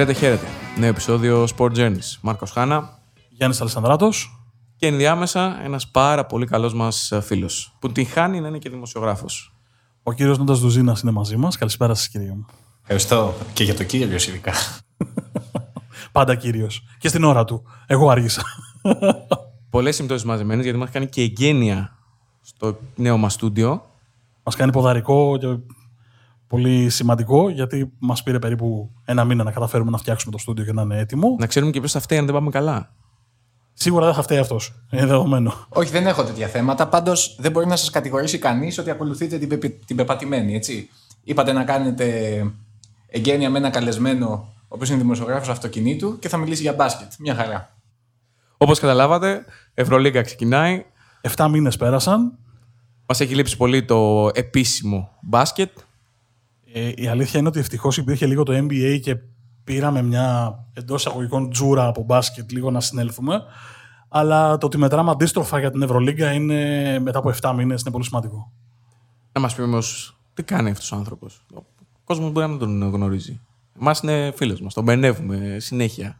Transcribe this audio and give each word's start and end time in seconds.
Χαίρετε, 0.00 0.18
χαίρετε. 0.18 0.46
Νέο 0.78 0.88
επεισόδιο 0.88 1.46
Sport 1.56 1.72
Journeys. 1.76 2.18
Μάρκος 2.20 2.50
Χάνα. 2.50 2.98
Γιάννης 3.28 3.60
Αλεσανδράτο. 3.60 4.08
Και 4.76 4.86
ενδιάμεσα 4.86 5.60
ένας 5.64 5.90
πάρα 5.90 6.26
πολύ 6.26 6.46
καλός 6.46 6.74
μας 6.74 7.12
φίλος. 7.22 7.76
Που 7.78 7.92
την 7.92 8.06
χάνει 8.06 8.40
να 8.40 8.48
είναι 8.48 8.58
και 8.58 8.70
δημοσιογράφος. 8.70 9.54
Ο 10.02 10.12
κύριος 10.12 10.38
Νόντα 10.38 10.54
Δουζίνας 10.54 11.00
είναι 11.00 11.10
μαζί 11.10 11.36
μας. 11.36 11.56
Καλησπέρα 11.56 11.94
σας, 11.94 12.08
κύριε 12.08 12.30
μου. 12.30 12.46
Ευχαριστώ. 12.80 13.34
Και 13.52 13.64
για 13.64 13.74
το 13.74 13.84
κύριο, 13.84 14.16
ειδικά. 14.16 14.52
Πάντα 16.12 16.34
κύριος. 16.34 16.82
Και 16.98 17.08
στην 17.08 17.24
ώρα 17.24 17.44
του. 17.44 17.62
Εγώ 17.86 18.10
άργησα. 18.10 18.42
Πολλές 19.70 19.94
συμπτώσεις 19.94 20.24
μαζεμένες 20.24 20.64
γιατί 20.64 20.78
μας 20.78 20.90
κάνει 20.90 21.06
και 21.06 21.22
εγγένεια 21.22 21.98
στο 22.40 22.78
νέο 22.94 23.16
μας 23.16 23.32
στούντιο. 23.32 23.82
Μας 24.42 24.56
κάνει 24.56 24.72
ποδαρικό 24.72 25.36
και 25.38 25.46
πολύ 26.50 26.88
σημαντικό 26.88 27.48
γιατί 27.48 27.92
μας 27.98 28.22
πήρε 28.22 28.38
περίπου 28.38 28.90
ένα 29.04 29.24
μήνα 29.24 29.44
να 29.44 29.52
καταφέρουμε 29.52 29.90
να 29.90 29.98
φτιάξουμε 29.98 30.32
το 30.32 30.38
στούντιο 30.38 30.64
και 30.64 30.72
να 30.72 30.82
είναι 30.82 30.98
έτοιμο. 30.98 31.36
Να 31.38 31.46
ξέρουμε 31.46 31.72
και 31.72 31.78
ποιος 31.78 31.92
θα 31.92 32.00
φταίει 32.00 32.18
αν 32.18 32.24
δεν 32.24 32.34
πάμε 32.34 32.50
καλά. 32.50 32.92
Σίγουρα 33.72 34.04
δεν 34.04 34.14
θα 34.14 34.22
φταίει 34.22 34.38
αυτός. 34.38 34.72
Είναι 34.92 35.06
δεδομένο. 35.06 35.66
Όχι, 35.68 35.90
δεν 35.90 36.06
έχω 36.06 36.24
τέτοια 36.24 36.46
θέματα. 36.46 36.88
Πάντως 36.88 37.36
δεν 37.38 37.50
μπορεί 37.50 37.66
να 37.66 37.76
σας 37.76 37.90
κατηγορήσει 37.90 38.38
κανείς 38.38 38.78
ότι 38.78 38.90
ακολουθείτε 38.90 39.38
την, 39.38 39.48
πε, 39.48 39.68
την 39.68 39.96
πεπατημένη. 39.96 40.54
Έτσι. 40.54 40.88
Είπατε 41.24 41.52
να 41.52 41.64
κάνετε 41.64 42.06
εγγένεια 43.06 43.50
με 43.50 43.58
ένα 43.58 43.70
καλεσμένο, 43.70 44.26
ο 44.62 44.68
οποίος 44.68 44.88
είναι 44.88 44.98
δημοσιογράφος 44.98 45.48
αυτοκινήτου 45.48 46.18
και 46.18 46.28
θα 46.28 46.36
μιλήσει 46.36 46.62
για 46.62 46.72
μπάσκετ. 46.72 47.12
Μια 47.18 47.34
χαρά. 47.34 47.76
Όπως 48.56 48.78
καταλάβατε, 48.78 49.44
Ευρωλίγκα 49.74 50.22
ξεκινάει. 50.22 50.84
7 51.36 51.48
μήνες 51.50 51.76
πέρασαν. 51.76 52.38
Μας 53.06 53.20
έχει 53.20 53.34
λείψει 53.34 53.56
πολύ 53.56 53.84
το 53.84 54.30
επίσημο 54.34 55.10
μπάσκετ. 55.20 55.70
Ε, 56.72 56.92
η 56.96 57.06
αλήθεια 57.06 57.38
είναι 57.38 57.48
ότι 57.48 57.58
ευτυχώς 57.58 57.96
υπήρχε 57.96 58.26
λίγο 58.26 58.42
το 58.42 58.52
NBA 58.56 59.00
και 59.02 59.16
πήραμε 59.64 60.02
μια 60.02 60.58
εντός 60.72 61.00
εισαγωγικών 61.00 61.50
τζούρα 61.50 61.86
από 61.86 62.02
μπάσκετ 62.02 62.52
λίγο 62.52 62.70
να 62.70 62.80
συνέλθουμε. 62.80 63.42
Αλλά 64.08 64.58
το 64.58 64.66
ότι 64.66 64.78
μετράμε 64.78 65.10
αντίστροφα 65.10 65.58
για 65.58 65.70
την 65.70 65.82
Ευρωλίγκα 65.82 66.32
είναι 66.32 66.98
μετά 66.98 67.18
από 67.18 67.32
7 67.42 67.52
μήνες 67.56 67.80
είναι 67.80 67.90
πολύ 67.90 68.04
σημαντικό. 68.04 68.52
Να 69.32 69.40
μας 69.40 69.54
πει 69.54 69.62
όμως 69.62 70.16
τι 70.34 70.42
κάνει 70.42 70.70
αυτός 70.70 70.92
ο 70.92 70.96
άνθρωπος. 70.96 71.44
Ο 71.54 71.62
κόσμος 72.04 72.32
μπορεί 72.32 72.48
να 72.48 72.58
τον 72.58 72.90
γνωρίζει. 72.90 73.40
Εμάς 73.80 74.00
είναι 74.00 74.32
φίλος 74.36 74.60
μας. 74.60 74.74
Τον 74.74 74.84
μπερνεύουμε 74.84 75.56
συνέχεια. 75.58 76.18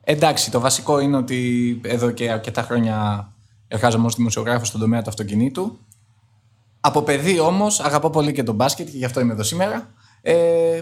Εντάξει, 0.00 0.50
το 0.50 0.60
βασικό 0.60 1.00
είναι 1.00 1.16
ότι 1.16 1.80
εδώ 1.84 2.10
και 2.10 2.30
αρκετά 2.30 2.62
χρόνια 2.62 3.28
εργάζομαι 3.68 4.06
ως 4.06 4.14
δημοσιογράφος 4.14 4.68
στον 4.68 4.80
τομέα 4.80 5.02
του 5.02 5.08
αυτοκινήτου. 5.08 5.78
Από 6.80 7.02
παιδί 7.02 7.38
όμως 7.38 7.80
αγαπώ 7.80 8.10
πολύ 8.10 8.32
και 8.32 8.42
τον 8.42 8.54
μπάσκετ 8.54 8.88
και 8.88 8.96
γι' 8.96 9.04
αυτό 9.04 9.20
είμαι 9.20 9.32
εδώ 9.32 9.42
σήμερα. 9.42 9.90
Ε, 10.22 10.80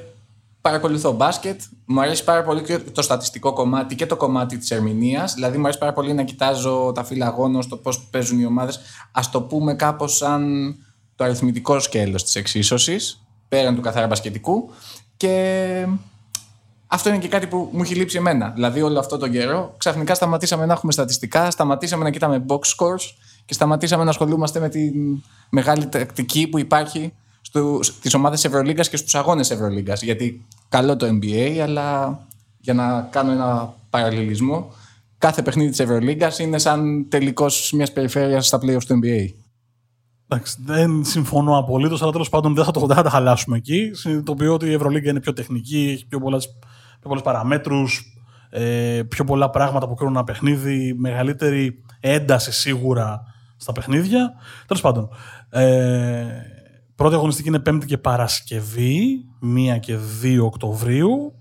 παρακολουθώ 0.61 1.13
μπάσκετ. 1.13 1.61
Μου 1.85 2.01
αρέσει 2.01 2.25
πάρα 2.25 2.43
πολύ 2.43 2.63
και 2.63 2.79
το 2.79 3.03
στατιστικό 3.03 3.53
κομμάτι 3.53 3.95
και 3.95 4.07
το 4.07 4.17
κομμάτι 4.17 4.59
της 4.59 4.71
ερμηνείας. 4.71 5.35
Δηλαδή, 5.35 5.57
μου 5.57 5.63
αρέσει 5.63 5.79
πάρα 5.79 5.93
πολύ 5.93 6.13
να 6.13 6.23
κοιτάζω 6.23 6.93
τα 6.95 7.05
φύλλα 7.05 7.27
αγώνων, 7.27 7.69
το 7.69 7.77
πώς 7.77 8.01
παίζουν 8.01 8.41
οι 8.41 8.45
ομάδες. 8.45 8.81
Α 9.13 9.21
το 9.33 9.41
πούμε 9.41 9.75
κάπως 9.75 10.17
σαν 10.17 10.75
το 11.15 11.25
αριθμητικό 11.25 11.81
σκέλος 11.81 12.25
της 12.25 12.35
εξίσωσης, 12.35 13.27
πέραν 13.49 13.75
του 13.75 13.81
καθαρά 13.81 14.07
μπασκετικού. 14.07 14.71
Και 15.17 15.87
αυτό 16.87 17.09
είναι 17.09 17.19
και 17.19 17.29
κάτι 17.29 17.47
που 17.47 17.69
μου 17.73 17.83
έχει 17.83 17.95
λείψει 17.95 18.17
εμένα. 18.17 18.51
Δηλαδή, 18.55 18.83
όλο 18.83 18.99
αυτό 18.99 19.19
τον 19.19 19.31
καιρό 19.31 19.75
ξαφνικά 19.79 20.15
σταματήσαμε 20.15 20.67
να 20.67 20.73
έχουμε 20.73 20.93
στατιστικά, 20.93 21.51
σταματήσαμε 21.51 22.05
να 22.05 22.11
κοιτάμε 22.11 22.45
box 22.49 22.61
scores 22.77 23.13
και 23.47 23.55
σταματήσαμε 23.55 24.05
να 24.05 24.11
ασχολούμαστε 24.11 24.61
με 24.61 24.69
τη 24.69 24.91
μεγάλη 25.51 25.87
τακτική 25.87 26.47
που 26.47 26.59
υπάρχει 26.59 27.13
στις 27.81 28.15
ομάδες 28.15 28.45
Ευρωλίγκας 28.45 28.89
και 28.89 28.97
στους 28.97 29.15
αγώνες 29.15 29.51
Ευρωλίγκας. 29.51 30.03
Γιατί 30.03 30.47
καλό 30.69 30.97
το 30.97 31.07
NBA, 31.07 31.59
αλλά 31.63 32.19
για 32.59 32.75
να 32.75 33.09
κάνω 33.11 33.33
ένα 33.33 33.75
παραλληλισμό, 33.91 34.73
κάθε 35.19 35.43
παιχνίδι 35.43 35.71
της 35.71 35.81
Ευρωλίγκας 35.81 36.39
είναι 36.39 36.59
σαν 36.59 37.07
τελικός 37.09 37.73
μιας 37.73 37.93
περιφέρειας 37.93 38.47
στα 38.47 38.59
playoffs 38.59 38.85
του 38.87 39.01
NBA. 39.03 39.29
Εντάξει, 40.29 40.57
δεν 40.65 41.05
συμφωνώ 41.05 41.59
απολύτως, 41.59 42.03
αλλά 42.03 42.13
τέλος 42.13 42.29
πάντων 42.29 42.55
δεν 42.55 42.65
θα, 42.65 42.71
το, 42.71 42.87
δεν 42.87 42.97
θα 42.97 43.03
τα 43.03 43.11
χαλάσουμε 43.11 43.57
εκεί. 43.57 43.91
Συνειδητοποιώ 43.93 44.55
ότι 44.55 44.67
η 44.67 44.73
Ευρωλίγκα 44.73 45.11
είναι 45.11 45.21
πιο 45.21 45.33
τεχνική, 45.33 45.91
έχει 45.95 46.07
πιο 46.07 46.21
πολλές 46.21 46.49
πιο 47.01 47.21
παραμέτρους, 47.23 48.17
ε, 48.51 49.03
πιο 49.09 49.25
πολλά 49.25 49.51
πράγματα 49.51 49.89
που 49.89 49.95
κρίνουν 49.95 50.15
ένα 50.15 50.25
παιχνίδι, 50.25 50.95
μεγαλύτερη 50.99 51.83
ένταση 52.01 52.53
σίγουρα 52.53 53.23
στα 53.57 53.73
παιχνίδια. 53.73 54.33
Τέλος 54.67 54.83
πάντων. 54.83 55.09
Ε, 55.49 56.27
πρώτη 56.95 57.15
αγωνιστική 57.15 57.49
είναι 57.49 57.59
Πέμπτη 57.59 57.87
και 57.87 57.99
Παρασκευή, 57.99 59.25
1 59.77 59.79
και 59.81 59.99
2 60.23 60.39
Οκτωβρίου. 60.43 61.33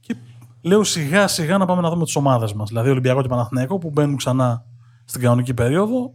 Και 0.00 0.16
λέω 0.60 0.84
σιγά 0.84 1.28
σιγά 1.28 1.58
να 1.58 1.66
πάμε 1.66 1.80
να 1.80 1.90
δούμε 1.90 2.04
τις 2.04 2.16
ομάδες 2.16 2.52
μας. 2.52 2.68
Δηλαδή 2.68 2.90
Ολυμπιακό 2.90 3.22
και 3.22 3.28
Παναθηναϊκό 3.28 3.78
που 3.78 3.90
μπαίνουν 3.90 4.16
ξανά 4.16 4.64
στην 5.04 5.20
κανονική 5.20 5.54
περίοδο 5.54 6.12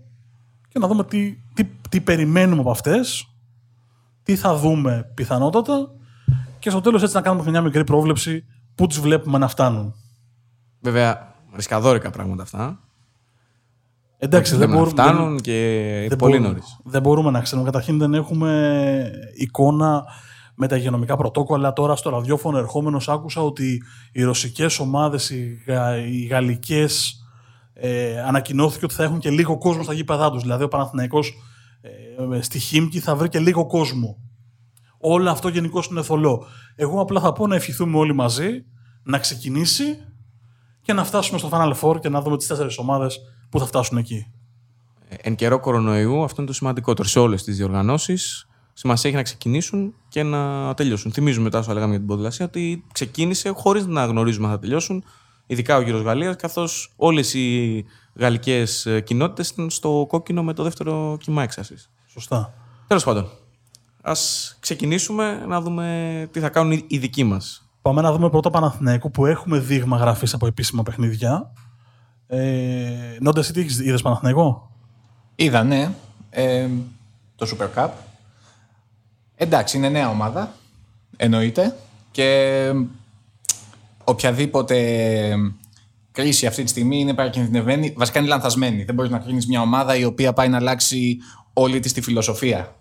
και 0.67 0.79
να 0.79 0.87
δούμε 0.87 1.03
τι, 1.03 1.37
τι, 1.53 1.63
τι 1.89 2.01
περιμένουμε 2.01 2.61
από 2.61 2.71
αυτές, 2.71 3.27
τι 4.23 4.35
θα 4.35 4.55
δούμε 4.55 5.11
πιθανότατα 5.13 5.91
και 6.59 6.69
στο 6.69 6.81
τέλος 6.81 7.03
έτσι 7.03 7.15
να 7.15 7.21
κάνουμε 7.21 7.49
μια 7.49 7.61
μικρή 7.61 7.83
πρόβλεψη 7.83 8.45
πού 8.75 8.87
του 8.87 9.01
βλέπουμε 9.01 9.37
να 9.37 9.47
φτάνουν. 9.47 9.93
Βέβαια, 10.79 11.35
ρισκαδόρικα 11.55 12.09
πράγματα 12.09 12.43
αυτά. 12.43 12.79
Εντάξει, 14.17 14.55
δεν, 14.55 14.69
μπορούμε 14.69 14.85
να 14.85 15.03
φτάνουν 15.03 15.39
και 15.39 16.05
δεν 16.09 16.17
πολύ 16.17 16.39
νωρίς. 16.39 16.79
Δεν 16.83 17.01
μπορούμε 17.01 17.31
να 17.31 17.41
ξέρουμε. 17.41 17.65
Καταρχήν 17.65 17.97
δεν 17.97 18.13
έχουμε 18.13 19.11
εικόνα 19.35 20.05
με 20.55 20.67
τα 20.67 20.75
υγειονομικά 20.75 21.17
πρωτόκολλα. 21.17 21.73
Τώρα 21.73 21.95
στο 21.95 22.09
ραδιόφωνο 22.09 22.57
ερχόμενος 22.57 23.09
άκουσα 23.09 23.41
ότι 23.41 23.83
οι 24.11 24.23
ρωσικές 24.23 24.79
ομάδες, 24.79 25.29
οι, 25.29 25.63
γα, 25.67 25.97
οι 25.97 26.25
γαλλικές, 26.25 27.21
ε, 27.73 28.21
ανακοινώθηκε 28.21 28.85
ότι 28.85 28.93
θα 28.93 29.03
έχουν 29.03 29.19
και 29.19 29.29
λίγο 29.29 29.57
κόσμο 29.57 29.83
στα 29.83 29.93
γήπεδά 29.93 30.31
τους. 30.31 30.41
Δηλαδή 30.41 30.63
ο 30.63 30.67
Παναθηναϊκός 30.67 31.33
ε, 32.31 32.41
στη 32.41 32.59
Χίμκι 32.59 32.99
θα 32.99 33.15
βρει 33.15 33.29
και 33.29 33.39
λίγο 33.39 33.65
κόσμο. 33.65 34.17
Όλο 34.99 35.29
αυτό 35.29 35.47
γενικώ 35.47 35.83
είναι 35.91 36.01
θολό. 36.01 36.45
Εγώ 36.75 37.01
απλά 37.01 37.19
θα 37.19 37.33
πω 37.33 37.47
να 37.47 37.55
ευχηθούμε 37.55 37.97
όλοι 37.97 38.13
μαζί 38.13 38.65
να 39.03 39.17
ξεκινήσει 39.17 39.97
και 40.81 40.93
να 40.93 41.03
φτάσουμε 41.03 41.39
στο 41.39 41.49
Final 41.51 41.73
Four 41.81 41.99
και 41.99 42.09
να 42.09 42.21
δούμε 42.21 42.37
τις 42.37 42.47
τέσσερις 42.47 42.77
ομάδες 42.77 43.19
που 43.49 43.59
θα 43.59 43.65
φτάσουν 43.65 43.97
εκεί; 43.97 44.27
Εν 45.21 45.35
καιρό 45.35 45.59
κορονοϊού, 45.59 46.23
αυτό 46.23 46.41
είναι 46.41 46.49
το 46.49 46.55
σημαντικότερο 46.55 47.07
σε 47.07 47.19
όλες 47.19 47.43
τις 47.43 47.57
διοργανώσεις. 47.57 48.47
Σημασία 48.73 49.09
έχει 49.09 49.17
να 49.17 49.23
ξεκινήσουν 49.23 49.93
και 50.09 50.23
να 50.23 50.73
τελειώσουν. 50.73 51.11
Θυμίζουμε 51.11 51.43
μετά, 51.43 51.59
όσο 51.59 51.73
λέγαμε 51.73 51.89
για 51.89 51.99
την 51.99 52.07
ποδηλασία, 52.07 52.45
ότι 52.45 52.83
ξεκίνησε 52.91 53.49
χωρίς 53.49 53.85
να 53.85 54.05
γνωρίζουμε 54.05 54.47
αν 54.47 54.53
θα 54.53 54.59
τελειώσουν. 54.59 55.03
Ειδικά 55.45 55.77
ο 55.77 55.81
γύρο 55.81 56.01
Γαλλίας, 56.01 56.35
καθώς 56.35 56.93
όλες 56.95 57.33
οι 57.33 57.85
γαλλικές 58.15 58.87
κοινότητες 59.03 59.49
ήταν 59.49 59.69
στο 59.69 60.05
κόκκινο 60.07 60.43
με 60.43 60.53
το 60.53 60.63
δεύτερο 60.63 61.17
κύμα 61.19 61.43
έξαση. 61.43 61.75
Σωστά. 62.07 62.53
Τέλος 62.87 63.03
πάντων, 63.03 63.29
ας 64.01 64.55
ξεκινήσουμε 64.59 65.45
να 65.47 65.61
δούμε 65.61 66.27
τι 66.31 66.39
θα 66.39 66.49
κάνουν 66.49 66.83
οι 66.87 66.97
δικοί 66.97 67.23
μας. 67.23 67.69
Πάμε 67.81 68.01
να 68.01 68.11
δούμε 68.11 68.29
πρώτα 68.29 68.49
Παναθηναϊκό 68.49 69.09
που 69.09 69.25
έχουμε 69.25 69.59
δείγμα 69.59 69.97
γραφής 69.97 70.33
από 70.33 70.47
επίσημα 70.47 70.83
παιχνίδια. 70.83 71.51
Ε, 72.27 73.17
Νόντα, 73.19 73.39
εσύ 73.39 73.53
τι 73.53 73.61
είδες 73.61 74.01
Παναθηναϊκό; 74.01 74.71
Είδα, 75.35 75.63
ναι. 75.63 75.91
Ε, 76.29 76.67
το 77.35 77.57
Super 77.57 77.83
Cup. 77.83 77.89
Εντάξει, 79.35 79.77
είναι 79.77 79.89
νέα 79.89 80.09
ομάδα. 80.09 80.53
Εννοείται. 81.17 81.75
Και 82.11 82.71
οποιαδήποτε 84.03 84.77
κρίση 86.11 86.45
αυτή 86.45 86.63
τη 86.63 86.69
στιγμή 86.69 86.99
είναι 86.99 87.13
παρακινδυνευμένη, 87.13 87.93
βασικά 87.97 88.19
είναι 88.19 88.27
λανθασμένη. 88.27 88.83
Δεν 88.83 88.95
μπορείς 88.95 89.11
να 89.11 89.19
κρίνεις 89.19 89.47
μια 89.47 89.61
ομάδα 89.61 89.95
η 89.95 90.03
οποία 90.03 90.33
πάει 90.33 90.49
να 90.49 90.57
αλλάξει 90.57 91.17
όλη 91.53 91.79
της 91.79 91.93
τη 91.93 92.01
φιλοσοφία. 92.01 92.75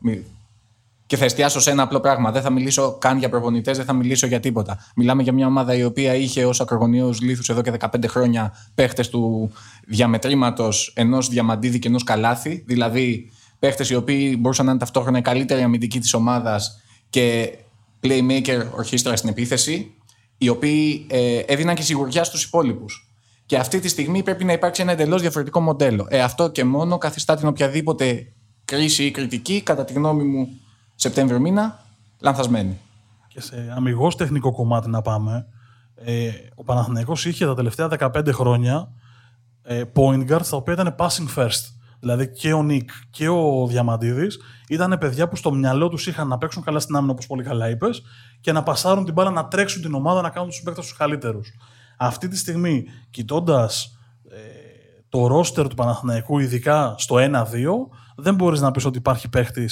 Και 1.06 1.16
θα 1.16 1.24
εστιάσω 1.24 1.60
σε 1.60 1.70
ένα 1.70 1.82
απλό 1.82 2.00
πράγμα. 2.00 2.30
Δεν 2.30 2.42
θα 2.42 2.50
μιλήσω 2.50 2.96
καν 2.98 3.18
για 3.18 3.28
προπονητές, 3.28 3.76
δεν 3.76 3.86
θα 3.86 3.92
μιλήσω 3.92 4.26
για 4.26 4.40
τίποτα. 4.40 4.78
Μιλάμε 4.96 5.22
για 5.22 5.32
μια 5.32 5.46
ομάδα 5.46 5.74
η 5.74 5.84
οποία 5.84 6.14
είχε 6.14 6.44
ως 6.44 6.60
ακρογωνιαίου 6.60 7.12
λίθους 7.20 7.48
εδώ 7.48 7.62
και 7.62 7.72
15 7.80 7.88
χρόνια 8.06 8.54
παίχτες 8.74 9.08
του 9.08 9.50
διαμετρήματος 9.86 10.92
ενός 10.96 11.28
διαμαντίδη 11.28 11.78
και 11.78 11.88
ενός 11.88 12.04
καλάθι. 12.04 12.64
Δηλαδή 12.66 13.30
παίχτες 13.58 13.90
οι 13.90 13.94
οποίοι 13.94 14.36
μπορούσαν 14.40 14.64
να 14.64 14.70
είναι 14.70 14.80
ταυτόχρονα 14.80 15.18
η 15.18 15.22
καλύτερη 15.22 15.62
αμυντική 15.62 16.00
της 16.00 16.14
ομάδας 16.14 16.80
και 17.10 17.52
playmaker 18.02 18.66
ορχήστρα 18.76 19.16
στην 19.16 19.28
επίθεση, 19.28 19.94
οι 20.38 20.48
οποίοι 20.48 21.06
ε, 21.10 21.38
έδιναν 21.38 21.74
και 21.74 21.82
σιγουριά 21.82 22.24
στους 22.24 22.44
υπόλοιπους. 22.44 23.10
Και 23.46 23.56
αυτή 23.56 23.80
τη 23.80 23.88
στιγμή 23.88 24.22
πρέπει 24.22 24.44
να 24.44 24.52
υπάρξει 24.52 24.82
ένα 24.82 24.92
εντελώς 24.92 25.20
διαφορετικό 25.20 25.60
μοντέλο. 25.60 26.06
Ε, 26.08 26.20
αυτό 26.20 26.50
και 26.50 26.64
μόνο 26.64 26.98
καθιστά 26.98 27.36
την 27.36 27.48
οποιαδήποτε 27.48 28.32
κρίση 28.64 29.04
ή 29.04 29.10
κριτική, 29.10 29.60
κατά 29.60 29.84
τη 29.84 29.92
γνώμη 29.92 30.24
μου, 30.24 30.48
Σεπτέμβριο 30.98 31.40
μήνα, 31.40 31.84
λανθασμένη. 32.20 32.78
Και 33.28 33.40
σε 33.40 33.72
αμυγός 33.76 34.16
τεχνικό 34.16 34.52
κομμάτι 34.52 34.88
να 34.88 35.02
πάμε, 35.02 35.46
ε, 35.94 36.30
ο 36.54 36.64
Παναθηναϊκός 36.64 37.24
είχε 37.24 37.46
τα 37.46 37.54
τελευταία 37.54 37.88
15 37.98 38.32
χρόνια 38.32 38.88
ε, 39.62 39.82
point 39.94 40.30
guards 40.30 40.46
τα 40.50 40.56
οποία 40.56 40.72
ήταν 40.72 40.94
passing 40.98 41.34
first. 41.36 41.70
δηλαδή 42.00 42.28
και 42.30 42.52
ο 42.52 42.62
Νικ 42.62 42.90
και 43.10 43.28
ο 43.28 43.66
Διαμαντίδης, 43.66 44.38
ήταν 44.68 44.96
παιδιά 45.00 45.28
που 45.28 45.36
στο 45.36 45.52
μυαλό 45.52 45.88
τους 45.88 46.06
είχαν 46.06 46.28
να 46.28 46.38
παίξουν 46.38 46.62
καλά 46.62 46.80
στην 46.80 46.96
άμυνα, 46.96 47.12
όπως 47.12 47.26
πολύ 47.26 47.42
καλά 47.42 47.68
είπες, 47.68 48.02
και 48.40 48.52
να 48.52 48.62
πασάρουν 48.62 49.04
την 49.04 49.12
μπάλα, 49.14 49.30
να 49.30 49.48
τρέξουν 49.48 49.82
την 49.82 49.94
ομάδα, 49.94 50.22
να 50.22 50.30
κάνουν 50.30 50.48
τους 50.48 50.62
παίκτες 50.62 50.84
τους 50.86 50.96
καλύτερους. 50.96 51.52
Αυτή 51.96 52.28
τη 52.28 52.36
στιγμή, 52.36 52.84
κοιτώντας 53.10 53.98
ε, 54.30 54.36
το 55.08 55.26
ρόστερ 55.26 55.68
του 55.68 55.74
Παναθηναϊκού, 55.74 56.38
ειδικά 56.38 56.94
στο 56.98 57.16
1-2, 57.18 57.22
δεν 58.16 58.34
μπορείς 58.34 58.60
να 58.60 58.70
πεις 58.70 58.84
ότι 58.84 58.98
υπάρχει 58.98 59.28
παίχτη 59.28 59.64
ε, 59.64 59.68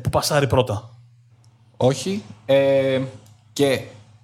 που 0.00 0.10
πασάρει 0.10 0.46
πρώτα. 0.46 0.98
Όχι. 1.76 2.22
Ε, 2.46 3.00
και 3.52 3.80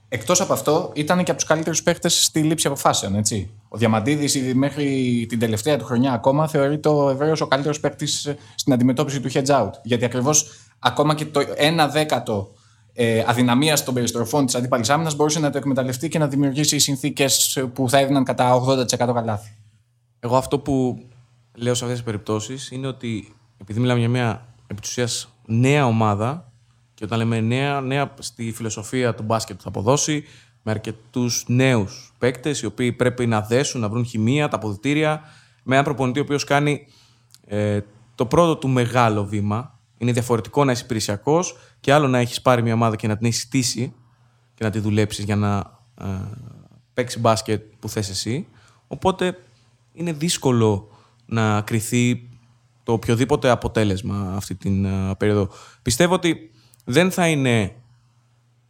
εκτός 0.08 0.40
από 0.40 0.52
αυτό, 0.52 0.90
ήταν 0.94 1.24
και 1.24 1.30
από 1.30 1.40
τους 1.40 1.48
καλύτερους 1.48 1.82
παίχτες 1.82 2.24
στη 2.24 2.42
λήψη 2.42 2.66
αποφάσεων. 2.66 3.14
Έτσι. 3.14 3.50
Ο 3.68 3.76
Διαμαντίδης 3.78 4.54
μέχρι 4.54 5.26
την 5.28 5.38
τελευταία 5.38 5.78
του 5.78 5.84
χρονιά 5.84 6.12
ακόμα 6.12 6.48
θεωρείται 6.48 6.88
ο 6.88 7.10
ευρέω 7.10 7.34
ο 7.40 7.46
καλύτερος 7.46 7.80
παίκτη 7.80 8.06
στην 8.54 8.72
αντιμετώπιση 8.72 9.20
του 9.20 9.30
hedge 9.32 9.46
out. 9.46 9.70
Γιατί 9.82 10.04
ακριβώς 10.04 10.46
ακόμα 10.78 11.14
και 11.14 11.24
το 11.24 11.40
1 11.40 11.88
δέκατο 11.92 12.52
ε, 12.92 13.24
αδυναμίας 13.26 13.84
των 13.84 13.94
περιστροφών 13.94 14.46
της 14.46 14.54
αντίπαλης 14.54 14.90
άμυνας 14.90 15.14
μπορούσε 15.14 15.40
να 15.40 15.50
το 15.50 15.58
εκμεταλλευτεί 15.58 16.08
και 16.08 16.18
να 16.18 16.28
δημιουργήσει 16.28 16.78
συνθήκες 16.78 17.62
που 17.72 17.88
θα 17.88 17.98
έδιναν 17.98 18.24
κατά 18.24 18.62
80% 18.62 18.86
καλάθι. 18.96 19.56
Εγώ 20.20 20.36
αυτό 20.36 20.58
που 20.58 21.02
λέω 21.54 21.74
σε 21.74 21.84
αυτές 21.84 21.98
τις 21.98 22.06
περιπτώσεις 22.06 22.70
είναι 22.70 22.86
ότι 22.86 23.34
επειδή 23.60 23.80
μιλάμε 23.80 23.98
για 24.00 24.08
μια 24.08 24.46
επί 24.66 24.80
νέα 25.50 25.86
ομάδα 25.86 26.52
και 26.94 27.04
όταν 27.04 27.18
λέμε 27.18 27.40
νέα, 27.40 27.80
νέα 27.80 28.14
στη 28.18 28.52
φιλοσοφία 28.52 29.14
του 29.14 29.22
μπάσκετ 29.22 29.56
που 29.56 29.62
θα 29.62 29.68
αποδώσει, 29.68 30.24
με 30.62 30.70
αρκετούς 30.70 31.44
νέους 31.46 32.12
παίκτες 32.18 32.60
οι 32.60 32.66
οποίοι 32.66 32.92
πρέπει 32.92 33.26
να 33.26 33.40
δέσουν, 33.40 33.80
να 33.80 33.88
βρουν 33.88 34.04
χημεία, 34.04 34.48
τα 34.48 34.56
αποδητήρια, 34.56 35.22
με 35.62 35.72
έναν 35.72 35.84
προπονητή 35.84 36.18
ο 36.18 36.22
οποίος 36.22 36.44
κάνει 36.44 36.86
ε, 37.46 37.80
το 38.14 38.26
πρώτο 38.26 38.56
του 38.56 38.68
μεγάλο 38.68 39.24
βήμα. 39.24 39.78
Είναι 39.98 40.12
διαφορετικό 40.12 40.64
να 40.64 40.72
είσαι 40.72 40.84
υπηρεσιακός 40.84 41.56
και 41.80 41.92
άλλο 41.92 42.08
να 42.08 42.18
έχεις 42.18 42.42
πάρει 42.42 42.62
μια 42.62 42.74
ομάδα 42.74 42.96
και 42.96 43.06
να 43.06 43.16
την 43.16 43.26
έχεις 43.26 43.40
στήσει 43.40 43.94
και 44.54 44.64
να 44.64 44.70
τη 44.70 44.78
δουλέψεις 44.78 45.24
για 45.24 45.36
να 45.36 45.78
ε, 46.00 46.06
παίξει 46.94 47.18
μπάσκετ 47.18 47.62
που 47.78 47.88
θες 47.88 48.08
εσύ. 48.08 48.46
Οπότε 48.86 49.38
είναι 49.92 50.12
δύσκολο 50.12 50.88
να 51.26 51.60
κριθεί 51.60 52.29
το 52.90 52.96
οποιοδήποτε 52.96 53.50
αποτέλεσμα 53.50 54.32
αυτή 54.36 54.54
την 54.54 54.86
uh, 54.86 55.12
περίοδο. 55.18 55.48
Πιστεύω 55.82 56.14
ότι 56.14 56.50
δεν 56.84 57.10
θα 57.10 57.28
είναι 57.28 57.74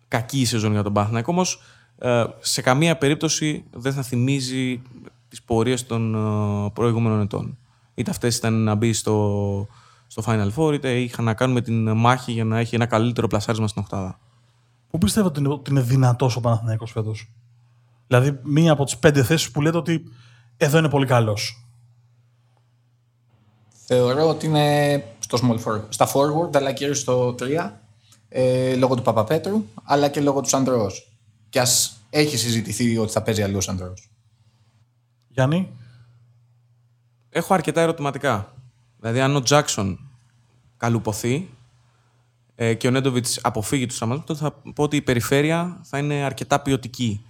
κακή 0.09 0.41
η 0.41 0.45
σεζόν 0.45 0.73
για 0.73 0.83
τον 0.83 0.93
Παναθηναϊκό, 0.93 1.33
όμως 1.33 1.63
uh, 1.99 2.27
σε 2.41 2.63
καμία 2.63 2.97
περίπτωση 2.97 3.65
δεν 3.71 3.93
θα 3.93 4.03
θυμίζει 4.03 4.83
τις 5.29 5.43
πορείες 5.43 5.87
των 5.87 6.15
uh, 6.17 6.73
προηγούμενων 6.73 7.21
ετών. 7.21 7.59
Είτε 7.95 8.11
αυτές 8.11 8.37
ήταν 8.37 8.55
να 8.55 8.75
μπει 8.75 8.93
στο, 8.93 9.67
στο 10.07 10.23
Final 10.27 10.49
Four, 10.57 10.73
είτε 10.75 11.01
είχαν 11.01 11.25
να 11.25 11.35
κάνουν 11.35 11.55
με 11.55 11.61
την 11.61 11.91
μάχη 11.91 12.33
για 12.33 12.45
να 12.45 12.59
έχει 12.59 12.75
ένα 12.75 12.87
καλύτερο 12.87 13.27
πλασάρισμα 13.27 13.69
στην 13.69 13.83
οκτάδα. 13.83 14.19
Πού 14.91 14.99
πιστεύετε 14.99 15.49
ότι 15.49 15.71
είναι 15.71 15.81
δυνατός 15.81 16.37
ο 16.37 16.41
Παναθηναϊκός 16.41 16.91
φέτος; 16.91 17.31
Δηλαδή, 18.07 18.39
μία 18.43 18.73
από 18.73 18.85
τις 18.85 18.99
πέντε 18.99 19.23
θέσεις 19.23 19.51
που 19.51 19.61
λέτε 19.61 19.77
ότι 19.77 20.03
εδώ 20.57 20.79
είναι 20.79 20.89
πολύ 20.89 21.07
καλός. 21.07 21.65
Θεωρώ 23.93 24.29
ότι 24.29 24.47
είναι 24.47 25.05
στο 25.19 25.39
small 25.43 25.65
forward, 25.65 25.83
στα 25.89 26.09
forward, 26.09 26.57
αλλά 26.57 26.73
κυρίως 26.73 26.99
στο 26.99 27.35
3, 27.39 27.71
ε, 28.29 28.75
λόγω 28.75 28.95
του 28.95 29.03
Παπαπέτρου, 29.03 29.65
αλλά 29.85 30.09
και 30.09 30.21
λόγω 30.21 30.41
του 30.41 30.49
Σαντρό. 30.49 30.91
Και 31.49 31.61
ας 31.61 31.97
έχει 32.11 32.37
συζητηθεί 32.37 32.99
ότι 32.99 33.13
θα 33.13 33.23
παίζει 33.23 33.43
αλλού 33.43 33.57
ο 33.57 33.61
Σαντρό. 33.61 33.95
Γιάννη; 35.29 35.69
Έχω 37.31 37.55
αρκετά 37.55 37.81
ερωτηματικά. 37.81 38.55
Δηλαδή, 39.01 39.21
αν 39.21 39.37
ο 39.37 39.43
Τζάξον 39.43 39.99
καλουποθεί 40.77 41.49
ε, 42.55 42.75
και 42.75 42.87
ο 42.87 42.91
Νέντοβιτς 42.91 43.41
αποφύγει 43.43 43.87
τους 43.87 43.97
τραυματισμού, 43.97 44.37
τότε 44.37 44.51
θα 44.51 44.73
πω 44.73 44.83
ότι 44.83 44.97
η 44.97 45.03
περιφέρεια 45.03 45.81
θα 45.83 45.99
είναι 45.99 46.15
αρκετά 46.15 46.61
ποιοτική. 46.61 47.25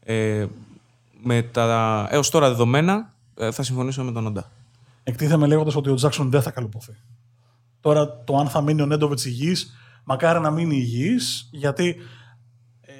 Ε, 0.00 0.46
με 1.22 1.42
τα 1.42 2.08
έως 2.10 2.30
τώρα 2.30 2.48
δεδομένα, 2.48 3.12
ε, 3.34 3.50
θα 3.50 3.62
συμφωνήσω 3.62 4.04
με 4.04 4.12
τον 4.12 4.26
Όντα 4.26 4.50
εκτίθεμε 5.04 5.46
λέγοντας 5.46 5.76
ότι 5.76 5.90
ο 5.90 5.94
Τζάξον 5.94 6.30
δεν 6.30 6.42
θα 6.42 6.50
καλουποθεί. 6.50 6.92
Τώρα 7.80 8.22
το 8.24 8.36
αν 8.36 8.48
θα 8.48 8.60
μείνει 8.60 8.82
ο 8.82 8.86
Νέντοβιτς 8.86 9.24
υγιής, 9.24 9.72
μακάρι 10.04 10.40
να 10.40 10.50
μείνει 10.50 10.76
υγιής, 10.76 11.48
γιατί 11.52 11.96
ε, 12.80 12.92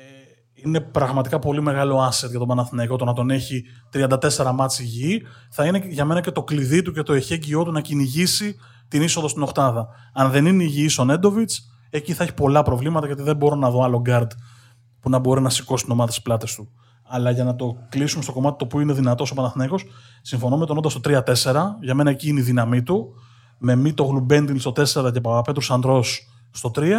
είναι 0.54 0.80
πραγματικά 0.80 1.38
πολύ 1.38 1.62
μεγάλο 1.62 2.08
asset 2.08 2.28
για 2.30 2.38
τον 2.38 2.48
Παναθηναϊκό 2.48 2.96
το 2.96 3.04
να 3.04 3.12
τον 3.12 3.30
έχει 3.30 3.64
34 3.92 4.50
μάτς 4.54 4.78
υγιή. 4.78 5.22
Θα 5.50 5.66
είναι 5.66 5.78
για 5.86 6.04
μένα 6.04 6.20
και 6.20 6.30
το 6.30 6.44
κλειδί 6.44 6.82
του 6.82 6.92
και 6.92 7.02
το 7.02 7.12
εχέγγυό 7.12 7.64
του 7.64 7.72
να 7.72 7.80
κυνηγήσει 7.80 8.56
την 8.88 9.02
είσοδο 9.02 9.28
στην 9.28 9.42
Οχτάδα. 9.42 9.88
Αν 10.12 10.30
δεν 10.30 10.46
είναι 10.46 10.62
υγιής 10.62 10.98
ο 10.98 11.04
Νέντοβιτς, 11.04 11.70
εκεί 11.90 12.12
θα 12.12 12.22
έχει 12.22 12.34
πολλά 12.34 12.62
προβλήματα 12.62 13.06
γιατί 13.06 13.22
δεν 13.22 13.36
μπορώ 13.36 13.54
να 13.54 13.70
δω 13.70 13.82
άλλο 13.82 14.00
γκάρντ 14.00 14.30
που 15.00 15.10
να 15.10 15.18
μπορεί 15.18 15.40
να 15.40 15.50
σηκώσει 15.50 15.84
την 15.84 15.92
ομάδα 15.92 16.10
στις 16.10 16.22
πλάτες 16.22 16.54
του. 16.54 16.70
Αλλά 17.06 17.30
για 17.30 17.44
να 17.44 17.56
το 17.56 17.76
κλείσουμε 17.88 18.22
στο 18.22 18.32
κομμάτι 18.32 18.56
το 18.58 18.66
που 18.66 18.80
είναι 18.80 18.92
δυνατός 18.92 19.30
ο 19.30 19.34
Παναθηναϊκός, 19.34 19.84
συμφωνώ 20.22 20.56
με 20.56 20.66
τον 20.66 20.76
Όντας 20.76 20.92
στο 20.92 21.00
3-4. 21.04 21.76
Για 21.80 21.94
μένα 21.94 22.10
εκεί 22.10 22.28
είναι 22.28 22.40
η 22.40 22.42
δύναμή 22.42 22.82
του. 22.82 23.14
Με 23.58 23.76
μη 23.76 23.92
το 23.92 24.04
Γλουμπέντιλ 24.04 24.58
στο 24.58 24.70
4 24.70 25.12
και 25.12 25.20
Παπαπέτρους 25.20 25.70
Αντρό 25.70 26.04
στο 26.50 26.70
3. 26.74 26.90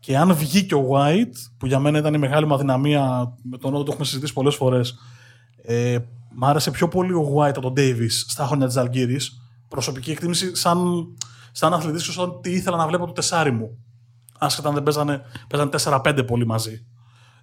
Και 0.00 0.16
αν 0.16 0.34
βγει 0.34 0.64
και 0.64 0.74
ο 0.74 0.88
White, 0.90 1.34
που 1.58 1.66
για 1.66 1.78
μένα 1.78 1.98
ήταν 1.98 2.14
η 2.14 2.18
μεγάλη 2.18 2.46
μου 2.46 2.54
αδυναμία, 2.54 3.34
με 3.42 3.58
τον 3.58 3.74
Όντα 3.74 3.84
το 3.84 3.90
έχουμε 3.90 4.06
συζητήσει 4.06 4.32
πολλές 4.32 4.54
φορές. 4.54 4.98
Ε, 5.62 5.98
μ' 6.34 6.44
άρεσε 6.44 6.70
πιο 6.70 6.88
πολύ 6.88 7.12
ο 7.12 7.34
White 7.36 7.56
από 7.56 7.60
τον 7.60 7.72
Davis 7.76 8.10
στα 8.26 8.46
χρόνια 8.46 8.66
της 8.66 8.76
Αλγύρης. 8.76 9.40
Προσωπική 9.68 10.10
εκτίμηση, 10.10 10.56
σαν, 10.56 11.06
σαν 11.52 11.74
αθλητής, 11.74 12.04
σαν 12.04 12.40
τι 12.40 12.50
ήθελα 12.50 12.76
να 12.76 12.86
βλέπω 12.86 13.06
το 13.06 13.12
τεσάρι 13.12 13.50
μου. 13.50 13.78
Άσχετα 14.38 14.68
αν 14.68 14.74
δεν 14.74 14.82
παίζανε, 14.82 15.22
παίζανε 15.48 16.00
4-5 16.04 16.26
πολύ 16.26 16.46
μαζί. 16.46 16.86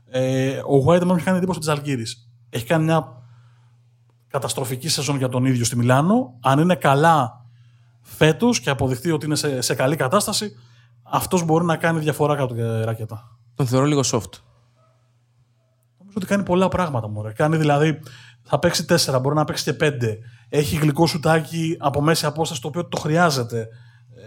Ε, 0.09 0.57
ο 0.57 0.85
White 0.87 1.03
μου 1.03 1.15
έχει 1.15 1.25
κάνει 1.25 1.37
εντύπωση 1.37 1.59
τη 1.59 1.71
Αλγύρη. 1.71 2.05
Έχει 2.49 2.65
κάνει 2.65 2.83
μια 2.83 3.07
καταστροφική 4.27 4.89
σεζόν 4.89 5.17
για 5.17 5.29
τον 5.29 5.45
ίδιο 5.45 5.65
στη 5.65 5.75
Μιλάνο. 5.75 6.37
Αν 6.41 6.59
είναι 6.59 6.75
καλά 6.75 7.45
φέτος 8.01 8.59
και 8.59 8.69
αποδειχθεί 8.69 9.11
ότι 9.11 9.25
είναι 9.25 9.35
σε, 9.35 9.61
σε 9.61 9.75
καλή 9.75 9.95
κατάσταση, 9.95 10.51
αυτός 11.03 11.43
μπορεί 11.43 11.65
να 11.65 11.77
κάνει 11.77 11.99
διαφορά 11.99 12.35
κάτω 12.35 12.55
και 12.55 12.63
ρακέτα. 12.63 13.37
Τον 13.55 13.67
θεωρώ 13.67 13.85
λίγο 13.85 14.01
soft. 14.01 14.31
Νομίζω 15.97 16.15
ότι 16.15 16.25
κάνει 16.25 16.43
πολλά 16.43 16.67
πράγματα. 16.67 17.07
Μωρέ. 17.07 17.31
Κάνει 17.31 17.57
δηλαδή, 17.57 17.99
θα 18.43 18.59
παίξει 18.59 18.85
4, 18.89 19.19
μπορεί 19.21 19.35
να 19.35 19.43
παίξει 19.43 19.63
και 19.63 19.77
5. 19.79 20.17
Έχει 20.49 20.75
γλυκό 20.75 21.07
σουτάκι 21.07 21.77
από 21.79 22.01
μέση 22.01 22.25
απόσταση 22.25 22.61
το 22.61 22.67
οποίο 22.67 22.87
το 22.87 22.97
χρειάζεται 22.97 23.67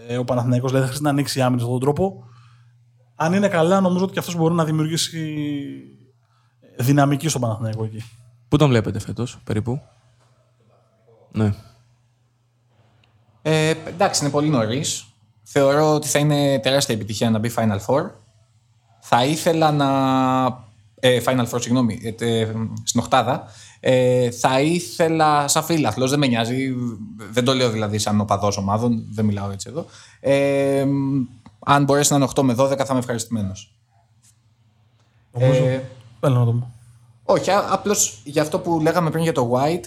ε, 0.09 0.19
ο 0.19 0.25
Παναθηναϊκός. 0.25 0.73
Δηλαδή, 0.73 0.93
θα 0.93 0.99
να 1.01 1.11
ανοίξει 1.11 1.41
άμυνα 1.41 1.63
αυτόν 1.63 1.71
τον 1.71 1.81
τρόπο 1.81 2.25
αν 3.17 3.33
είναι 3.33 3.49
καλά, 3.49 3.81
νομίζω 3.81 4.05
ότι 4.05 4.13
και 4.13 4.19
αυτός 4.19 4.35
μπορεί 4.35 4.55
να 4.55 4.65
δημιουργήσει 4.65 5.37
δυναμική 6.77 7.29
στον 7.29 7.41
Παναθηναϊκό 7.41 7.85
εκεί. 7.85 8.05
Πού 8.49 8.57
τον 8.57 8.69
βλέπετε 8.69 8.99
φέτος, 8.99 9.39
περίπου; 9.45 9.81
Ναι. 11.33 11.55
Ε, 13.43 13.75
εντάξει, 13.87 14.23
είναι 14.23 14.33
πολύ 14.33 14.49
νωρίς. 14.49 15.07
Θεωρώ 15.43 15.95
ότι 15.95 16.09
θα 16.09 16.19
είναι 16.19 16.59
τεράστια 16.59 16.95
επιτυχία 16.95 17.31
να 17.31 17.39
μπει 17.39 17.53
Final 17.57 17.79
Four. 17.87 18.11
Θα 19.01 19.25
ήθελα 19.25 19.73
να. 19.73 19.89
Ε, 21.01 21.21
Final 21.25 21.47
Four, 21.49 21.61
συγγνώμη, 21.61 22.01
ε, 22.19 22.41
ε 22.41 22.53
στην 22.85 23.01
Οχτάδα. 23.01 23.45
Ε, 23.81 24.31
θα 24.31 24.61
ήθελα, 24.61 25.49
σαν 25.49 25.65
φίλαθλος, 25.65 26.11
δεν 26.11 26.19
με 26.19 26.27
νοιάζει, 26.27 26.75
δεν 27.31 27.45
το 27.45 27.55
λέω 27.55 27.71
δηλαδή 27.71 27.99
σαν 27.99 28.21
οπαδός 28.21 28.57
ομάδων, 28.57 29.07
δεν 29.11 29.25
μιλάω 29.25 29.51
έτσι 29.51 29.69
εδώ. 29.71 29.87
Ε, 31.67 31.73
αν 31.75 31.85
μπορέσει 31.85 32.11
να 32.13 32.17
είναι 32.17 32.29
8 32.35 32.43
με 32.43 32.55
12, 32.59 32.77
θα 32.77 32.87
είμαι 32.91 32.99
ευχαριστημένος. 32.99 33.75
Ε, 35.33 35.81
να 36.21 36.45
το 36.45 36.67
Όχι, 37.25 37.51
απλώς 37.51 38.21
για 38.25 38.43
αυτό 38.43 38.59
που 38.59 38.81
λέγαμε 38.81 39.11
πριν 39.11 39.23
για 39.23 39.33
το 39.33 39.53
White, 39.53 39.85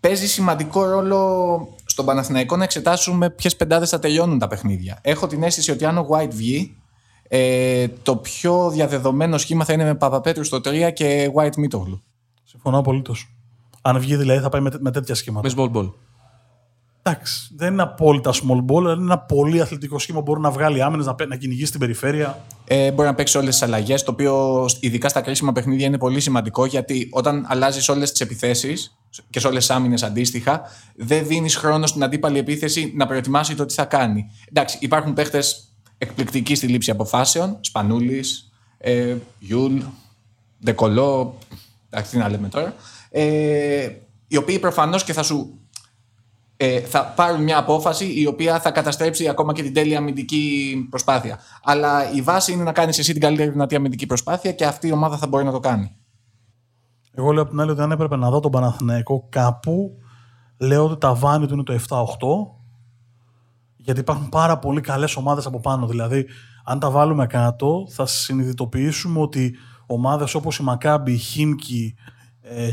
παίζει 0.00 0.26
σημαντικό 0.28 0.84
ρόλο 0.84 1.68
στον 1.84 2.04
Παναθηναϊκό 2.04 2.56
να 2.56 2.64
εξετάσουμε 2.64 3.30
ποιες 3.30 3.56
πεντάδες 3.56 3.88
θα 3.88 3.98
τελειώνουν 3.98 4.38
τα 4.38 4.48
παιχνίδια. 4.48 4.98
Έχω 5.02 5.26
την 5.26 5.42
αίσθηση 5.42 5.70
ότι 5.70 5.84
αν 5.84 5.98
ο 5.98 6.06
White 6.10 6.30
βγει, 6.30 6.76
ε, 7.28 7.88
το 7.88 8.16
πιο 8.16 8.70
διαδεδομένο 8.70 9.38
σχήμα 9.38 9.64
θα 9.64 9.72
είναι 9.72 9.84
με 9.84 9.94
Παπαπέτρου 9.94 10.44
στο 10.44 10.56
3 10.56 10.90
και 10.92 11.30
White 11.34 11.56
Μίτογλου. 11.56 12.02
Συμφωνώ 12.44 12.78
απολύτως. 12.78 13.34
Αν 13.82 13.98
βγει 14.00 14.16
δηλαδή 14.16 14.40
θα 14.40 14.48
πάει 14.48 14.60
με, 14.60 14.70
με 14.78 14.90
τέτοια 14.90 15.14
σχήματα. 15.14 15.48
Με 15.48 15.54
small 15.56 15.76
ball. 15.76 15.92
Εντάξει, 17.10 17.50
δεν 17.56 17.72
είναι 17.72 17.82
απόλυτα 17.82 18.32
small 18.32 18.72
ball, 18.72 18.78
αλλά 18.78 18.92
είναι 18.92 19.02
ένα 19.02 19.18
πολύ 19.18 19.60
αθλητικό 19.60 19.98
σχήμα. 19.98 20.20
Μπορεί 20.20 20.40
να 20.40 20.50
βγάλει 20.50 20.82
άμυνες, 20.82 21.06
να, 21.06 21.14
να 21.26 21.36
κυνηγήσει 21.36 21.70
την 21.70 21.80
περιφέρεια. 21.80 22.44
Ε, 22.64 22.92
μπορεί 22.92 23.08
να 23.08 23.14
παίξει 23.14 23.38
όλες 23.38 23.50
τις 23.50 23.62
αλλαγές, 23.62 24.02
το 24.02 24.10
οποίο 24.10 24.66
ειδικά 24.80 25.08
στα 25.08 25.20
κρίσιμα 25.20 25.52
παιχνίδια 25.52 25.86
είναι 25.86 25.98
πολύ 25.98 26.20
σημαντικό 26.20 26.66
γιατί 26.66 27.08
όταν 27.10 27.44
αλλάζεις 27.48 27.88
όλες 27.88 28.10
τις 28.10 28.20
επιθέσεις 28.20 28.96
και 29.30 29.40
σε 29.40 29.46
όλες 29.46 29.66
τις 29.66 29.76
άμυνες 29.76 30.02
αντίστοιχα, 30.02 30.62
δεν 30.96 31.26
δίνεις 31.26 31.56
χρόνο 31.56 31.86
στην 31.86 32.02
αντίπαλη 32.02 32.38
επίθεση 32.38 32.92
να 32.96 33.06
προετοιμάσει 33.06 33.54
το 33.54 33.66
τι 33.66 33.74
θα 33.74 33.84
κάνει. 33.84 34.30
Εντάξει, 34.48 34.78
υπάρχουν 34.80 35.12
παίχτες 35.12 35.68
εκπληκτικοί 35.98 36.54
στη 36.54 36.66
λήψη 36.66 36.90
αποφάσεων. 36.90 37.58
Σπανούλης, 37.60 38.52
ε, 38.78 39.16
Γιούλ, 39.38 39.80
Ντεκολό. 40.64 41.38
Εντάξει, 41.90 42.10
τι 42.10 42.18
να 42.18 42.28
λέμε 42.28 42.48
τώρα. 42.48 42.74
Ε, 43.10 43.88
οι 44.28 44.36
οποίοι 44.36 44.58
προφανώς 44.58 45.04
και 45.04 45.12
θα 45.12 45.22
σου 45.22 45.58
ε, 46.62 46.80
θα 46.80 47.04
πάρουν 47.04 47.42
μια 47.42 47.58
απόφαση 47.58 48.20
η 48.20 48.26
οποία 48.26 48.60
θα 48.60 48.70
καταστρέψει 48.70 49.28
ακόμα 49.28 49.52
και 49.52 49.62
την 49.62 49.74
τέλεια 49.74 49.98
αμυντική 49.98 50.74
προσπάθεια. 50.90 51.38
Αλλά 51.62 52.12
η 52.12 52.22
βάση 52.22 52.52
είναι 52.52 52.62
να 52.62 52.72
κάνεις 52.72 52.98
εσύ 52.98 53.12
την 53.12 53.20
καλύτερη 53.20 53.50
δυνατή 53.50 53.74
αμυντική 53.74 54.06
προσπάθεια 54.06 54.52
και 54.52 54.64
αυτή 54.64 54.88
η 54.88 54.92
ομάδα 54.92 55.16
θα 55.16 55.26
μπορεί 55.26 55.44
να 55.44 55.52
το 55.52 55.60
κάνει. 55.60 55.96
Εγώ 57.12 57.32
λέω 57.32 57.42
από 57.42 57.50
την 57.50 57.60
άλλη 57.60 57.70
ότι 57.70 57.80
αν 57.80 57.90
έπρεπε 57.90 58.16
να 58.16 58.30
δω 58.30 58.40
τον 58.40 58.50
Παναθηναϊκό 58.50 59.26
κάπου, 59.28 59.90
λέω 60.58 60.84
ότι 60.84 60.98
τα 60.98 61.14
βάνη 61.14 61.46
του 61.46 61.54
είναι 61.54 61.62
το 61.62 61.78
7-8. 61.88 62.04
Γιατί 63.76 64.00
υπάρχουν 64.00 64.28
πάρα 64.28 64.58
πολύ 64.58 64.80
καλές 64.80 65.16
ομάδες 65.16 65.46
από 65.46 65.60
πάνω. 65.60 65.86
Δηλαδή, 65.86 66.26
αν 66.64 66.78
τα 66.78 66.90
βάλουμε 66.90 67.26
κάτω, 67.26 67.86
θα 67.90 68.06
συνειδητοποιήσουμε 68.06 69.20
ότι 69.20 69.54
ομάδες 69.86 70.34
όπως 70.34 70.58
η 70.58 70.62
Μακάμπη, 70.62 71.12
η 71.12 71.16
Χίμκι, 71.16 71.94
ε, 72.40 72.70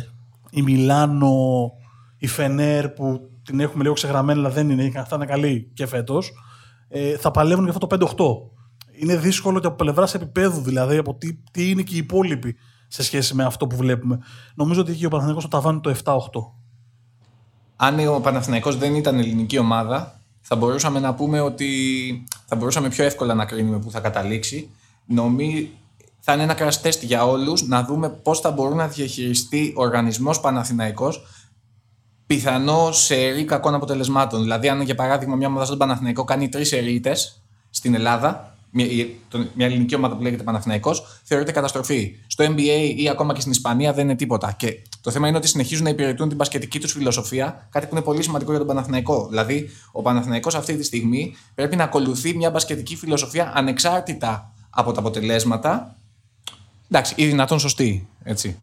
η 0.52 0.62
Μιλάνο, 0.62 1.72
η 2.18 2.28
Φενέρ 2.28 2.90
που 2.90 3.30
την 3.48 3.60
έχουμε 3.60 3.84
λίγο 3.84 3.96
ξεγραμμένη, 3.96 4.40
αλλά 4.40 4.50
δεν 4.50 4.70
είναι, 4.70 4.92
αυτά 4.96 5.16
είναι 5.16 5.26
καλή 5.26 5.72
και 5.74 5.86
φέτος, 5.86 6.34
ε, 6.88 7.18
θα 7.18 7.32
παλεύουν 7.32 7.64
για 7.64 7.74
αυτό 7.74 7.88
το 7.88 7.96
5-8. 7.96 9.02
Είναι 9.02 9.18
δύσκολο 9.18 9.60
και 9.60 9.68
από 9.68 9.76
πλευράς 9.76 10.14
επίπεδου, 10.14 10.62
δηλαδή 10.62 10.98
από 10.98 11.16
τι, 11.16 11.34
τι 11.52 11.70
είναι 11.70 11.82
και 11.82 11.94
οι 11.94 11.98
υπόλοιποι 11.98 12.56
σε 12.88 13.04
σχέση 13.04 13.36
με 13.36 13.44
αυτό 13.44 13.68
που 13.68 13.76
βλέπουμε. 13.76 14.20
Νομίζω 14.56 14.82
ότι 14.82 14.92
εκεί 14.92 15.06
ο 15.06 15.10
Παναθηναϊκός 15.10 15.44
θα 15.44 15.50
τα 15.50 15.62
βάλει 15.62 15.80
το 15.80 15.96
7-8. 16.04 16.16
Αν 17.76 18.08
ο 18.08 18.20
Παναθηναϊκός 18.20 18.78
δεν 18.78 18.96
ήταν 18.96 19.20
ελληνική 19.20 19.58
ομάδα, 19.58 20.20
θα 20.42 20.56
μπορούσαμε 20.56 21.00
να 21.00 21.14
πούμε 21.14 21.40
ότι 21.40 21.68
θα 22.46 22.56
μπορούσαμε 22.56 22.90
πιο 22.90 23.04
εύκολα 23.04 23.34
να 23.34 23.46
κρίνουμε 23.46 23.80
που 23.80 23.92
θα 23.92 24.00
καταλήξει. 24.00 24.70
Νομίζω 25.06 25.68
θα 26.20 26.34
είναι 26.34 26.44
ένα 26.44 26.58
crash 26.58 27.02
για 27.02 27.26
όλους 27.26 27.68
να 27.68 27.84
δούμε 27.84 28.10
πώς 28.10 28.40
θα 28.40 28.52
μπορούν 28.52 28.78
να 28.78 28.88
διαχειριστεί 28.88 29.74
ο 29.78 29.82
οργανισμός 29.82 30.40
Παναθηναϊκός 30.40 31.26
πιθανό 32.28 32.92
σε 32.92 33.16
ερή 33.16 33.46
κακών 33.46 33.74
αποτελεσμάτων. 33.74 34.42
Δηλαδή, 34.42 34.70
αν 34.70 34.82
για 34.82 34.96
παράδειγμα 34.96 35.36
μια 35.36 35.48
ομάδα 35.48 35.66
στον 35.66 35.78
Παναθηναϊκό 35.78 36.24
κάνει 36.24 36.50
τρεις 36.50 36.72
ερείτε 36.72 37.16
στην 37.70 37.96
Ελλάδα, 37.96 38.58
μια, 38.72 38.86
μια 39.54 39.66
ελληνική 39.66 39.96
ομάδα 39.96 40.16
που 40.16 40.22
λέγεται 40.22 40.44
Παναθηναϊκός, 40.44 41.22
θεωρείται 41.24 41.52
καταστροφή. 41.52 42.16
Στο 42.28 42.46
NBA 42.46 42.94
ή 42.96 43.10
ακόμα 43.10 43.34
και 43.34 43.40
στην 43.40 43.52
Ισπανία 43.52 43.94
δεν 43.94 44.06
είναι 44.06 44.16
τίποτα. 44.16 44.52
Και 44.52 44.82
το 45.02 45.12
θέμα 45.12 45.28
είναι 45.28 45.38
ότι 45.38 45.48
συνεχίζουν 45.48 45.84
να 45.84 45.90
υπηρετούν 45.90 46.28
την 46.28 46.38
πασχετική 46.38 46.80
τους 46.80 46.92
φιλοσοφία, 46.92 47.68
κάτι 47.72 47.86
που 47.86 47.96
είναι 47.96 48.04
πολύ 48.04 48.24
σημαντικό 48.24 48.50
για 48.50 48.60
τον 48.60 48.68
Παναθηναϊκό. 48.68 49.28
Δηλαδή, 49.30 49.70
ο 49.92 50.02
Παναθηναϊκός 50.02 50.56
αυτή 50.56 50.78
τη 50.78 50.84
στιγμή 50.84 51.36
πρέπει 51.56 51.76
να 51.76 51.84
ακολουθεί 51.84 52.36
μια 52.36 52.52
πασχετική 52.52 52.96
φιλοσοφία 52.96 53.52
ανεξάρτητα 53.56 54.52
από 54.70 54.92
τα 54.92 55.00
αποτελέσματα. 55.00 55.96
Εντάξει, 56.90 57.14
ή 57.18 57.26
δυνατόν 57.26 57.60
σωστή. 57.60 58.08
Έτσι. 58.24 58.62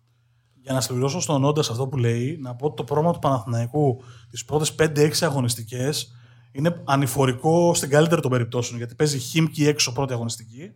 Για 0.65 0.73
να 0.73 0.81
συμπληρώσω 0.81 1.21
στον 1.21 1.45
Όντας 1.45 1.71
αυτό 1.71 1.87
που 1.87 1.97
λέει, 1.97 2.39
να 2.41 2.55
πω 2.55 2.67
ότι 2.67 2.77
το 2.77 2.85
πρόγραμμα 2.85 3.13
του 3.13 3.19
Παναθηναϊκού 3.19 4.03
τις 4.31 4.45
πρώτες 4.45 4.75
5-6 4.79 5.11
αγωνιστικές 5.21 6.15
είναι 6.53 6.83
ανηφορικό 6.85 7.75
στην 7.75 7.91
καλύτερη 7.91 8.21
των 8.21 8.31
περιπτώσεων. 8.31 8.79
Γιατί 8.79 8.95
παίζει 8.95 9.19
Χίμκι 9.19 9.67
έξω 9.67 9.93
πρώτη 9.93 10.13
αγωνιστική, 10.13 10.71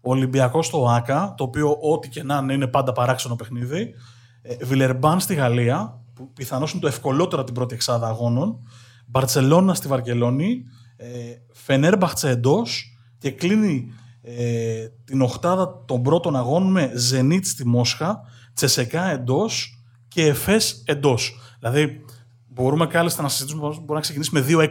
ο 0.00 0.10
Ολυμπιακός 0.10 0.66
στο 0.66 0.88
ΑΚΑ, 0.88 1.34
το 1.36 1.44
οποίο 1.44 1.78
ό,τι 1.80 2.08
και 2.08 2.22
να 2.22 2.38
είναι 2.38 2.52
είναι 2.52 2.66
πάντα 2.66 2.92
παράξενο 2.92 3.36
παιχνίδι. 3.36 3.94
Ε, 4.42 4.64
Βιλερμπάν 4.64 5.20
στη 5.20 5.34
Γαλλία, 5.34 6.00
που 6.14 6.32
πιθανώς 6.32 6.72
είναι 6.72 6.80
το 6.80 6.86
ευκολότερο 6.86 7.44
την 7.44 7.54
πρώτη 7.54 7.74
εξάδα 7.74 8.08
αγώνων. 8.08 8.58
Μπαρσελόνα 9.06 9.74
στη 9.74 9.88
Βαρκελόνη. 9.88 10.64
Ε, 10.96 11.08
Φενέρμπαχτσε 11.52 12.28
εντός 12.28 12.98
και 13.18 13.30
κλείνει 13.30 13.92
ε, 14.22 14.86
την 15.04 15.22
οχτάδα 15.22 15.84
των 15.86 16.02
πρώτων 16.02 16.36
αγώνων 16.36 16.70
με 16.70 16.92
Ζενίτ 16.94 17.44
στη 17.44 17.66
Μόσχα, 17.66 18.20
Τσεσεκά 18.58 19.10
εντός 19.10 19.82
και 20.08 20.26
Εφές 20.26 20.82
εντός. 20.86 21.38
Δηλαδή, 21.58 22.04
μπορούμε 22.48 22.86
κάλλιστα 22.86 23.22
να 23.22 23.28
συζητήσουμε 23.28 23.62
πώς 23.62 23.76
μπορεί 23.76 23.92
να 23.92 24.00
ξεκινήσει 24.00 24.30
με 24.32 24.44
2-6. 24.48 24.68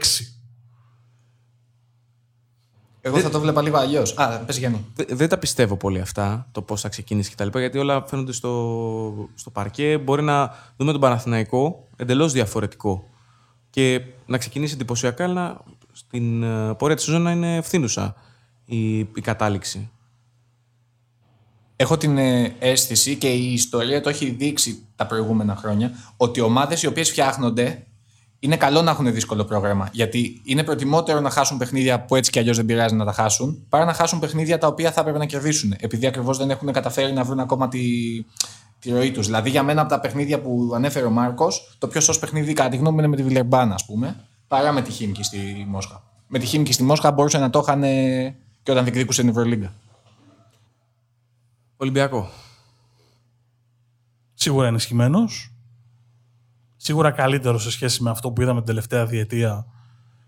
Εγώ 3.01 3.19
θα 3.19 3.29
το 3.29 3.39
βλέπα 3.39 3.61
λίγο 3.61 3.77
αλλιώς. 3.77 4.17
Α, 4.17 4.39
πες 4.39 4.57
Γιάννη. 4.57 4.85
Δεν 5.09 5.29
τα 5.29 5.37
πιστεύω 5.37 5.75
πολύ 5.77 5.99
αυτά, 5.99 6.47
το 6.51 6.61
πώς 6.61 6.81
θα 6.81 6.89
ξεκινήσει 6.89 7.31
κτλ. 7.31 7.59
Γιατί 7.59 7.77
όλα 7.77 8.05
φαίνονται 8.07 8.31
στο, 8.31 9.29
στο 9.35 9.49
παρκέ. 9.49 9.97
Μπορεί 9.97 10.23
να 10.23 10.55
δούμε 10.77 10.91
τον 10.91 11.01
Παναθηναϊκό 11.01 11.87
εντελώς 11.95 12.31
διαφορετικό. 12.31 13.09
Και 13.69 14.01
να 14.25 14.37
ξεκινήσει 14.37 14.73
εντυπωσιακά, 14.73 15.23
αλλά 15.23 15.61
στην 15.91 16.43
ε, 16.43 16.73
πορεία 16.73 16.95
της 16.95 17.05
ζωή 17.05 17.19
να 17.19 17.31
είναι 17.31 17.55
ευθύνουσα 17.55 18.15
η, 18.65 18.97
η 18.97 19.21
κατάληξη. 19.21 19.91
Έχω 21.79 21.97
την 21.97 22.17
ε, 22.17 22.55
αίσθηση 22.59 23.15
και 23.15 23.27
η 23.27 23.53
ιστορία 23.53 24.01
το 24.01 24.09
έχει 24.09 24.29
δείξει 24.29 24.85
τα 24.95 25.05
προηγούμενα 25.05 25.55
χρόνια 25.55 25.91
ότι 26.17 26.41
ομάδες 26.41 26.83
οι 26.83 26.87
οποίες 26.87 27.09
φτιάχνονται 27.09 27.87
είναι 28.39 28.57
καλό 28.57 28.81
να 28.81 28.91
έχουν 28.91 29.13
δύσκολο 29.13 29.45
πρόγραμμα. 29.45 29.89
Γιατί 29.91 30.41
είναι 30.43 30.63
προτιμότερο 30.63 31.19
να 31.19 31.29
χάσουν 31.29 31.57
παιχνίδια 31.57 32.01
που 32.01 32.15
έτσι 32.15 32.31
κι 32.31 32.39
αλλιώς 32.39 32.55
δεν 32.55 32.65
πειράζει 32.65 32.95
να 32.95 33.05
τα 33.05 33.11
χάσουν, 33.11 33.65
παρά 33.69 33.85
να 33.85 33.93
χάσουν 33.93 34.19
παιχνίδια 34.19 34.57
τα 34.57 34.67
οποία 34.67 34.91
θα 34.91 35.01
έπρεπε 35.01 35.17
να 35.17 35.25
κερδίσουν. 35.25 35.75
Επειδή 35.79 36.07
ακριβώς 36.07 36.37
δεν 36.37 36.49
έχουν 36.49 36.71
καταφέρει 36.71 37.13
να 37.13 37.23
βρουν 37.23 37.39
ακόμα 37.39 37.67
τη, 37.67 37.79
τη 38.79 38.91
ροή 38.91 39.11
τους. 39.11 39.25
Δηλαδή, 39.25 39.49
για 39.49 39.63
μένα 39.63 39.81
από 39.81 39.89
τα 39.89 39.99
παιχνίδια 39.99 40.39
που 40.41 40.71
ανέφερε 40.75 41.05
ο 41.05 41.09
Μάρκος, 41.09 41.75
το 41.77 41.87
πιο 41.87 42.01
σωστό 42.01 42.25
παιχνίδι 42.25 42.53
κατά 42.53 42.69
τη 42.69 42.77
γνώμη 42.77 42.97
είναι 42.97 43.07
με 43.07 43.15
τη 43.15 43.23
Βιλερμπάν, 43.23 43.71
ας 43.71 43.85
πούμε, 43.85 44.15
παρά 44.47 44.71
με 44.71 44.81
τη 44.81 44.91
Χίμκι 44.91 45.23
στη 45.23 45.65
Μόσχα. 45.67 46.03
Με 46.27 46.39
τη 46.39 46.45
Χίμκι 46.45 46.73
στη 46.73 46.83
Μόσχα 46.83 47.11
μπορούσε 47.11 47.37
να 47.37 47.49
το 47.49 47.59
είχαν 47.59 47.81
και 48.63 48.71
όταν 48.71 48.83
διεκδικούσε 48.83 49.21
την 49.21 49.29
Ευρωλίγκα. 49.29 49.73
Ολυμπιακό. 51.77 52.29
Σίγουρα 54.33 54.67
ενισχυμένος. 54.67 55.53
Σίγουρα 56.75 57.11
καλύτερος 57.11 57.63
σε 57.63 57.71
σχέση 57.71 58.03
με 58.03 58.09
αυτό 58.09 58.31
που 58.31 58.41
είδαμε 58.41 58.57
την 58.57 58.67
τελευταία 58.67 59.05
διετία, 59.05 59.65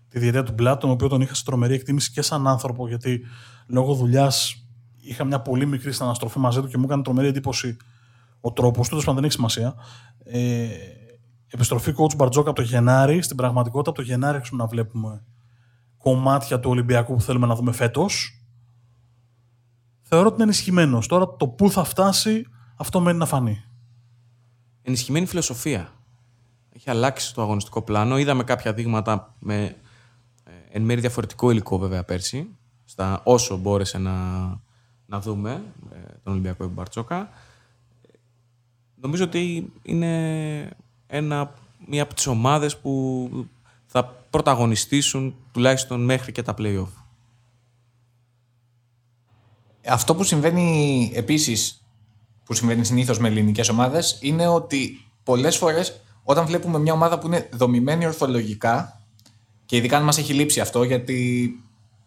τη 0.08 0.18
διετία 0.18 0.42
του 0.42 0.52
Μπλάτον, 0.52 0.90
ο 0.90 0.92
οποίος 0.92 1.10
τον 1.10 1.20
είχα 1.20 1.34
σε 1.34 1.44
τρομερή 1.44 1.74
εκτίμηση 1.74 2.10
και 2.10 2.22
σαν 2.22 2.46
άνθρωπο, 2.46 2.88
γιατί 2.88 3.20
λόγω 3.66 3.94
δουλειάς 3.94 4.64
είχα 5.00 5.24
μια 5.24 5.40
πολύ 5.40 5.66
μικρή 5.66 5.92
αναστροφή 5.98 6.38
μαζί 6.38 6.60
του 6.60 6.68
και 6.68 6.78
μου 6.78 6.84
έκανε 6.84 7.02
τρομερή 7.02 7.28
εντύπωση 7.28 7.76
ο 8.40 8.52
τρόπος 8.52 8.88
του. 8.88 8.98
Τέλος 8.98 9.14
δεν 9.14 9.24
έχει 9.24 9.32
σημασία. 9.32 9.74
Ε, 10.24 10.68
επιστροφή 11.46 11.94
coach 11.96 12.16
Μπαρτζόκα 12.16 12.50
από 12.50 12.60
το 12.60 12.66
Γενάρη. 12.66 13.22
Στην 13.22 13.36
πραγματικότητα, 13.36 13.90
από 13.90 13.98
το 13.98 14.04
Γενάρη 14.04 14.36
έχουμε 14.36 14.62
να 14.62 14.68
βλέπουμε 14.68 15.24
κομμάτια 15.98 16.60
του 16.60 16.70
Ολυμπιακού 16.70 17.14
που 17.14 17.20
θέλουμε 17.20 17.46
να 17.46 17.54
δούμε 17.54 17.72
φέτος. 17.72 18.39
Θεωρώ 20.12 20.26
ότι 20.26 20.34
είναι 20.34 20.44
ενισχυμένος. 20.44 21.06
Τώρα 21.06 21.36
το 21.36 21.48
πού 21.48 21.70
θα 21.70 21.84
φτάσει, 21.84 22.46
αυτό 22.76 23.00
μένει 23.00 23.18
να 23.18 23.26
φανεί. 23.26 23.64
Ενισχυμένη 24.82 25.26
φιλοσοφία. 25.26 25.92
Έχει 26.72 26.90
αλλάξει 26.90 27.34
το 27.34 27.42
αγωνιστικό 27.42 27.82
πλάνο. 27.82 28.18
Είδαμε 28.18 28.44
κάποια 28.44 28.72
δείγματα 28.72 29.34
με 29.38 29.76
ε, 30.44 30.50
εν 30.70 30.82
μέρει 30.82 31.00
διαφορετικό 31.00 31.50
υλικό 31.50 31.78
βέβαια 31.78 32.04
πέρσι, 32.04 32.48
στα 32.84 33.20
όσο 33.24 33.56
μπόρεσε 33.56 33.98
να, 33.98 34.12
να 35.06 35.20
δούμε 35.20 35.62
ε, 35.92 35.96
τον 36.22 36.32
Ολυμπιακό 36.32 36.68
Μπαρτσόκα. 36.68 37.28
Νομίζω 38.94 39.24
ότι 39.24 39.72
είναι 39.82 40.76
ένα, 41.06 41.54
μία 41.86 42.02
από 42.02 42.14
τις 42.14 42.26
ομάδες 42.26 42.76
που 42.76 43.30
θα 43.86 44.04
πρωταγωνιστήσουν 44.30 45.34
τουλάχιστον 45.52 46.04
μέχρι 46.04 46.32
και 46.32 46.42
τα 46.42 46.54
play-off. 46.58 46.99
Αυτό 49.86 50.14
που 50.14 50.24
συμβαίνει 50.24 51.12
επίσης, 51.14 51.84
που 52.44 52.54
συμβαίνει 52.54 52.84
συνήθως 52.84 53.18
με 53.18 53.28
ελληνικές 53.28 53.68
ομάδες, 53.68 54.18
είναι 54.20 54.46
ότι 54.46 55.04
πολλές 55.24 55.56
φορές 55.56 56.00
όταν 56.22 56.46
βλέπουμε 56.46 56.78
μια 56.78 56.92
ομάδα 56.92 57.18
που 57.18 57.26
είναι 57.26 57.48
δομημένη 57.52 58.06
ορθολογικά 58.06 59.00
και 59.66 59.76
ειδικά 59.76 59.96
αν 59.96 60.02
μας 60.02 60.18
έχει 60.18 60.32
λείψει 60.32 60.60
αυτό 60.60 60.82
γιατί 60.82 61.50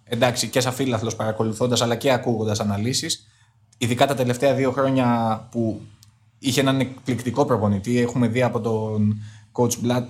εντάξει 0.04 0.48
και 0.48 0.60
σαν 0.60 0.74
φίλαθλος 0.74 1.16
παρακολουθώντας 1.16 1.82
αλλά 1.82 1.96
και 1.96 2.12
ακούγοντας 2.12 2.60
αναλύσεις 2.60 3.28
ειδικά 3.78 4.08
τα 4.08 4.16
τελευταία 4.16 4.54
δύο 4.54 4.72
χρόνια 4.72 5.40
που 5.52 5.82
είχε 6.40 6.62
έναν 6.62 6.80
εκπληκτικό 6.80 7.46
προπονητή 7.46 8.00
έχουμε 8.00 8.28
δει 8.28 8.42
από 8.44 8.60
τον 8.62 9.22
coach 9.52 9.74
Blatt 9.86 10.06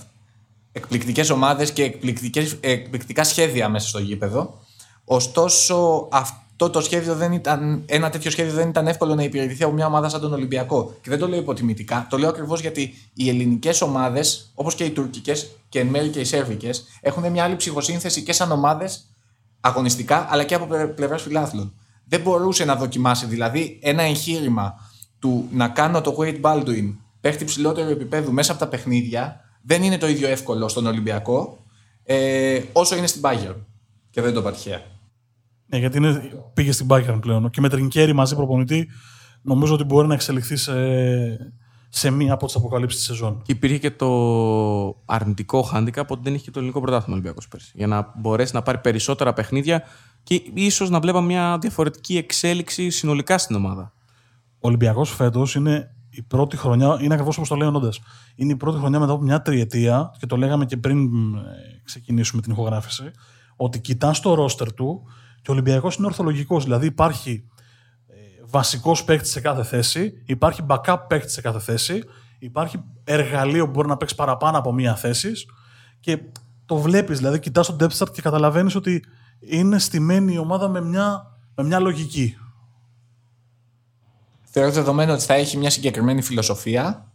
εκπληκτικές 0.72 1.30
ομάδες 1.30 1.72
και 1.72 1.84
εκπληκτικές, 1.84 2.58
εκπληκτικά 2.60 3.24
σχέδια 3.24 3.70
μέσα 3.70 3.88
στο 3.88 4.00
γήπεδο 4.00 4.60
ωστόσο 5.06 6.08
αυτό 6.12 6.43
το 6.56 6.82
σχέδιο 6.82 7.16
δεν 7.16 7.32
ήταν, 7.32 7.84
ένα 7.86 8.10
τέτοιο 8.10 8.32
σχέδιο 8.32 8.54
δεν 8.54 8.70
ήταν 8.70 8.88
εύκολο 8.88 9.16
να 9.16 9.24
υπηρετηθεί 9.24 9.64
από 9.64 9.74
μια 9.74 9.86
ομάδα 9.86 10.10
σαν 10.10 10.22
τον 10.22 10.34
Ολυμπιακό. 10.34 10.98
Και 11.02 11.10
δεν 11.10 11.20
το 11.20 11.28
λέω 11.28 11.40
υποτιμητικά. 11.40 12.08
Το 12.10 12.18
λέω 12.18 12.30
ακριβώς 12.30 12.62
γιατί 12.62 12.94
οι 13.14 13.30
ελληνικές 13.30 13.82
ομάδες, 13.82 14.52
όπως 14.56 14.76
και 14.76 14.84
οι 14.84 14.90
τουρκικές 14.90 15.50
και 15.70 15.80
εν 15.80 15.88
μέρει 15.88 16.08
και 16.08 16.20
οι 16.20 16.24
σέρβικε, 16.24 16.70
έχουν 17.02 17.32
μια 17.32 17.44
άλλη 17.44 17.56
ψυχοσύνθεση 17.56 18.24
και 18.24 18.34
σαν 18.34 18.52
ομάδες 18.52 19.10
αγωνιστικά, 19.62 20.28
αλλά 20.30 20.44
και 20.44 20.56
από 20.56 20.68
πλευράς 20.96 21.22
φιλάθλων. 21.22 21.74
Δεν 22.06 22.22
μπορούσε 22.22 22.66
να 22.66 22.76
δοκιμάσει 22.76 23.26
δηλαδή 23.26 23.80
ένα 23.82 24.04
εγχείρημα 24.04 24.74
του 25.20 25.48
να 25.52 25.68
κάνω 25.68 26.02
το 26.02 26.16
Wade 26.20 26.42
Baldwin 26.42 26.96
παίχτη 27.22 27.46
ψηλότερο 27.46 27.90
επίπεδου 27.90 28.32
μέσα 28.32 28.52
από 28.52 28.60
τα 28.60 28.68
παιχνίδια, 28.68 29.40
δεν 29.62 29.84
είναι 29.84 29.98
το 29.98 30.08
ίδιο 30.08 30.28
εύκολο 30.28 30.68
στον 30.68 30.86
Ολυμπιακό 30.86 31.64
ε, 32.04 32.62
όσο 32.72 32.96
είναι 32.96 33.08
στην 33.08 33.22
Bayern. 33.24 33.56
Και 34.10 34.22
δεν 34.22 34.34
το 34.34 34.40
είπα 34.40 34.52
τυχαία. 34.52 34.82
Ναι, 35.74 35.80
γιατί 35.80 35.98
είναι, 35.98 36.22
πήγε 36.54 36.72
στην 36.72 36.88
Bayern 36.90 37.18
πλέον. 37.22 37.50
Και 37.50 37.62
με 37.62 37.70
Τρινκέρι 37.70 38.14
μαζί 38.14 38.36
προπονητή, 38.36 38.90
νομίζω 39.42 39.74
ότι 39.74 39.84
μπορεί 39.84 40.08
να 40.08 40.14
εξελιχθεί 40.14 40.56
σε, 40.56 40.74
σε 41.90 42.10
μία 42.10 42.34
από 42.34 42.46
τις 42.46 42.56
αποκαλύψεις 42.56 43.00
της 43.00 43.08
σεζόν. 43.08 43.42
Και 43.46 43.52
υπήρχε 43.52 43.78
και 43.78 43.92
το 43.92 44.08
αρνητικό 45.06 45.70
handicap 45.74 46.06
ότι 46.08 46.22
δεν 46.24 46.34
είχε 46.34 46.44
και 46.44 46.52
το 46.52 46.60
ελληνικό 46.60 46.82
πρωτάθλημα 46.82 47.14
Ολυμπιακός 47.14 47.48
πέρσι. 47.48 47.72
Για 47.76 47.88
να 47.88 48.14
μπορέσει 48.16 48.56
να 48.56 48.62
πάρει 48.62 48.78
περισσότερα 48.78 49.34
παιχνίδια 49.34 49.84
και 50.24 50.42
ίσως 50.54 50.90
να 50.90 51.00
βλέπαμε 51.00 51.26
μια 51.26 51.58
διαφορετική 51.62 52.18
εξέλιξη 52.18 52.90
συνολικά 52.90 53.38
στην 53.38 53.56
ομάδα. 53.56 53.94
Ο 54.54 54.68
Ολυμπιακός 54.68 55.10
φέτος 55.10 55.56
είναι 55.56 55.96
η 56.10 56.22
πρώτη 56.22 56.58
χρονιά, 56.58 56.98
είναι 57.02 57.14
ακριβώς 57.14 57.36
όπως 57.36 57.50
το 57.50 57.56
λέει 57.56 57.68
ο 57.68 57.72
Νόντας. 57.72 58.00
Είναι 58.36 58.52
η 58.52 58.56
πρώτη 58.56 58.78
χρονιά 58.78 59.00
μετά 59.00 59.12
από 59.12 59.22
μια 59.22 59.42
τριετία, 59.42 60.12
και 60.20 60.26
το 60.26 60.38
λέγαμε 60.38 60.66
και 60.66 60.78
πριν 60.78 61.06
ε, 61.36 61.42
ξεκινήσουμε 61.84 62.42
την 62.42 62.52
ηχογράφηση, 62.52 63.12
ότι 63.56 63.80
κοιτάς 63.80 64.20
το 64.20 64.34
ρόστερ 64.34 64.74
του 64.74 65.04
και 65.44 65.52
ο 65.52 65.54
Ολυμπιακός 65.54 65.96
είναι 65.96 66.06
ορθολογικός. 66.06 66.64
Δηλαδή 66.64 66.86
υπάρχει 66.86 67.50
ε, 68.08 68.14
βασικός 68.46 69.04
παίκτης 69.04 69.32
σε 69.32 69.42
κάθε 69.42 69.64
θέση, 69.64 70.24
υπάρχει 70.26 70.66
backup 70.68 70.98
παίκτη 71.08 71.32
σε 71.32 71.42
κάθε 71.42 71.60
θέση, 71.60 72.04
υπάρχει 72.40 72.84
εργαλείο 73.04 73.66
που 73.66 73.72
μπορεί 73.72 73.88
να 73.88 73.98
παίξει 73.98 74.16
παραπάνω 74.16 74.58
από 74.58 74.74
μία 74.74 74.96
θέση 74.96 75.32
και 76.00 76.20
το 76.66 76.78
βλέπεις. 76.78 77.18
Δηλαδή, 77.18 77.40
κοιτάς 77.40 77.68
τον 77.68 77.78
depth 77.80 77.98
chart 77.98 78.12
και 78.12 78.22
καταλαβαίνεις 78.22 78.76
ότι 78.76 79.04
είναι 79.40 79.80
στημένη 79.80 80.34
η 80.34 80.38
ομάδα 80.38 80.68
με 80.68 80.82
μια, 80.82 81.38
με 81.56 81.64
μια 81.64 81.80
λογική. 81.80 82.38
Θεωρώ 84.44 84.72
δεδομένο 84.72 85.14
ότι 85.14 85.24
θα 85.24 85.34
έχει 85.34 85.58
μια 85.58 85.70
συγκεκριμένη 85.70 86.22
φιλοσοφία, 86.22 87.12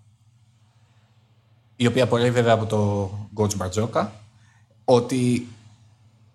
η 1.76 1.86
οποία 1.86 2.04
απορρέει 2.04 2.30
βέβαια 2.30 2.52
από 2.52 2.66
το 2.66 3.10
coach 3.34 3.56
Μπαρτζόκα, 3.56 4.12
ότι 4.84 5.48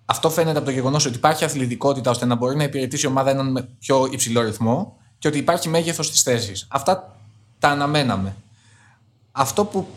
αυτό 0.06 0.30
φαίνεται 0.30 0.58
από 0.58 0.66
το 0.66 0.72
γεγονός 0.72 1.06
ότι 1.06 1.16
υπάρχει 1.16 1.46
αθλητικότητα 1.46 2.10
ώστε 2.10 2.26
να 2.26 2.36
μπορεί 2.36 2.56
να 2.56 2.64
υπηρετήσει 2.64 3.06
η 3.06 3.10
ομάδα 3.10 3.30
έναν 3.30 3.70
πιο 3.80 4.08
υψηλό 4.12 4.42
ρυθμό 4.42 4.98
και 5.18 5.28
ότι 5.28 5.38
υπάρχει 5.38 5.70
μέγεθος 5.70 6.06
στι 6.06 6.18
θέσει. 6.18 6.66
Αυτά 6.68 7.18
τα 7.60 7.70
αναμέναμε. 7.70 8.36
Αυτό 9.32 9.66
που 9.66 9.88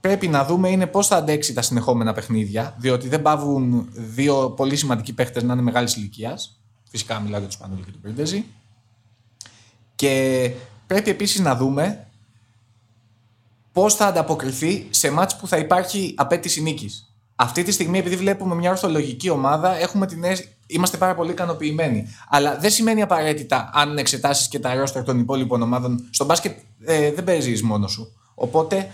πρέπει 0.00 0.28
να 0.28 0.44
δούμε 0.44 0.68
είναι 0.68 0.86
πώς 0.86 1.06
θα 1.06 1.16
αντέξει 1.16 1.52
τα 1.52 1.62
συνεχόμενα 1.62 2.12
παιχνίδια, 2.12 2.74
διότι 2.78 3.08
δεν 3.08 3.22
πάβουν 3.22 3.88
δύο 3.92 4.50
πολύ 4.50 4.76
σημαντικοί 4.76 5.12
παίχτες 5.12 5.42
να 5.42 5.52
είναι 5.52 5.62
μεγάλης 5.62 5.96
ηλικίας. 5.96 6.60
Φυσικά 6.90 7.20
μιλάω 7.20 7.38
για 7.38 7.48
τους 7.48 7.56
Σπανούλη 7.56 7.82
και 7.82 7.90
τον 7.90 8.00
Πρίντεζη. 8.00 8.44
Και 9.94 10.52
πρέπει 10.86 11.10
επίσης 11.10 11.40
να 11.40 11.56
δούμε 11.56 12.06
πώς 13.72 13.94
θα 13.94 14.06
ανταποκριθεί 14.06 14.86
σε 14.90 15.10
μάτς 15.10 15.36
που 15.36 15.46
θα 15.46 15.56
υπάρχει 15.56 16.14
απέτηση 16.16 16.62
νίκης. 16.62 17.09
Αυτή 17.42 17.62
τη 17.62 17.72
στιγμή, 17.72 17.98
επειδή 17.98 18.16
βλέπουμε 18.16 18.54
μια 18.54 18.70
ορθολογική 18.70 19.30
ομάδα, 19.30 19.76
έχουμε 19.76 20.06
την 20.06 20.24
είμαστε 20.66 20.96
πάρα 20.96 21.14
πολύ 21.14 21.30
ικανοποιημένοι. 21.30 22.06
Αλλά 22.28 22.58
δεν 22.58 22.70
σημαίνει 22.70 23.02
απαραίτητα 23.02 23.70
αν 23.72 23.98
εξετάσεις 23.98 24.48
και 24.48 24.58
τα 24.58 24.74
ρόστερ 24.74 25.04
των 25.04 25.18
υπόλοιπων 25.18 25.62
ομάδων. 25.62 26.08
Στο 26.10 26.24
μπάσκετ 26.24 26.58
ε, 26.84 27.12
δεν 27.12 27.24
παίζεις 27.24 27.62
μόνος 27.62 27.92
σου. 27.92 28.12
Οπότε 28.34 28.90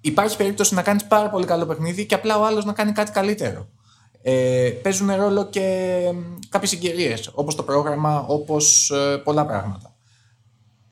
υπάρχει 0.00 0.36
περίπτωση 0.36 0.74
να 0.74 0.82
κάνεις 0.82 1.04
πάρα 1.04 1.30
πολύ 1.30 1.46
καλό 1.46 1.66
παιχνίδι 1.66 2.06
και 2.06 2.14
απλά 2.14 2.38
ο 2.38 2.44
άλλος 2.44 2.64
να 2.64 2.72
κάνει 2.72 2.92
κάτι 2.92 3.10
καλύτερο. 3.10 3.68
Ε, 4.22 4.70
παίζουν 4.82 5.14
ρόλο 5.14 5.46
και 5.46 5.98
κάποιες 6.48 6.70
συγκυρίες, 6.70 7.30
όπως 7.34 7.54
το 7.54 7.62
πρόγραμμα, 7.62 8.24
όπως 8.26 8.90
ε, 8.90 9.16
πολλά 9.16 9.46
πράγματα. 9.46 9.94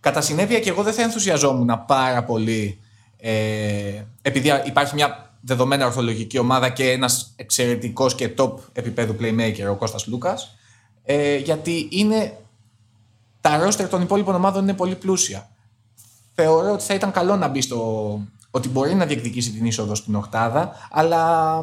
Κατά 0.00 0.20
συνέπεια 0.20 0.60
και 0.60 0.70
εγώ 0.70 0.82
δεν 0.82 0.92
θα 0.92 1.02
ενθουσιαζόμουν 1.02 1.84
πάρα 1.86 2.24
πολύ 2.24 2.80
ε, 3.16 3.32
επειδή 4.22 4.50
υπάρχει 4.66 4.94
μια 4.94 5.27
δεδομένα 5.40 5.86
ορθολογική 5.86 6.38
ομάδα 6.38 6.68
και 6.68 6.90
ένας 6.90 7.32
εξαιρετικός 7.36 8.14
και 8.14 8.34
top 8.36 8.52
επίπεδου 8.72 9.16
playmaker 9.20 9.70
ο 9.70 9.74
Κώστας 9.74 10.06
Λούκας 10.06 10.56
ε, 11.04 11.36
γιατί 11.36 11.88
είναι 11.90 12.38
τα 13.40 13.58
ρόστερ 13.58 13.88
των 13.88 14.02
υπόλοιπων 14.02 14.34
ομάδων 14.34 14.62
είναι 14.62 14.74
πολύ 14.74 14.94
πλούσια. 14.94 15.48
Θεωρώ 16.34 16.72
ότι 16.72 16.84
θα 16.84 16.94
ήταν 16.94 17.10
καλό 17.10 17.36
να 17.36 17.48
μπει 17.48 17.60
στο 17.60 18.20
ότι 18.50 18.68
μπορεί 18.68 18.94
να 18.94 19.06
διεκδικήσει 19.06 19.50
την 19.50 19.66
είσοδο 19.66 19.94
στην 19.94 20.14
οκτάδα 20.14 20.72
αλλά 20.90 21.62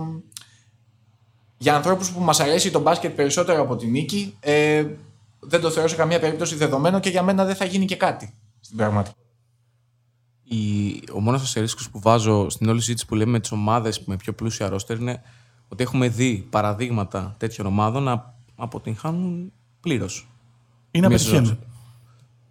για 1.58 1.76
ανθρώπους 1.76 2.12
που 2.12 2.20
μας 2.20 2.40
αρέσει 2.40 2.72
το 2.72 2.80
μπάσκετ 2.80 3.16
περισσότερο 3.16 3.62
από 3.62 3.76
την 3.76 3.92
νίκη 3.92 4.38
ε, 4.40 4.86
δεν 5.40 5.62
το 5.62 5.70
θεωρώ 5.70 5.90
σε 5.90 5.96
καμία 5.96 6.20
περίπτωση 6.20 6.56
δεδομένο 6.56 7.00
και 7.00 7.10
για 7.10 7.24
μένα 7.24 7.46
δεν 7.46 7.56
θα 7.56 7.66
γίνει 7.66 7.86
και 7.86 7.96
κάτι 7.96 8.34
στην 8.60 8.78
πραγματικότητα. 8.78 9.25
Ο 11.14 11.20
μόνος 11.20 11.42
αστερίσκος 11.42 11.90
που 11.90 12.00
βάζω 12.00 12.50
στην 12.50 12.70
όλη 12.70 12.80
συζήτηση 12.80 13.06
που 13.06 13.16
λέμε 13.16 13.32
με 13.32 13.40
τις 13.40 13.52
ομάδες 13.52 14.04
με 14.06 14.16
πιο 14.16 14.34
πλούσια 14.34 14.70
ρόστερ 14.70 15.00
είναι 15.00 15.22
ότι 15.68 15.84
έχουμε 15.84 16.08
δει 16.08 16.48
παραδείγματα 16.50 17.36
τέτοιων 17.38 17.68
ομάδων 17.68 18.04
να 18.04 18.36
αποτυγχάνουν 18.56 19.52
πλήρως. 19.80 20.28
Είναι 20.92 21.06
αποτυχία. 21.06 21.58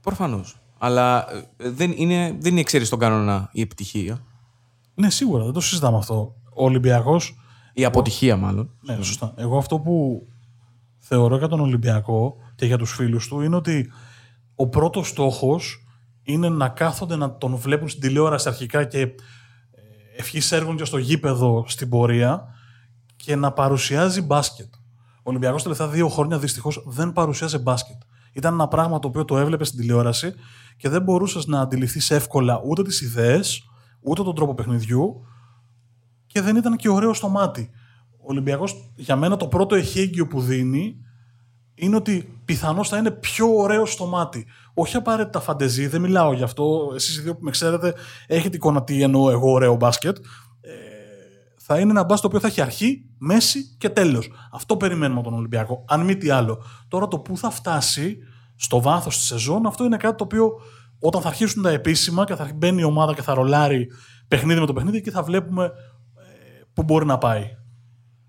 Προφανώς. 0.00 0.58
Αλλά 0.78 1.26
ε, 1.56 1.70
δεν 1.70 1.92
είναι, 1.96 2.36
δεν 2.38 2.50
είναι 2.50 2.60
εξαίρεση 2.60 2.86
στον 2.86 2.98
κανόνα 2.98 3.48
η 3.52 3.60
επιτυχία. 3.60 4.24
Ναι, 4.94 5.10
σίγουρα, 5.10 5.44
δεν 5.44 5.52
το 5.52 5.60
συζητάμε 5.60 5.96
αυτό. 5.96 6.34
Ο 6.54 6.64
Ολυμπιακό. 6.64 7.20
Η 7.72 7.84
αποτυχία, 7.84 8.36
μάλλον. 8.36 8.70
Ναι, 8.80 9.02
σωστά. 9.02 9.34
Εγώ 9.36 9.58
αυτό 9.58 9.78
που 9.78 10.26
θεωρώ 10.98 11.36
για 11.36 11.48
τον 11.48 11.60
Ολυμπιακό 11.60 12.36
και 12.54 12.66
για 12.66 12.78
τους 12.78 12.92
φίλους 12.92 13.28
του 13.28 13.40
είναι 13.40 13.56
ότι 13.56 13.92
ο 14.54 14.68
πρώτος 14.68 15.08
στόχος 15.08 15.83
είναι 16.24 16.48
να 16.48 16.68
κάθονται 16.68 17.16
να 17.16 17.36
τον 17.36 17.56
βλέπουν 17.56 17.88
στην 17.88 18.00
τηλεόραση 18.00 18.48
αρχικά 18.48 18.84
και 18.84 19.00
ε, 19.00 19.10
ευχή 20.16 20.54
έργων 20.54 20.76
και 20.76 20.84
στο 20.84 20.98
γήπεδο 20.98 21.64
στην 21.68 21.88
πορεία 21.88 22.44
και 23.16 23.36
να 23.36 23.52
παρουσιάζει 23.52 24.22
μπάσκετ. 24.22 24.74
Ο 25.18 25.30
Ολυμπιακός 25.30 25.62
τα 25.62 25.70
τελευταία 25.70 25.94
δύο 25.94 26.08
χρόνια 26.08 26.38
δυστυχώς 26.38 26.82
δεν 26.86 27.12
παρουσιάζει 27.12 27.58
μπάσκετ. 27.58 27.96
Ήταν 28.32 28.52
ένα 28.52 28.68
πράγμα 28.68 28.98
το 28.98 29.08
οποίο 29.08 29.24
το 29.24 29.38
έβλεπε 29.38 29.64
στην 29.64 29.78
τηλεόραση 29.78 30.34
και 30.76 30.88
δεν 30.88 31.02
μπορούσες 31.02 31.46
να 31.46 31.60
αντιληφθείς 31.60 32.10
εύκολα 32.10 32.60
ούτε 32.64 32.82
τις 32.82 33.00
ιδέες, 33.00 33.62
ούτε 34.00 34.22
τον 34.22 34.34
τρόπο 34.34 34.54
παιχνιδιού 34.54 35.26
και 36.26 36.40
δεν 36.40 36.56
ήταν 36.56 36.76
και 36.76 36.88
ωραίο 36.88 37.14
στο 37.14 37.28
μάτι. 37.28 37.70
Ο 38.10 38.26
Ολυμπιακός 38.26 38.92
για 38.96 39.16
μένα 39.16 39.36
το 39.36 39.48
πρώτο 39.48 39.74
εχέγγυο 39.74 40.26
που 40.26 40.40
δίνει 40.40 40.96
είναι 41.74 41.96
ότι 41.96 42.38
πιθανώς 42.44 42.88
θα 42.88 42.96
είναι 42.96 43.10
πιο 43.10 43.56
ωραίο 43.56 43.86
στο 43.86 44.06
μάτι. 44.06 44.46
Όχι 44.74 44.96
απαραίτητα 44.96 45.40
φαντεζή, 45.40 45.86
δεν 45.86 46.00
μιλάω 46.00 46.32
γι' 46.32 46.42
αυτό. 46.42 46.92
Εσείς 46.94 47.16
οι 47.16 47.20
δύο 47.20 47.34
που 47.34 47.44
με 47.44 47.50
ξέρετε, 47.50 47.94
έχετε 48.26 48.56
εικόνα 48.56 48.84
τι 48.84 49.02
εννοώ 49.02 49.30
εγώ 49.30 49.50
ωραίο 49.50 49.74
μπάσκετ. 49.74 50.16
Ε, 50.60 50.70
θα 51.56 51.78
είναι 51.78 51.90
ένα 51.90 52.04
μπάσκετ 52.04 52.20
το 52.20 52.26
οποίο 52.26 52.40
θα 52.40 52.46
έχει 52.46 52.60
αρχή, 52.60 53.04
μέση 53.18 53.76
και 53.78 53.88
τέλος. 53.88 54.30
Αυτό 54.52 54.76
περιμένουμε 54.76 55.20
από 55.20 55.28
τον 55.28 55.38
Ολυμπιακό. 55.38 55.84
Αν 55.88 56.00
μη 56.00 56.16
τι 56.16 56.30
άλλο. 56.30 56.62
Τώρα 56.88 57.08
το 57.08 57.18
που 57.18 57.36
θα 57.36 57.50
φτάσει 57.50 58.18
στο 58.56 58.80
βάθος 58.80 59.16
της 59.16 59.26
σεζόν, 59.26 59.66
αυτό 59.66 59.84
είναι 59.84 59.96
κάτι 59.96 60.16
το 60.16 60.24
οποίο 60.24 60.52
όταν 60.98 61.22
θα 61.22 61.28
αρχίσουν 61.28 61.62
τα 61.62 61.70
επίσημα 61.70 62.24
και 62.24 62.34
θα 62.34 62.50
μπαίνει 62.54 62.80
η 62.80 62.84
ομάδα 62.84 63.14
και 63.14 63.22
θα 63.22 63.34
ρολάρει 63.34 63.88
παιχνίδι 64.28 64.60
με 64.60 64.66
το 64.66 64.72
παιχνίδι, 64.72 65.00
και 65.00 65.10
θα 65.10 65.22
βλέπουμε 65.22 65.64
ε, 65.64 65.70
πού 66.72 66.82
μπορεί 66.82 67.06
να 67.06 67.18
πάει. 67.18 67.56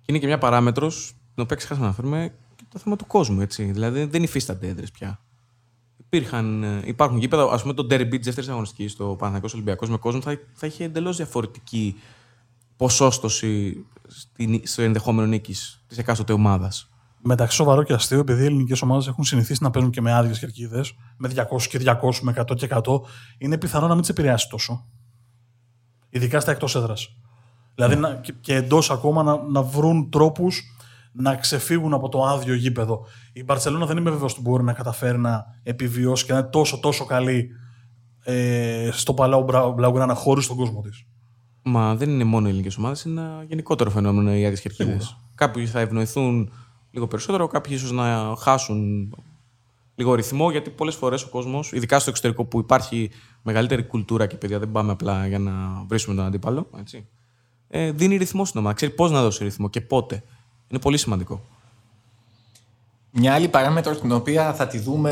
Είναι 0.06 0.18
και 0.18 0.26
μια 0.26 0.38
παράμετρος, 0.38 1.14
την 1.34 1.44
οποία 1.44 1.56
ξεχάσαμε 1.56 1.88
να 1.88 1.94
φέρουμε, 1.94 2.36
το 2.76 2.82
θέμα 2.82 2.96
του 2.96 3.06
κόσμου. 3.08 3.42
Έτσι. 3.42 3.64
Δηλαδή 3.64 4.04
δεν 4.04 4.24
υφίστανται 4.24 4.68
έδρες 4.68 4.92
πια. 4.92 5.20
Υπήρχαν, 5.98 6.64
ε, 6.64 6.82
υπάρχουν 6.86 7.18
γήπεδα, 7.18 7.52
ας 7.52 7.62
πούμε 7.62 7.74
το 7.74 7.84
derby 7.84 8.10
της 8.10 8.26
δεύτερης 8.26 8.50
αγωνιστικής 8.50 8.92
στο 8.92 9.16
Παναγιακό 9.20 9.48
Ολυμπιακός 9.54 9.90
με 9.90 9.98
κόσμο 9.98 10.22
θα, 10.22 10.40
θα 10.54 10.68
είχε 10.68 10.84
εντελώς 10.84 11.18
διαφορετική 11.18 11.96
ποσόστοση 12.76 13.86
στο 14.64 14.82
ενδεχόμενο 14.82 15.28
νίκης 15.28 15.84
της 15.88 15.98
εκάστοτε 15.98 16.34
ομάδας. 16.34 16.90
Μεταξύ 17.22 17.56
σοβαρό 17.56 17.84
και 17.84 17.94
αστείο, 17.94 18.20
επειδή 18.20 18.42
οι 18.42 18.46
ελληνικές 18.46 18.82
ομάδες 18.82 19.08
έχουν 19.08 19.24
συνηθίσει 19.24 19.64
να 19.64 19.70
παίζουν 19.70 19.92
και 19.92 20.02
με 20.02 20.14
άδειες 20.14 20.40
κερκίδες, 20.40 20.96
με 21.18 21.28
200 21.28 21.68
και 21.70 21.78
200, 21.78 22.22
με 22.22 22.32
100 22.32 22.56
και 22.56 22.66
100, 22.66 23.02
είναι 23.38 23.58
πιθανό 23.58 23.88
να 23.88 23.94
μην 23.94 24.02
τις 24.02 24.10
επηρεάσει 24.10 24.50
τόσο. 24.50 24.86
Ειδικά 26.10 26.40
στα 26.40 26.52
εκτός 26.52 26.76
έδρας. 26.76 27.16
Δηλαδή 27.76 27.96
να, 27.96 28.16
και, 28.16 28.34
και 28.42 28.56
εντός 28.56 28.92
ακόμα 28.92 29.24
να, 29.24 29.44
να 29.44 29.62
βρουν 29.62 30.10
τρόπους 30.10 30.75
να 31.18 31.36
ξεφύγουν 31.36 31.94
από 31.94 32.10
το 32.10 32.24
άδειο 32.24 32.54
γήπεδο. 32.54 33.06
Η 33.34 33.44
Μπαρσελόνα 33.44 33.86
δεν 33.86 33.98
είμαι 33.98 34.10
βέβαιος 34.10 34.32
ότι 34.32 34.42
μπορεί 34.42 34.64
να 34.64 34.74
καταφέρει 34.74 35.18
να 35.18 35.46
επιβιώσει 35.64 36.26
και 36.26 36.32
να 36.32 36.40
είναι 36.40 36.48
τόσο 36.48 36.80
τόσο 36.80 37.06
καλή 37.06 37.50
ε, 38.24 38.90
στο 38.92 39.14
Παλάου 39.14 39.44
Μπλαουγκράνα 39.76 40.14
χωρίς 40.14 40.48
τον 40.48 40.58
κόσμο 40.58 40.82
της. 40.82 41.06
Μα 41.64 41.96
δεν 41.96 42.10
είναι 42.10 42.24
μόνο 42.24 42.46
οι 42.46 42.50
ελληνικές 42.50 42.78
ομάδες, 42.78 43.04
είναι 43.04 43.22
ένα 43.22 43.44
γενικότερο 43.48 43.90
φαινόμενο 43.90 44.36
οι 44.36 44.46
άδειε 44.46 44.58
κερκίδε. 44.62 44.98
Κάποιοι 45.36 45.66
θα 45.66 45.80
ευνοηθούν 45.80 46.52
λίγο 46.92 47.08
περισσότερο, 47.08 47.48
κάποιοι 47.48 47.74
ίσως 47.76 47.92
να 47.92 48.36
χάσουν 48.38 49.10
λίγο 49.96 50.14
ρυθμό, 50.16 50.52
γιατί 50.52 50.70
πολλές 50.70 50.96
φορές 50.96 51.24
ο 51.24 51.30
κόσμος, 51.30 51.72
ειδικά 51.72 52.00
στο 52.00 52.10
εξωτερικό 52.10 52.46
που 52.46 52.60
υπάρχει 52.60 53.12
μεγαλύτερη 53.42 53.84
κουλτούρα 53.84 54.28
και 54.28 54.36
παιδιά, 54.36 54.60
δεν 54.60 54.72
πάμε 54.72 54.92
απλά 54.92 55.28
για 55.28 55.40
να 55.40 55.54
βρίσκουμε 55.88 56.16
τον 56.16 56.26
αντίπαλο. 56.26 56.70
Έτσι, 56.80 57.08
ε, 57.68 57.92
δίνει 57.92 58.18
ρυθμό 58.18 58.46
στην 58.46 58.60
ομάδα. 58.60 58.76
Ξέρει 58.76 58.92
πώς 58.92 59.12
να 59.12 59.22
δώσει 59.22 59.44
ρυθμό 59.44 59.70
και 59.70 59.82
πότε. 59.82 60.24
Είναι 60.68 60.80
πολύ 60.80 60.98
σημαντικό. 60.98 61.42
Μια 63.12 63.34
άλλη 63.34 63.48
παράμετρο 63.48 63.96
την 63.96 64.12
οποία 64.12 64.54
θα 64.54 64.68
τη 64.68 64.80
δούμε 64.80 65.12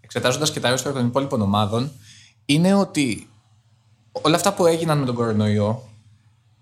εξετάζοντας 0.00 0.50
και 0.50 0.60
τα 0.60 0.70
ρόστερα 0.70 0.94
των 0.94 1.06
υπόλοιπων 1.06 1.40
ομάδων 1.40 1.90
είναι 2.44 2.74
ότι 2.74 3.28
όλα 4.12 4.36
αυτά 4.36 4.54
που 4.54 4.66
έγιναν 4.66 4.98
με 4.98 5.06
τον 5.06 5.14
κορονοϊό 5.14 5.88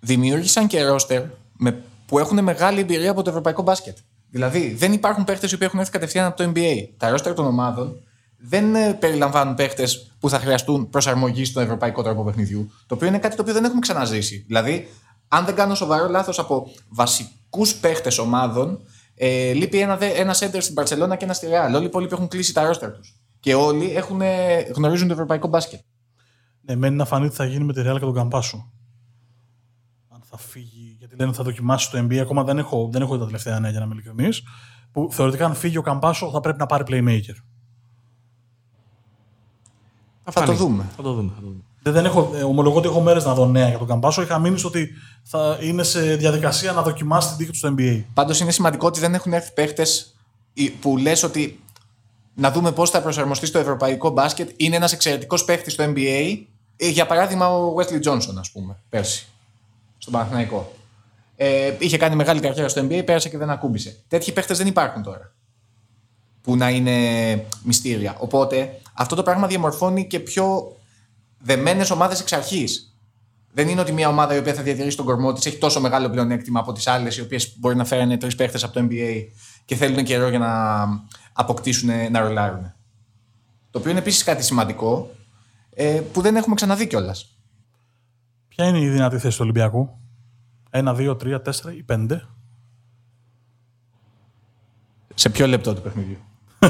δημιούργησαν 0.00 0.66
και 0.66 0.84
ρόστερ 0.84 1.22
που 2.06 2.18
έχουν 2.18 2.42
μεγάλη 2.42 2.80
εμπειρία 2.80 3.10
από 3.10 3.22
το 3.22 3.30
ευρωπαϊκό 3.30 3.62
μπάσκετ. 3.62 3.96
Δηλαδή, 4.30 4.74
δεν 4.74 4.92
υπάρχουν 4.92 5.24
παίχτες 5.24 5.56
που 5.58 5.64
έχουν 5.64 5.78
έρθει 5.78 5.90
κατευθείαν 5.90 6.26
από 6.26 6.36
το 6.36 6.52
NBA. 6.54 6.88
Τα 6.96 7.10
ρόστερ 7.10 7.34
των 7.34 7.46
ομάδων 7.46 8.02
δεν 8.38 8.74
ε, 8.74 8.92
περιλαμβάνουν 8.92 9.54
παίχτες 9.54 10.12
που 10.18 10.28
θα 10.28 10.38
χρειαστούν 10.38 10.90
προσαρμογή 10.90 11.44
στον 11.44 11.62
ευρωπαϊκό 11.62 12.02
τρόπο 12.02 12.24
παιχνιδιού. 12.24 12.70
Το 12.86 12.94
οποίο 12.94 13.08
είναι 13.08 13.18
κάτι 13.18 13.36
το 13.36 13.42
οποίο 13.42 13.54
δεν 13.54 13.64
έχουμε 13.64 13.80
ξαναζήσει. 13.80 14.44
Δηλαδή, 14.46 14.88
αν 15.28 15.44
δεν 15.44 15.54
κάνω 15.54 15.74
σοβαρό 15.74 16.08
λάθος 16.08 16.38
από 16.38 16.70
βασικού 17.50 17.80
παίχτες 17.80 18.18
ομάδων, 18.18 18.80
ε, 19.14 19.52
λείπει 19.52 19.80
ένα, 19.80 20.04
ένα 20.04 20.34
center 20.34 20.58
στην 20.58 20.74
Παρσελώνα 20.74 21.16
και 21.16 21.24
ένα 21.24 21.34
στη 21.34 21.46
Ρεάλ. 21.46 21.74
Όλοι 21.74 21.82
οι 21.84 21.86
υπόλοιποι 21.86 22.14
έχουν 22.14 22.28
κλείσει 22.28 22.54
τα 22.54 22.66
ρόστερ 22.66 22.90
τους. 22.90 23.16
Και 23.40 23.54
όλοι 23.54 23.94
έχουν, 23.94 24.20
γνωρίζουν 24.74 25.06
το 25.06 25.12
ευρωπαϊκό 25.12 25.48
μπάσκετ. 25.48 25.80
Ναι, 26.60 26.74
μένει 26.76 26.96
να 26.96 27.04
φανεί 27.04 27.28
τι 27.28 27.34
θα 27.34 27.44
γίνει 27.44 27.64
με 27.64 27.72
τη 27.72 27.82
Ρεάλ 27.82 27.98
και 27.98 28.04
τον 28.04 28.14
Καμπάσο. 28.14 28.72
Αν 30.08 30.20
θα 30.24 30.36
φύγει, 30.36 30.96
γιατί 30.98 31.16
λένε 31.16 31.28
ότι 31.28 31.38
θα 31.38 31.44
δοκιμάσει 31.44 31.90
το 31.90 31.98
NBA. 31.98 32.16
Ακόμα 32.16 32.44
δεν 32.44 32.58
έχω, 32.58 32.88
δεν 32.92 33.02
έχω 33.02 33.18
τα 33.18 33.24
τελευταία 33.24 33.60
νέα 33.60 33.70
για 33.70 33.78
να 33.78 33.84
είμαι 33.84 33.94
ειλικρινή. 33.94 34.28
Που 34.92 35.08
θεωρητικά, 35.12 35.44
αν 35.44 35.54
φύγει 35.54 35.76
ο 35.76 35.82
Καμπάσο, 35.82 36.30
θα 36.30 36.40
πρέπει 36.40 36.58
να 36.58 36.66
πάρει 36.66 36.84
playmaker. 36.86 37.34
Θα, 40.30 40.42
το 40.44 40.52
δούμε. 40.52 40.88
Θα 40.96 41.02
το 41.02 41.12
δούμε. 41.12 41.32
Θα 41.34 41.40
το 41.40 41.46
δούμε. 41.46 41.62
Δεν, 41.82 41.92
δεν 41.92 42.04
έχω, 42.04 42.30
ε, 42.34 42.42
ομολογώ 42.42 42.78
ότι 42.78 42.88
έχω 42.88 43.00
μέρες 43.00 43.24
να 43.24 43.34
δω 43.34 43.46
νέα 43.46 43.68
για 43.68 43.78
τον 43.78 43.86
Καμπάσο. 43.86 44.22
Είχα 44.22 44.38
μείνει 44.38 44.58
στο 44.58 44.68
ότι 44.68 44.90
θα 45.22 45.58
είναι 45.60 45.82
σε 45.82 46.00
διαδικασία 46.00 46.72
να 46.72 46.82
δοκιμάσει 46.82 47.28
την 47.28 47.36
τύχη 47.36 47.50
του 47.50 47.56
στο 47.56 47.74
NBA. 47.78 48.04
Πάντως 48.14 48.40
είναι 48.40 48.50
σημαντικό 48.50 48.86
ότι 48.86 49.00
δεν 49.00 49.14
έχουν 49.14 49.32
έρθει 49.32 49.52
παίχτες 49.52 50.14
που 50.80 50.96
λες 50.96 51.22
ότι 51.22 51.60
να 52.34 52.50
δούμε 52.50 52.72
πώς 52.72 52.90
θα 52.90 53.02
προσαρμοστεί 53.02 53.46
στο 53.46 53.58
ευρωπαϊκό 53.58 54.10
μπάσκετ. 54.10 54.50
Είναι 54.56 54.76
ένας 54.76 54.92
εξαιρετικός 54.92 55.44
παίχτης 55.44 55.72
στο 55.72 55.84
NBA. 55.84 56.38
Ε, 56.76 56.88
Για 56.88 57.06
παράδειγμα, 57.06 57.48
ο 57.48 57.74
Wesley 57.76 58.08
Johnson, 58.08 58.34
ας 58.38 58.50
πούμε, 58.50 58.76
πέρσι. 58.88 59.28
Στον 59.98 60.12
Παναθηναϊκό. 60.12 60.72
Ε, 61.36 61.74
είχε 61.78 61.96
κάνει 61.96 62.16
μεγάλη 62.16 62.40
καριέρα 62.40 62.68
στο 62.68 62.82
NBA, 62.82 63.02
πέρασε 63.04 63.28
και 63.28 63.38
δεν 63.38 63.50
ακούμπησε. 63.50 63.96
Τέτοιοι 64.08 64.32
παίχτες 64.32 64.58
δεν 64.58 64.66
υπάρχουν 64.66 65.02
τώρα. 65.02 65.32
Που 66.42 66.56
να 66.56 66.70
είναι 66.70 66.94
μυστήρια. 67.62 68.16
Οπότε 68.18 68.80
αυτό 68.92 69.14
το 69.14 69.22
πράγμα 69.22 69.46
διαμορφώνει 69.46 70.06
και 70.06 70.18
πιο 70.18 70.76
δεμένες 71.38 71.90
ομάδες 71.90 72.20
εξ 72.20 72.32
αρχής. 72.32 72.92
Δεν 73.52 73.68
είναι 73.68 73.80
ότι 73.80 73.92
μια 73.92 74.08
ομάδα 74.08 74.34
η 74.34 74.38
οποία 74.38 74.54
θα 74.54 74.62
διατηρήσει 74.62 74.96
τον 74.96 75.06
κορμό 75.06 75.32
της 75.32 75.46
έχει 75.46 75.58
τόσο 75.58 75.80
μεγάλο 75.80 76.10
πλεονέκτημα 76.10 76.60
από 76.60 76.72
τις 76.72 76.86
άλλες, 76.86 77.16
οι 77.16 77.20
οποίες 77.20 77.58
μπορεί 77.58 77.76
να 77.76 77.84
φέρουν 77.84 78.18
τρεις 78.18 78.34
παίχτες 78.34 78.64
από 78.64 78.72
το 78.72 78.86
NBA 78.90 79.24
και 79.64 79.74
θέλουν 79.74 80.04
καιρό 80.04 80.28
για 80.28 80.38
να 80.38 80.84
αποκτήσουν, 81.32 81.90
να 82.10 82.20
ρολάρουν. 82.20 82.72
Το 83.70 83.78
οποίο 83.78 83.90
είναι 83.90 84.00
επίσης 84.00 84.24
κάτι 84.24 84.44
σημαντικό 84.44 85.10
ε, 85.74 86.00
που 86.12 86.20
δεν 86.20 86.36
έχουμε 86.36 86.54
ξαναδεί 86.54 86.86
κιόλας. 86.86 87.38
Ποια 88.48 88.64
είναι 88.64 88.80
η 88.80 88.88
δυνατή 88.88 89.18
θέση 89.18 89.36
του 89.36 89.42
Ολυμπιακού, 89.42 89.98
1, 90.70 90.94
2, 90.96 91.16
3, 91.16 91.42
4 91.42 91.50
ή 91.76 91.84
5. 91.88 92.20
Σε 95.14 95.28
ποιο 95.30 95.46
λεπτό 95.46 95.74
του 95.74 95.82
παιχνιδιού; 95.82 96.18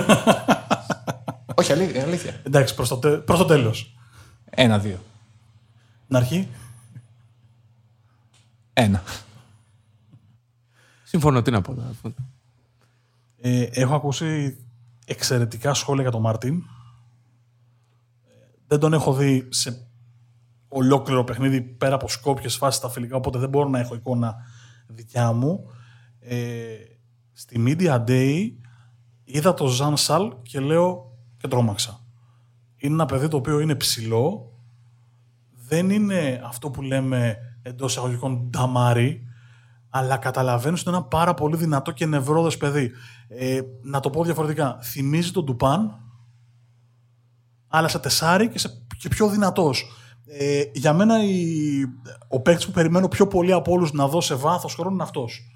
Όχι, 1.55 1.73
αλήθεια. 1.73 2.03
αλήθεια. 2.03 2.41
Εντάξει, 2.43 2.75
προς 2.75 2.89
το, 2.89 2.97
τε, 2.97 3.17
προς 3.17 3.39
το 3.39 3.45
τέλος. 3.45 3.98
Ένα-δύο. 4.51 4.99
Να 6.07 6.19
αρχή. 6.19 6.49
Ένα. 8.73 9.03
Συμφωνώ, 11.05 11.43
τι 11.43 11.51
να 11.51 11.61
πω. 11.61 11.75
τώρα. 11.75 11.93
Ε, 13.41 13.63
έχω 13.63 13.95
ακούσει 13.95 14.59
εξαιρετικά 15.05 15.75
σχόλια 15.75 16.03
για 16.03 16.11
τον 16.11 16.21
Μάρτιν. 16.21 16.57
Ε, 16.57 18.33
Δεν 18.67 18.79
τον 18.79 18.93
έχω 18.93 19.15
δει 19.15 19.49
σε 19.51 19.87
ολόκληρο 20.69 21.25
παιχνίδι 21.25 21.61
πέρα 21.61 21.95
από 21.95 22.09
σκόπιες 22.09 22.57
φάσεις 22.57 22.79
στα 22.79 22.89
φιλικά, 22.91 23.17
οπότε 23.17 23.39
δεν 23.39 23.49
μπορώ 23.49 23.69
να 23.69 23.79
έχω 23.79 23.95
εικόνα 23.95 24.37
δικιά 24.87 25.33
μου. 25.33 25.71
Ε, 26.21 26.77
στη 27.33 27.65
Media 27.67 28.05
Day 28.05 28.53
είδα 29.25 29.55
το 29.55 29.67
Ζαν 29.67 29.97
Σαλ 29.97 30.33
και 30.43 30.61
λέω 30.61 31.17
και 31.37 31.49
τρόμαξα. 31.49 32.01
Είναι 32.79 32.95
ένα 32.95 33.07
παιδί 33.07 33.29
το 33.29 33.37
οποίο 33.37 33.61
είναι 33.61 33.75
ψηλό, 33.75 34.53
δεν 35.69 35.91
είναι 35.91 36.41
αυτό 36.45 36.71
που 36.71 36.83
λέμε 36.83 37.37
εντός 37.63 37.91
εισαγωγικών 37.91 38.51
νταμάρι, 38.51 39.23
αλλά 39.91 40.17
καταλαβαίνω 40.17 40.75
ότι 40.75 40.89
είναι 40.89 40.97
ένα 40.97 41.07
πάρα 41.07 41.35
πολύ 41.35 41.57
δυνατό 41.57 41.93
και 41.93 42.07
νευρόδες 42.07 42.57
παιδί. 42.57 42.91
Ε, 43.29 43.61
να 43.83 44.01
το 44.01 44.11
πω 44.11 44.25
διαφορετικά, 44.25 44.79
θυμίζει 44.83 45.31
τον 45.31 45.45
Ντουπάν, 45.45 46.01
αλλά 47.69 47.89
σε 47.89 47.99
τεσάρι 47.99 48.49
και, 48.49 48.59
σε, 48.59 48.87
και 48.99 49.09
πιο 49.09 49.29
δυνατός. 49.29 49.93
Ε, 50.27 50.63
για 50.73 50.93
μένα 50.93 51.25
η, 51.25 51.83
ο 52.29 52.41
παίκτης 52.41 52.67
που 52.67 52.73
περιμένω 52.73 53.09
πιο 53.09 53.27
πολύ 53.27 53.53
από 53.53 53.73
όλους 53.73 53.93
να 53.93 54.09
δω 54.09 54.21
σε 54.21 54.35
βάθος 54.35 54.75
χρόνου 54.75 54.95
είναι 54.95 55.03
αυτός. 55.03 55.53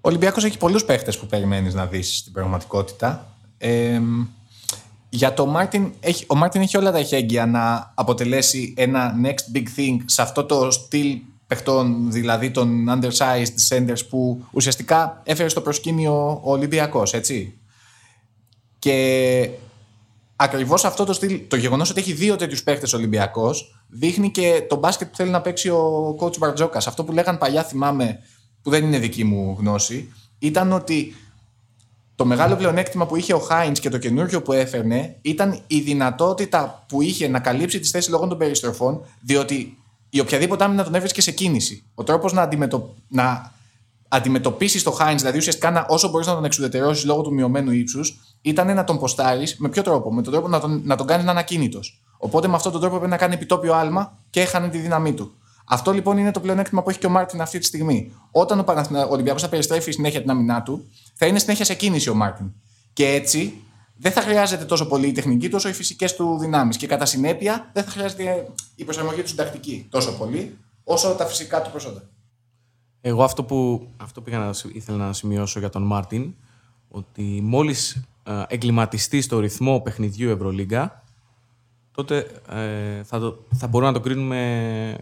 Ο 0.00 0.08
Ολυμπιακός 0.08 0.44
έχει 0.44 0.58
πολλούς 0.58 0.84
παίχτες 0.84 1.18
που 1.18 1.26
περιμένεις 1.26 1.74
να 1.74 1.86
δεις 1.86 2.16
στην 2.18 2.32
πραγματικότητα. 2.32 3.37
Ε, 3.58 4.00
για 5.08 5.34
το 5.34 5.46
Μάρτιν, 5.46 5.92
έχει, 6.00 6.24
ο 6.28 6.34
Μάρτιν 6.34 6.60
έχει 6.60 6.76
όλα 6.76 6.92
τα 6.92 6.98
εχέγγυα 6.98 7.46
να 7.46 7.92
αποτελέσει 7.94 8.74
ένα 8.76 9.14
next 9.24 9.56
big 9.56 9.64
thing 9.76 9.96
σε 10.04 10.22
αυτό 10.22 10.44
το 10.44 10.70
στυλ 10.70 11.18
παιχτών, 11.46 12.12
δηλαδή 12.12 12.50
των 12.50 12.86
undersized 12.88 13.68
centers 13.68 14.08
που 14.08 14.44
ουσιαστικά 14.50 15.20
έφερε 15.24 15.48
στο 15.48 15.60
προσκήνιο 15.60 16.40
ο 16.42 16.50
Ολυμπιακός, 16.50 17.14
έτσι. 17.14 17.58
Και 18.78 19.50
ακριβώς 20.36 20.84
αυτό 20.84 21.04
το 21.04 21.12
στυλ, 21.12 21.40
το 21.48 21.56
γεγονός 21.56 21.90
ότι 21.90 22.00
έχει 22.00 22.12
δύο 22.12 22.36
τέτοιους 22.36 22.62
παίχτες 22.62 22.92
Ολυμπιακός, 22.92 23.82
δείχνει 23.88 24.30
και 24.30 24.66
το 24.68 24.76
μπάσκετ 24.76 25.08
που 25.08 25.16
θέλει 25.16 25.30
να 25.30 25.40
παίξει 25.40 25.68
ο 25.68 26.16
coach 26.20 26.38
Μπαρτζόκας. 26.38 26.86
Αυτό 26.86 27.04
που 27.04 27.12
λέγαν 27.12 27.38
παλιά, 27.38 27.64
θυμάμαι, 27.64 28.18
που 28.62 28.70
δεν 28.70 28.84
είναι 28.84 28.98
δική 28.98 29.24
μου 29.24 29.56
γνώση, 29.58 30.12
ήταν 30.38 30.72
ότι 30.72 31.14
το 32.18 32.24
μεγάλο 32.24 32.56
πλεονέκτημα 32.56 33.06
που 33.06 33.16
είχε 33.16 33.34
ο 33.34 33.38
Χάιντς 33.38 33.80
και 33.80 33.88
το 33.88 33.98
καινούργιο 33.98 34.42
που 34.42 34.52
έφερνε 34.52 35.16
ήταν 35.22 35.60
η 35.66 35.80
δυνατότητα 35.80 36.84
που 36.88 37.02
είχε 37.02 37.28
να 37.28 37.38
καλύψει 37.40 37.80
τις 37.80 37.90
θέσεις 37.90 38.10
λόγω 38.10 38.26
των 38.26 38.38
περιστροφών, 38.38 39.04
διότι 39.20 39.78
η 40.10 40.20
οποιαδήποτε 40.20 40.64
άμυνα 40.64 40.84
τον 40.84 40.94
έβρισκε 40.94 41.20
σε 41.20 41.30
κίνηση. 41.30 41.84
Ο 41.94 42.04
τρόπος 42.04 42.32
να, 42.32 42.42
αντιμετω... 42.42 42.94
να 43.08 43.52
αντιμετωπίσεις 44.08 44.82
το 44.82 44.90
Χάινς, 44.90 45.20
δηλαδή 45.20 45.38
ουσιαστικά 45.38 45.70
να, 45.70 45.86
όσο 45.88 46.08
μπορείς 46.08 46.26
να 46.26 46.34
τον 46.34 46.44
εξουδετερώσεις 46.44 47.04
λόγω 47.04 47.22
του 47.22 47.34
μειωμένου 47.34 47.70
ύψους, 47.70 48.18
ήταν 48.42 48.74
να 48.74 48.84
τον 48.84 48.98
ποστάρεις 48.98 49.56
με 49.58 49.68
ποιο 49.68 49.82
τρόπο, 49.82 50.12
με 50.12 50.22
τον 50.22 50.32
τρόπο 50.32 50.48
να 50.48 50.60
τον, 50.60 50.80
να 50.84 50.96
τον 50.96 51.06
κάνεις 51.06 51.24
να 51.24 51.30
είναι 51.30 51.40
ακίνητος. 51.40 52.02
Οπότε 52.18 52.48
με 52.48 52.54
αυτόν 52.54 52.72
τον 52.72 52.80
τρόπο 52.80 52.96
πρέπει 52.96 53.10
να 53.10 53.16
κάνει 53.16 53.34
επιτόπιο 53.34 53.74
άλμα 53.74 54.18
και 54.30 54.40
έχανε 54.40 54.68
τη 54.68 54.78
δύναμή 54.78 55.14
του. 55.14 55.32
Αυτό 55.68 55.92
λοιπόν 55.92 56.18
είναι 56.18 56.30
το 56.30 56.40
πλεονέκτημα 56.40 56.82
που 56.82 56.90
έχει 56.90 56.98
και 56.98 57.06
ο 57.06 57.10
Μάρτιν 57.10 57.40
αυτή 57.40 57.58
τη 57.58 57.64
στιγμή. 57.64 58.12
Όταν 58.30 58.58
ο, 58.58 58.62
Παναθηνα... 58.62 59.06
ο 59.06 59.12
Ολυμπιακός 59.12 59.42
θα 59.42 59.48
περιστρέφει 59.48 59.90
συνέχεια 59.90 60.20
την 60.20 60.30
άμυνά 60.30 60.62
του, 60.62 60.88
θα 61.14 61.26
είναι 61.26 61.38
συνέχεια 61.38 61.64
σε 61.64 61.74
κίνηση 61.74 62.10
ο 62.10 62.14
Μάρτιν. 62.14 62.52
Και 62.92 63.06
έτσι 63.06 63.62
δεν 63.96 64.12
θα 64.12 64.20
χρειάζεται 64.20 64.64
τόσο 64.64 64.86
πολύ 64.86 65.06
η 65.06 65.12
τεχνική, 65.12 65.48
τόσο 65.48 65.68
οι 65.68 65.72
φυσικές 65.72 66.14
του 66.14 66.38
δυνάμεις. 66.38 66.76
Και 66.76 66.86
κατά 66.86 67.04
συνέπεια 67.04 67.70
δεν 67.72 67.84
θα 67.84 67.90
χρειάζεται 67.90 68.48
η 68.74 68.84
προσαρμογή 68.84 69.22
του 69.22 69.28
στην 69.28 69.49
τακτική 69.49 69.86
τόσο 69.90 70.12
πολύ, 70.12 70.58
όσο 70.84 71.14
τα 71.14 71.26
φυσικά 71.26 71.62
του 71.62 71.70
προσόντα. 71.70 72.02
Εγώ 73.00 73.24
αυτό 73.24 73.44
που, 73.44 73.88
αυτό 73.96 74.22
που 74.22 74.28
είχα 74.28 74.38
να, 74.38 74.50
ήθελα 74.72 74.96
να 74.98 75.12
σημειώσω 75.12 75.58
για 75.58 75.68
τον 75.68 75.82
Μάρτιν, 75.82 76.34
ότι 76.88 77.40
μόλις 77.42 78.02
ε, 78.22 78.42
εγκληματιστεί 78.48 79.20
στο 79.20 79.38
ρυθμό 79.38 79.80
παιχνιδιού 79.80 80.30
Ευρωλίγκα, 80.30 81.02
τότε 81.90 82.26
ε, 82.48 83.02
θα, 83.02 83.18
το, 83.18 83.44
θα 83.54 83.66
μπορούμε 83.66 83.90
να 83.90 83.96
το 83.96 84.04
κρίνουμε 84.04 84.98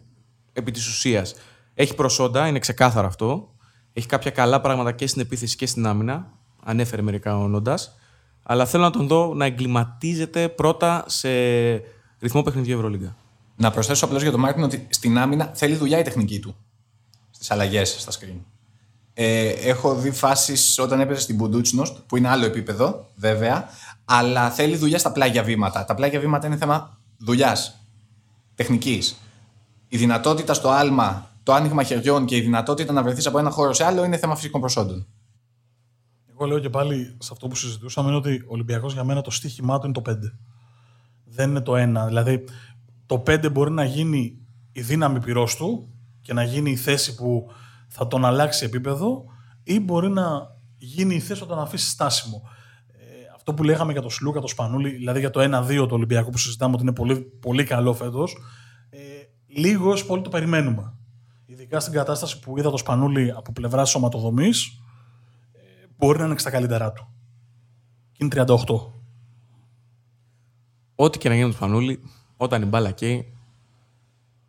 επί 0.56 0.70
της 0.70 0.86
ουσίας. 0.88 1.34
Έχει 1.74 1.94
προσόντα, 1.94 2.46
είναι 2.46 2.58
ξεκάθαρο 2.58 3.06
αυτό. 3.06 3.54
Έχει 3.92 4.06
κάποια 4.06 4.30
καλά 4.30 4.60
πράγματα 4.60 4.92
και 4.92 5.06
στην 5.06 5.20
επίθεση 5.22 5.56
και 5.56 5.66
στην 5.66 5.86
άμυνα. 5.86 6.32
Ανέφερε 6.64 7.02
μερικά 7.02 7.38
ο 7.38 7.48
Νόντας. 7.48 7.96
Αλλά 8.42 8.66
θέλω 8.66 8.82
να 8.82 8.90
τον 8.90 9.06
δω 9.06 9.34
να 9.34 9.44
εγκληματίζεται 9.44 10.48
πρώτα 10.48 11.04
σε 11.06 11.28
ρυθμό 12.20 12.42
παιχνιδιού 12.42 12.76
Ευρωλίγκα. 12.76 13.16
Να 13.56 13.70
προσθέσω 13.70 14.04
απλώς 14.04 14.22
για 14.22 14.30
τον 14.30 14.40
Μάρτιν 14.40 14.62
ότι 14.62 14.86
στην 14.90 15.18
άμυνα 15.18 15.50
θέλει 15.54 15.74
δουλειά 15.74 15.98
η 15.98 16.02
τεχνική 16.02 16.40
του. 16.40 16.56
Στις 17.30 17.50
αλλαγές 17.50 17.96
στα 17.98 18.12
screen. 18.12 18.40
Ε, 19.14 19.48
έχω 19.48 19.94
δει 19.94 20.10
φάσεις 20.10 20.78
όταν 20.78 21.00
έπαιζε 21.00 21.20
στην 21.20 21.36
Μπουντούτσνοστ, 21.36 21.96
που 22.06 22.16
είναι 22.16 22.28
άλλο 22.28 22.44
επίπεδο, 22.44 23.06
βέβαια, 23.16 23.68
αλλά 24.04 24.50
θέλει 24.50 24.76
δουλειά 24.76 24.98
στα 24.98 25.12
πλάγια 25.12 25.42
βήματα. 25.42 25.84
Τα 25.84 25.94
πλάγια 25.94 26.20
βήματα 26.20 26.46
είναι 26.46 26.56
θέμα 26.56 26.98
δουλειάς, 27.18 27.80
τεχνικής. 28.54 29.16
Η 29.88 29.96
δυνατότητα 29.96 30.54
στο 30.54 30.68
άλμα, 30.68 31.30
το 31.42 31.52
άνοιγμα 31.52 31.82
χεριών 31.82 32.24
και 32.24 32.36
η 32.36 32.40
δυνατότητα 32.40 32.92
να 32.92 33.02
βρεθείς 33.02 33.26
από 33.26 33.38
ένα 33.38 33.50
χώρο 33.50 33.72
σε 33.72 33.84
άλλο 33.84 34.04
είναι 34.04 34.16
θέμα 34.16 34.36
φυσικών 34.36 34.60
προσόντων. 34.60 35.06
Εγώ 36.30 36.46
λέω 36.46 36.58
και 36.58 36.70
πάλι 36.70 37.16
σε 37.18 37.28
αυτό 37.32 37.48
που 37.48 37.56
συζητούσαμε 37.56 38.08
είναι 38.08 38.16
ότι 38.16 38.34
ο 38.34 38.52
Ολυμπιακός 38.52 38.92
για 38.92 39.04
μένα 39.04 39.20
το 39.20 39.30
στίχημά 39.30 39.78
του 39.78 39.86
είναι 39.86 39.94
το 39.94 40.02
5. 40.10 40.14
Δεν 41.24 41.50
είναι 41.50 41.60
το 41.60 41.72
1. 42.02 42.06
Δηλαδή 42.06 42.44
το 43.06 43.22
5 43.26 43.52
μπορεί 43.52 43.70
να 43.70 43.84
γίνει 43.84 44.38
η 44.72 44.80
δύναμη 44.80 45.20
πυρός 45.20 45.56
του 45.56 45.88
και 46.20 46.32
να 46.32 46.42
γίνει 46.42 46.70
η 46.70 46.76
θέση 46.76 47.14
που 47.14 47.50
θα 47.88 48.06
τον 48.06 48.24
αλλάξει 48.24 48.64
επίπεδο 48.64 49.24
ή 49.62 49.80
μπορεί 49.80 50.08
να 50.08 50.56
γίνει 50.76 51.14
η 51.14 51.20
θέση 51.20 51.42
όταν 51.42 51.58
αφήσει 51.58 51.88
στάσιμο. 51.88 52.42
Ε, 52.86 53.02
αυτό 53.34 53.54
που 53.54 53.62
λέγαμε 53.62 53.92
για 53.92 54.02
το 54.02 54.08
Σλούκα, 54.08 54.40
το 54.40 54.46
Σπανούλη, 54.46 54.90
δηλαδή 54.90 55.18
για 55.18 55.30
το 55.30 55.40
1-2 55.40 55.88
το 55.88 55.94
Ολυμπιακό 55.94 56.30
που 56.30 56.38
συζητάμε 56.38 56.74
ότι 56.74 56.82
είναι 56.82 56.92
πολύ, 56.92 57.20
πολύ 57.20 57.64
καλό 57.64 57.92
φέτος, 57.92 58.32
ε, 58.32 58.38
λίγο 59.56 59.94
πολύ 60.06 60.22
το 60.22 60.28
περιμένουμε. 60.28 60.92
Ειδικά 61.46 61.80
στην 61.80 61.92
κατάσταση 61.92 62.38
που 62.40 62.58
είδα 62.58 62.70
το 62.70 62.76
Σπανούλη 62.76 63.30
από 63.30 63.52
πλευράς 63.52 63.90
σωματοδομής, 63.90 64.82
ε, 65.52 65.86
μπορεί 65.96 66.18
να 66.18 66.24
είναι 66.24 66.38
στα 66.38 66.50
καλύτερά 66.50 66.92
του. 66.92 67.08
Και 68.12 68.24
είναι 68.24 68.30
38. 68.30 68.92
Ό,τι 70.94 71.18
και 71.18 71.28
να 71.28 71.34
γίνει 71.34 71.46
με 71.46 71.52
του 71.52 71.56
Σπανούλη, 71.56 72.00
όταν 72.36 72.62
η 72.62 72.66
μπάλα 72.66 72.90
καίει, 72.90 73.32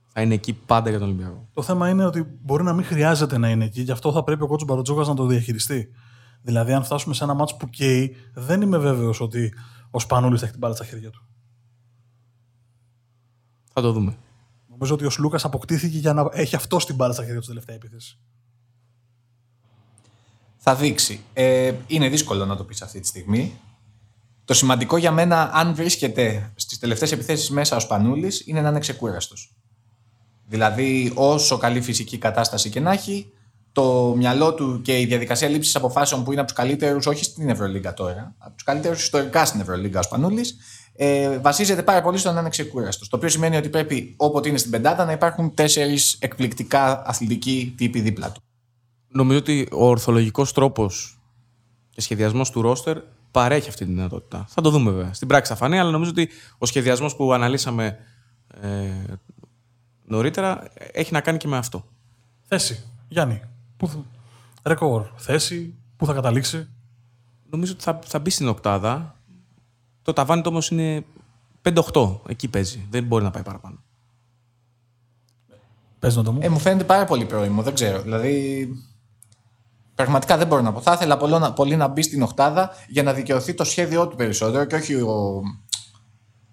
θα 0.07 0.21
είναι 0.21 0.33
εκεί 0.33 0.53
πάντα 0.53 0.89
για 0.89 0.99
τον 0.99 1.07
Ολυμπιακό. 1.07 1.49
Το 1.53 1.61
θέμα 1.61 1.89
είναι 1.89 2.05
ότι 2.05 2.37
μπορεί 2.41 2.63
να 2.63 2.73
μην 2.73 2.85
χρειάζεται 2.85 3.37
να 3.37 3.49
είναι 3.49 3.65
εκεί, 3.65 3.81
γι' 3.81 3.91
αυτό 3.91 4.11
θα 4.11 4.23
πρέπει 4.23 4.43
ο 4.43 4.47
κότσο 4.47 4.65
Μπαροτζόκα 4.65 5.07
να 5.07 5.13
το 5.13 5.25
διαχειριστεί. 5.25 5.89
Δηλαδή, 6.41 6.73
αν 6.73 6.83
φτάσουμε 6.83 7.13
σε 7.13 7.23
ένα 7.23 7.33
μάτσο 7.33 7.57
που 7.57 7.69
καίει, 7.69 8.15
δεν 8.33 8.61
είμαι 8.61 8.77
βέβαιος 8.77 9.19
ότι 9.21 9.53
ο 9.91 9.99
Σπανούλης 9.99 10.39
θα 10.39 10.45
έχει 10.45 10.53
την 10.53 10.61
μπάλα 10.61 10.75
στα 10.75 10.85
χέρια 10.85 11.09
του. 11.09 11.25
Θα 13.73 13.81
το 13.81 13.91
δούμε. 13.91 14.17
Νομίζω 14.77 14.95
ότι 14.95 15.05
ο 15.05 15.09
Σλούκας 15.09 15.45
αποκτήθηκε 15.45 15.97
για 15.97 16.13
να 16.13 16.29
έχει 16.31 16.55
αυτό 16.55 16.77
την 16.77 16.95
μπάλα 16.95 17.13
στα 17.13 17.23
χέρια 17.23 17.37
του 17.37 17.43
στην 17.43 17.55
τελευταία 17.55 17.75
επίθεση. 17.75 18.17
Θα 20.57 20.75
δείξει. 20.75 21.21
Ε, 21.33 21.73
είναι 21.87 22.09
δύσκολο 22.09 22.45
να 22.45 22.55
το 22.55 22.63
πεις 22.63 22.81
αυτή 22.81 22.99
τη 22.99 23.07
στιγμή. 23.07 23.59
Το 24.45 24.53
σημαντικό 24.53 24.97
για 24.97 25.11
μένα, 25.11 25.51
αν 25.53 25.75
βρίσκεται 25.75 26.51
στις 26.55 26.79
τελευταίες 26.79 27.11
επιθέσεις 27.11 27.49
μέσα 27.49 27.75
ο 27.75 27.79
Σπανούλης, 27.79 28.47
είναι 28.47 28.61
να 28.61 28.69
είναι 28.69 28.79
ξεκούραστος. 28.79 29.55
Δηλαδή, 30.47 31.11
όσο 31.15 31.57
καλή 31.57 31.81
φυσική 31.81 32.17
κατάσταση 32.17 32.69
και 32.69 32.79
να 32.79 32.91
έχει, 32.91 33.31
το 33.71 34.13
μυαλό 34.17 34.53
του 34.53 34.81
και 34.81 34.99
η 34.99 35.05
διαδικασία 35.05 35.47
λήψης 35.47 35.75
αποφάσεων 35.75 36.23
που 36.23 36.31
είναι 36.31 36.41
από 36.41 36.49
τους 36.49 36.57
καλύτερους, 36.57 37.05
όχι 37.05 37.23
στην 37.23 37.49
Ευρωλίγκα 37.49 37.93
τώρα, 37.93 38.35
από 38.37 38.53
τους 38.55 38.63
καλύτερους 38.63 39.01
ιστορικά 39.01 39.45
στην 39.45 39.59
Ευρωλίγκα 39.59 39.99
ο 39.99 40.03
Σπανούλης, 40.03 40.57
ε, 40.99 41.39
βασίζεται 41.39 41.83
πάρα 41.83 42.01
πολύ 42.01 42.17
στο 42.17 42.31
να 42.31 42.39
είναι 42.39 42.49
ξεκούραστο. 42.49 43.09
Το 43.09 43.15
οποίο 43.15 43.29
σημαίνει 43.29 43.57
ότι 43.57 43.69
πρέπει, 43.69 44.13
όποτε 44.17 44.49
είναι 44.49 44.57
στην 44.57 44.71
πεντάδα, 44.71 45.05
να 45.05 45.11
υπάρχουν 45.11 45.53
τέσσερις 45.53 46.17
εκπληκτικά 46.19 47.07
αθλητικοί 47.07 47.73
τύποι 47.77 48.01
δίπλα 48.01 48.31
του. 48.31 48.41
Νομίζω 49.07 49.39
ότι 49.39 49.67
ο 49.71 49.87
ορθολογικός 49.87 50.53
τρόπος 50.53 51.19
και 51.89 52.01
σχεδιασμός 52.01 52.51
του 52.51 52.61
ρόστερ 52.61 52.97
παρέχει 53.31 53.69
αυτή 53.69 53.85
τη 53.85 53.91
δυνατότητα. 53.91 54.45
Θα 54.49 54.61
το 54.61 54.69
δούμε 54.69 54.91
βέβαια. 54.91 55.13
Στην 55.13 55.27
πράξη 55.27 55.51
θα 55.51 55.57
φανεί, 55.57 55.79
αλλά 55.79 55.91
νομίζω 55.91 56.09
ότι 56.09 56.29
ο 56.57 56.65
σχεδιασμός 56.65 57.15
που 57.15 57.33
αναλύσαμε 57.33 57.97
ε, 58.61 59.13
νωρίτερα 60.05 60.63
έχει 60.73 61.13
να 61.13 61.21
κάνει 61.21 61.37
και 61.37 61.47
με 61.47 61.57
αυτό. 61.57 61.85
Θέση. 62.47 62.83
Γιάννη. 63.07 63.41
Πού 63.77 63.87
θα... 63.87 64.05
Ρεκόρ. 64.63 65.07
Θέση. 65.15 65.75
Πού 65.97 66.05
θα 66.05 66.13
καταλήξει. 66.13 66.67
Νομίζω 67.49 67.71
ότι 67.73 67.83
θα, 67.83 67.99
θα 68.05 68.19
μπει 68.19 68.29
στην 68.29 68.47
οκτάδα. 68.47 69.16
Το 70.07 70.13
ταβάνι 70.13 70.41
του 70.41 70.49
όμως 70.51 70.69
είναι 70.69 71.05
5-8. 71.93 72.19
Εκεί 72.27 72.47
παίζει. 72.47 72.87
Δεν 72.89 73.03
μπορεί 73.03 73.23
να 73.23 73.31
πάει 73.31 73.43
παραπάνω. 73.43 73.77
Πες 75.99 76.15
να 76.15 76.23
το 76.23 76.31
μου. 76.31 76.39
Ε, 76.41 76.49
μου 76.49 76.59
φαίνεται 76.59 76.83
πάρα 76.83 77.05
πολύ 77.05 77.25
πρόημο, 77.25 77.61
δεν 77.61 77.73
ξέρω. 77.73 78.01
Δηλαδή, 78.01 78.67
πραγματικά 79.95 80.37
δεν 80.37 80.47
μπορώ 80.47 80.61
να 80.61 80.71
πω. 80.71 80.81
Θα 80.81 80.93
ήθελα 80.93 81.17
πολύ 81.17 81.39
να, 81.39 81.53
πολύ 81.53 81.75
να 81.75 81.87
μπει 81.87 82.01
στην 82.01 82.21
οκτάδα 82.21 82.69
για 82.87 83.03
να 83.03 83.13
δικαιωθεί 83.13 83.53
το 83.53 83.63
σχέδιό 83.63 84.07
του 84.07 84.15
περισσότερο 84.15 84.65
και 84.65 84.75
όχι 84.75 84.93
ο, 84.93 85.41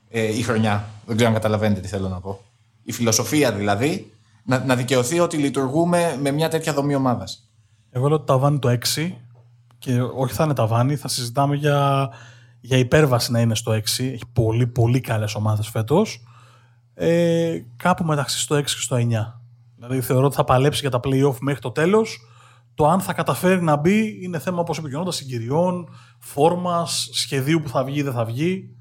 ε, 0.08 0.36
η 0.36 0.42
χρονιά. 0.42 0.84
Δεν 1.06 1.16
ξέρω 1.16 1.30
αν 1.30 1.36
καταλαβαίνετε 1.36 1.80
τι 1.80 1.88
θέλω 1.88 2.08
να 2.08 2.20
πω. 2.20 2.40
Η 2.82 2.92
φιλοσοφία 2.92 3.52
δηλαδή, 3.52 4.12
να, 4.44 4.64
να 4.64 4.76
δικαιωθεί 4.76 5.20
ότι 5.20 5.36
λειτουργούμε 5.36 6.18
με 6.20 6.30
μια 6.30 6.48
τέτοια 6.48 6.72
δομή 6.72 6.94
ομάδας. 6.94 7.50
Εγώ 7.90 8.08
λέω 8.08 8.16
ότι 8.16 8.26
ταβάνι 8.26 8.58
το 8.58 8.78
6 8.94 9.12
και 9.78 10.00
όχι 10.02 10.34
θα 10.34 10.44
είναι 10.44 10.54
ταβάνι, 10.54 10.96
θα 10.96 11.08
συζητάμε 11.08 11.56
για, 11.56 12.10
για 12.64 12.76
υπέρβαση 12.76 13.32
να 13.32 13.40
είναι 13.40 13.54
στο 13.54 13.72
6. 13.72 13.76
Έχει 13.98 14.22
πολύ 14.32 14.66
πολύ 14.66 15.00
καλές 15.00 15.34
ομάδες 15.34 15.68
φέτος. 15.68 16.22
Ε, 16.94 17.58
κάπου 17.76 18.04
μεταξύ 18.04 18.38
στο 18.38 18.56
6 18.56 18.62
και 18.62 18.80
στο 18.80 18.96
9. 18.96 19.00
Δηλαδή 19.76 20.00
θεωρώ 20.00 20.26
ότι 20.26 20.34
θα 20.34 20.44
παλέψει 20.44 20.80
για 20.80 20.90
τα 20.90 21.00
play-off 21.04 21.36
μέχρι 21.40 21.60
το 21.60 21.70
τέλος. 21.70 22.20
Το 22.74 22.88
αν 22.88 23.00
θα 23.00 23.12
καταφέρει 23.12 23.62
να 23.62 23.76
μπει 23.76 24.18
είναι 24.22 24.38
θέμα, 24.38 24.58
όπως 24.58 24.78
είπε 24.78 24.88
και 24.88 24.94
ο 24.94 24.98
Νότας, 24.98 25.16
συγκυριών, 25.16 25.88
φόρμας, 26.18 27.08
σχεδίου 27.12 27.60
που 27.60 27.68
θα 27.68 27.84
βγει 27.84 27.98
ή 27.98 28.02
δεν 28.02 28.12
θα 28.12 28.24
βγει. 28.24 28.76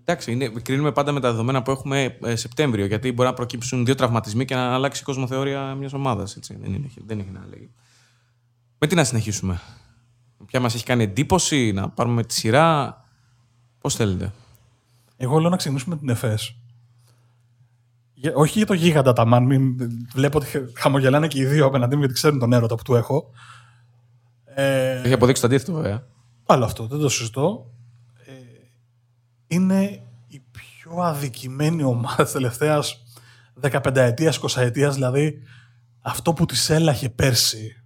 Εντάξει, 0.00 0.32
είναι, 0.32 0.48
κρίνουμε 0.48 0.92
πάντα 0.92 1.12
με 1.12 1.20
τα 1.20 1.30
δεδομένα 1.30 1.62
που 1.62 1.70
έχουμε 1.70 2.18
ε, 2.22 2.36
Σεπτέμβριο. 2.36 2.86
Γιατί 2.86 3.12
μπορεί 3.12 3.28
να 3.28 3.34
προκύψουν 3.34 3.84
δύο 3.84 3.94
τραυματισμοί 3.94 4.44
και 4.44 4.54
να 4.54 4.74
αλλάξει 4.74 5.00
η 5.00 5.04
κοσμοθεωρία 5.04 5.74
μιας 5.74 5.92
ομάδας. 5.92 6.38
Δεν, 6.48 6.74
είναι, 6.74 6.90
δεν 7.06 7.18
έχει 7.18 7.30
να 7.30 7.46
λέγει. 7.48 7.70
Με 8.78 8.86
τι 8.86 8.94
να 8.94 9.04
συνεχίσουμε; 9.04 9.60
Ποια 10.52 10.60
μας 10.60 10.74
έχει 10.74 10.84
κάνει 10.84 11.02
εντύπωση, 11.02 11.72
να 11.72 11.88
πάρουμε 11.88 12.24
τη 12.24 12.34
σειρά. 12.34 13.00
Πώς 13.80 13.94
θέλετε. 13.94 14.32
Εγώ 15.16 15.38
λέω 15.38 15.50
να 15.50 15.56
ξεκινήσουμε 15.56 15.94
με 15.94 16.00
την 16.00 16.08
ΕΦΕΣ. 16.08 16.56
Για- 18.14 18.32
Όχι 18.34 18.58
για 18.58 18.66
το 18.66 18.72
γίγαντα 18.74 19.12
τα 19.12 19.24
μαν, 19.24 19.44
μην 19.44 19.76
βλέπω 20.14 20.38
ότι 20.38 20.48
χαμογελάνε 20.76 21.26
και 21.28 21.40
οι 21.40 21.44
δύο 21.44 21.66
απέναντί 21.66 21.94
μου 21.94 21.98
γιατί 22.00 22.14
ξέρουν 22.14 22.38
τον 22.38 22.52
έρωτα 22.52 22.74
που 22.74 22.82
του 22.82 22.94
έχω. 22.94 23.30
Ε, 24.44 25.00
Έχει 25.00 25.12
αποδείξει 25.12 25.40
το 25.42 25.46
αντίθετο, 25.48 25.72
βέβαια. 25.72 26.06
Άλλο 26.46 26.64
αυτό, 26.64 26.86
δεν 26.86 26.98
το 26.98 27.08
συζητώ. 27.08 27.70
Ε, 28.26 28.32
είναι 29.46 30.02
η 30.28 30.42
πιο 30.50 30.96
αδικημένη 31.02 31.82
ομάδα 31.82 32.22
της 32.22 32.32
τελευταίας 32.32 33.02
15 33.60 33.96
ετίας, 34.02 34.36
20 34.36 34.60
ετίας, 34.60 34.94
δηλαδή 34.94 35.42
αυτό 36.00 36.32
που 36.32 36.46
της 36.46 36.70
έλαχε 36.70 37.08
πέρσι, 37.08 37.81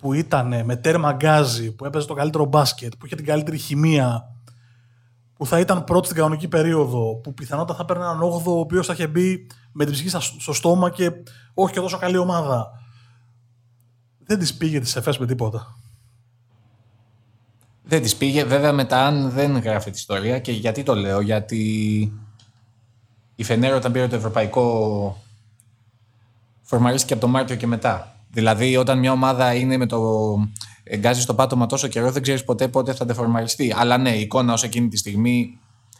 που 0.00 0.12
ήταν 0.12 0.64
με 0.64 0.76
τέρμα 0.76 1.12
γκάζι, 1.12 1.72
που 1.72 1.84
έπαιζε 1.84 2.06
το 2.06 2.14
καλύτερο 2.14 2.44
μπάσκετ, 2.44 2.92
που 2.98 3.06
είχε 3.06 3.14
την 3.16 3.24
καλύτερη 3.24 3.58
χημεία, 3.58 4.34
που 5.36 5.46
θα 5.46 5.58
ήταν 5.60 5.84
πρώτη 5.84 6.04
στην 6.06 6.18
κανονική 6.18 6.48
περίοδο, 6.48 7.14
που 7.14 7.34
πιθανότατα 7.34 7.78
θα 7.78 7.84
παίρνει 7.84 8.02
έναν 8.02 8.20
8ο 8.22 8.44
ο 8.56 8.58
οποίος 8.58 8.86
θα 8.86 8.92
είχε 8.92 9.06
μπει 9.06 9.46
με 9.72 9.84
την 9.84 9.92
ψυχή 9.92 10.08
στα- 10.08 10.20
στο 10.20 10.52
στόμα 10.52 10.90
και 10.90 11.10
όχι 11.54 11.72
και 11.74 11.80
τόσο 11.80 11.98
καλή 11.98 12.16
ομάδα. 12.16 12.70
Δεν 14.24 14.38
της 14.38 14.54
πήγε 14.54 14.80
της 14.80 14.96
ΕΦΕΣ 14.96 15.18
με 15.18 15.26
τίποτα. 15.26 15.74
Δεν 17.82 18.02
της 18.02 18.16
πήγε. 18.16 18.44
Βέβαια, 18.44 18.72
μετά 18.72 19.06
αν 19.06 19.30
δεν 19.30 19.58
γράφει 19.58 19.90
τη 19.90 19.98
ιστορία. 19.98 20.38
Και 20.38 20.52
γιατί 20.52 20.82
το 20.82 20.94
λέω, 20.94 21.20
Γιατί 21.20 21.62
η 23.34 23.44
Φενέρο 23.44 23.76
όταν 23.76 23.92
πήρε 23.92 24.08
το 24.08 24.16
ευρωπαϊκό 24.16 25.16
φορμαρίστηκε 26.62 27.12
από 27.12 27.22
το 27.22 27.28
Μάρτιο 27.28 27.56
και 27.56 27.66
μετά. 27.66 28.14
Δηλαδή, 28.32 28.76
όταν 28.76 28.98
μια 28.98 29.12
ομάδα 29.12 29.54
είναι 29.54 29.76
με 29.76 29.86
το 29.86 30.00
εγκάζει 30.84 31.20
στο 31.20 31.34
πάτωμα 31.34 31.66
τόσο 31.66 31.88
καιρό, 31.88 32.10
δεν 32.10 32.22
ξέρεις 32.22 32.44
ποτέ 32.44 32.68
πότε 32.68 32.94
θα 32.94 33.04
δεφορμαριστεί. 33.04 33.74
Αλλά 33.76 33.98
ναι, 33.98 34.10
η 34.16 34.20
εικόνα 34.20 34.52
ως 34.52 34.62
εκείνη 34.62 34.88
τη 34.88 34.96
στιγμή 34.96 35.58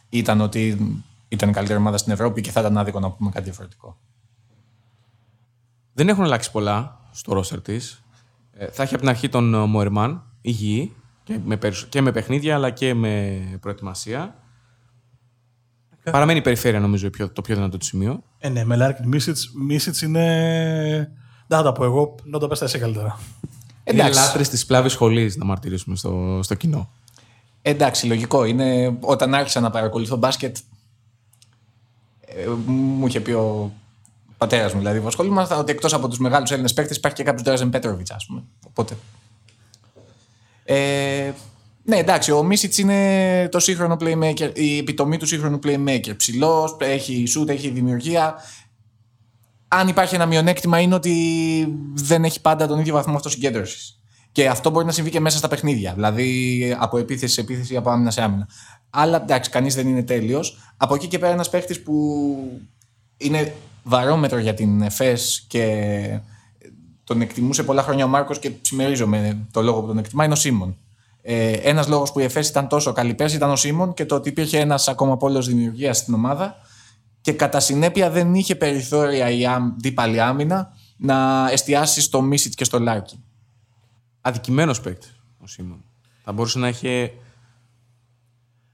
ήταν 0.09 0.41
ότι 0.41 0.77
ήταν 1.27 1.49
η 1.49 1.53
καλύτερη 1.53 1.79
ομάδα 1.79 1.97
στην 1.97 2.11
Ευρώπη 2.11 2.41
και 2.41 2.51
θα 2.51 2.59
ήταν 2.59 2.77
άδικο 2.77 2.99
να 2.99 3.11
πούμε 3.11 3.29
κάτι 3.29 3.43
διαφορετικό. 3.43 3.97
Δεν 5.93 6.09
έχουν 6.09 6.23
αλλάξει 6.23 6.51
πολλά 6.51 6.99
στο 7.11 7.33
ρόστερ 7.33 7.61
της. 7.61 8.03
θα 8.71 8.83
έχει 8.83 8.93
από 8.93 8.97
την 9.03 9.09
αρχή 9.09 9.29
τον 9.29 9.53
ε, 9.53 9.65
Μοερμάν, 9.65 10.23
υγιή, 10.41 10.95
και 11.23 11.39
με, 11.45 11.57
περισ- 11.57 11.89
και 11.89 12.01
με 12.01 12.11
παιχνίδια 12.11 12.55
αλλά 12.55 12.69
και 12.69 12.93
με 12.93 13.39
προετοιμασία. 13.61 14.35
Παραμένει 16.03 16.39
η 16.39 16.41
περιφέρεια, 16.41 16.79
νομίζω, 16.79 17.07
η 17.07 17.09
πιο- 17.09 17.31
το 17.31 17.41
πιο 17.41 17.55
δυνατό 17.55 17.77
του 17.77 17.85
σημείο. 17.85 18.23
Ε, 18.37 18.49
ναι, 18.49 18.65
με 18.65 18.75
Λάρκιν 18.75 19.07
Μίσιτς, 19.07 19.51
Μίσιτς 19.53 20.01
είναι... 20.01 21.11
Δεν 21.51 21.59
θα 21.59 21.65
τα 21.65 21.71
πω 21.71 21.83
εγώ, 21.83 22.15
να 22.23 22.39
το 22.39 22.47
πες 22.47 22.59
τα 22.59 22.65
εσύ 22.65 22.79
καλύτερα. 22.79 23.19
Είναι 23.83 24.01
Εντάξει. 24.01 24.19
λάτρε 24.19 24.43
της 24.43 24.65
πλάβης 24.65 24.91
σχολής, 24.91 25.35
να 25.35 25.45
μαρτυρήσουμε 25.45 25.95
στο, 25.95 26.39
στο 26.43 26.55
κοινό. 26.55 26.89
Εντάξει, 27.61 28.05
λογικό. 28.05 28.45
Είναι 28.45 28.97
όταν 28.99 29.33
άρχισα 29.33 29.59
να 29.59 29.69
παρακολουθώ 29.69 30.15
μπάσκετ. 30.15 30.57
ε, 32.25 32.47
μου 32.65 33.07
είχε 33.07 33.19
πει 33.19 33.31
ο 33.31 33.71
πατέρας 34.37 34.73
μου, 34.73 34.79
δηλαδή, 34.79 34.99
που 34.99 35.07
ασχολούμαστε, 35.07 35.55
ότι 35.55 35.71
εκτός 35.71 35.93
από 35.93 36.07
τους 36.07 36.17
μεγάλους 36.17 36.51
Έλληνες 36.51 36.73
παίκτες 36.73 36.97
υπάρχει 36.97 37.17
και 37.17 37.23
κάποιος 37.23 37.43
Ντράζεν 37.43 37.69
Πέτροβιτ, 37.69 38.11
ας 38.11 38.25
πούμε. 38.25 38.43
Οπότε. 38.67 38.97
Ε, 40.63 41.31
ναι, 41.83 41.97
εντάξει, 41.97 42.31
ο 42.31 42.43
Μίσιτς 42.43 42.77
είναι 42.77 43.49
το 43.51 43.59
σύγχρονο 43.59 43.97
playmaker, 43.99 44.51
η 44.53 44.77
επιτομή 44.77 45.17
του 45.17 45.25
σύγχρονου 45.25 45.59
playmaker. 45.63 46.17
Ψηλός, 46.17 46.77
έχει 46.79 47.23
shoot, 47.35 47.47
έχει 47.47 47.69
δημιουργία. 47.69 48.35
Αν 49.73 49.87
υπάρχει 49.87 50.15
ένα 50.15 50.25
μειονέκτημα 50.25 50.79
είναι 50.79 50.95
ότι 50.95 51.13
δεν 51.93 52.23
έχει 52.23 52.41
πάντα 52.41 52.67
τον 52.67 52.79
ίδιο 52.79 52.93
βαθμό 52.93 53.15
αυτοσυγκέντρωσης. 53.15 53.99
Και 54.31 54.47
αυτό 54.47 54.69
μπορεί 54.69 54.85
να 54.85 54.91
συμβεί 54.91 55.09
και 55.09 55.19
μέσα 55.19 55.37
στα 55.37 55.47
παιχνίδια. 55.47 55.93
Δηλαδή 55.93 56.75
από 56.79 56.97
επίθεση 56.97 57.33
σε 57.33 57.41
επίθεση, 57.41 57.75
από 57.75 57.89
άμυνα 57.89 58.11
σε 58.11 58.21
άμυνα. 58.21 58.47
Αλλά 58.89 59.21
εντάξει, 59.21 59.49
κανείς 59.49 59.75
δεν 59.75 59.87
είναι 59.87 60.03
τέλειος. 60.03 60.73
Από 60.77 60.95
εκεί 60.95 61.07
και 61.07 61.19
πέρα 61.19 61.33
ένας 61.33 61.49
παίχτης 61.49 61.81
που 61.81 61.93
είναι 63.17 63.53
βαρόμετρο 63.83 64.39
για 64.39 64.53
την 64.53 64.81
ΕΦΕΣ 64.81 65.45
και 65.47 66.19
τον 67.03 67.21
εκτιμούσε 67.21 67.63
πολλά 67.63 67.83
χρόνια 67.83 68.05
ο 68.05 68.07
Μάρκος 68.07 68.39
και 68.39 68.51
συμμερίζομαι 68.61 69.47
το 69.51 69.61
λόγο 69.61 69.81
που 69.81 69.87
τον 69.87 69.97
εκτιμά 69.97 70.23
είναι 70.23 70.33
ο 70.33 70.35
Σίμων. 70.35 70.77
Ε, 71.21 71.51
ένας 71.51 71.87
λόγος 71.87 72.11
που 72.11 72.19
η 72.19 72.23
ΕΦΕΣ 72.23 72.49
ήταν 72.49 72.67
τόσο 72.67 72.91
καλή 72.91 73.13
πέρσι 73.13 73.35
ήταν 73.35 73.49
ο 73.49 73.55
Σίμων 73.55 73.93
και 73.93 74.05
το 74.05 74.15
ότι 74.15 74.29
υπήρχε 74.29 74.59
ένας 74.59 74.87
ακόμα 74.87 75.17
πόλος 75.17 75.47
δημιουργίας 75.47 75.97
στην 75.97 76.13
ομάδα 76.13 76.55
και 77.21 77.33
κατά 77.33 77.59
συνέπεια 77.59 78.09
δεν 78.09 78.35
είχε 78.35 78.55
περιθώρια 78.55 79.29
η 79.29 79.45
αντίπαλη 79.45 80.21
άμυνα 80.21 80.73
να 80.97 81.49
εστιάσει 81.51 82.01
στο 82.01 82.21
Μίσιτς 82.21 82.53
και 82.53 82.63
στο 82.63 82.79
Λάρκι. 82.79 83.23
Αδικημένος 84.21 84.81
παίκτης 84.81 85.07
ο 85.37 85.47
Σίμων. 85.47 85.83
Θα 86.23 86.31
μπορούσε 86.31 86.59
να 86.59 86.67
έχει 86.67 87.11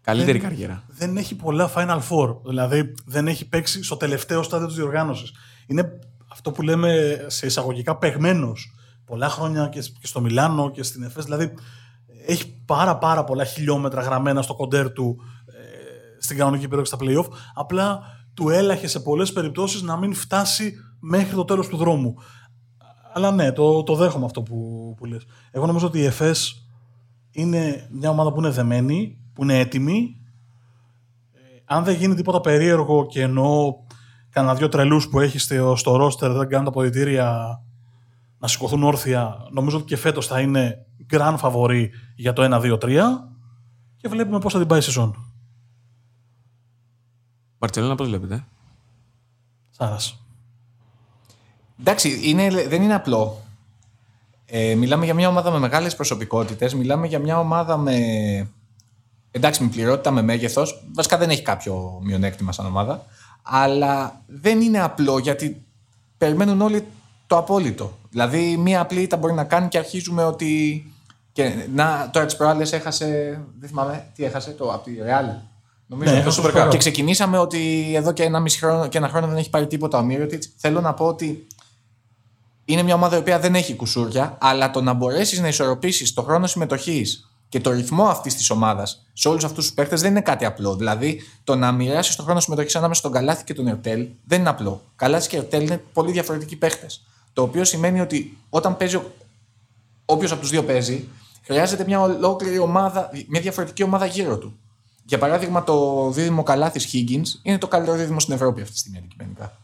καλύτερη 0.01 0.39
καριέρα. 0.39 0.83
Δεν 0.87 1.17
έχει 1.17 1.35
πολλά 1.35 1.71
Final 1.75 2.01
Four. 2.09 2.37
Δηλαδή 2.45 2.93
δεν 3.05 3.27
έχει 3.27 3.47
παίξει 3.47 3.83
στο 3.83 3.97
τελευταίο 3.97 4.43
στάδιο 4.43 4.67
της 4.67 4.75
διοργάνωσης. 4.75 5.31
Είναι 5.67 5.99
αυτό 6.27 6.51
που 6.51 6.61
λέμε 6.61 7.19
σε 7.27 7.45
εισαγωγικά 7.45 7.97
παιγμένο. 7.97 8.53
Πολλά 9.05 9.29
χρόνια 9.29 9.67
και, 9.67 9.79
και 9.79 10.07
στο 10.07 10.21
Μιλάνο 10.21 10.71
και 10.71 10.83
στην 10.83 11.03
Εφές. 11.03 11.23
Δηλαδή 11.23 11.53
έχει 12.25 12.61
πάρα 12.65 12.97
πάρα 12.97 13.23
πολλά 13.23 13.45
χιλιόμετρα 13.45 14.01
γραμμένα 14.01 14.41
στο 14.41 14.55
κοντέρ 14.55 14.91
του 14.91 15.17
ε, 15.45 16.21
στην 16.21 16.37
κανονική 16.37 16.67
περίοδο 16.67 16.85
στα 16.85 16.97
playoff. 17.01 17.27
Απλά 17.53 18.16
του 18.37 18.49
έλαχε 18.49 18.87
σε 18.87 18.99
πολλές 18.99 19.33
περιπτώσεις 19.33 19.81
να 19.81 19.97
μην 19.97 20.13
φτάσει 20.13 20.73
μέχρι 20.99 21.35
το 21.35 21.45
τέλος 21.45 21.67
του 21.67 21.77
δρόμου. 21.77 22.15
Αλλά 23.13 23.31
ναι, 23.31 23.51
το, 23.51 23.83
το 23.83 23.95
δέχομαι 23.95 24.25
αυτό 24.25 24.41
που, 24.41 24.93
που 24.97 25.05
λες. 25.05 25.25
Εγώ 25.51 25.65
νομίζω 25.65 25.87
ότι 25.87 25.99
η 25.99 26.05
ΕΦΕΣ 26.05 26.67
είναι 27.31 27.87
μια 27.91 28.09
ομάδα 28.09 28.31
που 28.31 28.39
είναι 28.39 28.49
δεμένη, 28.49 29.17
που 29.33 29.43
είναι 29.43 29.59
έτοιμη. 29.59 30.17
Ε, 31.33 31.39
αν 31.65 31.83
δεν 31.83 31.95
γίνει 31.95 32.15
τίποτα 32.15 32.41
περίεργο 32.41 33.05
και 33.05 33.21
εννοώ 33.21 33.73
κανένα 34.29 34.55
δυο 34.55 34.69
τρελούς 34.69 35.09
που 35.09 35.19
έχει 35.19 35.37
στο, 35.37 35.75
στο 35.75 35.95
ρόστερ, 35.95 36.31
δεν 36.31 36.47
κάνουν 36.47 36.65
τα 36.65 36.71
ποδητήρια 36.71 37.59
να 38.37 38.47
σηκωθούν 38.47 38.83
όρθια, 38.83 39.47
νομίζω 39.51 39.77
ότι 39.77 39.85
και 39.85 39.97
φέτος 39.97 40.27
θα 40.27 40.39
είναι 40.39 40.85
grand 41.13 41.37
favori 41.37 41.87
για 42.15 42.33
το 42.33 42.59
1-2-3 42.79 42.99
και 43.97 44.07
βλέπουμε 44.07 44.39
πώς 44.39 44.53
θα 44.53 44.59
την 44.59 44.67
πάει 44.67 44.79
η 44.79 44.81
σεζόν. 44.81 45.26
Μπαρτσελώνα 47.59 47.95
πώς 47.95 48.07
βλέπετε; 48.07 48.45
Σάρας. 49.69 50.17
Εντάξει, 51.79 52.19
είναι, 52.23 52.49
δεν 52.67 52.81
είναι 52.81 52.95
απλό. 52.95 53.41
Ε, 54.45 54.75
μιλάμε 54.75 55.05
για 55.05 55.13
μια 55.13 55.27
ομάδα 55.27 55.51
με 55.51 55.59
μεγάλες 55.59 55.95
προσωπικότητες, 55.95 56.73
μιλάμε 56.73 57.07
για 57.07 57.19
μια 57.19 57.39
ομάδα 57.39 57.77
με... 57.77 57.97
Εντάξει, 59.31 59.63
με 59.63 59.69
πληρότητα, 59.69 60.11
με 60.11 60.21
μέγεθος. 60.21 60.83
Βασικά 60.93 61.17
δεν 61.17 61.29
έχει 61.29 61.41
κάποιο 61.41 61.99
μειονέκτημα 62.03 62.51
σαν 62.51 62.65
ομάδα. 62.65 63.05
Αλλά 63.41 64.21
δεν 64.27 64.61
είναι 64.61 64.79
απλό 64.81 65.17
γιατί 65.17 65.65
περιμένουν 66.17 66.61
όλοι 66.61 66.87
το 67.27 67.37
απόλυτο. 67.37 67.97
Δηλαδή, 68.09 68.57
μία 68.57 68.81
απλή 68.81 69.01
ήττα 69.01 69.17
μπορεί 69.17 69.33
να 69.33 69.43
κάνει 69.43 69.67
και 69.67 69.77
αρχίζουμε 69.77 70.23
ότι. 70.23 70.83
Και, 71.31 71.67
να, 71.73 72.09
τώρα 72.13 72.25
τις 72.25 72.35
προάλλες 72.35 72.73
έχασε. 72.73 73.41
Δεν 73.59 73.69
θυμάμαι 73.69 74.07
τι 74.15 74.23
έχασε, 74.23 74.51
το, 74.51 74.73
από 74.73 74.83
τη 74.83 74.91
Real. 75.05 75.41
Νομίζω 75.87 76.11
Ναι, 76.11 76.23
το 76.23 76.35
το 76.35 76.43
Super 76.43 76.47
Super 76.47 76.57
Cup. 76.57 76.65
Cup. 76.65 76.69
Και 76.69 76.77
ξεκινήσαμε 76.77 77.37
ότι 77.37 77.91
εδώ 77.95 78.11
και 78.11 78.23
ένα, 78.23 78.39
μισή 78.39 78.59
χρόνο, 78.59 78.87
και 78.87 78.97
ένα 78.97 79.09
χρόνο 79.09 79.27
δεν 79.27 79.37
έχει 79.37 79.49
πάρει 79.49 79.67
τίποτα 79.67 79.97
ο 79.97 80.03
Μύρωτιτ. 80.03 80.43
Θέλω 80.57 80.81
να 80.81 80.93
πω 80.93 81.05
ότι 81.05 81.47
είναι 82.65 82.83
μια 82.83 82.95
ομάδα 82.95 83.15
η 83.15 83.19
οποία 83.19 83.39
δεν 83.39 83.55
έχει 83.55 83.75
κουσούρια, 83.75 84.37
αλλά 84.39 84.71
το 84.71 84.81
να 84.81 84.93
μπορέσεις 84.93 85.39
να 85.39 85.47
ισορροπήσεις 85.47 86.13
το 86.13 86.21
χρόνο 86.21 86.47
συμμετοχής 86.47 87.31
και 87.49 87.59
το 87.59 87.71
ρυθμό 87.71 88.03
αυτής 88.03 88.35
της 88.35 88.49
ομάδας 88.49 89.05
σε 89.13 89.27
όλους 89.27 89.43
αυτούς 89.43 89.65
τους 89.65 89.73
παίχτες 89.73 90.01
δεν 90.01 90.11
είναι 90.11 90.21
κάτι 90.21 90.45
απλό. 90.45 90.75
Δηλαδή, 90.75 91.21
το 91.43 91.55
να 91.55 91.71
μοιράσεις 91.71 92.15
το 92.15 92.23
χρόνο 92.23 92.39
συμμετοχής 92.39 92.75
ανάμεσα 92.75 92.99
στον 92.99 93.11
Καλάθι 93.11 93.43
και 93.43 93.53
τον 93.53 93.67
Ερτέλ 93.67 94.07
δεν 94.25 94.39
είναι 94.39 94.49
απλό. 94.49 94.81
Καλάθι 94.95 95.29
και 95.29 95.37
Ερτέλ 95.37 95.61
είναι 95.61 95.83
πολύ 95.93 96.11
διαφορετικοί 96.11 96.55
παίχτες. 96.55 97.03
Το 97.33 97.41
οποίο 97.41 97.63
σημαίνει 97.63 98.01
ότι 98.01 98.37
όταν 98.49 98.77
παίζει 98.77 99.01
όποιος 100.05 100.31
από 100.31 100.41
τους 100.41 100.49
δύο 100.49 100.63
παίζει, 100.63 101.07
χρειάζεται 101.43 101.83
μια 101.83 102.01
ολόκληρη 102.01 102.59
ομάδα, 102.59 103.09
μια 103.27 103.41
διαφορετική 103.41 103.83
ομάδα 103.83 104.05
γύρω 104.05 104.37
του. 104.37 104.59
Για 105.07 105.17
παράδειγμα, 105.17 105.63
το 105.63 106.09
δίδυμο 106.11 106.43
Καλάθι 106.43 106.79
Higgins 106.91 107.39
είναι 107.41 107.57
το 107.57 107.67
καλύτερο 107.67 107.97
δίδυμο 107.97 108.19
στην 108.19 108.33
Ευρώπη 108.33 108.61
αυτή 108.61 108.73
τη 108.73 108.79
στιγμή 108.79 108.97
αντικειμενικά. 108.97 109.57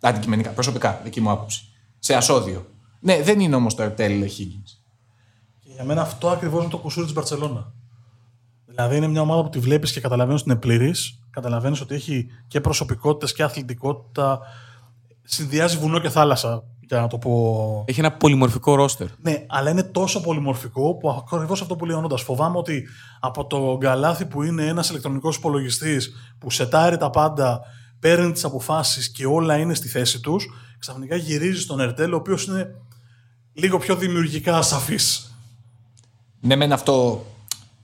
Αντικειμενικά, 0.00 0.50
προσωπικά, 0.50 1.00
δική 1.04 1.20
μου 1.20 1.30
άποψη. 1.30 1.68
Σε 1.98 2.14
ασώδιο. 2.14 2.66
Ναι, 3.00 3.22
δεν 3.22 3.40
είναι 3.40 3.54
όμως 3.54 3.74
το 3.74 3.82
Ερτέλ 3.82 4.22
Higgins. 4.22 4.70
Και 5.60 5.70
για 5.74 5.84
μένα 5.84 6.02
αυτό 6.02 6.28
ακριβώς 6.28 6.60
είναι 6.60 6.70
το 6.70 6.78
κουσούρι 6.78 7.04
της 7.04 7.14
Μπαρσελόνα. 7.14 7.72
Δηλαδή 8.66 8.96
είναι 8.96 9.06
μια 9.06 9.20
ομάδα 9.20 9.42
που 9.42 9.48
τη 9.48 9.58
βλέπεις 9.58 9.92
και 9.92 10.00
καταλαβαίνεις 10.00 10.40
ότι 10.40 10.50
είναι 10.50 10.60
πλήρης. 10.60 11.20
Καταλαβαίνεις 11.30 11.80
ότι 11.80 11.94
έχει 11.94 12.26
και 12.48 12.60
προσωπικότητες 12.60 13.32
και 13.32 13.42
αθλητικότητα. 13.42 14.40
Συνδυάζει 15.22 15.76
βουνό 15.76 15.98
και 15.98 16.08
θάλασσα, 16.08 16.64
για 16.88 17.00
να 17.00 17.06
το 17.06 17.18
πω. 17.18 17.84
Έχει 17.86 18.00
ένα 18.00 18.12
πολυμορφικό 18.12 18.74
ρόστερ. 18.74 19.06
Ναι, 19.22 19.44
αλλά 19.46 19.70
είναι 19.70 19.82
τόσο 19.82 20.20
πολυμορφικό 20.20 20.94
που 20.94 21.10
ακριβώς 21.10 21.60
αυτό 21.60 21.76
που 21.76 21.84
λέει 21.84 21.96
ο 21.96 22.00
Νόντας. 22.00 22.22
Φοβάμαι 22.22 22.58
ότι 22.58 22.86
από 23.20 23.46
το 23.46 23.76
γκαλάθι 23.76 24.26
που 24.26 24.42
είναι 24.42 24.66
ένας 24.66 24.88
ηλεκτρονικός 24.88 25.36
υπολογιστής 25.36 26.12
που 26.38 26.50
σετάρει 26.50 26.96
τα 26.96 27.10
πάντα, 27.10 27.60
παίρνει 28.00 28.32
τις 28.32 28.44
αποφάσεις 28.44 29.10
και 29.10 29.26
όλα 29.26 29.56
είναι 29.56 29.74
στη 29.74 29.88
θέση 29.88 30.20
τους, 30.20 30.48
ξαφνικά 30.78 31.16
γυρίζει 31.16 31.60
στον 31.60 31.80
Ερτέλ, 31.80 32.12
ο 32.12 32.16
οποίος 32.16 32.44
είναι 32.44 32.74
λίγο 33.52 33.78
πιο 33.78 33.96
δημιουργικά 33.96 34.56
ασαφής. 34.56 35.36
Ναι, 36.40 36.56
μεν 36.56 36.72
αυτό 36.72 37.26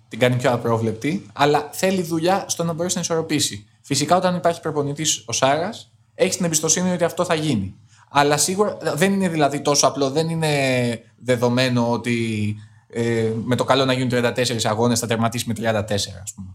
την 0.09 0.19
κάνει 0.19 0.37
πιο 0.37 0.53
απρόβλεπτη, 0.53 1.27
αλλά 1.33 1.69
θέλει 1.73 2.03
δουλειά 2.03 2.45
στο 2.49 2.65
να 2.65 2.73
μπορέσει 2.73 2.95
να 2.95 3.01
ισορροπήσει. 3.01 3.67
Φυσικά, 3.83 4.17
όταν 4.17 4.37
υπάρχει 4.37 4.61
προπονητής 4.61 5.25
ο 5.27 5.33
Σάρας, 5.33 5.93
έχεις 6.15 6.37
την 6.37 6.45
εμπιστοσύνη 6.45 6.93
ότι 6.93 7.05
αυτό 7.05 7.25
θα 7.25 7.35
γίνει. 7.35 7.75
Αλλά 8.14 8.37
σίγουρα 8.37 8.77
δεν 8.94 9.12
είναι 9.12 9.29
δηλαδή 9.29 9.61
τόσο 9.62 9.87
απλό, 9.87 10.11
δεν 10.11 10.29
είναι 10.29 10.48
δεδομένο 11.18 11.90
ότι 11.92 12.57
ε, 12.88 13.31
με 13.44 13.57
το 13.57 13.64
καλό 13.64 13.85
να 13.85 13.92
γίνουν 13.92 14.11
34 14.12 14.57
αγώνες 14.62 14.98
θα 14.98 15.07
τερματίσει 15.07 15.44
με 15.48 15.55
34, 15.57 15.92
ας 15.94 16.33
πούμε. 16.35 16.55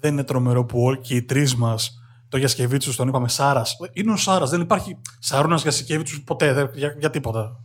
Δεν 0.00 0.12
είναι 0.12 0.24
τρομερό 0.24 0.64
που 0.64 0.80
όλοι 0.82 0.98
και 0.98 1.14
οι 1.14 1.22
τρεις 1.22 1.54
μας 1.54 2.00
το 2.28 2.36
Γιασκεβίτσους 2.36 2.96
τον 2.96 3.08
είπαμε 3.08 3.28
Σάρας. 3.28 3.76
Είναι 3.92 4.12
ο 4.12 4.16
Σάρας, 4.16 4.50
δεν 4.50 4.60
υπάρχει 4.60 4.96
Σαρούνα 5.18 5.56
Γιασκεβίτσους 5.56 6.22
ποτέ, 6.22 6.52
δεν- 6.52 6.70
για, 6.74 6.94
για 6.98 7.10
τίποτα. 7.10 7.60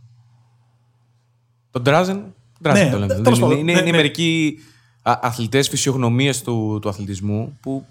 Τον 1.70 1.82
Ντράζεν. 1.82 2.34
Ντράζεν 2.62 2.84
Ναι, 2.86 2.92
το 2.92 2.98
λέμε. 2.98 3.14
τέλος 3.14 3.38
Δεν 3.38 3.40
πάντων, 3.48 3.58
είναι 3.58 3.70
είναι, 3.70 3.72
ναι, 3.72 3.80
είναι 3.80 3.90
ναι. 3.90 3.96
μερικοί 3.96 4.58
αθλητές 5.02 5.68
φυσιογνωμίες 5.68 6.42
του, 6.42 6.78
του 6.82 6.88
αθλητισμού 6.88 7.58
που 7.60 7.86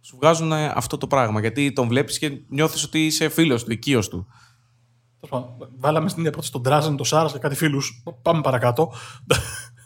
σου 0.00 0.16
βγάζουν 0.20 0.52
ε, 0.52 0.72
αυτό 0.74 0.96
το 0.98 1.06
πράγμα. 1.06 1.40
Γιατί 1.40 1.72
τον 1.72 1.88
βλέπεις 1.88 2.18
και 2.18 2.32
νιώθεις 2.48 2.84
ότι 2.84 3.06
είσαι 3.06 3.28
φίλος 3.28 3.64
του, 3.64 3.72
οικείος 3.72 4.08
του. 4.08 4.26
Τέλος 5.28 5.44
πάντων, 5.58 5.68
Βάλαμε 5.78 6.08
στην 6.08 6.18
ίδια 6.20 6.30
πρόταση 6.32 6.52
τον 6.52 6.62
Τράζεν, 6.62 6.96
τον 6.96 7.06
Σάρας 7.06 7.32
και 7.32 7.38
κάτι 7.38 7.54
φίλους. 7.54 8.02
Πάμε 8.22 8.40
παρακάτω. 8.40 8.92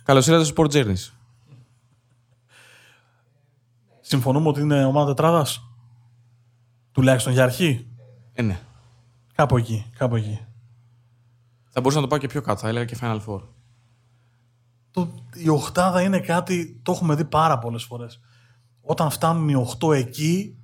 Καλώς 0.05 0.26
ήρθατε 0.26 0.44
στο 0.44 0.55
Sport 0.57 0.70
Journeys. 0.72 1.12
Συμφωνούμε 4.00 4.48
ότι 4.48 4.61
είναι 4.61 4.85
ομάδα 4.85 5.14
τετράδας; 5.14 5.70
Τουλάχιστον 6.92 7.33
για 7.33 7.42
αρχή; 7.42 7.87
Ε, 8.33 8.42
ναι. 8.42 8.61
Κάπου 9.35 9.57
εκεί. 9.57 9.90
Κάπου 9.96 10.16
εκεί. 10.16 10.40
Θα 11.70 11.81
μπορούσα 11.81 11.96
να 11.96 12.03
το 12.03 12.09
πάω 12.09 12.18
και 12.18 12.26
πιο 12.26 12.42
κάτω. 12.42 12.61
Θα 12.61 12.68
έλεγα 12.68 12.85
και 12.85 12.96
Final 13.00 13.20
Four. 13.26 13.40
Το, 14.90 15.14
η 15.35 15.48
οχτάδα 15.48 16.03
είναι 16.03 16.20
κάτι, 16.20 16.81
το 16.83 16.92
έχουμε 16.92 17.14
δει 17.14 17.24
πάρα 17.24 17.59
πολλές 17.59 17.85
φορές. 17.85 18.20
Όταν 18.81 19.11
φτάνουν 19.11 19.48
οι 19.48 19.55
οχτώ 19.55 19.92
εκεί, 19.92 20.60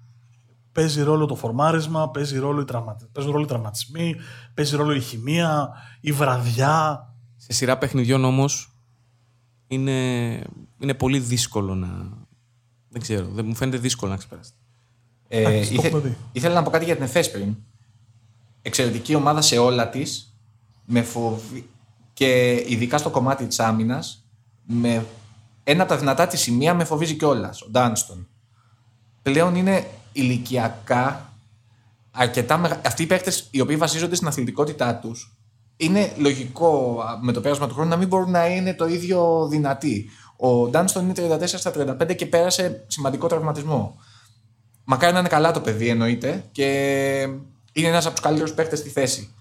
παίζει 0.76 1.02
ρόλο 1.02 1.26
το 1.26 1.34
φορμάρισμα, 1.34 2.10
παίζει 2.10 2.38
ρόλο 2.38 2.60
οι, 2.60 2.64
τραυματι... 2.64 3.06
παίζουν 3.12 3.32
ρόλο 3.32 3.44
οι 3.44 3.48
τραυματισμοί, 3.48 4.14
παίζει 4.54 4.76
ρόλο 4.76 4.92
η 4.92 5.00
χημεία, 5.00 5.72
η 6.00 6.12
βραδιά. 6.12 7.06
Σε 7.36 7.52
σειρά 7.52 7.78
παιχνιδιών 7.78 8.24
όμως 8.24 8.76
είναι, 9.66 9.92
είναι 10.78 10.94
πολύ 10.94 11.18
δύσκολο 11.18 11.74
να. 11.74 11.88
Δεν 12.88 13.00
ξέρω. 13.00 13.26
Δεν, 13.26 13.46
μου 13.46 13.54
φαίνεται 13.54 13.76
δύσκολο 13.76 14.10
να 14.10 14.16
ξεπεράσει. 14.16 14.52
Ε, 15.28 15.40
Εντάξει, 15.40 15.68
το 15.68 15.74
ήθε- 15.74 15.84
έχουμε 15.84 16.00
δει. 16.00 16.16
ήθελα 16.32 16.54
να 16.54 16.62
πω 16.62 16.70
κάτι 16.70 16.84
για 16.84 16.94
την 16.94 17.04
ΕΦΕΣ 17.04 17.30
πριν. 17.30 17.56
Εξαιρετική 18.62 19.14
ομάδα 19.14 19.40
σε 19.40 19.58
όλα 19.58 19.88
της. 19.88 20.38
Με 20.84 21.02
φοβι... 21.02 21.68
Και 22.12 22.52
ειδικά 22.68 22.98
στο 22.98 23.10
κομμάτι 23.10 23.46
της 23.46 23.60
άμυνας. 23.60 24.28
Με... 24.66 25.06
Ένα 25.64 25.82
από 25.82 25.92
τα 25.92 25.98
δυνατά 25.98 26.26
της 26.26 26.40
σημεία 26.40 26.74
με 26.74 26.84
φοβίζει 26.84 27.14
κιόλας. 27.16 27.62
Ο 27.62 27.68
Ντάνστον. 27.70 28.28
Πλέον 29.22 29.54
είναι 29.54 29.86
ηλικιακά 30.16 31.32
αρκετά 32.10 32.56
μεγα... 32.56 32.80
Αυτοί 32.86 33.02
οι 33.02 33.06
παίχτε 33.06 33.32
οι 33.50 33.60
οποίοι 33.60 33.76
βασίζονται 33.76 34.14
στην 34.14 34.28
αθλητικότητά 34.28 34.94
τους. 34.94 35.36
Είναι 35.76 36.12
λογικό 36.16 37.00
α, 37.00 37.18
με 37.22 37.32
το 37.32 37.40
πέρασμα 37.40 37.66
του 37.66 37.74
χρόνου 37.74 37.88
να 37.88 37.96
μην 37.96 38.08
μπορούν 38.08 38.30
να 38.30 38.46
είναι 38.46 38.74
το 38.74 38.86
ίδιο 38.86 39.48
δυνατοί. 39.50 40.10
Ο 40.36 40.68
Ντάνστον 40.68 41.02
είναι 41.08 41.36
34 41.36 41.46
στα 41.46 41.72
35 41.76 42.16
και 42.16 42.26
πέρασε 42.26 42.84
σημαντικό 42.86 43.26
τραυματισμό. 43.26 44.00
Μακάρι 44.84 45.12
να 45.12 45.18
είναι 45.18 45.28
καλά 45.28 45.52
το 45.52 45.60
παιδί, 45.60 45.88
εννοείται. 45.88 46.44
Και 46.52 46.64
είναι 47.72 47.88
ένας 47.88 48.04
από 48.06 48.14
τους 48.14 48.24
καλύτερους 48.24 48.52
παίκτες 48.52 48.78
στη 48.78 48.88
θέση. 48.88 49.34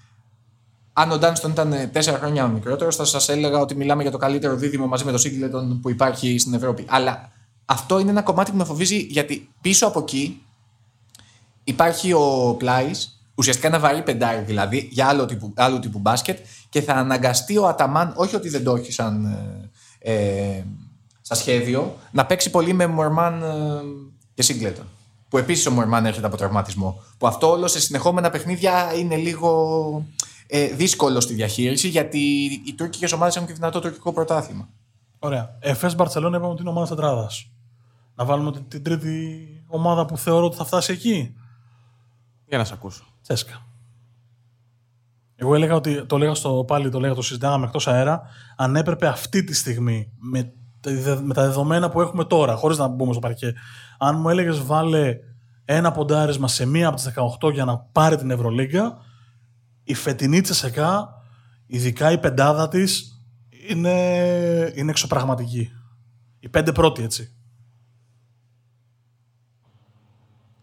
Αν 0.93 1.11
ο 1.11 1.17
Ντάνστον 1.17 1.51
ήταν 1.51 1.73
4 1.93 2.01
χρόνια 2.01 2.47
μικρότερο, 2.47 2.91
θα 2.91 3.05
σας 3.05 3.30
έλεγα 3.30 3.59
ότι 3.59 3.76
μιλάμε 3.76 4.01
για 4.01 4.11
το 4.11 4.17
καλύτερο 4.17 4.55
δίδυμο 4.55 4.88
μαζί 4.88 5.05
με 5.05 5.11
το 5.11 5.17
Σίγκλετον 5.17 5.80
που 5.80 5.89
υπάρχει 5.89 6.38
στην 6.38 6.53
Ευρώπη. 6.53 6.86
Αλλά 6.88 7.32
αυτό 7.65 7.99
είναι 7.99 8.09
ένα 8.09 8.21
κομμάτι 8.21 8.51
που 8.51 8.57
με 8.57 8.63
φοβίζει 8.63 8.97
γιατί 8.97 9.49
πίσω 9.61 9.88
από 9.88 9.99
εκεί 9.99 10.44
υπάρχει 11.66 12.13
ο 12.13 12.55
Πλάι, 12.57 12.91
ουσιαστικά 13.36 13.68
ένα 13.68 13.80
βαρύ 13.80 14.03
πεντάρι 14.03 14.41
δηλαδή, 14.41 14.89
για 14.91 15.07
άλλο 15.07 15.26
τύπου, 15.26 15.53
άλλου 15.55 15.80
τύπου 15.80 15.99
μπάσκετ 15.99 16.39
και 16.70 16.82
θα 16.82 16.93
αναγκαστεί 16.93 17.57
ο 17.57 17.68
Αταμάν, 17.68 18.13
όχι 18.16 18.36
ότι 18.36 18.49
δεν 18.49 18.63
το 18.63 18.76
έχει 18.76 18.91
σαν 18.91 19.26
ε, 19.99 20.13
ε, 20.13 20.63
στα 21.22 21.36
σχέδιο, 21.36 21.97
να 22.11 22.26
παίξει 22.26 22.49
πολύ 22.49 22.74
με 22.74 22.88
Μορμάν 22.88 23.43
ε, 23.43 23.82
και 24.34 24.41
Σίγκλετον. 24.41 24.86
Που 25.30 25.38
επίσης 25.38 25.66
ο 25.66 25.72
Μορμάν 25.72 26.05
έρχεται 26.05 26.26
από 26.26 26.38
τραυματισμό. 26.38 27.01
Που 27.18 27.28
αυτό 27.28 27.49
όλο 27.49 27.68
σε 27.68 27.80
συνεχόμενα 27.80 28.30
παιχνίδια 28.30 28.93
είναι 28.93 29.16
λίγο 29.16 30.05
ε, 30.47 30.68
δύσκολο 30.68 31.20
στη 31.20 31.34
διαχείριση 31.34 31.88
γιατί 31.88 32.20
οι 32.66 32.74
τουρκικές 32.74 33.11
ομάδες 33.11 33.36
έχουν 33.36 33.47
και 33.47 33.53
δυνατό 33.53 33.80
τουρκικό 33.80 34.13
πρωτάθλημα. 34.13 34.70
Ωραία. 35.20 35.57
Εφέ 35.59 35.93
Μπαρσελόνα 35.95 36.38
είπαμε 36.38 36.51
ότι 36.51 36.61
είναι 36.61 36.70
ομάδα 36.70 36.95
τετράδας. 36.95 37.51
Να 38.16 38.26
βάλουμε 38.26 38.51
την, 38.51 38.68
την 38.68 38.84
τρίτη 38.84 39.47
ομάδα 39.68 40.05
που 40.05 40.18
θεωρώ 40.18 40.45
ότι 40.45 40.55
θα 40.55 40.66
φτάσει 40.66 40.91
εκεί. 40.91 41.36
Για 42.47 42.57
να 42.57 42.63
σε 42.63 42.73
ακούσω. 42.73 43.05
Τσέσκα. 43.21 43.65
Εγώ 45.35 45.55
έλεγα 45.55 45.75
ότι 45.75 46.05
το 46.05 46.17
λέγα 46.17 46.33
στο 46.33 46.63
πάλι, 46.67 46.89
το 46.89 46.99
λέγα, 46.99 47.13
το 47.13 47.21
συζητάγαμε 47.21 47.65
εκτός 47.65 47.87
αέρα, 47.87 48.21
αν 48.55 48.75
έπρεπε 48.75 49.07
αυτή 49.07 49.43
τη 49.43 49.53
στιγμή 49.53 50.11
με, 50.17 50.53
με 51.23 51.33
τα 51.33 51.41
δεδομένα 51.41 51.89
που 51.89 52.01
έχουμε 52.01 52.25
τώρα, 52.25 52.55
χωρίς 52.55 52.77
να 52.77 52.87
μπούμε 52.87 53.11
στο 53.11 53.21
παρκέ, 53.21 53.53
αν 53.97 54.19
μου 54.19 54.29
έλεγες 54.29 54.63
βάλε 54.63 55.17
ένα 55.65 55.91
ποντάρισμα 55.91 56.47
σε 56.47 56.65
μία 56.65 56.87
από 56.87 56.95
τις 56.95 57.13
18 57.41 57.53
για 57.53 57.65
να 57.65 57.77
πάρει 57.77 58.15
την 58.15 58.31
Ευρωλίγκα, 58.31 58.97
η 59.83 59.93
φετινή 59.93 60.41
Τσεσεκά, 60.41 61.09
ειδικά 61.65 62.11
η 62.11 62.17
πεντάδα 62.17 62.67
της, 62.67 63.21
είναι, 63.69 63.91
είναι 64.75 64.91
εξωπραγματική. 64.91 65.69
Οι 66.39 66.49
πέντε 66.49 66.71
πρώτοι, 66.71 67.03
έτσι. 67.03 67.35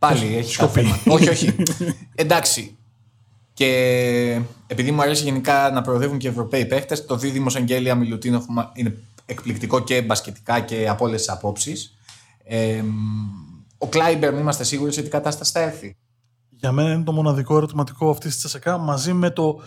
Πάλι 0.02 0.36
έχει 0.36 0.66
θέμα. 0.66 0.98
όχι, 1.06 1.28
όχι. 1.28 1.54
Εντάξει. 2.14 2.76
Και 3.52 4.40
επειδή 4.66 4.90
μου 4.90 5.02
αρέσει 5.02 5.24
γενικά 5.24 5.70
να 5.70 5.82
προοδεύουν 5.82 6.18
και 6.18 6.26
οι 6.26 6.30
Ευρωπαίοι 6.30 6.66
παίχτε, 6.66 6.96
το 6.96 7.16
δίδυμο 7.16 7.46
Αγγέλια 7.56 7.94
Μιλουτίνοφ 7.94 8.44
είναι 8.74 8.96
εκπληκτικό 9.26 9.80
και 9.80 10.02
μπασκετικά 10.02 10.60
και 10.60 10.88
από 10.88 11.04
όλες 11.04 11.20
τις 11.20 11.28
απόψεις. 11.30 11.96
Ε, 12.44 12.82
ο 13.78 13.88
Κλάιμπερ, 13.88 14.34
είμαστε 14.34 14.64
σίγουροι 14.64 14.92
σε 14.92 15.02
τι 15.02 15.08
κατάσταση 15.08 15.52
θα 15.52 15.60
έρθει. 15.60 15.96
Για 16.50 16.72
μένα 16.72 16.92
είναι 16.92 17.04
το 17.04 17.12
μοναδικό 17.12 17.56
ερωτηματικό 17.56 18.10
αυτή 18.10 18.26
της 18.26 18.38
ΤΣΣΚΑ 18.38 18.78
μαζί 18.78 19.12
με 19.12 19.30
το 19.30 19.60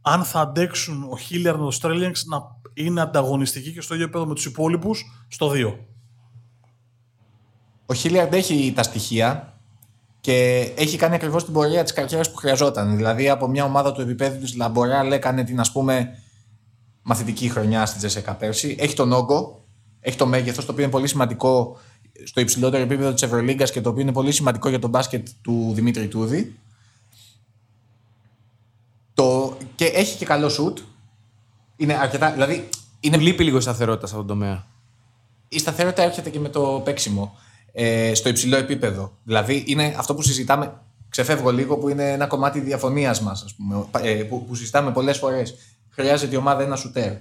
αν 0.00 0.24
θα 0.24 0.40
αντέξουν 0.40 1.06
ο 1.10 1.16
Χίλιαρντ 1.16 1.56
με 1.56 1.64
το 1.64 1.70
Στρέλνιεκς 1.70 2.14
να 2.24 2.42
είναι 2.74 3.00
ανταγωνιστικοί 3.00 3.72
και 3.72 3.80
στο 3.80 3.94
ίδιο 3.94 4.06
επίπεδο 4.06 4.26
με 4.26 4.34
τους 4.34 4.44
υπόλοιπους 4.44 5.24
στο 5.28 5.50
2. 5.54 5.74
Ο 7.86 7.94
Χίλιαρντ 7.94 8.34
έχει 8.34 8.72
τα 8.76 8.82
στοιχεία 8.82 9.54
και 10.20 10.60
έχει 10.76 10.96
κάνει 10.96 11.14
ακριβώς 11.14 11.44
την 11.44 11.52
πορεία 11.52 11.82
της 11.82 11.92
καριέρας 11.92 12.30
που 12.30 12.36
χρειαζόταν. 12.36 12.96
Δηλαδή 12.96 13.28
από 13.28 13.48
μια 13.48 13.64
ομάδα 13.64 13.92
του 13.92 14.00
επίπεδου 14.00 14.38
της 14.38 14.56
Λαμποράλ 14.56 15.12
έκανε 15.12 15.44
την 15.44 15.60
ας 15.60 15.72
πούμε 15.72 16.18
μαθητική 17.02 17.48
χρονιά 17.48 17.86
στην 17.86 17.98
ΤΣΣΚΑ 17.98 18.34
πέρσι. 18.34 18.76
Έχει 18.78 18.94
τον 18.94 19.12
όγκο, 19.12 19.64
έχει 20.00 20.16
το 20.16 20.26
μέγεθος, 20.26 20.64
το 20.64 20.72
οποίο 20.72 20.84
είναι 20.84 20.92
πολύ 20.92 21.08
σημαντικό 21.08 21.78
στο 22.24 22.40
υψηλότερο 22.40 22.82
επίπεδο 22.82 23.12
της 23.12 23.22
Ευρωλίγκας 23.22 23.70
και 23.70 23.80
το 23.80 23.88
οποίο 23.88 24.02
είναι 24.02 24.12
πολύ 24.12 24.32
σημαντικό 24.32 24.68
για 24.68 24.78
τον 24.78 24.90
μπάσκετ 24.90 25.28
του 25.42 25.70
Δημήτρη 25.74 26.08
Τούδη. 26.08 26.58
Το... 29.14 29.56
Και 29.74 29.84
έχει 29.84 30.16
και 30.16 30.24
καλό 30.24 30.48
σουτ. 30.48 30.78
Είναι 31.76 31.94
αρκετά. 31.94 32.32
Δηλαδή, 32.32 32.68
είναι... 33.00 33.16
Λείπει 33.16 33.44
λίγο 33.44 33.60
σταθερότητα 33.60 34.06
σε 34.06 34.14
αυτόν 34.14 34.28
τον 34.28 34.38
τομέα. 34.38 34.66
Η 35.48 35.58
σταθερότητα 35.58 36.02
έρχεται 36.02 36.30
και 36.30 36.40
με 36.40 36.48
το 36.48 36.80
παίξιμο 36.84 37.38
ε, 37.72 38.14
στο 38.14 38.28
υψηλό 38.28 38.56
επίπεδο. 38.56 39.16
Δηλαδή, 39.24 39.64
είναι 39.66 39.94
αυτό 39.98 40.14
που 40.14 40.22
συζητάμε. 40.22 40.72
Ξεφεύγω 41.08 41.52
λίγο 41.52 41.76
που 41.76 41.88
είναι 41.88 42.12
ένα 42.12 42.26
κομμάτι 42.26 42.60
διαφωνίας 42.60 43.20
μας, 43.20 43.56
ε, 44.02 44.14
που, 44.14 44.44
που 44.44 44.54
συζητάμε 44.54 44.90
πολλές 44.92 45.18
φορές. 45.18 45.54
Χρειάζεται 45.90 46.34
η 46.34 46.38
ομάδα 46.38 46.62
ένα 46.62 46.76
σουτέρ. 46.76 47.12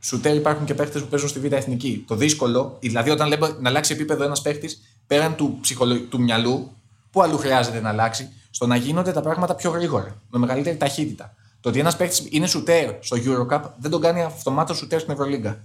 Σουτέρ 0.00 0.34
υπάρχουν 0.34 0.64
και 0.64 0.74
παίχτε 0.74 0.98
που 0.98 1.06
παίζουν 1.06 1.28
στη 1.28 1.38
Β' 1.38 1.52
Εθνική. 1.52 2.04
Το 2.06 2.14
δύσκολο, 2.14 2.76
δηλαδή 2.80 3.10
όταν 3.10 3.28
λέμε 3.28 3.56
να 3.60 3.68
αλλάξει 3.68 3.92
επίπεδο 3.92 4.24
ένας 4.24 4.42
παίχτη 4.42 4.68
πέραν 5.06 5.36
του, 5.36 5.58
ψυχολο... 5.60 6.00
του 6.00 6.20
μυαλού, 6.20 6.70
πού 7.10 7.22
αλλού 7.22 7.38
χρειάζεται 7.38 7.80
να 7.80 7.88
αλλάξει, 7.88 8.28
στο 8.50 8.66
να 8.66 8.76
γίνονται 8.76 9.12
τα 9.12 9.20
πράγματα 9.20 9.54
πιο 9.54 9.70
γρήγορα, 9.70 10.22
με 10.30 10.38
μεγαλύτερη 10.38 10.76
ταχύτητα. 10.76 11.34
Το 11.60 11.68
ότι 11.68 11.78
ένας 11.78 11.96
παίχτη 11.96 12.28
είναι 12.30 12.46
σουτέρ 12.46 12.94
στο 13.00 13.16
Eurocup 13.16 13.60
δεν 13.78 13.90
τον 13.90 14.00
κάνει 14.00 14.22
αυτομάτως 14.22 14.76
σουτέρ 14.76 15.00
στην 15.00 15.12
Ευρωλίγκα 15.12 15.58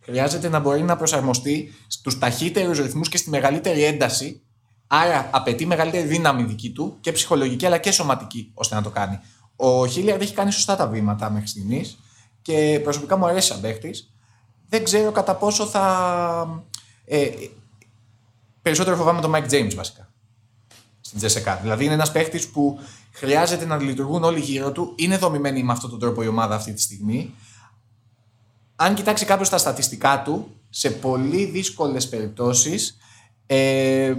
χρειάζεται 0.00 0.48
να 0.48 0.58
μπορεί 0.58 0.82
να 0.82 0.96
προσαρμοστεί 0.96 1.74
στους 1.86 2.18
ταχύτερους 2.18 2.78
ρυθμούς 2.78 3.08
και 3.08 3.16
στη 3.16 3.30
μεγαλύτερη 3.30 3.84
ένταση. 3.84 4.42
Άρα 4.86 5.30
απαιτεί 5.32 5.66
μεγαλύτερη 5.66 6.06
δύναμη 6.06 6.42
δική 6.42 6.70
του 6.70 6.96
και 7.00 7.12
ψυχολογική 7.12 7.66
αλλά 7.66 7.78
και 7.78 7.90
σωματική 7.90 8.50
ώστε 8.54 8.74
να 8.74 8.82
το 8.82 8.90
κάνει. 8.90 9.20
Ο 9.56 9.86
Χίλιαρντ 9.86 10.22
έχει 10.22 10.34
κάνει 10.34 10.52
σωστά 10.52 10.76
τα 10.76 10.86
βήματα 10.86 11.30
μέχρι 11.30 11.48
στιγμής 11.48 11.98
και 12.42 12.80
προσωπικά 12.82 13.16
μου 13.16 13.26
αρέσει 13.26 13.48
σαν 13.48 13.60
παίχτης. 13.60 14.14
Δεν 14.68 14.84
ξέρω 14.84 15.12
κατά 15.12 15.34
πόσο 15.34 15.66
θα. 15.66 16.64
Ε, 17.04 17.28
περισσότερο 18.62 18.96
φοβάμαι 18.96 19.20
τον 19.20 19.32
Mike 19.34 19.50
James 19.50 19.74
βασικά. 19.74 20.12
Στην 21.00 21.18
Τζεσεκά. 21.18 21.56
Δηλαδή 21.62 21.84
είναι 21.84 21.94
ένας 21.94 22.12
παίχτης 22.12 22.48
που 22.48 22.78
χρειάζεται 23.12 23.64
να 23.64 23.76
λειτουργούν 23.76 24.24
όλοι 24.24 24.40
γύρω 24.40 24.72
του. 24.72 24.94
Είναι 24.96 25.16
δομημένη 25.16 25.62
με 25.62 25.72
αυτόν 25.72 25.90
τον 25.90 25.98
τρόπο 25.98 26.22
η 26.22 26.26
ομάδα 26.26 26.54
αυτή 26.54 26.72
τη 26.72 26.80
στιγμή 26.80 27.34
αν 28.82 28.94
κοιτάξει 28.94 29.24
κάποιος 29.24 29.48
τα 29.48 29.58
στατιστικά 29.58 30.22
του, 30.22 30.56
σε 30.70 30.90
πολύ 30.90 31.44
δύσκολες 31.44 32.08
περιπτώσεις 32.08 32.96
ε, 33.46 34.14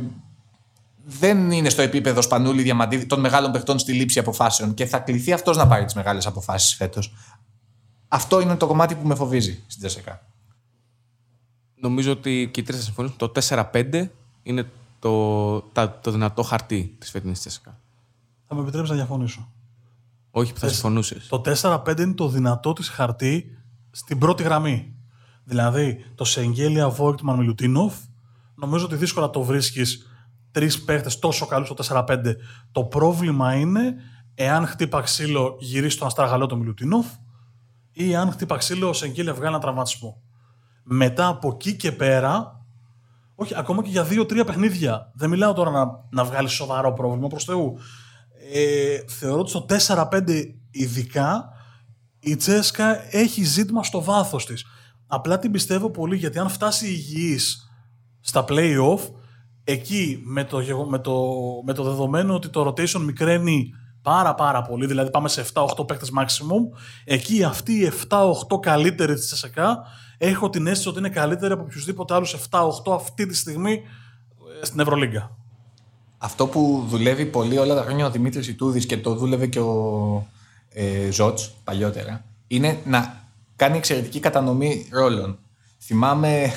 δεν 1.03 1.51
είναι 1.51 1.69
στο 1.69 1.81
επίπεδο 1.81 2.21
Σπανούλη 2.21 2.61
Διαμαντίδη 2.61 3.05
των 3.05 3.19
μεγάλων 3.19 3.51
παιχτών 3.51 3.79
στη 3.79 3.93
λήψη 3.93 4.19
αποφάσεων 4.19 4.73
και 4.73 4.85
θα 4.85 4.99
κληθεί 4.99 5.33
αυτός 5.33 5.57
να 5.57 5.67
πάρει 5.67 5.85
τις 5.85 5.93
μεγάλες 5.93 6.25
αποφάσεις 6.25 6.75
φέτος. 6.75 7.13
Αυτό 8.07 8.39
είναι 8.39 8.55
το 8.55 8.67
κομμάτι 8.67 8.95
που 8.95 9.07
με 9.07 9.15
φοβίζει 9.15 9.63
στην 9.67 9.79
Τζεσσεκά. 9.79 10.21
Νομίζω 11.75 12.11
ότι 12.11 12.49
και 12.53 12.59
οι 12.59 12.63
τρεις 12.63 12.77
θα 12.77 12.83
συμφωνήσουν. 12.83 13.17
Το 13.17 13.31
4-5 13.71 14.07
είναι 14.43 14.69
το, 14.99 15.59
το 16.01 16.11
δυνατό 16.11 16.43
χαρτί 16.43 16.95
της 16.99 17.09
φετινής 17.09 17.39
Τζεσσεκά. 17.39 17.79
Θα 18.47 18.55
με 18.55 18.61
επιτρέψεις 18.61 18.89
να 18.89 18.95
διαφωνήσω. 18.95 19.51
Όχι, 20.31 20.53
που 20.53 20.59
θα 20.59 20.67
συμφωνούσες. 20.67 21.27
Το 21.27 21.41
4-5 21.61 21.99
είναι 21.99 22.13
το 22.13 22.27
δυνατό 22.27 22.73
της 22.73 22.89
χαρτί 22.89 23.55
στην 23.91 24.17
πρώτη 24.17 24.43
γραμμή. 24.43 24.95
Δηλαδή, 25.43 26.05
το 26.15 26.23
Σεγγέλια 26.23 26.89
Βόικτμαν 26.89 27.37
Μιλουτίνοφ, 27.37 27.93
νομίζω 28.55 28.85
ότι 28.85 28.95
δύσκολα 28.95 29.29
το 29.29 29.41
βρίσκεις 29.41 30.05
τρεις 30.51 30.83
παίχτες 30.83 31.19
τόσο 31.19 31.45
καλούς 31.45 31.67
στο 31.67 32.03
4-5. 32.07 32.35
Το 32.71 32.83
πρόβλημα 32.83 33.55
είναι 33.55 33.93
εάν 34.35 34.65
χτύπα 34.67 35.01
ξύλο 35.01 35.55
γυρίσει 35.59 35.97
τον 35.97 36.07
αστραγαλό 36.07 36.45
το 36.45 36.55
Μιλουτίνοφ 36.55 37.05
ή 37.91 38.15
αν 38.15 38.31
χτύπα 38.31 38.57
ξύλο 38.57 38.89
ο 38.89 38.93
Σεγγέλια 38.93 39.33
βγάλει 39.33 39.53
ένα 39.53 39.59
τραυματισμό. 39.59 40.21
Μετά 40.83 41.27
από 41.27 41.47
εκεί 41.47 41.75
και 41.75 41.91
πέρα, 41.91 42.65
όχι, 43.35 43.57
ακόμα 43.57 43.83
και 43.83 43.89
για 43.89 44.03
δύο-τρία 44.03 44.45
παιχνίδια. 44.45 45.11
Δεν 45.13 45.29
μιλάω 45.29 45.53
τώρα 45.53 45.71
να, 45.71 45.85
να 46.09 46.23
βγάλεις 46.23 46.51
σοβαρό 46.51 46.93
πρόβλημα 46.93 47.27
προς 47.27 47.43
Θεού. 47.43 47.77
Ε, 48.53 48.97
θεωρώ 49.07 49.39
ότι 49.39 49.49
στο 49.49 49.65
4-5 50.11 50.53
ειδικά 50.71 51.49
η 52.21 52.35
Τσέσκα 52.35 53.15
έχει 53.15 53.43
ζήτημα 53.43 53.83
στο 53.83 54.03
βάθος 54.03 54.45
της. 54.45 54.65
Απλά 55.07 55.39
την 55.39 55.51
πιστεύω 55.51 55.89
πολύ 55.89 56.15
γιατί 56.15 56.39
αν 56.39 56.49
φτάσει 56.49 56.87
υγιής 56.87 57.69
στα 58.19 58.45
play-off, 58.47 58.99
εκεί 59.63 60.21
με 60.23 60.43
το, 60.43 60.57
με, 60.89 60.99
το, 60.99 61.35
με 61.65 61.73
το 61.73 61.83
δεδομένο 61.83 62.33
ότι 62.33 62.49
το 62.49 62.67
rotation 62.67 62.99
μικραίνει 62.99 63.69
πάρα 64.01 64.35
πάρα 64.35 64.61
πολύ, 64.61 64.85
δηλαδή 64.85 65.09
πάμε 65.09 65.29
σε 65.29 65.45
7-8 65.53 65.87
παίκτες 65.87 66.11
maximum, 66.17 66.77
εκεί 67.05 67.43
αυτοί 67.43 67.73
οι 67.73 67.91
7-8 68.09 68.59
καλύτεροι 68.61 69.13
της 69.13 69.25
Τσέσκα 69.25 69.83
έχω 70.17 70.49
την 70.49 70.67
αίσθηση 70.67 70.89
ότι 70.89 70.99
είναι 70.99 71.09
καλύτεροι 71.09 71.53
από 71.53 71.63
οποιουσδήποτε 71.63 72.13
άλλους 72.13 72.35
7-8 72.49 72.93
αυτή 72.93 73.25
τη 73.25 73.35
στιγμή 73.35 73.81
ε, 74.61 74.65
στην 74.65 74.79
Ευρωλίγκα. 74.79 75.35
Αυτό 76.17 76.47
που 76.47 76.85
δουλεύει 76.87 77.25
πολύ 77.25 77.57
όλα 77.57 77.75
τα 77.75 77.83
χρόνια 77.83 78.05
ο 78.05 78.11
Δημήτρης 78.11 78.47
Ιτούδης 78.47 78.85
και 78.85 78.97
το 78.97 79.15
δούλευε 79.15 79.47
και 79.47 79.59
ο 79.59 80.27
ε, 80.73 81.11
Ζότς 81.11 81.51
παλιότερα 81.63 82.23
είναι 82.47 82.79
να 82.85 83.19
κάνει 83.55 83.77
εξαιρετική 83.77 84.19
κατανομή 84.19 84.87
ρόλων. 84.91 85.39
Θυμάμαι, 85.79 86.53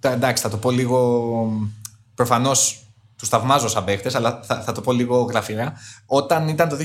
εντάξει 0.00 0.42
θα 0.42 0.48
το 0.48 0.56
πω 0.56 0.70
λίγο, 0.70 1.52
προφανώς 2.14 2.84
τους 3.16 3.28
θαυμάζω 3.28 3.68
σαν 3.68 3.84
παίχτες, 3.84 4.14
αλλά 4.14 4.40
θα, 4.42 4.60
θα 4.60 4.72
το 4.72 4.80
πω 4.80 4.92
λίγο 4.92 5.22
γραφειρά. 5.22 5.72
Όταν 6.06 6.48
ήταν 6.48 6.68
το 6.68 6.76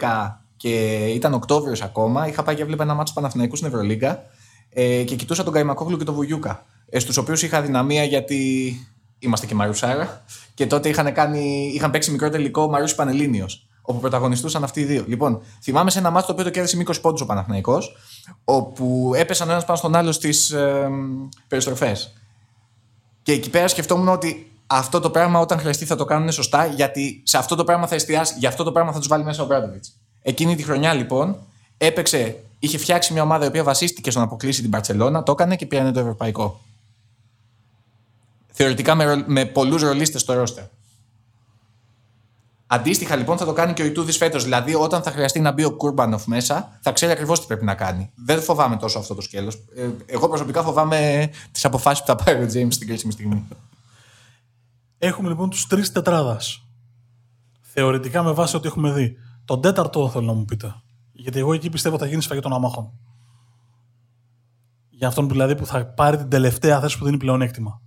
2011 0.00 0.36
και 0.56 1.04
ήταν 1.06 1.34
Οκτώβριος 1.34 1.82
ακόμα, 1.82 2.28
είχα 2.28 2.42
πάει 2.42 2.54
και 2.54 2.62
έβλεπα 2.62 2.82
ένα 2.82 2.94
μάτσο 2.94 3.14
Παναθηναϊκού 3.14 3.56
στην 3.56 3.68
Ευρωλίγκα 3.68 4.22
ε, 4.70 5.02
και 5.02 5.16
κοιτούσα 5.16 5.44
τον 5.44 5.52
Καϊμακόγλου 5.52 5.96
και 5.96 6.04
τον 6.04 6.14
Βουγιούκα. 6.14 6.64
Ε, 6.88 6.98
Στους 6.98 7.16
οποίους 7.16 7.42
είχα 7.42 7.62
δυναμία 7.62 8.04
γιατί 8.04 8.76
είμαστε 9.18 9.46
και 9.46 9.54
Μαρουσάρα. 9.54 10.24
Και 10.54 10.66
τότε 10.66 10.88
είχαν, 10.88 11.12
κάνει, 11.12 11.72
είχαν 11.74 11.90
παίξει 11.90 12.10
μικρό 12.10 12.30
τελικό 12.30 12.68
Μαρούσι 12.68 12.94
Πανελίνιο 12.94 13.46
όπου 13.82 14.00
πρωταγωνιστούσαν 14.00 14.64
αυτοί 14.64 14.80
οι 14.80 14.84
δύο. 14.84 15.04
Λοιπόν, 15.06 15.42
θυμάμαι 15.62 15.90
σε 15.90 15.98
ένα 15.98 16.10
μάτι 16.10 16.26
το 16.26 16.32
οποίο 16.32 16.44
το 16.44 16.50
κέρδισε 16.50 16.76
μήκος 16.76 17.00
πόντους 17.00 17.20
ο 17.20 17.26
Παναθναϊκό, 17.26 17.78
όπου 18.44 19.12
έπεσαν 19.14 19.50
ένας 19.50 19.64
πάνω 19.64 19.78
στον 19.78 19.96
άλλο 19.96 20.12
στις 20.12 20.50
ε, 20.50 20.88
περιστροφές. 21.48 22.12
Και 23.22 23.32
εκεί 23.32 23.50
πέρα 23.50 23.68
σκεφτόμουν 23.68 24.08
ότι 24.08 24.50
αυτό 24.66 25.00
το 25.00 25.10
πράγμα 25.10 25.38
όταν 25.40 25.58
χρειαστεί 25.58 25.84
θα 25.84 25.96
το 25.96 26.04
κάνουν 26.04 26.32
σωστά, 26.32 26.66
γιατί 26.66 27.22
σε 27.24 27.38
αυτό 27.38 27.54
το 27.54 27.64
πράγμα 27.64 27.86
θα 27.86 27.94
εστιάσει, 27.94 28.34
για 28.38 28.48
αυτό 28.48 28.64
το 28.64 28.72
πράγμα 28.72 28.92
θα 28.92 28.98
τους 28.98 29.08
βάλει 29.08 29.24
μέσα 29.24 29.42
ο 29.42 29.46
Μπράντοβιτς. 29.46 29.92
Εκείνη 30.22 30.56
τη 30.56 30.62
χρονιά 30.62 30.94
λοιπόν 30.94 31.36
έπαιξε, 31.76 32.42
είχε 32.58 32.78
φτιάξει 32.78 33.12
μια 33.12 33.22
ομάδα 33.22 33.44
η 33.44 33.48
οποία 33.48 33.62
βασίστηκε 33.62 34.10
στο 34.10 34.18
να 34.18 34.24
αποκλείσει 34.24 34.60
την 34.60 34.70
Παρσελώνα, 34.70 35.22
το 35.22 35.32
έκανε 35.32 35.56
και 35.56 35.66
πήρανε 35.66 35.92
το 35.92 36.00
ευρωπαϊκό. 36.00 36.60
Θεωρητικά 38.52 38.94
με, 38.94 39.24
με 39.26 39.44
πολλούς 39.44 39.82
ρολίστες 39.82 40.20
στο 40.20 40.32
ρόστερ. 40.32 40.64
Αντίστοιχα 42.74 43.16
λοιπόν 43.16 43.36
θα 43.36 43.44
το 43.44 43.52
κάνει 43.52 43.72
και 43.72 43.82
ο 43.82 43.84
Ιτούδης 43.84 44.16
φέτος. 44.16 44.42
Δηλαδή, 44.44 44.74
όταν 44.74 45.02
θα 45.02 45.10
χρειαστεί 45.10 45.40
να 45.40 45.52
μπει 45.52 45.64
ο 45.64 45.76
Κούρμπανοφ 45.76 46.26
μέσα, 46.26 46.78
θα 46.80 46.92
ξέρει 46.92 47.12
ακριβώς 47.12 47.40
τι 47.40 47.46
πρέπει 47.46 47.64
να 47.64 47.74
κάνει. 47.74 48.10
Δεν 48.14 48.42
φοβάμαι 48.42 48.76
τόσο 48.76 48.98
αυτό 48.98 49.14
το 49.14 49.20
σκέλος. 49.20 49.54
Ε, 49.74 49.90
εγώ 50.06 50.28
προσωπικά 50.28 50.62
φοβάμαι 50.62 51.30
τις 51.52 51.64
αποφάσεις 51.64 52.00
που 52.00 52.06
θα 52.06 52.14
πάρει 52.24 52.42
ο 52.42 52.46
Τζέιμς 52.46 52.74
στην 52.74 52.86
κρίσιμη 52.86 53.12
στιγμή. 53.12 53.48
Έχουμε 54.98 55.28
λοιπόν 55.28 55.50
τους 55.50 55.66
τρεις 55.66 55.82
της 55.82 55.92
τετράδας. 55.92 56.66
Θεωρητικά 57.60 58.22
με 58.22 58.32
βάση 58.32 58.56
ό,τι 58.56 58.66
έχουμε 58.66 58.92
δει. 58.92 59.16
Τον 59.44 59.60
τέταρτο 59.60 60.08
θέλω 60.08 60.26
να 60.26 60.32
μου 60.32 60.44
πείτε. 60.44 60.74
Γιατί 61.12 61.38
εγώ 61.38 61.52
εκεί 61.52 61.70
πιστεύω 61.70 61.98
θα 61.98 62.06
γίνει 62.06 62.22
σφαγή 62.22 62.40
των 62.40 62.52
αμάχων. 62.52 62.92
Για 64.90 65.08
αυτόν 65.08 65.26
που, 65.26 65.32
δηλαδή 65.32 65.54
που 65.54 65.66
θα 65.66 65.86
πάρει 65.86 66.16
την 66.16 66.28
τελευταία 66.28 66.80
θέση 66.80 66.98
που 66.98 67.04
δίνει 67.04 67.16
πλεονέκτημα. 67.16 67.80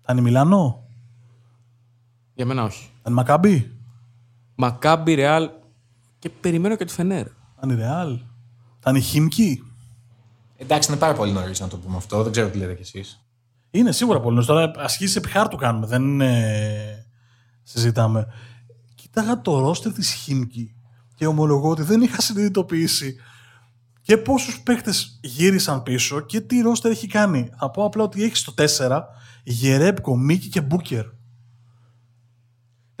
Θα 0.00 0.12
είναι 0.12 0.20
Μιλάνο, 0.22 0.88
Για 2.34 2.46
μένα 2.46 2.64
όχι. 2.64 2.84
θα 2.84 3.02
είναι 3.06 3.14
Μακάμπι, 3.14 3.77
Μακάμπι, 4.60 5.14
Ρεάλ 5.14 5.50
και 6.18 6.28
περιμένω 6.28 6.76
και 6.76 6.84
τη 6.84 6.92
Φενέρ. 6.92 7.26
θα 7.26 7.60
είναι 7.64 7.74
Ρεάλ, 7.74 8.18
θα 8.78 8.90
είναι 8.90 8.98
Χίμκι. 8.98 9.62
Εντάξει, 10.56 10.90
είναι 10.90 11.00
πάρα 11.00 11.12
πολύ 11.12 11.32
νωρίς 11.32 11.60
να 11.60 11.68
το 11.68 11.76
πούμε 11.76 11.96
αυτό. 11.96 12.22
Δεν 12.22 12.32
ξέρω 12.32 12.48
τι 12.48 12.58
λέτε 12.58 12.74
κι 12.74 12.82
εσείς. 12.82 13.24
Είναι 13.70 13.92
σίγουρα 13.92 14.20
πολύ 14.20 14.32
νωρίς. 14.32 14.46
Τώρα 14.48 14.70
ασχήσει 14.76 15.18
επί 15.18 15.28
χάρτου 15.28 15.56
κάνουμε. 15.56 15.86
Δεν 15.86 16.02
είναι... 16.02 17.06
συζητάμε. 17.62 18.26
Κοίταγα 18.94 19.40
το 19.40 19.58
ρόστερ 19.58 19.92
της 19.92 20.12
Χίμκι 20.12 20.74
και 21.14 21.26
ομολογώ 21.26 21.70
ότι 21.70 21.82
δεν 21.82 22.02
είχα 22.02 22.20
συνειδητοποιήσει 22.20 23.16
και 24.02 24.16
πόσους 24.16 24.60
παίκτες 24.60 25.18
γύρισαν 25.22 25.82
πίσω 25.82 26.20
και 26.20 26.40
τι 26.40 26.60
ρόστερ 26.60 26.90
έχει 26.90 27.06
κάνει. 27.06 27.50
Θα 27.58 27.70
πω 27.70 27.84
απλά 27.84 28.02
ότι 28.02 28.22
έχει 28.22 28.36
στο 28.36 28.54
4 28.78 29.00
Γερέπκο, 29.44 30.16
Μίκη 30.16 30.48
και 30.48 30.60
Μπούκερ. 30.60 31.04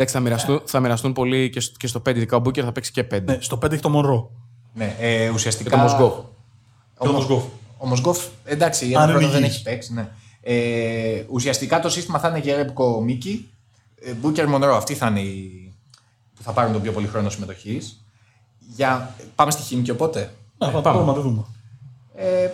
Εντάξει, 0.00 0.16
θα 0.16 0.20
μοιραστούν, 0.20 0.62
θα 0.64 0.80
μοιραστούν 0.80 1.12
πολύ 1.12 1.50
και 1.50 1.60
στο, 1.60 1.76
και 1.78 1.86
στο 1.86 2.02
5. 2.08 2.16
Ειδικά 2.16 2.36
ο 2.36 2.40
Μπούκερ 2.40 2.64
θα 2.64 2.72
παίξει 2.72 2.92
και 2.92 3.06
5. 3.14 3.22
Ναι, 3.24 3.38
στο 3.40 3.58
5 3.64 3.72
έχει 3.72 3.82
το 3.82 3.88
Μονρό. 3.88 4.30
Ναι, 4.74 4.96
ε, 4.98 5.28
ουσιαστικά. 5.28 5.70
Και 5.70 5.76
το 5.76 5.82
Μοσγκόφ. 5.82 6.14
Και 7.00 7.08
ο 7.08 7.12
Μοσγκόφ. 7.12 7.44
Ο 7.78 7.86
Μοσγκόφ, 7.86 8.24
εντάξει, 8.44 8.84
Αν 8.84 8.90
ένα 8.90 9.02
είναι 9.02 9.12
χρόνο 9.12 9.28
δεν 9.28 9.42
υγιής. 9.42 9.54
έχει 9.54 9.62
παίξει. 9.62 9.92
Ναι. 9.92 10.08
Ε, 10.40 11.24
ουσιαστικά 11.28 11.80
το 11.80 11.88
σύστημα 11.88 12.18
θα 12.18 12.28
είναι 12.28 12.38
Γερέμπκο 12.38 13.00
Μίκη, 13.02 13.50
ε, 14.00 14.12
Μπούκερ 14.12 14.48
Μονρό. 14.48 14.76
Αυτοί 14.76 14.94
θα 14.94 15.06
είναι 15.06 15.20
οι 15.20 15.72
που 16.36 16.42
θα 16.42 16.52
πάρουν 16.52 16.72
τον 16.72 16.82
πιο 16.82 16.92
πολύ 16.92 17.06
χρόνο 17.06 17.30
συμμετοχής. 17.30 18.04
Για... 18.74 19.14
Πάμε 19.34 19.50
στη 19.50 19.62
Χίμικη 19.62 19.90
οπότε. 19.90 20.34
Να, 20.58 20.70
θα 20.70 20.80
πάμε 20.80 21.04
να 21.04 21.12
το 21.12 21.20
δούμε. 21.20 21.44
Ε, 22.14 22.50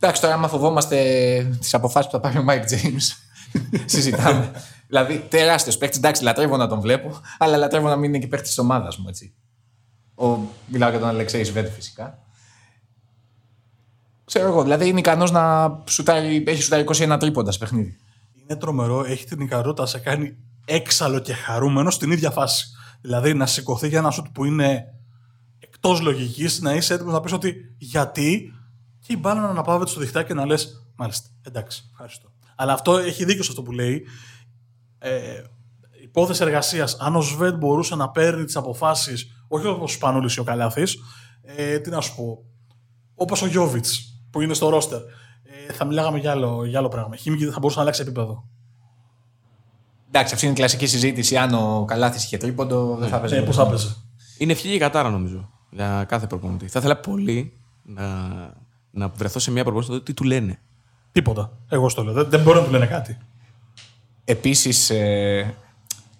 εντάξει, 0.00 0.20
τώρα 0.20 0.34
άμα 0.34 0.48
φοβόμαστε 0.48 0.96
τις 1.60 1.74
αποφάσεις 1.74 2.10
που 2.10 2.16
θα 2.16 2.20
πάρει 2.20 2.38
ο 2.38 2.42
Μάικ 2.42 2.64
Τζέιμς, 2.64 2.96
συζητάμε. 3.84 4.50
Δηλαδή, 4.88 5.26
τεράστιος 5.28 5.78
παίκτης. 5.78 5.98
Εντάξει, 5.98 6.22
λατρεύω 6.22 6.56
να 6.56 6.68
τον 6.68 6.80
βλέπω, 6.80 7.20
αλλά 7.38 7.56
λατρεύω 7.56 7.88
να 7.88 7.96
μην 7.96 8.08
είναι 8.08 8.18
και 8.18 8.26
παίκτης 8.26 8.48
της 8.48 8.58
ομάδας 8.58 8.96
μου, 8.96 9.08
έτσι. 9.08 9.34
Ο, 10.14 10.38
μιλάω 10.66 10.90
για 10.90 10.98
τον 10.98 11.08
Αλεξέι 11.08 11.44
Σβεντ 11.44 11.70
φυσικά. 11.70 12.18
Ξέρω 14.24 14.46
εγώ, 14.46 14.62
δηλαδή 14.62 14.88
είναι 14.88 14.98
ικανός 14.98 15.30
να 15.30 15.76
σουτάρει, 15.88 16.44
έχει 16.46 16.62
σουτάρει 16.62 16.84
21 16.88 17.16
τρίποντα 17.20 17.52
σε 17.52 17.58
παιχνίδι. 17.58 17.98
Είναι 18.42 18.58
τρομερό, 18.58 19.04
έχει 19.04 19.24
την 19.24 19.40
ικανότητα 19.40 19.82
να 19.82 19.88
σε 19.88 19.98
κάνει 19.98 20.36
έξαλλο 20.64 21.18
και 21.18 21.32
χαρούμενος 21.32 21.94
στην 21.94 22.10
ίδια 22.10 22.30
φάση. 22.30 22.66
Δηλαδή 23.00 23.34
να 23.34 23.46
σηκωθεί 23.46 23.88
για 23.88 23.98
ένα 23.98 24.10
σουτ 24.10 24.26
που 24.32 24.44
είναι 24.44 24.94
εκτός 25.58 26.00
λογικής, 26.00 26.60
να 26.60 26.74
είσαι 26.74 26.94
έτοιμος 26.94 27.12
να 27.12 27.20
πεις 27.20 27.32
ότι 27.32 27.74
γιατί 27.78 28.52
και 29.06 29.12
η 29.12 29.16
μπάλα 29.20 29.40
να 29.40 29.48
αναπαύεται 29.48 29.90
στο 29.90 30.00
διχτάκι 30.00 30.26
και 30.26 30.34
να 30.34 30.46
λες: 30.46 30.86
Μάλιστα, 30.96 31.28
εντάξει, 31.42 31.88
ευχαριστώ. 31.90 32.32
Αλλά 32.56 32.72
αυτό 32.72 32.96
έχει 32.96 33.24
δίκιο 33.24 33.42
σε 33.42 33.50
αυτό 33.50 33.62
που 33.62 33.72
λέει. 33.72 34.06
Ε, 34.98 35.42
υπόθεση 36.02 36.42
εργασίας. 36.42 36.96
Αν 37.00 37.16
ο 37.16 37.20
Σβέντ 37.20 37.56
μπορούσε 37.56 37.94
να 37.94 38.10
παίρνει 38.10 38.44
τις 38.44 38.56
αποφάσεις, 38.56 39.44
όχι 39.48 39.66
όπως 39.66 39.90
ο 39.90 39.94
Σπανούλη 39.94 40.30
ή 40.36 40.40
ο 40.40 40.44
Καλάθης, 40.44 40.96
ε, 41.42 41.78
τι 41.78 41.90
να 41.90 42.00
σου 42.00 42.14
πω, 42.16 42.44
όπως 43.14 43.42
ο 43.42 43.46
Γιώβιτς 43.46 44.22
που 44.30 44.40
είναι 44.40 44.54
στο 44.54 44.68
ρόστερ, 44.68 45.00
ε, 45.68 45.72
θα 45.72 45.84
μιλάγαμε 45.84 46.18
για 46.18 46.30
άλλο, 46.30 46.64
για 46.64 46.78
άλλο 46.78 46.88
πράγμα. 46.88 47.14
Η 47.14 47.18
Χίμικη 47.18 47.44
δεν 47.44 47.52
θα 47.52 47.58
μπορούσε 47.58 47.76
να 47.76 47.82
αλλάξει 47.82 48.02
επίπεδο. 48.02 48.48
Εντάξει, 50.08 50.34
αυτή 50.34 50.46
είναι 50.46 50.54
η 50.54 50.58
κλασική 50.58 50.86
συζήτηση. 50.86 51.36
Αν 51.36 51.54
ο 51.54 51.84
Καλάθης 51.84 52.24
είχε 52.24 52.36
τρίποντο, 52.36 52.96
δεν 52.96 53.08
θα 53.08 53.20
παίζει. 53.20 53.36
Ε, 53.36 53.40
πώς 53.40 53.56
θα 53.56 53.66
παίζει. 53.66 53.96
Είναι 54.38 54.52
ευχή 54.52 54.68
και 54.68 54.78
κατάρα 54.78 55.10
νομίζω 55.10 55.50
για 55.70 56.04
κάθε 56.08 56.26
προπονητή. 56.26 56.68
Θα 56.68 56.78
ήθελα 56.78 56.96
πολύ 56.96 57.52
να, 57.82 58.06
να 58.90 59.08
βρεθώ 59.08 59.38
σε 59.38 59.50
μια 59.50 59.64
προπονητή 59.64 59.90
να 59.90 59.96
δω 59.96 60.02
τι 60.02 60.14
του 60.14 60.24
λένε. 60.24 60.58
Τίποτα. 61.12 61.58
Εγώ 61.68 61.88
στο 61.88 62.02
λέω. 62.04 62.12
Δεν, 62.12 62.28
δεν 62.28 62.42
μπορεί 62.42 62.58
να 62.58 62.64
του 62.64 62.70
λένε 62.70 62.86
κάτι. 62.86 63.18
Επίσης, 64.30 64.90
ε, 64.90 65.54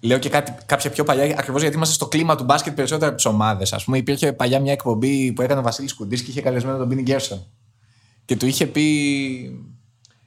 λέω 0.00 0.18
και 0.18 0.28
κάτι, 0.28 0.54
κάποια 0.66 0.90
πιο 0.90 1.04
παλιά, 1.04 1.24
ακριβώς 1.38 1.60
γιατί 1.60 1.76
είμαστε 1.76 1.94
στο 1.94 2.06
κλίμα 2.06 2.36
του 2.36 2.44
μπάσκετ 2.44 2.74
περισσότερο 2.74 3.06
από 3.06 3.16
τις 3.16 3.24
ομάδες. 3.24 3.72
Α 3.72 3.80
πούμε, 3.84 3.98
υπήρχε 3.98 4.32
παλιά 4.32 4.60
μια 4.60 4.72
εκπομπή 4.72 5.32
που 5.32 5.42
έκανε 5.42 5.60
ο 5.60 5.62
Βασίλης 5.62 5.94
Κουντής 5.94 6.22
και 6.22 6.30
είχε 6.30 6.40
καλεσμένο 6.40 6.78
τον 6.78 6.86
Μπίνι 6.86 7.02
Γκέρσον. 7.02 7.46
Και 8.24 8.36
του 8.36 8.46
είχε 8.46 8.66
πει, 8.66 9.66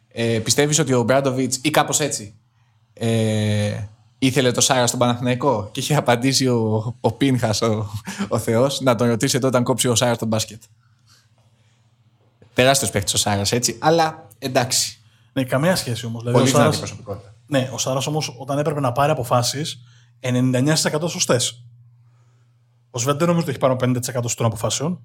ε, 0.08 0.40
πιστεύεις 0.40 0.80
ότι 0.80 0.94
ο 0.94 1.04
Μπράντοβιτς 1.04 1.60
ή 1.62 1.70
κάπως 1.70 2.00
έτσι, 2.00 2.36
ε, 2.94 3.84
ήθελε 4.20 4.52
το 4.52 4.62
Σάρα 4.62 4.88
στον 4.88 5.00
Παναθηναϊκό. 5.00 5.70
Και 5.72 5.80
είχε 5.80 5.96
απαντήσει 5.96 6.48
ο, 6.48 6.96
ο 7.00 7.12
Πίνχας, 7.12 7.62
ο, 7.62 7.92
ο 8.28 8.40
Θεός, 8.40 8.82
να 8.82 8.96
τον 8.96 9.08
ρωτήσετε 9.08 9.48
όταν 9.48 9.64
κόψει 9.64 9.88
ο 9.88 9.96
Σάρα 9.96 10.16
τον 10.16 10.28
μπάσκετ. 10.28 10.62
Τεράστιος 12.54 12.92
παίκτης 12.92 13.14
ο 13.14 13.18
Σάρας, 13.18 13.52
έτσι, 13.52 13.78
αλλά 13.80 14.28
εντάξει. 14.40 15.00
Ναι, 15.34 15.44
καμία 15.44 15.76
σχέση 15.76 16.06
όμως. 16.06 16.24
Δηλαδή, 16.24 16.38
Πολύ 16.38 16.50
ο 16.50 16.54
δυνατή 16.54 16.76
Σάρας, 16.76 16.92
προσωπικότητα. 16.92 17.31
Ναι, 17.52 17.70
ο 17.74 17.78
Σάρας 17.78 18.08
όμως 18.08 18.36
όταν 18.40 18.58
έπρεπε 18.58 18.80
να 18.80 18.92
πάρει 18.92 19.12
αποφάσεις, 19.12 19.82
99% 20.22 20.74
σωστέ. 21.08 21.40
Ο 22.92 23.00
Σβέντ 23.00 23.18
δεν 23.18 23.28
νομίζω 23.28 23.42
ότι 23.42 23.50
έχει 23.50 23.60
πάνω 23.60 23.76
50% 23.80 24.32
των 24.36 24.46
αποφάσεων. 24.46 25.02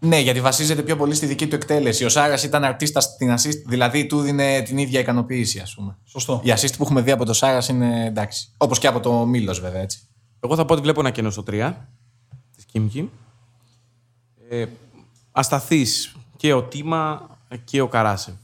Ναι, 0.00 0.18
γιατί 0.18 0.40
βασίζεται 0.40 0.82
πιο 0.82 0.96
πολύ 0.96 1.14
στη 1.14 1.26
δική 1.26 1.46
του 1.48 1.54
εκτέλεση. 1.54 2.04
Ο 2.04 2.08
Σάρας 2.08 2.42
ήταν 2.42 2.64
αρτίστα 2.64 3.00
στην 3.00 3.34
assist, 3.34 3.62
δηλαδή 3.66 4.06
του 4.06 4.20
δίνει 4.20 4.62
την 4.62 4.78
ίδια 4.78 5.00
ικανοποίηση, 5.00 5.60
ας 5.60 5.74
πούμε. 5.74 5.96
Σωστό. 6.04 6.40
Η 6.44 6.52
assist 6.56 6.72
που 6.76 6.82
έχουμε 6.82 7.00
δει 7.00 7.10
από 7.10 7.24
το 7.24 7.32
Σάρας 7.32 7.68
είναι 7.68 8.06
εντάξει. 8.06 8.48
Όπως 8.56 8.78
και 8.78 8.86
από 8.86 9.00
το 9.00 9.26
Μήλο, 9.26 9.54
βέβαια, 9.60 9.80
έτσι. 9.80 10.08
Εγώ 10.40 10.56
θα 10.56 10.64
πω 10.64 10.72
ότι 10.72 10.82
βλέπω 10.82 11.00
ένα 11.00 11.10
κενό 11.10 11.30
στο 11.30 11.42
3 11.46 11.72
της 12.54 12.64
Κίμκι. 12.64 13.10
Ε, 14.48 14.64
Ασταθεί 15.32 15.86
και 16.36 16.52
ο 16.52 16.62
Τίμα 16.62 17.36
και 17.64 17.80
ο 17.80 17.88
Καράσεβ. 17.88 18.34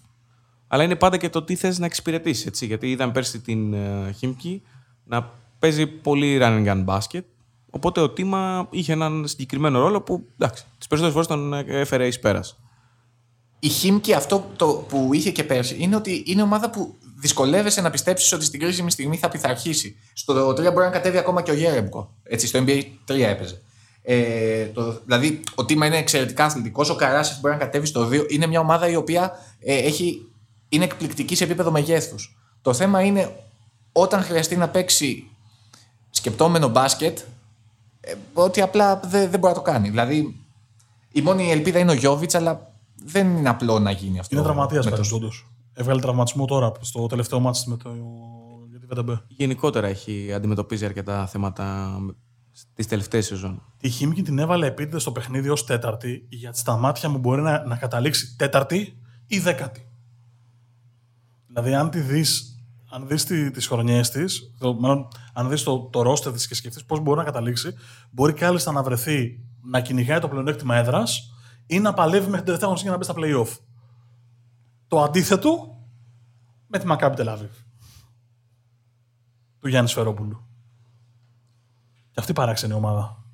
Αλλά 0.75 0.83
είναι 0.83 0.97
πάντα 0.97 1.17
και 1.17 1.29
το 1.29 1.43
τι 1.43 1.55
θες 1.55 1.79
να 1.79 1.87
εξυπηρετήσεις. 1.87 2.47
Έτσι, 2.47 2.67
γιατί 2.67 2.91
είδαμε 2.91 3.13
πέρσι 3.13 3.41
την 3.41 3.73
ε, 3.73 4.13
Χίμκι 4.19 4.63
να 5.05 5.31
παίζει 5.59 5.87
πολύ 5.87 6.39
run 6.43 6.67
and 6.67 6.67
gun 6.67 6.85
basket. 6.85 7.23
Οπότε 7.71 8.01
ο 8.01 8.11
Τίμα 8.11 8.67
είχε 8.71 8.93
έναν 8.93 9.29
συγκεκριμένο 9.29 9.79
ρόλο 9.79 10.01
που 10.01 10.27
εντάξει, 10.39 10.65
τις 10.79 10.87
περισσότερες 10.87 11.13
φορές 11.13 11.27
τον 11.27 11.55
ε, 11.55 11.81
έφερε 11.81 12.07
εις 12.07 12.19
πέρας. 12.19 12.61
Η 13.59 13.69
Χίμκι 13.69 14.13
αυτό 14.13 14.51
το 14.57 14.67
που 14.89 15.11
είχε 15.13 15.31
και 15.31 15.45
πέρσι 15.45 15.77
είναι 15.79 15.97
ότι 15.97 16.23
είναι 16.27 16.43
ομάδα 16.43 16.71
που 16.71 16.95
δυσκολεύεσαι 17.17 17.81
να 17.81 17.91
πιστέψεις 17.91 18.33
ότι 18.33 18.45
στην 18.45 18.61
κρίσιμη 18.61 18.91
στιγμή 18.91 19.17
θα 19.17 19.29
πειθαρχήσει. 19.29 19.97
Στο 20.13 20.49
3 20.49 20.55
μπορεί 20.57 20.85
να 20.85 20.91
κατέβει 20.91 21.19
ακόμα 21.19 21.43
και 21.43 21.51
ο 21.51 21.55
Γέρεμπκο. 21.55 22.15
Έτσι, 22.23 22.47
στο 22.47 22.65
NBA 22.67 22.83
3 23.09 23.19
έπαιζε. 23.19 23.63
Ε, 24.03 24.67
το, 24.67 25.01
δηλαδή, 25.05 25.41
ο 25.55 25.65
Τίμα 25.65 25.87
είναι 25.87 25.97
εξαιρετικά 25.97 26.45
αθλητικός. 26.45 26.91
Ο 26.91 26.95
Καράσεφ 26.95 27.41
μπορεί 27.41 27.55
να 27.55 27.61
κατέβει 27.61 27.87
στο 27.87 28.09
2. 28.09 28.31
Είναι 28.31 28.47
μια 28.47 28.61
ομάδα 28.61 28.89
η 28.89 28.97
οποία 28.97 29.33
ε, 29.59 29.77
έχει, 29.77 30.27
είναι 30.69 30.85
εκπληκτική 30.85 31.35
σε 31.35 31.45
επίπεδο 31.45 31.71
μεγέθους. 31.71 32.37
Το 32.63 32.75
θέμα 32.75 33.01
είναι 33.03 33.37
όταν 33.93 34.23
χρειαστεί 34.23 34.57
να 34.57 34.69
παίξει 34.69 35.29
σκεπτόμενο 36.11 36.69
μπάσκετ, 36.69 37.19
ε, 38.01 38.15
ότι 38.33 38.61
απλά 38.61 38.97
δεν, 39.05 39.31
δεν 39.31 39.41
μπορεί 39.41 39.53
να 39.55 39.59
το 39.63 39.71
κάνει. 39.71 39.89
Δηλαδή, 39.89 40.45
η 41.13 41.23
μόνη 41.23 41.51
ελπίδα 41.51 41.79
είναι 41.79 41.91
ο 41.91 41.95
Γιώβιτς, 41.95 42.35
αλλά 42.35 42.73
δεν 43.05 43.37
είναι 43.37 43.49
απλό 43.49 43.79
να 43.79 43.91
γίνει 43.91 44.19
αυτό. 44.19 44.35
Είναι 44.37 44.45
τραυματίας 44.45 44.85
με 44.85 44.91
το- 44.91 44.97
πέρυσι, 44.97 45.15
όντως. 45.15 45.47
Έβγαλε 45.75 46.01
τραυματισμό 46.01 46.45
τώρα 46.47 46.73
στο 46.81 47.07
τελευταίο 47.07 47.41
μάτι 47.41 47.59
με 47.67 47.77
το. 47.77 47.91
για 48.71 48.79
τη 48.81 48.87
ΒΤΜ. 48.87 49.11
Γενικότερα 49.27 49.87
έχει 49.87 50.33
αντιμετωπίζει 50.33 50.85
αρκετά 50.85 51.27
θέματα 51.27 51.97
τις 52.75 52.87
τελευταίες 52.87 53.27
σεζόν. 53.27 53.63
Τη 53.79 53.89
Χίμικη 53.89 54.23
την 54.23 54.39
έβαλε 54.39 54.67
επίτηδες 54.67 55.03
στο 55.03 55.13
παιχνίδι 55.13 55.49
ως 55.49 55.65
τέταρτη, 55.65 56.27
γιατί 56.29 56.59
στα 56.59 56.77
μάτια 56.77 57.09
μου 57.09 57.19
μπορεί 57.19 57.43
να, 57.43 57.65
να 57.67 57.77
καταλήξει 57.77 58.37
τέταρτη 58.37 58.99
ή 59.27 59.39
δέκατη. 59.39 59.87
Δηλαδή, 61.55 61.75
αν 61.75 61.91
τη 61.91 62.01
δεις, 62.01 62.59
αν 62.91 63.07
δεις 63.07 63.25
τι, 63.25 63.51
τις 63.51 63.67
χρονιές 63.67 64.11
της, 64.11 64.55
το, 64.59 64.75
μάλλον, 64.75 65.09
αν 65.33 65.49
δεις 65.49 65.63
το, 65.63 65.79
το 65.79 66.03
ρόστερ 66.03 66.33
της 66.33 66.47
και 66.47 66.55
σκεφτείς 66.55 66.85
πώς 66.85 67.01
μπορεί 67.01 67.19
να 67.19 67.25
καταλήξει, 67.25 67.75
μπορεί 68.11 68.33
κάλλιστα 68.33 68.73
να 68.73 68.83
βρεθεί 68.83 69.41
να 69.63 69.81
κυνηγάει 69.81 70.19
το 70.19 70.29
πλεονέκτημα 70.29 70.77
έδρας 70.77 71.35
ή 71.67 71.79
να 71.79 71.95
παλεύει 71.95 72.25
μέχρι 72.25 72.37
την 72.37 72.45
τελευταία 72.45 72.69
αγωνιστική 72.69 72.97
για 72.97 72.99
να 72.99 72.99
μπει 72.99 73.05
στα 73.05 73.15
play-off. 73.17 73.59
Το 74.89 75.03
αντίθετο 75.03 75.79
με 76.67 76.79
τη 76.79 76.87
Μακάμπη 76.87 77.17
Τελάβη. 77.17 77.51
Του 79.61 79.69
Γιάννη 79.69 79.89
Σφερόπουλου. 79.89 80.47
Και 82.11 82.21
αυτή 82.21 82.33
παράξενη 82.33 82.73
ομάδα. 82.73 83.25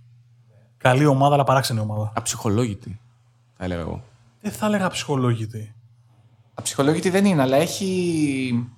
Καλή 0.77 1.07
ομάδα, 1.07 1.35
αλλά 1.35 1.45
παράξενη 1.45 1.81
ομάδα. 1.81 2.13
Αψυχολόγητη, 2.15 3.01
θα 3.57 3.65
έλεγα 3.65 3.81
εγώ. 3.81 4.03
Δεν 4.41 4.53
θα 4.53 4.67
έλεγα 4.67 4.89
ψυχολόγητη. 4.89 5.75
Αψυχολόγητη 6.61 7.11
δεν 7.11 7.25
είναι, 7.25 7.43
αλλά 7.43 7.57
έχει. 7.57 8.69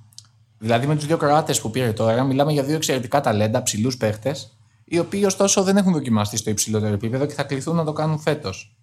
Δηλαδή 0.59 0.87
με 0.87 0.95
τους 0.95 1.07
δύο 1.07 1.17
Κροάτες 1.17 1.61
που 1.61 1.71
πήρε 1.71 1.93
τώρα, 1.93 2.23
μιλάμε 2.23 2.53
για 2.53 2.63
δύο 2.63 2.77
εξαιρετικά 2.77 3.21
ταλέντα, 3.21 3.63
ψηλούς 3.63 3.97
παίχτες, 3.97 4.57
οι 4.85 4.99
οποίοι 4.99 5.23
ωστόσο 5.27 5.63
δεν 5.63 5.77
έχουν 5.77 5.93
δοκιμαστεί 5.93 6.37
στο 6.37 6.51
υψηλότερο 6.51 6.93
επίπεδο 6.93 7.27
και 7.27 7.35
θα 7.35 7.43
κληθούν 7.43 7.77
να 7.77 7.85
το 7.85 7.93
κάνουν 7.93 8.19
φέτος. 8.19 8.77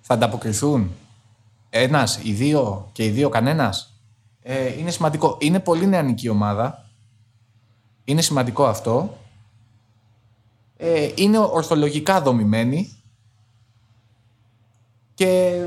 Θα 0.00 0.14
ανταποκριθούν 0.14 0.90
ένας, 1.70 2.20
οι 2.22 2.32
δύο 2.32 2.88
και 2.92 3.04
οι 3.04 3.10
δύο 3.10 3.28
κανένας; 3.28 3.92
Ε, 4.42 4.78
είναι 4.78 4.90
σημαντικό. 4.90 5.36
Είναι 5.40 5.60
πολύ 5.60 5.86
νεανική 5.86 6.28
ομάδα. 6.28 6.90
Είναι 8.04 8.22
σημαντικό 8.22 8.66
αυτό. 8.66 9.18
Ε, 10.76 11.10
είναι 11.14 11.38
ορθολογικά 11.38 12.20
δομημένη 12.20 12.92
και 15.14 15.62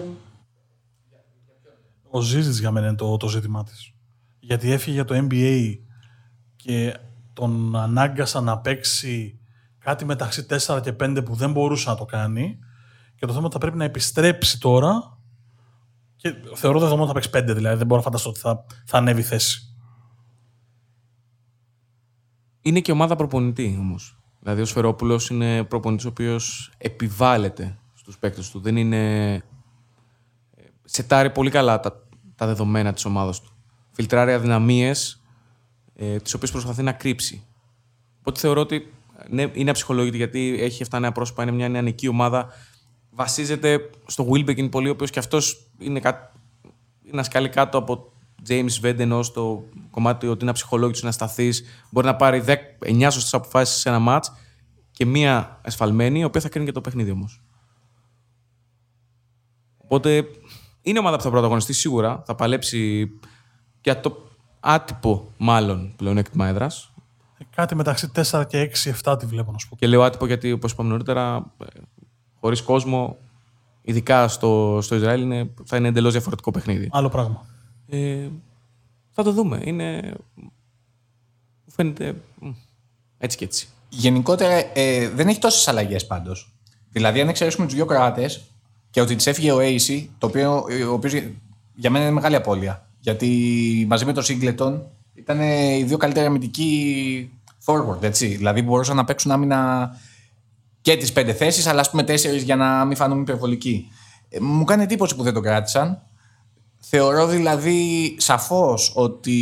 Ο 2.11 2.21
Ζίζης 2.21 2.59
για 2.59 2.71
μένα 2.71 2.87
είναι 2.87 2.95
το, 2.95 3.17
το 3.17 3.27
ζήτημά 3.27 3.63
της. 3.63 3.93
Γιατί 4.39 4.71
έφυγε 4.71 4.95
για 4.95 5.05
το 5.05 5.27
NBA 5.29 5.75
και 6.55 6.97
τον 7.33 7.75
ανάγκασαν 7.75 8.43
να 8.43 8.59
παίξει 8.59 9.39
κάτι 9.77 10.05
μεταξύ 10.05 10.45
4 10.49 10.81
και 10.83 10.95
5 10.99 11.21
που 11.25 11.35
δεν 11.35 11.51
μπορούσε 11.51 11.89
να 11.89 11.95
το 11.95 12.05
κάνει 12.05 12.59
και 13.15 13.25
το 13.25 13.33
θέμα 13.33 13.45
ότι 13.45 13.53
θα 13.53 13.59
πρέπει 13.59 13.77
να 13.77 13.83
επιστρέψει 13.83 14.59
τώρα 14.59 15.17
και 16.15 16.33
θεωρώ 16.55 16.79
δεδομένο 16.79 17.11
ότι 17.11 17.21
θα 17.21 17.29
παίξει 17.29 17.51
5 17.51 17.55
δηλαδή 17.55 17.77
δεν 17.77 17.87
μπορώ 17.87 17.99
να 17.99 18.05
φανταστώ 18.05 18.29
ότι 18.29 18.39
θα, 18.39 18.65
θα 18.85 18.97
ανέβει 18.97 19.19
η 19.19 19.23
θέση. 19.23 19.75
Είναι 22.61 22.79
και 22.79 22.91
ομάδα 22.91 23.15
προπονητή 23.15 23.77
όμως. 23.79 24.19
Δηλαδή 24.39 24.61
ο 24.61 24.65
Σφερόπουλος 24.65 25.29
είναι 25.29 25.63
προπονητής 25.63 26.05
ο 26.05 26.09
οποίος 26.09 26.71
επιβάλλεται 26.77 27.77
στους 27.93 28.17
παίκτες 28.17 28.51
του. 28.51 28.59
Δεν 28.59 28.77
είναι. 28.77 29.43
Ε, 30.91 30.93
Σετάρει 30.93 31.29
πολύ 31.29 31.49
καλά 31.49 31.79
τα, 31.79 32.07
τα 32.35 32.45
δεδομένα 32.45 32.93
της 32.93 33.05
ομάδας 33.05 33.41
του. 33.41 33.51
Φιλτράρει 33.91 34.33
αδυναμίες 34.33 35.21
ε, 35.95 36.17
τις 36.17 36.33
οποίες 36.33 36.51
προσπαθεί 36.51 36.83
να 36.83 36.91
κρύψει. 36.91 37.43
Οπότε 38.19 38.39
θεωρώ 38.39 38.61
ότι 38.61 38.93
ναι, 39.29 39.51
είναι 39.53 39.69
αψυχολόγητη 39.69 40.17
γιατί 40.17 40.57
έχει 40.59 40.85
7 40.89 40.99
νέα 40.99 41.11
πρόσωπα, 41.11 41.43
είναι 41.43 41.51
μια 41.51 41.69
νεανική 41.69 42.07
ομάδα. 42.07 42.47
Βασίζεται 43.09 43.89
στο 44.05 44.27
Wilbekin 44.31 44.71
πολύ, 44.71 44.87
ο 44.87 44.91
οποίος 44.91 45.09
και 45.09 45.19
αυτός 45.19 45.67
είναι, 45.77 45.99
κά... 45.99 46.31
είναι 47.03 47.11
ένα 47.11 47.23
σκάλι 47.23 47.49
κάτω 47.49 47.77
από 47.77 48.11
James 48.47 48.81
Veden 48.81 49.09
ω 49.11 49.31
το 49.31 49.63
κομμάτι 49.91 50.27
ότι 50.27 50.41
είναι 50.41 50.49
αψυχολόγητος, 50.49 50.99
είναι 50.99 51.09
ασταθής. 51.09 51.63
Μπορεί 51.89 52.05
να 52.05 52.15
πάρει 52.15 52.43
10, 52.45 52.55
9 52.85 53.07
σωστές 53.11 53.33
αποφάσεις 53.33 53.75
σε 53.75 53.89
ένα 53.89 53.99
μάτς 53.99 54.33
και 54.91 55.05
μία 55.05 55.59
εσφαλμένη, 55.61 56.19
η 56.19 56.23
οποία 56.23 56.41
θα 56.41 56.49
κρίνει 56.49 56.65
και 56.65 56.71
το 56.71 56.81
παιχνίδι 56.81 57.11
όμως. 57.11 57.43
Οπότε 59.77 60.25
είναι 60.81 60.99
ομάδα 60.99 61.17
που 61.17 61.23
θα 61.23 61.29
πρωταγωνιστεί 61.29 61.73
σίγουρα. 61.73 62.23
Θα 62.25 62.35
παλέψει 62.35 63.11
για 63.81 63.99
το 63.99 64.29
άτυπο, 64.59 65.31
μάλλον 65.37 65.93
πλεονέκτημα 65.95 66.47
έδρας. 66.47 66.93
Ε, 67.37 67.43
Κάτι 67.55 67.75
μεταξύ 67.75 68.11
4 68.31 68.43
και 68.47 68.71
6-7 69.03 69.15
τη 69.19 69.25
βλέπω 69.25 69.51
να 69.51 69.57
σου 69.57 69.69
πω. 69.69 69.75
Και 69.75 69.87
λέω 69.87 70.01
άτυπο 70.03 70.25
γιατί, 70.25 70.51
όπως 70.51 70.71
είπαμε 70.71 70.89
νωρίτερα, 70.89 71.53
χωρίς 72.39 72.61
κόσμο, 72.61 73.17
ειδικά 73.81 74.27
στο, 74.27 74.79
στο 74.81 74.95
Ισραήλ, 74.95 75.21
είναι, 75.21 75.53
θα 75.65 75.77
είναι 75.77 75.87
εντελώς 75.87 76.11
διαφορετικό 76.11 76.51
παιχνίδι. 76.51 76.89
Άλλο 76.91 77.09
πράγμα. 77.09 77.45
Ε, 77.87 78.27
θα 79.11 79.23
το 79.23 79.31
δούμε. 79.31 79.59
Είναι. 79.63 80.13
Μου 81.65 81.71
φαίνεται. 81.71 82.15
μ, 82.39 82.49
Έτσι 83.17 83.37
και 83.37 83.43
έτσι. 83.45 83.67
γενικότερα 83.89 84.53
ε, 84.79 85.09
δεν 85.09 85.27
έχει 85.27 85.39
τόσες 85.39 85.67
αλλαγές 85.67 86.07
πάντως. 86.07 86.53
Δηλαδή, 86.89 87.21
αν 87.21 87.27
εξαιρέσουμε 87.29 87.65
τους 87.65 87.75
δύο 87.75 87.85
κράτε 87.85 88.29
και 88.91 89.01
ότι 89.01 89.15
της 89.15 89.27
έφυγε 89.27 89.51
ο 89.51 89.57
AC, 89.57 90.07
το 90.17 90.27
οποίο, 90.27 90.65
ο 90.89 90.93
οποίος 90.93 91.13
για 91.75 91.89
μένα 91.89 92.05
είναι 92.05 92.13
μεγάλη 92.13 92.35
απώλεια. 92.35 92.87
Γιατί 92.99 93.27
μαζί 93.89 94.05
με 94.05 94.13
τον 94.13 94.23
Singleton 94.27 94.79
ήταν 95.13 95.41
οι 95.41 95.83
δύο 95.83 95.97
καλύτεροι 95.97 96.25
αμυντικοί 96.25 97.31
forward, 97.65 98.01
έτσι. 98.01 98.27
Δηλαδή 98.27 98.61
μπορούσαν 98.61 98.95
να 98.95 99.03
παίξουν 99.03 99.31
άμυνα 99.31 99.89
και 100.81 100.97
τις 100.97 101.11
πέντε 101.11 101.33
θέσεις, 101.33 101.67
αλλά 101.67 101.79
ας 101.79 101.89
πούμε 101.89 102.03
τέσσερις 102.03 102.43
για 102.43 102.55
να 102.55 102.85
μην 102.85 102.95
φανούμε 102.95 103.21
υπερβολικοί. 103.21 103.91
Ε, 104.29 104.39
μου 104.39 104.63
κάνει 104.63 104.83
εντύπωση 104.83 105.15
που 105.15 105.23
δεν 105.23 105.33
το 105.33 105.39
κράτησαν. 105.39 106.01
Θεωρώ 106.79 107.27
δηλαδή 107.27 108.15
σαφώς 108.19 108.91
ότι 108.95 109.37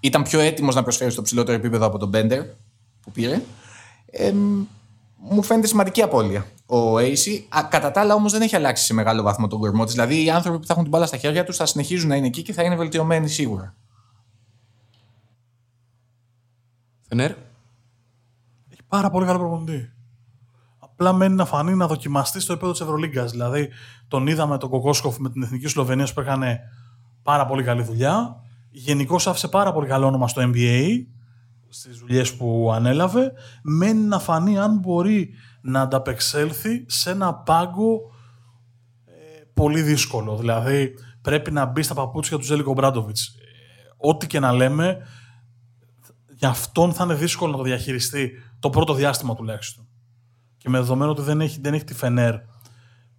ήταν 0.00 0.22
πιο 0.22 0.40
έτοιμος 0.40 0.74
να 0.74 0.82
προσφέρει 0.82 1.10
στο 1.10 1.22
ψηλότερο 1.22 1.56
επίπεδο 1.56 1.86
από 1.86 1.98
τον 1.98 2.10
Bender 2.14 2.40
που 3.00 3.10
πήρε. 3.12 3.42
Ε, 4.10 4.32
μ, 4.32 4.64
μου 5.16 5.42
φαίνεται 5.42 5.66
σημαντική 5.66 6.02
απώλεια. 6.02 6.46
Ο 6.70 6.96
AC, 6.98 7.44
α, 7.48 7.68
κατά 7.70 7.90
τα 7.90 8.00
άλλα 8.00 8.14
όμως 8.14 8.32
δεν 8.32 8.42
έχει 8.42 8.56
αλλάξει 8.56 8.84
σε 8.84 8.94
μεγάλο 8.94 9.22
βαθμό 9.22 9.46
τον 9.46 9.58
κορμό 9.58 9.84
της. 9.84 9.92
Δηλαδή 9.92 10.24
οι 10.24 10.30
άνθρωποι 10.30 10.58
που 10.58 10.66
θα 10.66 10.72
έχουν 10.72 10.84
την 10.84 10.92
μπάλα 10.92 11.06
στα 11.06 11.16
χέρια 11.16 11.44
τους 11.44 11.56
θα 11.56 11.66
συνεχίζουν 11.66 12.08
να 12.08 12.16
είναι 12.16 12.26
εκεί 12.26 12.42
και 12.42 12.52
θα 12.52 12.62
είναι 12.62 12.76
βελτιωμένοι 12.76 13.28
σίγουρα. 13.28 13.74
Φενέρ. 17.08 17.30
Έχει 18.68 18.82
πάρα 18.88 19.10
πολύ 19.10 19.26
καλό 19.26 19.38
προπονητή. 19.38 19.92
Απλά 20.78 21.12
μένει 21.12 21.34
να 21.34 21.44
φανεί 21.44 21.74
να 21.74 21.86
δοκιμαστεί 21.86 22.40
στο 22.40 22.52
επίπεδο 22.52 22.72
της 22.72 22.80
Ευρωλίγκας. 22.80 23.30
Δηλαδή, 23.30 23.68
τον 24.08 24.26
είδαμε 24.26 24.58
τον 24.58 24.70
Κοκόσκοφ 24.70 25.18
με 25.18 25.30
την 25.30 25.42
Εθνική 25.42 25.66
Σλοβενία 25.66 26.08
που 26.14 26.20
έκανε 26.20 26.60
πάρα 27.22 27.46
πολύ 27.46 27.62
καλή 27.62 27.82
δουλειά. 27.82 28.42
Γενικώς 28.70 29.26
άφησε 29.26 29.48
πάρα 29.48 29.72
πολύ 29.72 29.86
καλό 29.86 30.06
όνομα 30.06 30.28
στο 30.28 30.42
NBA 30.44 31.06
στις 31.68 31.98
δουλειές 31.98 32.34
που 32.34 32.70
ανέλαβε. 32.72 33.32
Μένει 33.62 34.02
να 34.02 34.18
φανεί 34.18 34.58
αν 34.58 34.78
μπορεί 34.78 35.30
να 35.60 35.80
ανταπεξέλθει 35.80 36.84
σε 36.86 37.10
ένα 37.10 37.34
πάγκο 37.34 38.00
ε, 39.04 39.42
πολύ 39.54 39.82
δύσκολο. 39.82 40.36
Δηλαδή, 40.36 40.94
πρέπει 41.22 41.50
να 41.50 41.64
μπει 41.64 41.82
στα 41.82 41.94
παπούτσια 41.94 42.38
του 42.38 42.44
Ζέλικο 42.44 42.72
Μπράντοβιτς. 42.72 43.34
Ό,τι 43.96 44.26
και 44.26 44.40
να 44.40 44.52
λέμε, 44.52 45.06
για 46.34 46.48
αυτόν 46.48 46.92
θα 46.92 47.04
είναι 47.04 47.14
δύσκολο 47.14 47.50
να 47.50 47.56
το 47.56 47.62
διαχειριστεί 47.62 48.30
το 48.58 48.70
πρώτο 48.70 48.94
διάστημα 48.94 49.34
τουλάχιστον. 49.34 49.88
Και 50.56 50.68
με 50.68 50.78
δεδομένο 50.78 51.10
ότι 51.10 51.22
δεν 51.22 51.40
έχει, 51.40 51.60
δεν 51.60 51.74
έχει 51.74 51.84
τη 51.84 51.94
Φενέρ 51.94 52.34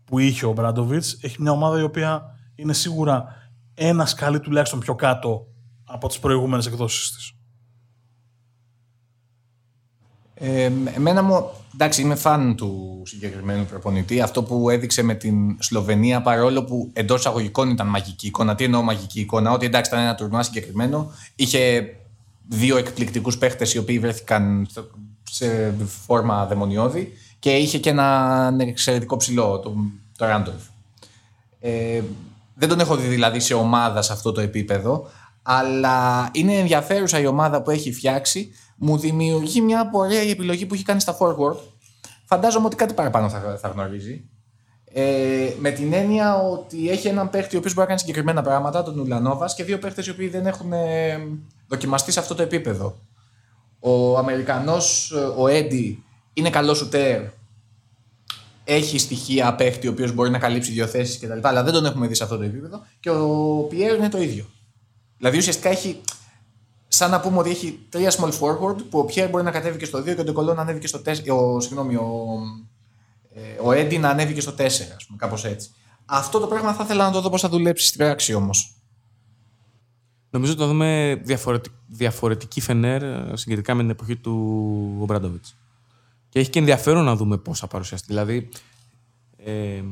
που 0.04 0.20
είχε 0.20 0.46
ο 0.46 0.52
Μπράντοβιτς, 0.52 1.18
έχει 1.22 1.42
μια 1.42 1.52
ομάδα 1.52 1.80
η 1.80 1.84
οποία 1.84 2.24
είναι 2.56 2.74
σίγουρα 2.74 3.26
ένας 3.74 4.10
σκαλί 4.10 4.40
τουλάχιστον 4.40 4.80
πιο 4.80 4.96
κάτω 4.96 5.46
από 5.86 6.08
τις 6.08 6.20
προηγούμενες 6.20 6.66
εκδόσεις 6.66 7.12
της. 7.12 7.39
Ε, 10.42 10.72
εμένα 10.96 11.22
μου, 11.24 11.50
εντάξει, 11.74 12.02
είμαι 12.02 12.16
φαν 12.16 12.56
του 12.56 13.02
συγκεκριμένου 13.06 13.66
προπονητή. 13.66 14.22
Αυτό 14.22 14.44
που 14.44 14.70
έδειξε 14.70 15.02
με 15.04 15.14
την 15.14 15.58
Σλοβενία, 15.60 16.22
παρόλο 16.22 16.64
που 16.64 16.90
εντός 16.94 17.20
εισαγωγικών 17.20 17.70
ήταν 17.70 17.88
μαγική 17.88 18.28
εικόνα. 18.28 18.56
Τι 18.56 18.64
εννοώ 18.64 18.82
μαγική 18.82 19.20
εικόνα, 19.20 19.52
ότι 19.52 19.66
εντάξει 19.66 19.92
ήταν 19.92 20.04
ένα 20.04 20.16
τουρνουά 20.16 20.44
συγκεκριμένο. 20.44 21.12
Είχε 21.36 21.84
δύο 22.48 22.78
εκπληκτικούς 22.78 23.38
παίχτες 23.38 23.74
οι 23.74 23.78
οποίοι 23.78 24.00
βρέθηκαν 24.00 24.68
στο- 24.70 24.90
σε 25.32 25.74
φόρμα 26.06 26.46
δαιμονιώδη 26.46 27.14
και 27.40 27.56
είχε 27.56 27.78
και 27.78 27.90
έναν 27.90 28.60
εξαιρετικό 28.60 29.18
ψηλό, 29.18 29.60
τον 29.60 29.92
το 30.18 30.26
Ράντολφ. 30.26 30.64
Ε, 31.60 32.02
δεν 32.56 32.70
τον 32.70 32.80
έχω 32.80 32.96
δει 32.96 33.08
δηλαδή 33.08 33.40
σε 33.40 33.54
ομάδα 33.54 34.02
σε 34.02 34.14
αυτό 34.14 34.32
το 34.32 34.42
επίπεδο, 34.42 35.08
αλλά 35.42 36.30
είναι 36.34 36.54
ενδιαφέρουσα 36.54 37.20
η 37.20 37.26
ομάδα 37.26 37.62
που 37.62 37.70
έχει 37.70 37.92
φτιάξει. 37.94 38.52
Μου 38.80 38.98
δημιουργεί 38.98 39.62
μια 39.62 39.80
απορία 39.80 40.24
η 40.24 40.30
επιλογή 40.30 40.66
που 40.66 40.74
έχει 40.74 40.84
κάνει 40.84 41.00
στα 41.00 41.18
forward. 41.20 41.58
Φαντάζομαι 42.26 42.66
ότι 42.66 42.76
κάτι 42.76 42.94
παραπάνω 42.94 43.30
θα, 43.30 43.58
θα 43.62 43.68
γνωρίζει. 43.68 44.30
Ε, 44.94 45.54
με 45.60 45.72
την 45.72 45.94
έννοια 45.94 46.38
ότι 46.38 46.90
έχει 46.90 47.08
έναν 47.08 47.30
παίχτη 47.30 47.56
ο 47.56 47.60
οποίος 47.60 47.74
μπορεί 47.74 47.84
να 47.84 47.94
κάνει 47.94 48.00
συγκεκριμένα 48.00 48.42
πράγματα, 48.42 48.84
τον 48.84 49.00
Ουλανόβας, 49.00 49.56
και 49.56 49.64
δύο 49.64 49.80
παίχτε 49.80 50.04
οι 50.08 50.10
οποίοι 50.10 50.28
δεν 50.28 50.46
έχουν 50.46 50.74
ε, 50.74 51.18
δοκιμαστεί 51.68 52.12
σε 52.12 52.20
αυτό 52.20 52.36
το 52.36 52.42
επίπεδο. 52.42 53.00
Ο 53.80 54.18
Αμερικανός, 54.18 55.14
ο 55.38 55.48
Έντι, 55.48 56.04
είναι 56.34 56.50
καλός 56.50 56.78
σουτέρ. 56.78 57.22
Έχει 58.64 58.98
στοιχεία 58.98 59.56
παίχτη 59.56 59.88
ο 59.88 59.92
οποίος 59.92 60.12
μπορεί 60.14 60.30
να 60.30 60.40
καλύψει 60.40 60.72
δύο 60.72 60.88
θέσεις 60.88 61.20
κτλ. 61.20 61.40
Αλλά 61.42 61.64
δεν 61.64 61.74
τον 61.74 61.86
έχουμε 61.86 62.08
δει 62.08 62.16
σε 62.16 62.24
αυτό 62.24 62.38
το 62.38 62.44
επίπεδο. 62.44 62.82
Και 63.00 63.10
ο 63.10 63.66
Πιέρ 63.70 63.96
είναι 63.96 64.10
το 64.10 64.22
ίδιο. 64.22 64.46
Δηλαδή 65.18 65.38
ουσιαστικά 65.38 65.70
έχει. 65.70 66.02
Σαν 66.92 67.12
να 67.12 67.20
πούμε 67.20 67.38
ότι 67.38 67.50
έχει 67.50 67.80
τρία 67.90 68.12
small 68.12 68.32
forward 68.40 68.76
που 68.90 69.00
ο 69.00 69.06
Πιέρ 69.06 69.30
μπορεί 69.30 69.44
να 69.44 69.52
κατέβει 69.52 69.78
και 69.78 69.86
στο 69.86 70.00
2 70.00 70.04
και 70.04 70.22
ο 70.22 70.24
Ντεκολό 70.24 70.54
να 70.54 70.62
ανέβει 70.62 70.80
και 70.80 70.88
στο 70.88 71.02
4. 71.06 71.12
Ο, 71.30 71.60
συγγνώμη, 71.60 71.96
ο, 71.96 72.40
ε, 73.34 73.40
ο 73.64 73.72
Έντι 73.72 73.98
να 73.98 74.10
ανέβει 74.10 74.34
και 74.34 74.42
στο 74.42 74.52
4, 74.52 74.62
ας 74.66 75.06
πούμε, 75.06 75.18
κάπως 75.18 75.46
έτσι. 75.46 75.70
Αυτό 76.06 76.40
το 76.40 76.48
πράγμα 76.48 76.74
θα 76.74 76.84
ήθελα 76.84 77.06
να 77.06 77.12
το 77.12 77.22
δω 77.22 77.30
πώς 77.30 77.42
θα 77.42 77.50
δουλέψει 77.50 77.88
στην 77.88 78.00
πράξη 78.00 78.34
όμως. 78.34 78.74
Νομίζω 80.30 80.52
ότι 80.52 80.62
θα 80.62 80.68
δούμε 80.68 81.22
διαφορετικ- 81.24 81.74
διαφορετική 81.88 82.62
Φενέρ 82.62 83.04
ε, 83.04 83.32
συγκριτικά 83.34 83.74
με 83.74 83.82
την 83.82 83.90
εποχή 83.90 84.16
του 84.16 84.98
Ομπράντοβιτ. 85.00 85.46
Και 86.30 86.40
έχει 86.40 86.50
και 86.50 86.60
ενδιαφέρον 86.60 87.06
να 87.06 87.16
δούμε 87.16 87.38
πώς 87.38 87.60
θα 87.60 87.68
παρουσιαστεί. 87.68 88.08
Δηλαδή, 88.08 88.50
ε, 89.38 89.84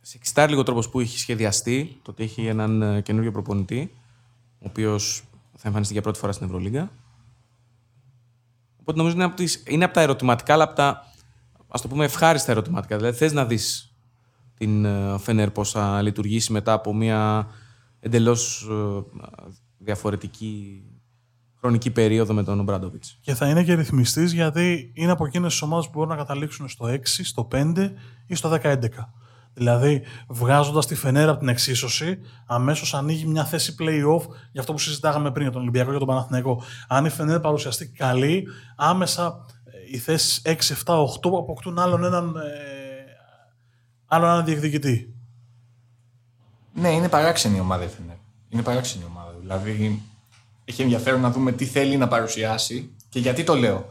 σε 0.00 0.16
εξητάρει 0.16 0.50
λίγο 0.50 0.62
τρόπος 0.62 0.88
που 0.88 1.00
έχει 1.00 1.18
σχεδιαστεί, 1.18 1.98
το 2.02 2.10
ότι 2.10 2.22
έχει 2.22 2.46
έναν 2.46 2.82
ε, 2.82 3.00
καινούριο 3.00 3.32
προπονητή, 3.32 3.90
ο 4.58 4.66
οποίος 4.68 5.22
θα 5.56 5.62
εμφανιστεί 5.66 5.92
για 5.92 6.02
πρώτη 6.02 6.18
φορά 6.18 6.32
στην 6.32 6.46
Ευρωλίγα. 6.46 6.90
Οπότε 8.80 8.98
νομίζω 8.98 9.14
είναι 9.14 9.24
από, 9.24 9.36
τις, 9.36 9.62
είναι 9.66 9.84
από 9.84 9.94
τα 9.94 10.00
ερωτηματικά, 10.00 10.52
αλλά 10.52 10.64
από 10.64 10.74
τα 10.74 11.06
ας 11.68 11.80
το 11.80 11.88
πούμε 11.88 12.04
ευχάριστα 12.04 12.50
ερωτηματικά. 12.50 12.96
Δηλαδή, 12.96 13.16
θες 13.16 13.32
να 13.32 13.44
δεις 13.44 13.94
την 14.54 14.84
ε, 14.84 15.18
Φενέρ 15.18 15.50
πώς 15.50 15.70
θα 15.70 16.02
λειτουργήσει 16.02 16.52
μετά 16.52 16.72
από 16.72 16.94
μια 16.94 17.48
εντελώς 18.00 18.68
διαφορετική 19.78 20.82
χρονική 21.58 21.90
περίοδο 21.90 22.34
με 22.34 22.42
τον 22.42 22.60
Ομπράντοβιτς. 22.60 23.18
Και 23.20 23.34
θα 23.34 23.48
είναι 23.48 23.64
και 23.64 23.74
ρυθμιστής 23.74 24.32
γιατί 24.32 24.92
είναι 24.94 25.12
από 25.12 25.26
εκείνες 25.26 25.52
τις 25.52 25.62
ομάδες 25.62 25.84
που 25.86 25.92
μπορούν 25.94 26.08
να 26.08 26.16
καταλήξουν 26.16 26.68
στο 26.68 26.86
6, 26.86 26.98
στο 27.04 27.48
5 27.52 27.90
ή 28.26 28.34
στο 28.34 28.58
10-11. 28.62 28.78
Δηλαδή, 29.54 30.02
βγάζοντας 30.28 30.86
τη 30.86 30.94
Φενέρα 30.94 31.30
από 31.30 31.38
την 31.38 31.48
εξίσωση, 31.48 32.18
αμέσως 32.46 32.94
ανοίγει 32.94 33.26
μια 33.26 33.44
θέση 33.44 33.74
playoff 33.78 34.26
για 34.52 34.60
αυτό 34.60 34.72
που 34.72 34.78
συζητάγαμε 34.78 35.30
πριν 35.30 35.42
για 35.42 35.52
τον 35.52 35.60
Ολυμπιακό 35.60 35.92
και 35.92 35.98
τον 35.98 36.06
Παναθηναϊκό. 36.06 36.62
Αν 36.88 37.04
η 37.04 37.08
Φενέρα 37.08 37.40
παρουσιαστεί 37.40 37.88
καλή, 37.88 38.46
άμεσα 38.76 39.46
ε, 39.64 39.94
οι 39.94 39.98
θέσεις 39.98 40.42
6, 40.44 40.50
7, 40.84 40.94
8 40.94 41.04
αποκτούν 41.38 41.78
άλλον 41.78 42.04
έναν, 42.04 42.36
ε, 42.36 42.40
άλλον 44.06 44.30
έναν 44.30 44.44
διεκδικητή. 44.44 45.14
Ναι, 46.74 46.88
είναι 46.88 47.08
παράξενη 47.08 47.56
η 47.56 47.60
ομάδα 47.60 47.84
η 47.84 47.88
Φενέρ. 47.88 48.16
Είναι 48.48 48.62
παράξενη 48.62 49.04
η 49.04 49.06
ομάδα. 49.10 49.34
Δηλαδή, 49.40 50.02
έχει 50.64 50.82
ενδιαφέρον 50.82 51.20
να 51.20 51.30
δούμε 51.30 51.52
τι 51.52 51.64
θέλει 51.64 51.96
να 51.96 52.08
παρουσιάσει 52.08 52.94
και 53.08 53.18
γιατί 53.18 53.44
το 53.44 53.54
λέω. 53.54 53.90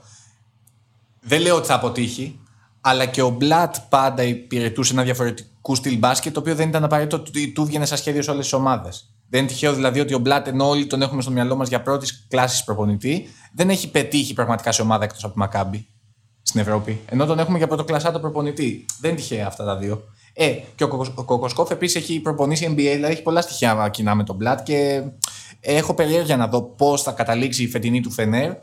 Δεν 1.21 1.41
λέω 1.41 1.55
ότι 1.55 1.67
θα 1.67 1.73
αποτύχει, 1.73 2.39
αλλά 2.81 3.05
και 3.05 3.21
ο 3.21 3.29
Μπλατ 3.29 3.75
πάντα 3.89 4.23
υπηρετούσε 4.23 4.93
ένα 4.93 5.03
διαφορετικό 5.03 5.75
στυλ 5.75 5.97
μπάσκετ, 5.97 6.33
το 6.33 6.39
οποίο 6.39 6.55
δεν 6.55 6.69
ήταν 6.69 6.83
απαραίτητο 6.83 7.15
ότι 7.15 7.51
του 7.51 7.65
βγαίνει 7.65 7.85
σαν 7.85 7.97
σχέδιο 7.97 8.21
σε 8.21 8.31
όλες 8.31 8.43
τις 8.43 8.53
ομάδες. 8.53 9.15
Δεν 9.29 9.39
είναι 9.39 9.49
τυχαίο 9.49 9.73
δηλαδή 9.73 9.99
ότι 9.99 10.13
ο 10.13 10.19
Μπλατ, 10.19 10.47
ενώ 10.47 10.69
όλοι 10.69 10.85
τον 10.87 11.01
έχουμε 11.01 11.21
στο 11.21 11.31
μυαλό 11.31 11.55
μας 11.55 11.67
για 11.67 11.81
πρώτης 11.81 12.25
κλάσης 12.29 12.63
προπονητή, 12.63 13.27
δεν 13.55 13.69
έχει 13.69 13.91
πετύχει 13.91 14.33
πραγματικά 14.33 14.71
σε 14.71 14.81
ομάδα 14.81 15.03
εκτός 15.03 15.23
από 15.23 15.33
τη 15.33 15.39
Μακάμπη 15.39 15.87
στην 16.41 16.61
Ευρώπη. 16.61 16.99
Ενώ 17.05 17.25
τον 17.25 17.39
έχουμε 17.39 17.57
για 17.57 17.67
πρωτοκλασσάτο 17.67 18.19
προπονητή. 18.19 18.85
Δεν 18.99 19.11
είναι 19.11 19.19
τυχαία 19.19 19.47
αυτά 19.47 19.65
τα 19.65 19.77
δύο. 19.77 20.03
Ε, 20.33 20.55
και 20.75 20.83
ο, 20.83 20.87
Κοκο- 20.87 21.13
ο 21.15 21.23
Κοκοσκόφ 21.23 21.71
επίσης 21.71 21.95
έχει 21.95 22.19
προπονήσει 22.19 22.67
NBA, 22.69 22.75
δηλαδή 22.75 23.13
έχει 23.13 23.21
πολλά 23.21 23.41
στοιχεία 23.41 23.89
κοινά 23.93 24.15
με 24.15 24.23
τον 24.23 24.35
Μπλατ 24.35 24.63
και 24.63 25.03
έχω 25.59 25.93
περιέργεια 25.93 26.37
να 26.37 26.47
δω 26.47 26.61
πώς 26.61 27.01
θα 27.01 27.11
καταλήξει 27.11 27.63
η 27.63 27.67
φετινή 27.67 28.01
του 28.01 28.11
Φενέρ. 28.11 28.53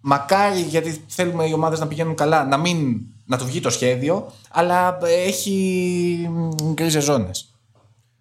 Μακάρι, 0.00 0.60
γιατί 0.60 1.04
θέλουμε 1.06 1.44
οι 1.44 1.52
ομάδες 1.52 1.78
να 1.78 1.86
πηγαίνουν 1.86 2.14
καλά, 2.14 2.44
να 2.44 2.56
μην 2.56 3.00
να 3.30 3.38
του 3.38 3.44
βγει 3.46 3.60
το 3.60 3.70
σχέδιο, 3.70 4.26
αλλά 4.50 4.98
έχει 5.02 6.30
γκρίζες 6.72 7.04
ζώνες. 7.04 7.54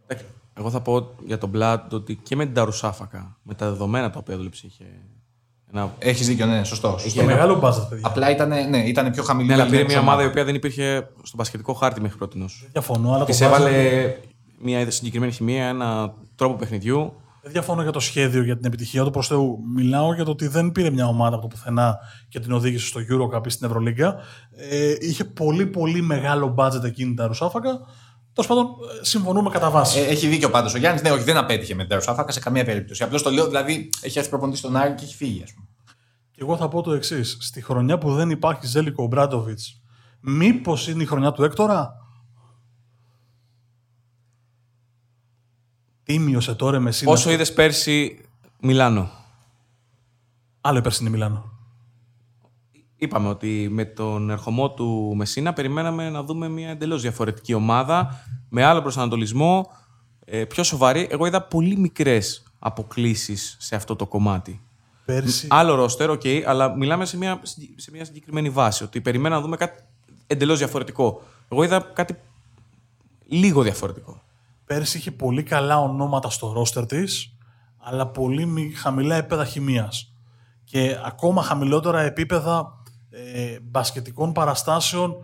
Εντάξει, 0.08 0.26
Εγώ 0.54 0.70
θα 0.70 0.82
πω 0.82 1.10
για 1.26 1.38
τον 1.38 1.50
Μπλάτ 1.50 1.94
ότι 1.94 2.16
και 2.16 2.36
με 2.36 2.46
την 2.46 2.54
Ταρουσάφακα, 2.54 3.38
με 3.44 3.54
τα 3.54 3.70
δεδομένα 3.70 4.10
τα 4.10 4.20
οποία 4.20 4.38
δούλεψε, 4.38 4.68
είχε 4.68 4.86
ένα. 5.74 5.94
Έχεις 6.00 6.28
δίκιο, 6.28 6.46
ναι, 6.46 6.64
σωστό. 6.64 6.96
σωστό. 7.00 7.20
Και 7.20 7.26
μεγάλο 7.26 7.60
μπάζετ, 7.60 7.84
παιδιά. 7.90 8.08
Απλά 8.08 8.30
ήταν, 8.32 8.50
ναι, 8.70 8.78
ήταν 8.78 9.12
πιο 9.12 9.24
χαμηλή. 9.24 9.48
Ναι, 9.48 9.54
αλλά 9.54 9.64
η 9.64 9.70
πήρε 9.70 9.78
λέξη 9.82 9.96
μια 9.96 10.06
ομάδα 10.06 10.24
η 10.24 10.26
οποία 10.26 10.44
δεν 10.44 10.56
υπήρχε 10.56 11.10
στο 11.24 11.38
πασχετικό 11.38 11.74
χάρτη 11.74 12.02
μέχρι 12.02 12.18
πρώτη. 12.18 12.38
Δεν 12.40 12.50
διαφωνώ, 12.72 13.10
αλλά 13.10 13.20
το 13.20 13.26
Της 13.26 13.40
μπάζετ- 13.40 13.60
έβαλε 13.68 14.16
μια 14.62 14.92
συγκεκριμένη 14.92 15.32
χημεία, 15.32 15.66
ένα 15.66 16.14
τρόπο 16.36 16.56
παιχνιδιού. 16.56 17.14
Δεν 17.42 17.52
διαφωνώ 17.52 17.82
για 17.82 17.92
το 17.92 18.00
σχέδιο 18.00 18.44
για 18.44 18.56
την 18.56 18.66
επιτυχία 18.66 19.04
του 19.04 19.12
προς 19.12 19.28
Θεού. 19.28 19.60
Μιλάω 19.76 20.14
για 20.14 20.26
το 20.26 20.32
ότι 20.32 20.48
δεν 20.48 20.72
πήρε 20.72 20.90
μια 20.90 21.08
ομάδα 21.08 21.36
από 21.36 21.42
το 21.42 21.48
πουθενά 21.48 21.98
και 22.30 22.40
την 22.40 22.52
οδήγησε 22.52 22.88
στο 22.88 23.00
Eurocup 23.00 23.48
ή 23.48 23.50
στην 23.50 23.68
Ευρωλίγκα. 23.68 24.16
Ε, 24.70 24.96
είχε 25.00 25.24
πολύ 25.24 25.66
πολύ 25.66 26.02
μεγάλο 26.02 26.56
budget 26.58 26.84
εκείνη 26.84 27.14
τα 27.14 27.28
Ρουσάφακα. 27.28 27.80
Τέλος 28.34 28.50
πάντων, 28.50 28.66
ε, 28.66 29.06
συμφωνούμε 29.06 29.50
κατά 29.50 29.70
βάση. 29.70 30.00
Ε, 30.00 30.06
έχει 30.06 30.28
δίκιο 30.28 30.50
πάντως 30.50 30.74
ο 30.74 30.78
Γιάννης. 30.78 31.02
Ναι, 31.02 31.12
όχι, 31.12 31.24
δεν 31.24 31.38
απέτυχε 31.38 31.74
με 31.74 31.80
την 31.80 31.90
Τεροσάφακα 31.90 32.32
σε 32.32 32.40
καμία 32.40 32.66
περίπτωση. 32.66 33.04
Απλώς 33.04 33.22
το 33.22 33.30
λέω, 33.30 33.48
δηλαδή 33.48 33.90
έχει 34.02 34.18
έρθει 34.18 34.30
προπονητής 34.30 34.60
στον 34.60 34.76
Άρη 34.76 34.96
και 34.96 35.04
έχει 35.04 35.16
φύγει, 35.16 35.44
ας 35.44 35.54
πούμε. 35.54 35.68
Και 36.32 36.42
εγώ 36.42 36.58
θα 36.58 36.68
πω 36.68 36.82
το 36.82 36.92
εξής. 36.92 37.38
Στη 37.40 37.62
χρονιά 37.62 37.98
που 37.98 38.14
δεν 38.14 38.30
υπάρχει 38.30 38.68
Ζέλικο 38.68 39.04
Ομπράντοβιτς, 39.04 39.82
μήπως 40.20 40.88
είναι 40.88 41.04
η 41.04 41.06
χρονιά 41.06 41.32
του 41.32 41.44
Έκτορα; 41.44 41.99
Τίμιωσε 46.10 46.56
τώρα 46.56 46.80
με 46.80 46.92
σύνολο. 46.92 47.18
Όσο 47.18 47.32
είδες 47.32 47.54
πέρσι 47.54 48.26
Μιλάνο; 48.60 49.12
Άλλο 50.62 50.78
η 50.78 50.82
περσινή 50.82 51.10
Μιλάνο. 51.10 51.52
Είπαμε 52.96 53.28
ότι 53.28 53.68
με 53.72 53.86
τον 53.86 54.30
ερχομό 54.30 54.72
του 54.72 55.14
Μεσίνα 55.16 55.54
περιμέναμε 55.54 56.10
να 56.10 56.24
δούμε 56.24 56.50
μια 56.50 56.70
εντελώς 56.70 57.02
διαφορετική 57.02 57.54
ομάδα 57.54 58.24
με 58.50 58.64
άλλο 58.64 58.82
προσανατολισμό, 58.82 59.70
ε, 60.26 60.46
πιο 60.46 60.64
σοβαρή. 60.64 61.08
Εγώ 61.12 61.26
είδα 61.26 61.42
πολύ 61.42 61.78
μικρές 61.78 62.44
αποκλήσεις 62.60 63.56
σε 63.60 63.76
αυτό 63.76 63.96
το 63.96 64.06
κομμάτι. 64.06 64.62
Πέρσι. 65.06 65.48
Άλλο 65.50 65.76
ρόστερ, 65.76 66.10
οκ, 66.10 66.22
αλλά 66.46 66.76
μιλάμε 66.76 67.06
σε 67.06 67.18
μια, 67.18 67.42
σε 67.76 67.92
μια 67.92 68.06
συγκεκριμένη 68.06 68.50
βάση. 68.50 68.84
Ότι 68.84 69.02
περιμέναμε 69.02 69.36
να 69.36 69.42
δούμε 69.42 69.58
κάτι 69.58 69.84
εντελώς 70.28 70.58
διαφορετικό. 70.58 71.22
Εγώ 71.50 71.64
είδα 71.64 71.80
κάτι 71.94 72.16
λίγο 73.28 73.62
διαφορετικό. 73.62 74.22
Πέρσι 74.74 74.98
είχε 74.98 75.12
πολύ 75.12 75.44
καλά 75.44 75.80
ονόματα 75.80 76.30
στο 76.30 76.52
ρόστερ 76.52 76.86
της, 76.86 77.36
αλλά 77.78 78.08
πολύ 78.08 78.46
μη- 78.46 78.76
χαμηλά 78.78 79.16
επίπεδα 79.16 79.46
χημίας. 79.46 80.14
Και 80.64 80.98
ακόμα 81.06 81.42
χαμηλότερα 81.44 82.02
επίπεδα 82.02 82.74
ε, 83.10 83.60
μπασκετικών 83.62 84.32
παραστάσεων 84.34 85.16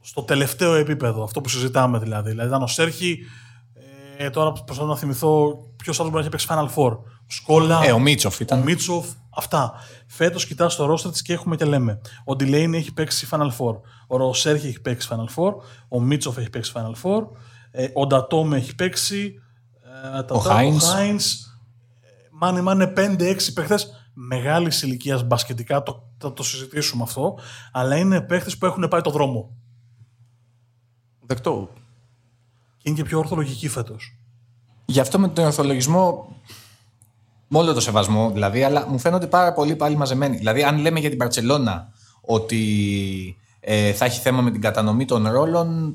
στο 0.00 0.22
τελευταίο 0.22 0.74
επίπεδο. 0.74 1.22
Αυτό 1.22 1.40
που 1.40 1.48
συζητάμε 1.48 1.98
δηλαδή. 1.98 2.30
Δηλαδή 2.30 2.48
ήταν 2.48 2.62
ο 2.62 2.66
Σέρχι, 2.66 3.18
ε, 4.16 4.30
τώρα 4.30 4.52
προσπαθώ 4.52 4.88
να 4.88 4.96
θυμηθώ 4.96 5.58
ποιος 5.76 6.00
άλλος 6.00 6.12
μπορεί 6.12 6.24
να 6.24 6.30
έχει 6.36 6.44
παίξει 6.46 6.46
Final 6.50 6.74
Four. 6.82 6.92
Ο 6.98 7.26
Σκόλα, 7.26 7.80
Ε, 7.84 7.92
ο 7.92 7.98
Μίτσοφ 7.98 8.34
ο 8.34 8.38
ήταν. 8.40 8.60
Μίτσοφ, 8.60 9.06
αυτά. 9.36 9.72
Φέτος 10.06 10.46
κοιτάς 10.46 10.76
το 10.76 10.84
ρόστερ 10.86 11.10
της 11.10 11.22
και 11.22 11.32
έχουμε 11.32 11.56
και 11.56 11.64
λέμε. 11.64 12.00
Ο 12.24 12.36
Ντιλέιν 12.36 12.74
έχει 12.74 12.92
παίξει 12.92 13.28
Final 13.30 13.50
Four. 13.58 13.74
Ο 14.06 14.16
Ροσέρχη 14.16 14.66
έχει 14.66 14.80
παίξει 14.80 15.08
Final 15.10 15.34
Four. 15.42 15.52
Ο 15.88 16.00
Μίτσοφ 16.00 16.36
έχει 16.36 16.50
παίξει 16.50 16.72
Final 16.74 17.02
Four. 17.02 17.22
Ε, 17.76 17.88
ο 17.94 18.06
Ντατόμε 18.06 18.56
έχει 18.56 18.74
παίξει. 18.74 19.34
Ε, 20.16 20.22
τα- 20.22 20.34
Ο 20.34 20.38
τα- 20.42 20.50
Χάινς. 20.54 20.84
Χάινς. 20.84 21.34
Ε, 21.42 21.46
Μάνε, 22.30 22.60
μάνε 22.60 22.86
5-6 22.86 23.52
παίχτες 23.52 24.08
μεγάλης 24.12 24.82
ηλικίας 24.82 25.22
μπασκετικά. 25.24 25.82
Το, 25.82 26.08
θα 26.18 26.32
το 26.32 26.42
συζητήσουμε 26.42 27.02
αυτό. 27.02 27.38
Αλλά 27.72 27.96
είναι 27.96 28.20
παίχτες 28.20 28.58
που 28.58 28.66
έχουν 28.66 28.88
πάει 28.88 29.00
το 29.00 29.10
δρόμο. 29.10 29.50
Δεκτό. 31.26 31.70
Και 32.76 32.88
είναι 32.88 32.96
και 32.96 33.04
πιο 33.04 33.18
ορθολογικοί 33.18 33.68
φέτος. 33.68 34.16
Γι' 34.84 35.00
αυτό 35.00 35.18
με 35.18 35.28
τον 35.28 35.44
ορθολογισμό, 35.44 36.26
με 37.48 37.58
όλο 37.58 37.72
το 37.72 37.80
σεβασμό 37.80 38.30
δηλαδή, 38.30 38.62
αλλά 38.62 38.88
μου 38.88 38.98
φαίνονται 38.98 39.26
πάρα 39.26 39.52
πολύ 39.52 39.76
πάλι 39.76 39.96
μαζεμένοι. 39.96 40.36
Δηλαδή, 40.36 40.62
αν 40.62 40.78
λέμε 40.78 41.00
για 41.00 41.08
την 41.08 41.18
Παρσελώνα 41.18 41.88
ότι 42.20 43.36
ε, 43.60 43.92
θα 43.92 44.04
έχει 44.04 44.20
θέμα 44.20 44.40
με 44.42 44.50
την 44.50 44.60
κατανομή 44.60 45.04
των 45.04 45.28
ρόλων, 45.28 45.84
ε, 45.88 45.94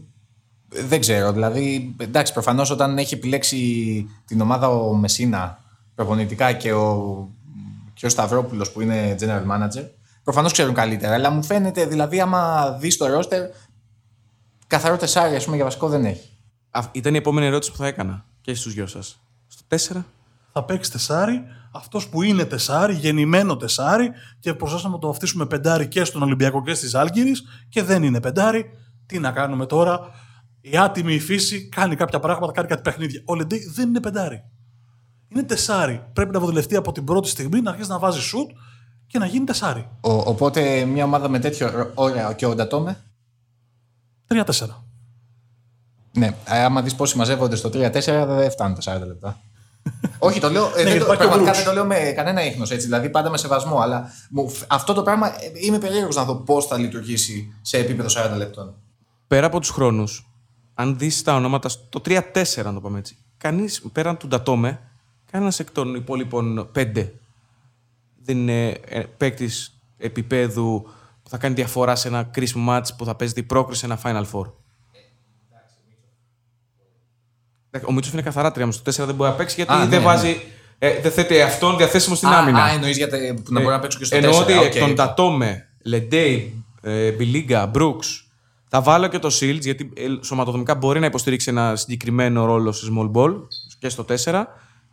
δεν 0.69 0.99
ξέρω. 0.99 1.31
Δηλαδή, 1.31 1.95
εντάξει, 1.97 2.33
προφανώς 2.33 2.69
όταν 2.69 2.97
έχει 2.97 3.13
επιλέξει 3.13 4.09
την 4.25 4.41
ομάδα 4.41 4.67
ο 4.67 4.93
Μεσίνα 4.93 5.59
προπονητικά 5.95 6.53
και 6.53 6.73
ο, 6.73 7.27
και 7.93 8.05
ο 8.05 8.09
Σταυρόπουλος 8.09 8.71
που 8.71 8.81
είναι 8.81 9.15
general 9.19 9.51
manager, 9.51 9.85
προφανώς 10.23 10.51
ξέρουν 10.51 10.73
καλύτερα. 10.73 11.13
Αλλά 11.13 11.29
μου 11.29 11.43
φαίνεται, 11.43 11.85
δηλαδή, 11.85 12.19
άμα 12.19 12.71
δεις 12.71 12.97
το 12.97 13.07
ρόστερ, 13.07 13.49
καθαρό 14.67 14.97
τεσάρι, 14.97 15.35
ας 15.35 15.43
πούμε, 15.43 15.55
για 15.55 15.65
βασικό 15.65 15.87
δεν 15.87 16.05
έχει. 16.05 16.29
Α, 16.71 16.81
ήταν 16.91 17.13
η 17.13 17.17
επόμενη 17.17 17.45
ερώτηση 17.47 17.71
που 17.71 17.77
θα 17.77 17.87
έκανα 17.87 18.25
και 18.41 18.53
στους 18.53 18.73
δυο 18.73 18.87
σας. 18.87 19.19
Στο 19.47 19.63
4. 19.67 20.03
θα 20.53 20.63
παίξει 20.63 20.91
τεσάρι, 20.91 21.43
αυτός 21.71 22.07
που 22.07 22.21
είναι 22.21 22.45
τεσάρι, 22.45 22.93
γεννημένο 22.93 23.57
τεσάρι, 23.57 24.11
και 24.39 24.53
προσθέσαμε 24.53 24.93
να 24.93 24.99
το 24.99 25.07
βαφτίσουμε 25.07 25.45
πεντάρι 25.45 25.87
και 25.87 26.03
στον 26.03 26.21
Ολυμπιακό 26.21 26.63
και 26.63 26.73
στις 26.73 26.95
Άλγηρε, 26.95 27.31
και 27.69 27.83
δεν 27.83 28.03
είναι 28.03 28.21
πεντάρι. 28.21 28.69
Τι 29.05 29.19
να 29.19 29.31
κάνουμε 29.31 29.65
τώρα; 29.65 29.99
Η 30.61 30.77
άτιμη 30.77 31.13
η 31.13 31.19
φύση 31.19 31.69
κάνει 31.69 31.95
κάποια 31.95 32.19
πράγματα, 32.19 32.51
κάνει 32.51 32.67
κάτι 32.67 32.81
παιχνίδια. 32.81 33.21
Ο 33.25 33.35
Λεντέι 33.35 33.69
δεν 33.73 33.87
είναι 33.87 33.99
πεντάρι. 33.99 34.43
Είναι 35.27 35.43
τεσάρι. 35.43 36.03
Πρέπει 36.13 36.31
να 36.31 36.39
βοδηλευτεί 36.39 36.75
από 36.75 36.91
την 36.91 37.03
πρώτη 37.03 37.27
στιγμή 37.29 37.61
να 37.61 37.69
αρχίσει 37.71 37.89
να 37.89 37.99
βάζει 37.99 38.19
σουτ 38.21 38.49
και 39.07 39.19
να 39.19 39.25
γίνει 39.25 39.45
τεσάρι. 39.45 39.89
Ο, 40.01 40.11
οπότε 40.11 40.85
μια 40.85 41.03
ομάδα 41.03 41.29
με 41.29 41.39
τέτοιο 41.39 41.91
ώρα 41.93 42.33
και 42.33 42.45
ο 42.45 42.55
Ντατόμε. 42.55 42.97
3-4. 44.27 44.43
Ναι, 46.17 46.35
ε, 46.45 46.63
άμα 46.63 46.81
δεις 46.81 46.95
πόσοι 46.95 47.17
μαζεύονται 47.17 47.55
στο 47.55 47.69
3-4, 47.69 47.91
δεν 48.27 48.51
φτάνουν 48.51 48.77
τα 48.79 48.97
40 48.97 49.05
λεπτά. 49.07 49.39
Όχι, 50.19 50.39
το 50.39 50.49
λέω. 50.49 50.65
ε, 50.65 50.71
δεν 50.73 50.83
γιατί 50.83 50.99
το, 50.99 51.05
υπάρχει 51.05 51.23
ο 51.25 51.27
πραγματικά 51.27 51.51
Brooks. 51.51 51.55
δεν 51.55 51.65
το 51.65 51.73
λέω 51.73 51.85
με 51.85 52.13
κανένα 52.15 52.45
ίχνος 52.45 52.71
έτσι. 52.71 52.85
Δηλαδή 52.85 53.09
πάντα 53.09 53.29
με 53.29 53.37
σεβασμό. 53.37 53.79
Αλλά 53.79 54.11
μου, 54.29 54.49
φ- 54.49 54.63
αυτό 54.67 54.93
το 54.93 55.03
πράγμα 55.03 55.27
ε, 55.27 55.51
είμαι 55.53 55.77
περίεργος 55.77 56.15
να 56.15 56.23
δω 56.23 56.35
πώς 56.35 56.65
θα 56.65 56.77
λειτουργήσει 56.77 57.53
σε 57.61 57.77
επίπεδο 57.77 58.09
40 58.33 58.37
λεπτών. 58.37 58.75
Πέρα 59.27 59.45
από 59.45 59.59
τους 59.59 59.69
χρόνους, 59.69 60.28
αν 60.79 60.97
δεις 60.97 61.21
τα 61.23 61.35
ονόματα 61.35 61.69
στο 61.69 62.01
3-4, 62.05 62.21
να 62.63 62.73
το 62.73 62.81
πάμε 62.81 62.99
έτσι, 62.99 63.17
κανείς 63.37 63.81
πέραν 63.91 64.17
του 64.17 64.27
Ντατόμε, 64.27 64.79
κανένας 65.31 65.59
εκ 65.59 65.71
των 65.71 65.95
υπόλοιπων 65.95 66.69
5 66.75 67.07
δεν 68.23 68.37
είναι 68.37 68.79
παίκτης 69.17 69.79
επίπεδου 69.97 70.81
που 71.23 71.29
θα 71.29 71.37
κάνει 71.37 71.53
διαφορά 71.53 71.95
σε 71.95 72.07
ένα 72.07 72.23
κρίσιμο 72.23 72.71
ματς 72.77 72.87
που 72.97 73.05
θα 73.05 73.15
παίζει 73.15 73.43
πρόκριση 73.43 73.79
σε 73.79 73.85
ένα 73.85 73.99
Final 74.03 74.25
Four. 74.31 74.51
Εντάξει, 77.71 77.89
Ο 77.89 77.93
Μίτσοφ 77.93 78.13
είναι 78.13 78.21
καθαρά 78.21 78.51
3, 78.55 78.67
στο 78.71 79.03
4 79.03 79.05
δεν 79.05 79.15
μπορεί 79.15 79.29
να 79.29 79.35
παίξει 79.35 79.55
γιατί 79.55 79.73
Α, 79.73 79.77
ναι, 79.77 79.85
δεν 79.85 79.99
ναι. 79.99 80.05
βάζει. 80.05 80.41
Ε, 80.79 80.99
δεν 81.01 81.11
θέτει 81.11 81.41
αυτόν 81.41 81.77
διαθέσιμο 81.77 82.15
στην 82.15 82.27
Α, 82.27 82.37
άμυνα. 82.37 82.63
Α, 82.63 82.69
εννοείς 82.71 82.97
για 82.97 83.09
τε- 83.09 83.33
που 83.41 83.53
να 83.53 83.59
μπορεί 83.61 83.73
να 83.73 83.79
παίξω 83.79 83.97
και 83.97 84.05
στο 84.05 84.15
4. 84.17 84.19
Εννοώ 84.23 84.39
ότι 84.39 84.53
οκ. 84.57 84.63
εκ 84.63 84.79
των 84.79 84.95
Ντατόμε, 84.95 85.67
Λεντέι, 85.83 86.63
ε, 86.81 87.11
Μπιλίγκα, 87.11 87.65
Μπρουκς, 87.65 88.27
θα 88.71 88.81
βάλω 88.81 89.07
και 89.07 89.19
το 89.19 89.27
Shields 89.27 89.61
γιατί 89.61 89.91
ε, 89.95 90.07
σωματοδομικά 90.21 90.75
μπορεί 90.75 90.99
να 90.99 91.05
υποστηρίξει 91.05 91.49
ένα 91.49 91.75
συγκεκριμένο 91.75 92.45
ρόλο 92.45 92.71
σε 92.71 92.87
small 92.91 93.11
ball 93.11 93.35
και 93.79 93.89
στο 93.89 94.05
4. 94.07 94.15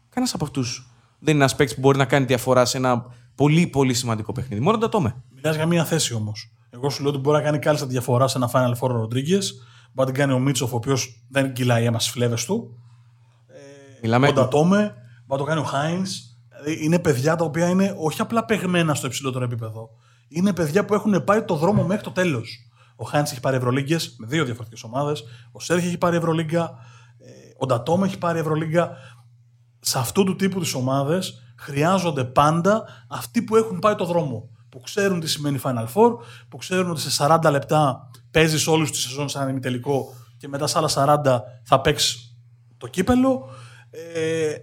Κανένας 0.09 0.35
από 0.35 0.45
αυτούς 0.45 0.91
δεν 1.18 1.35
είναι 1.35 1.43
ένας 1.43 1.55
παίκτης 1.55 1.74
που 1.74 1.81
μπορεί 1.81 1.99
να 1.99 2.05
κάνει 2.05 2.24
διαφορά 2.24 2.64
σε 2.64 2.77
ένα 2.77 3.05
πολύ 3.35 3.66
πολύ 3.66 3.95
σημαντικό 3.95 4.33
παιχνίδι. 4.33 4.62
Μόνο 4.62 4.79
το 4.79 4.83
Τατόμε. 4.83 5.22
Μιλά 5.35 5.53
για 5.53 5.66
μία 5.66 5.85
θέση 5.85 6.14
όμως. 6.14 6.53
Εγώ 6.70 6.91
σου 6.91 7.03
λέω 7.03 7.11
ότι 7.11 7.20
μπορεί 7.20 7.37
να 7.37 7.43
κάνει 7.43 7.59
κάλλιστα 7.59 7.87
διαφορά 7.87 8.29
σε 8.29 8.39
ένα 8.39 8.51
Final 8.53 8.79
Four 8.81 8.91
ο 8.91 8.97
Ροντρίγκες. 8.97 9.53
Μπορεί 9.93 10.09
να 10.09 10.14
την 10.14 10.14
κάνει 10.14 10.33
ο 10.33 10.39
Μίτσοφ, 10.39 10.72
ο 10.72 10.77
οποίος 10.77 11.24
δεν 11.29 11.53
κυλάει 11.53 11.85
αίμα 11.85 11.99
στις 11.99 12.12
φλέβες 12.12 12.45
του. 12.45 12.79
Μιλάμε 14.03 14.29
Ο 14.29 14.33
Ντατόμε, 14.33 14.79
μπορεί 14.79 14.95
να 15.27 15.37
το 15.37 15.45
κάνει 15.45 15.61
ο 15.61 15.64
Χάινς. 15.64 16.20
Δηλαδή 16.49 16.85
είναι 16.85 16.99
παιδιά 16.99 17.37
τα 17.37 17.45
οποία 17.45 17.68
είναι 17.68 17.95
όχι 17.99 18.20
απλά 18.20 18.45
παιγμένα 18.45 18.95
στο 18.95 19.07
υψηλότερο 19.07 19.45
επίπεδο. 19.45 19.89
είναι 20.29 20.53
παιδιά 20.53 20.85
που 20.85 20.95
έχουν 20.95 21.24
πάει 21.24 21.43
το 21.43 21.55
δρόμο 21.55 21.83
μέχρι 21.83 22.03
το 22.03 22.11
τέλος. 22.11 22.65
Ο 22.97 23.05
Χάιντς 23.05 23.30
έχει 23.30 23.40
πάρει 23.40 23.57
Ευρωλίγκες 23.57 24.14
με 24.18 24.26
δύο 24.26 24.44
διαφορετικές 24.44 24.82
ομάδες. 24.82 25.24
Ο 25.53 25.61
Σέρχη 25.61 25.86
έχει 25.86 25.99
πάρει 25.99 26.16
Ευρωλίγκα. 26.16 26.70
ε, 27.18 27.30
Ο 27.59 27.66
Ντατόμ 27.66 28.05
έχει 28.05 28.18
πάρει 28.18 28.38
Ευρωλίγκα. 28.38 28.90
Σε 29.80 29.99
αυτού 29.99 30.24
του 30.24 30.36
τύπου 30.36 30.61
τις 30.61 30.74
ομάδες 30.74 31.42
χρειάζονται 31.59 32.24
πάντα 32.24 32.84
αυτοί 33.09 33.42
που 33.42 33.57
έχουν 33.57 33.78
πάει 33.78 33.94
το 33.94 34.05
δρόμο. 34.05 34.49
Που 34.68 34.80
ξέρουν 34.80 35.20
τι 35.20 35.28
σημαίνει 35.28 35.61
Final 35.62 35.86
Four, 35.94 36.16
που 36.49 36.57
ξέρουν 36.57 36.90
ότι 36.90 37.01
σε 37.01 37.26
40 37.42 37.51
λεπτά 37.51 38.11
παίζεις 38.30 38.66
όλους 38.66 38.90
τη 38.90 38.97
σεζόν 38.97 39.28
σαν 39.28 39.49
ημιτελικό 39.49 40.14
και 40.36 40.49
μετά 40.49 40.66
σε 40.66 40.78
άλλα 40.78 40.90
40 40.94 41.40
θα 41.64 41.80
παίξεις 41.80 42.36
το 42.76 42.86
κύπελο. 42.86 43.49
Ε, 43.90 44.55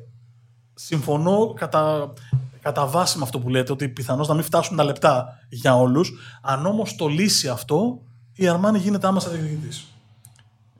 συμφωνώ 0.74 1.54
κατά, 1.54 2.14
κατά 2.62 2.86
βάση 2.88 3.18
με 3.18 3.24
αυτό 3.24 3.40
που 3.40 3.50
λέτε, 3.50 3.72
ότι 3.72 3.90
πιθανώς 3.90 4.28
να 4.28 4.34
μην 4.34 4.44
φτάσουν 4.44 4.78
τα 4.78 4.84
λεπτά 4.84 5.28
για 5.50 5.76
όλους. 5.76 6.12
Αν 6.42 6.66
όμως 6.66 6.96
το 6.96 7.08
λύσει 7.08 7.50
αυτό, 7.50 8.02
η 8.36 8.48
Αρμάνη 8.48 8.78
γίνεται 8.78 9.08
άμεσα 9.08 9.30
διεκδικητής. 9.30 9.86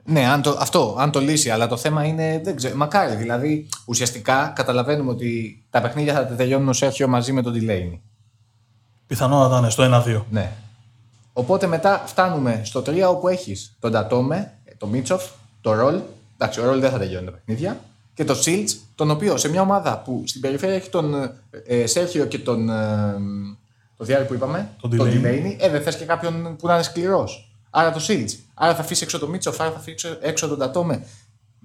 Ναι, 0.04 0.26
αν 0.26 0.42
το, 0.42 0.56
αυτό, 0.60 0.96
αν 0.98 1.10
το 1.10 1.20
λύσει. 1.20 1.50
Αλλά 1.50 1.66
το 1.66 1.76
θέμα 1.76 2.04
είναι, 2.04 2.40
δεν 2.44 2.56
ξέρω, 2.56 2.76
μακάρι. 2.76 3.14
Δηλαδή, 3.14 3.68
ουσιαστικά 3.84 4.52
καταλαβαίνουμε 4.54 5.10
ότι 5.10 5.62
τα 5.70 5.80
παιχνίδια 5.80 6.14
θα 6.14 6.26
τα 6.26 6.34
τελειώνουν 6.34 6.68
ο 6.68 6.72
Σέρχιο 6.72 7.08
μαζί 7.08 7.32
με 7.32 7.42
τον 7.42 7.52
Τιλέινι. 7.52 8.02
Πιθανότατα 9.06 9.58
είναι 9.58 9.70
στο 9.70 10.02
1-2. 10.06 10.22
Ναι. 10.30 10.52
Οπότε 11.32 11.66
μετά 11.66 12.02
φτάνουμε 12.06 12.60
στο 12.64 12.80
3 12.80 13.02
όπου 13.08 13.28
έχεις 13.28 13.76
τον 13.80 13.92
Τατόμε, 13.92 14.52
τον 14.78 14.88
Μίτσοφ, 14.88 15.24
τον 15.60 15.76
Ρολ. 15.76 16.00
Εντάξει, 16.36 16.60
ο 16.60 16.64
Ρολ 16.64 16.80
δεν 16.80 16.90
θα 16.90 16.98
τελειώνει 16.98 17.24
τα 17.24 17.30
παιχνίδια. 17.30 17.80
Και 18.14 18.24
τον 18.24 18.36
Σίλτς, 18.36 18.76
τον 18.94 19.10
οποίο 19.10 19.36
σε 19.36 19.48
μια 19.48 19.60
ομάδα 19.60 19.98
που 19.98 20.22
στην 20.26 20.40
περιφέρεια 20.40 20.74
έχει 20.74 20.88
τον 20.88 21.14
ε, 21.66 21.86
Σέρχιο 21.86 22.26
και 22.26 22.38
τον. 22.38 22.70
Ε, 22.70 23.16
το 23.96 24.04
διάρκεια 24.04 24.26
που 24.28 24.34
είπαμε, 24.34 24.70
Τον 24.80 24.96
τον 24.96 25.08
Delaney. 25.08 25.24
Delaney, 25.26 25.56
ε, 25.58 25.68
δεν 25.68 25.82
θες 25.82 25.96
και 25.96 26.04
κάποιον 26.04 26.56
που 26.56 26.66
να 26.66 26.74
είναι 26.74 26.82
σκληρός. 26.82 27.48
Άρα 27.70 27.92
το 27.92 27.98
Σίλτ. 28.00 28.30
Άρα 28.54 28.74
θα 28.74 28.80
αφήσεις 28.80 29.02
έξω 29.02 29.18
τον 29.18 29.30
Μίτσοφ, 29.30 29.60
άρα 29.60 29.70
θα 29.70 29.76
αφήσεις 29.78 30.04
έξω, 30.04 30.18
έξω 30.20 30.48
τον 30.48 30.58
Τατόμε. 30.58 31.06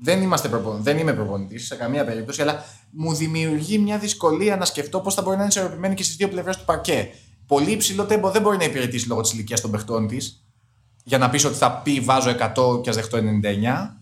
Δεν, 0.02 0.22
είμαστε 0.22 0.48
προπον... 0.50 0.84
δεν 0.84 0.98
είμαι 0.98 1.14
προπονητής 1.14 1.66
σε 1.66 1.76
καμία 1.76 2.06
περίπτωση, 2.06 2.42
αλλά 2.42 2.64
μου 2.92 3.14
δημιουργεί 3.14 3.78
μια 3.78 3.98
δυσκολία 3.98 4.56
να 4.56 4.66
σκεφτώ 4.66 5.00
πώς 5.00 5.14
θα 5.14 5.22
μπορεί 5.22 5.36
να 5.36 5.42
είναι 5.44 5.52
ισορροπημένη 5.52 5.96
και 5.96 6.04
στις 6.04 6.16
δύο 6.16 6.28
πλευρές 6.30 6.58
του 6.58 6.66
παρκέ. 6.66 7.10
Πολύ 7.48 7.72
υψηλό 7.72 8.06
τέμπο 8.06 8.30
δεν 8.32 8.42
μπορεί 8.42 8.58
να 8.58 8.64
υπηρετήσει 8.64 9.08
λόγω 9.08 9.22
της 9.22 9.32
ηλικίας 9.34 9.62
των 9.62 9.72
παιχτών 9.72 10.08
της, 10.08 10.44
για 11.04 11.18
να 11.18 11.30
πεις 11.30 11.46
ότι 11.46 11.56
θα 11.56 11.72
πει 11.72 12.00
βάζω 12.00 12.30
100 12.56 12.82
και 12.84 12.90
ας 12.90 12.96
δεχτώ 12.96 13.18
99. 13.18 13.98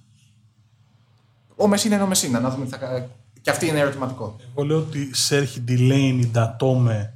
Ο 1.56 1.68
Μεσίνα 1.68 1.96
είναι 1.96 2.04
ο 2.04 2.08
Μεσίνα, 2.08 2.40
να 2.40 2.50
δούμε 2.50 2.66
τι 2.66 2.72
θα 2.72 2.78
κα- 2.78 3.10
Και 3.42 3.50
αυτή 3.50 3.68
είναι 3.68 3.80
ερωτηματικό. 3.80 4.36
Εγώ 4.56 4.66
λέω 4.66 4.78
ότι 4.78 5.10
Σέρχι, 5.16 5.60
Ντιλέινι, 5.62 6.26
Ντατόμε, 6.26 7.14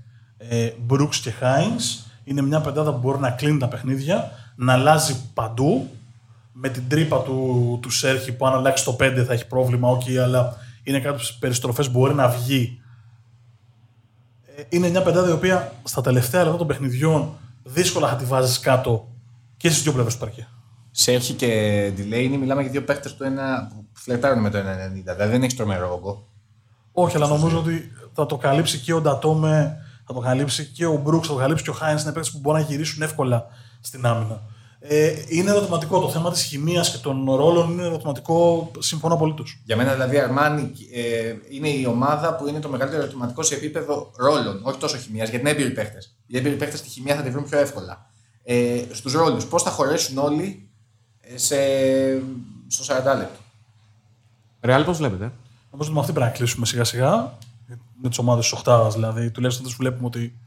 ε, 0.50 0.72
Μπρούξ 0.80 1.20
και 1.20 1.32
Χάινς 1.32 2.06
είναι 2.24 2.42
μια 2.42 2.62
πεντάδα 2.62 2.92
που 2.94 2.98
μπορεί 2.98 3.20
να 3.20 3.32
κλείνει 3.32 3.60
τα 3.60 3.68
παιχνίδια, 3.68 4.32
να 4.56 4.74
αλλάζει 4.74 5.16
παντού. 5.34 5.90
Με 6.54 6.70
την 6.70 6.84
τρύπα 6.88 7.22
του, 7.22 7.80
του 7.82 7.90
Σέρχι 7.90 8.32
που 8.32 8.48
αν 8.48 8.54
αλλάξει 8.54 8.84
το 8.84 8.96
5 9.00 9.24
θα 9.28 9.34
έχει 9.34 9.48
πρόβλημα, 9.48 9.98
ok, 9.98 10.16
αλλά 10.16 10.56
είναι 10.84 11.00
κάποιε 11.00 11.26
περιστροφές 11.40 11.92
που 11.92 12.00
μπορεί 12.00 12.14
να 12.14 12.28
βγει. 12.28 12.82
Ε, 14.56 14.62
Είναι 14.70 14.90
μια 14.90 15.02
πεντάδα 15.02 15.30
η 15.30 15.32
οποία 15.32 15.74
στα 15.84 16.02
τελευταία 16.02 16.44
λεπτά 16.44 16.58
των 16.58 16.68
παιχνιδιών 16.68 17.30
δύσκολα 17.64 18.08
θα 18.08 18.16
τη 18.16 18.26
βάζεις 18.26 18.60
κάτω 18.60 19.08
και 19.58 19.70
στις 19.70 19.84
δύο 19.84 19.92
πλευρές 19.92 20.14
του 20.14 20.20
παρκέ. 20.20 20.48
Σέρχη 20.92 21.34
και 21.34 21.48
Delaney 21.98 22.38
μιλάμε 22.40 22.62
για 22.62 22.72
δύο 22.72 22.84
παίχτε 22.84 23.10
του 23.10 23.24
ένα 23.24 23.68
που 23.70 23.86
φλερτάρουν 23.94 24.42
με 24.42 24.50
το 24.50 24.58
1,90. 24.58 24.64
Δηλαδή 24.92 25.32
δεν 25.32 25.44
έχεις 25.44 25.56
τρομερό 25.56 25.94
όγκο. 25.94 26.28
Όχι, 26.92 27.16
αλλά 27.16 27.28
νομίζω 27.28 27.58
ότι 27.58 27.92
θα 28.14 28.26
το 28.26 28.38
καλύψει 28.38 28.78
και 28.78 28.94
ο 28.94 29.02
Ντατόμε, 29.02 29.78
θα 30.14 30.20
το 30.20 30.26
καλύψει 30.26 30.66
και 30.66 30.86
ο 30.86 30.96
Μπρούξ, 30.96 31.28
θα 31.28 31.34
το 31.34 31.40
καλύψει 31.40 31.64
και 31.64 31.70
ο 31.70 31.74
Χάινς. 31.74 32.02
Είναι 32.02 32.12
παίκτες 32.12 32.32
που 32.32 32.40
μπορούν 32.40 32.62
να 32.62 32.66
γυρίσουν 32.68 33.02
εύκολα 33.02 33.46
στην 33.82 34.06
άμυνα. 34.06 34.42
Ε, 34.80 35.14
είναι 35.28 35.50
ερωτηματικό. 35.50 36.00
Το 36.00 36.10
θέμα 36.10 36.32
της 36.32 36.42
χημίας 36.42 36.92
και 36.92 36.98
των 36.98 37.36
ρόλων 37.36 37.72
είναι 37.72 37.84
ερωτηματικό. 37.84 38.72
Συμφωνώ 38.80 39.14
απολύτως. 39.14 39.62
Για 39.66 39.76
μένα 39.76 39.92
δηλαδή 39.92 40.16
η 40.16 40.20
Αρμάνι 40.20 40.72
ε, 40.94 41.34
είναι 41.50 41.70
η 41.70 41.86
ομάδα 41.86 42.36
που 42.36 42.48
είναι 42.48 42.60
το 42.60 42.70
μεγαλύτερο 42.70 43.02
ερωτηματικό 43.02 43.44
σε 43.44 43.56
επίπεδο 43.56 44.12
ρόλων, 44.16 44.62
όχι 44.64 44.78
τόσο 44.78 44.98
χημίας, 44.98 45.30
γιατί 45.30 45.44
είναι 45.44 45.54
έμπειροι 45.54 45.72
παίχτε. 45.72 45.98
Οι 46.28 46.38
έμπειροι 46.38 46.56
παίχτε 46.56 46.78
στη 46.78 46.90
χημία 46.90 47.16
θα 47.16 47.22
τη 47.22 47.30
βρουν 47.30 47.44
πιο 47.44 47.60
εύκολα. 47.60 48.10
Ε, 48.44 48.82
Στους 48.92 49.14
ρόλους, 49.14 49.46
πώς 49.46 49.64
θα 49.64 49.70
χωρέσουν 49.70 50.18
όλοι 50.18 50.70
ε, 51.22 51.38
σε, 51.38 51.56
στο 52.68 52.96
40 52.96 53.18
λεπτό; 53.18 53.40
Ρεάλ, 54.62 54.84
πώς 54.84 54.98
βλέπετε; 54.98 55.32
Νομίζω 55.72 55.90
ότι 55.90 55.92
με 55.92 56.00
αυτή 56.00 56.12
πρέπει 56.12 56.32
να 56.32 56.38
κλείσουμε 56.38 56.66
σιγά 56.66 56.84
σιγά. 56.84 57.38
Με 58.02 58.10
τις 58.10 58.18
ομάδες 58.18 58.44
της 58.44 58.54
Οχτάδα 58.54 58.90
δηλαδή. 58.90 59.32
Τουλάχιστον 59.32 59.66
τους 59.66 59.76
βλέπουμε 59.76 60.06
ότι 60.06 60.40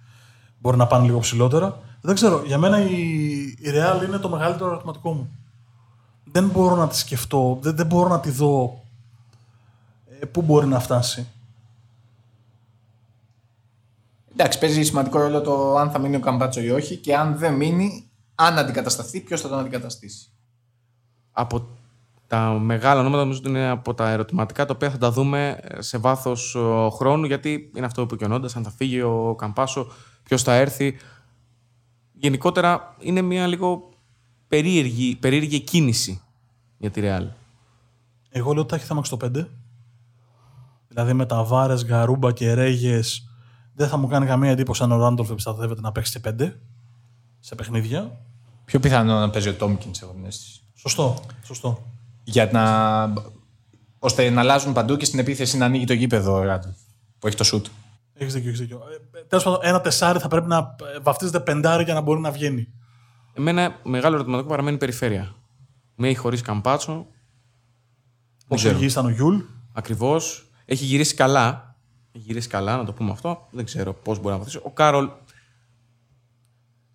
μπορεί 0.59 0.77
να 0.77 0.87
πάνε 0.87 1.05
λίγο 1.05 1.19
ψηλότερα. 1.19 1.81
Δεν 2.01 2.15
ξέρω. 2.15 2.43
Για 2.47 2.59
μένα 2.59 2.81
η, 2.81 3.41
η 3.43 3.65
Real 3.65 4.05
είναι 4.07 4.19
το 4.19 4.29
μεγαλύτερο 4.29 4.71
ερωτηματικό 4.71 5.13
μου. 5.13 5.31
Δεν 6.25 6.49
μπορώ 6.49 6.77
να 6.77 6.89
τη 6.89 6.97
σκεφτώ. 6.97 7.59
Δεν, 7.61 7.77
δεν 7.77 7.87
μπορώ 7.87 8.09
να 8.09 8.21
τη 8.21 8.31
δω 8.31 8.83
ε, 10.21 10.27
πού 10.27 10.43
μπορεί 10.43 10.67
να 10.67 10.81
φτάσει. 10.81 11.27
Εντάξει, 14.33 14.59
παίζει 14.59 14.83
σημαντικό 14.83 15.19
ρόλο 15.19 15.41
το 15.41 15.77
αν 15.77 15.91
θα 15.91 15.99
μείνει 15.99 16.17
ο 16.17 16.21
Καμπάτσο 16.21 16.61
ή 16.61 16.71
όχι 16.71 16.97
και 16.97 17.17
αν 17.17 17.37
δεν 17.37 17.55
μείνει, 17.55 18.11
αν 18.35 18.59
αντικατασταθεί, 18.59 19.21
ποιος 19.21 19.41
θα 19.41 19.49
τον 19.49 19.59
αντικαταστήσει. 19.59 20.29
Από 21.33 21.69
τα 22.35 22.59
μεγάλα 22.59 23.01
ονόματα 23.01 23.22
νομίζω 23.22 23.39
ότι 23.39 23.49
είναι 23.49 23.68
από 23.68 23.95
τα 23.95 24.11
ερωτηματικά 24.11 24.66
τα 24.66 24.72
οποία 24.74 24.91
θα 24.91 24.99
τα 24.99 25.11
δούμε 25.11 25.59
σε 25.78 25.99
βάθος 25.99 26.57
χρόνου 26.91 27.24
γιατί 27.24 27.70
είναι 27.76 27.87
αυτό 27.87 28.01
που 28.01 28.14
είπε 28.14 28.16
και 28.16 28.30
ο 28.30 28.32
Νόντας, 28.32 28.57
αν 28.57 28.62
θα 28.62 28.70
φύγει 28.70 29.01
ο 29.01 29.35
Καμπάσο, 29.39 29.87
ποιος 30.22 30.43
θα 30.43 30.55
έρθει. 30.55 30.97
Γενικότερα 32.12 32.97
είναι 32.99 33.22
μια 33.22 33.47
λίγο 33.47 33.89
περίεργη, 34.49 35.16
περίεργη 35.16 35.61
κίνηση 35.61 36.22
για 36.78 36.91
τη 36.91 37.01
Ρεάλ. 37.01 37.28
Εγώ 38.30 38.53
λέω 38.53 38.61
ότι 38.61 38.70
θα 38.70 38.76
έχει 38.76 38.87
θέμα 38.87 39.05
στο 39.05 39.16
5. 39.24 39.47
Δηλαδή 40.89 41.12
με 41.12 41.26
τα 41.26 41.45
Βάρες, 41.45 41.85
Γκαρούμπα 41.85 42.32
και 42.32 42.55
Ρέγες 42.55 43.28
δεν 43.74 43.89
θα 43.89 43.97
μου 43.97 44.07
κάνει 44.07 44.26
καμία 44.26 44.51
εντύπωση 44.51 44.82
αν 44.82 44.93
ο 44.93 44.97
Ράντολφ 44.97 45.30
επισταθεύεται 45.30 45.80
να 45.80 45.93
παίξει 45.93 46.20
και 46.20 46.35
5 46.39 46.53
σε 47.41 47.55
παιχνίδια. 47.55 48.20
Πιο 48.64 48.80
πιθανό 48.80 49.18
να 49.18 49.30
παίζει 49.30 49.49
ο 49.49 49.55
Τόμκινς, 49.55 50.03
έχω 50.03 50.12
την 50.12 50.24
αίσθηση. 50.24 50.61
Σωστό. 50.74 51.20
Σωστό. 51.43 51.93
Για 52.25 52.49
να. 52.53 53.12
ώστε 53.99 54.31
να 54.31 54.41
αλλάζουν 54.41 54.72
παντού 54.72 54.97
και 54.97 55.05
στην 55.05 55.18
επίθεση 55.18 55.57
να 55.57 55.64
ανοίγει 55.64 55.85
το 55.85 55.93
γήπεδο 55.93 56.33
ο 56.33 56.43
Ράντολφ, 56.43 56.68
που 57.18 57.27
έχει 57.27 57.37
το 57.37 57.45
σουτ. 57.45 57.66
Έχεις 58.14 58.33
δίκιο. 58.33 58.49
Έχεις 58.49 58.61
δίκιο. 58.61 58.81
Ε, 59.12 59.20
Τέλος 59.29 59.45
πάντων, 59.45 59.59
ένα 59.62 59.81
τεσάρι 59.81 60.18
θα 60.18 60.29
πρέπει 60.29 60.47
να 60.47 60.77
ε, 60.95 60.99
βαφτίζεται 60.99 61.41
πεντάρι 61.41 61.85
για 61.85 61.95
να 61.95 62.01
μπορεί 62.01 62.20
να 62.20 62.31
βγαίνει. 62.31 62.68
Εμένα 63.35 63.79
μεγάλο 63.83 64.14
ερωτηματικό 64.14 64.49
παραμένει 64.49 64.77
η 64.77 64.79
περιφέρεια. 64.79 65.35
Με 65.95 66.08
ή 66.08 66.14
χωρίς 66.14 66.41
Καμπάτσο. 66.41 67.07
Όσο 68.49 68.70
υγιή 68.70 68.89
ήταν 68.91 69.05
ο 69.07 69.09
Γιουλ. 69.09 69.37
Ακριβώς. 69.72 70.51
Έχει 70.64 70.85
γυρίσει 70.85 71.14
καλά. 71.14 71.77
Έχει 72.12 72.25
γυρίσει 72.27 72.49
καλά, 72.49 72.77
να 72.77 72.85
το 72.85 72.93
πούμε 72.93 73.11
αυτό. 73.11 73.47
Δεν 73.51 73.64
ξέρω 73.64 73.93
πώς 73.93 74.18
μπορεί 74.18 74.31
να 74.31 74.37
βοηθήσει. 74.37 74.61
Ο 74.62 74.70
Κάρολ 74.70 75.09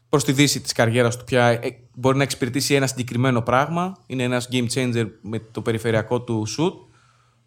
προς 0.10 0.24
τη 0.24 0.32
δύση 0.32 0.62
της 0.62 0.72
καριέρας 0.72 1.18
του 1.18 1.24
πια 1.24 1.45
ε, 1.47 1.60
μπορεί 1.95 2.18
να 2.18 2.24
εξυπηρετήσει 2.24 2.74
ένα 2.74 2.88
συγκεκριμένο 2.88 3.41
πράγμα. 3.41 3.97
Είναι 4.05 4.24
ένας 4.24 4.49
game 4.51 4.68
changer 4.74 5.07
με 5.22 5.39
το 5.39 5.62
περιφερειακό 5.62 6.22
του 6.22 6.45
shoot. 6.47 6.74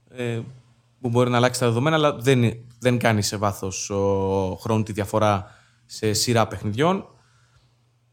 Ε, 0.09 0.41
που 1.03 1.09
μπορεί 1.09 1.31
να 1.31 1.37
αλλάξει 1.37 1.61
τα 1.61 1.67
δεδομένα, 1.67 1.97
αλλά 1.97 2.17
δεν, 2.17 2.57
δεν 2.79 2.99
κάνει 2.99 3.23
σε 3.23 3.37
βάθος 3.37 3.91
χρόνου 4.61 4.83
τη 4.83 4.93
διαφορά 4.93 5.47
σε 5.87 6.13
σειρά 6.13 6.47
παιχνιδιών. 6.47 7.05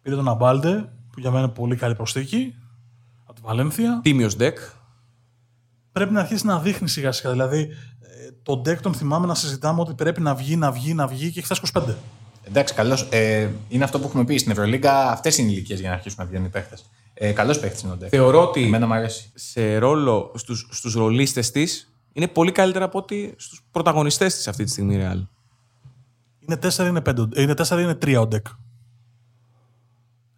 Πήρε 0.01 0.15
τον 0.15 0.27
Αμπάλτε, 0.27 0.91
που 1.11 1.19
για 1.19 1.31
μένα 1.31 1.43
είναι 1.43 1.53
πολύ 1.53 1.75
καλή 1.75 1.95
προσθήκη. 1.95 2.55
Από 3.23 3.33
τη 3.33 3.41
Βαλένθια. 3.43 3.99
Τίμιος 4.03 4.35
deck. 4.39 4.53
Πρέπει 5.91 6.13
να 6.13 6.19
αρχίσει 6.19 6.45
να 6.45 6.59
δείχνει 6.59 6.89
σιγά 6.89 7.11
σιγά. 7.11 7.31
Δηλαδή, 7.31 7.59
ε, 7.99 8.31
τον 8.43 8.59
deck 8.59 8.77
τον 8.77 8.93
θυμάμαι 8.93 9.27
να 9.27 9.35
συζητάμε 9.35 9.81
ότι 9.81 9.93
πρέπει 9.93 10.21
να 10.21 10.35
βγει, 10.35 10.55
να 10.55 10.71
βγει, 10.71 10.93
να 10.93 11.07
βγει 11.07 11.31
και 11.31 11.39
έχει 11.39 11.53
φτάσει 11.53 11.61
25. 11.73 11.93
Εντάξει, 12.43 12.73
καλώ. 12.73 12.99
Ε, 13.09 13.47
είναι 13.69 13.83
αυτό 13.83 13.99
που 13.99 14.07
έχουμε 14.07 14.25
πει 14.25 14.37
στην 14.37 14.51
Ευρωλίγκα. 14.51 15.11
Αυτές 15.11 15.37
είναι 15.37 15.49
οι 15.49 15.53
ηλικίες 15.55 15.79
για 15.79 15.89
να 15.89 15.95
αρχίσουν 15.95 16.17
να 16.19 16.25
βγαίνουν 16.25 16.45
οι 16.45 16.49
παίχτε. 16.49 16.77
Ε, 17.13 17.31
Καλός 17.31 17.59
παίχτη 17.59 17.81
είναι 17.83 17.93
ο 17.93 17.95
Ντεκ. 17.95 18.09
Θεωρώ 18.11 18.41
ότι 18.47 18.63
Εμένα 18.63 18.87
μου 18.87 18.93
αρέσει. 18.93 19.31
σε 19.33 19.77
ρόλο 19.77 20.31
στους, 20.35 20.67
στους 20.71 20.93
ρολίστες 20.93 21.51
της 21.51 21.93
είναι 22.13 22.27
πολύ 22.27 22.51
καλύτερα 22.51 22.85
από 22.85 22.97
ότι 22.97 23.33
στους 23.37 23.63
πρωταγωνιστές 23.71 24.35
της 24.35 24.47
αυτή 24.47 24.63
τη 24.63 24.69
στιγμή 24.69 24.95
η 24.95 24.99
Real. 25.01 25.23
Είναι 26.39 26.59
4 26.75 26.87
είναι 26.87 27.01
5. 27.09 27.37
Είναι 27.37 27.53
4 27.67 27.79
είναι 27.79 27.97
3 28.05 28.15
ο 28.21 28.27
deck. 28.31 28.51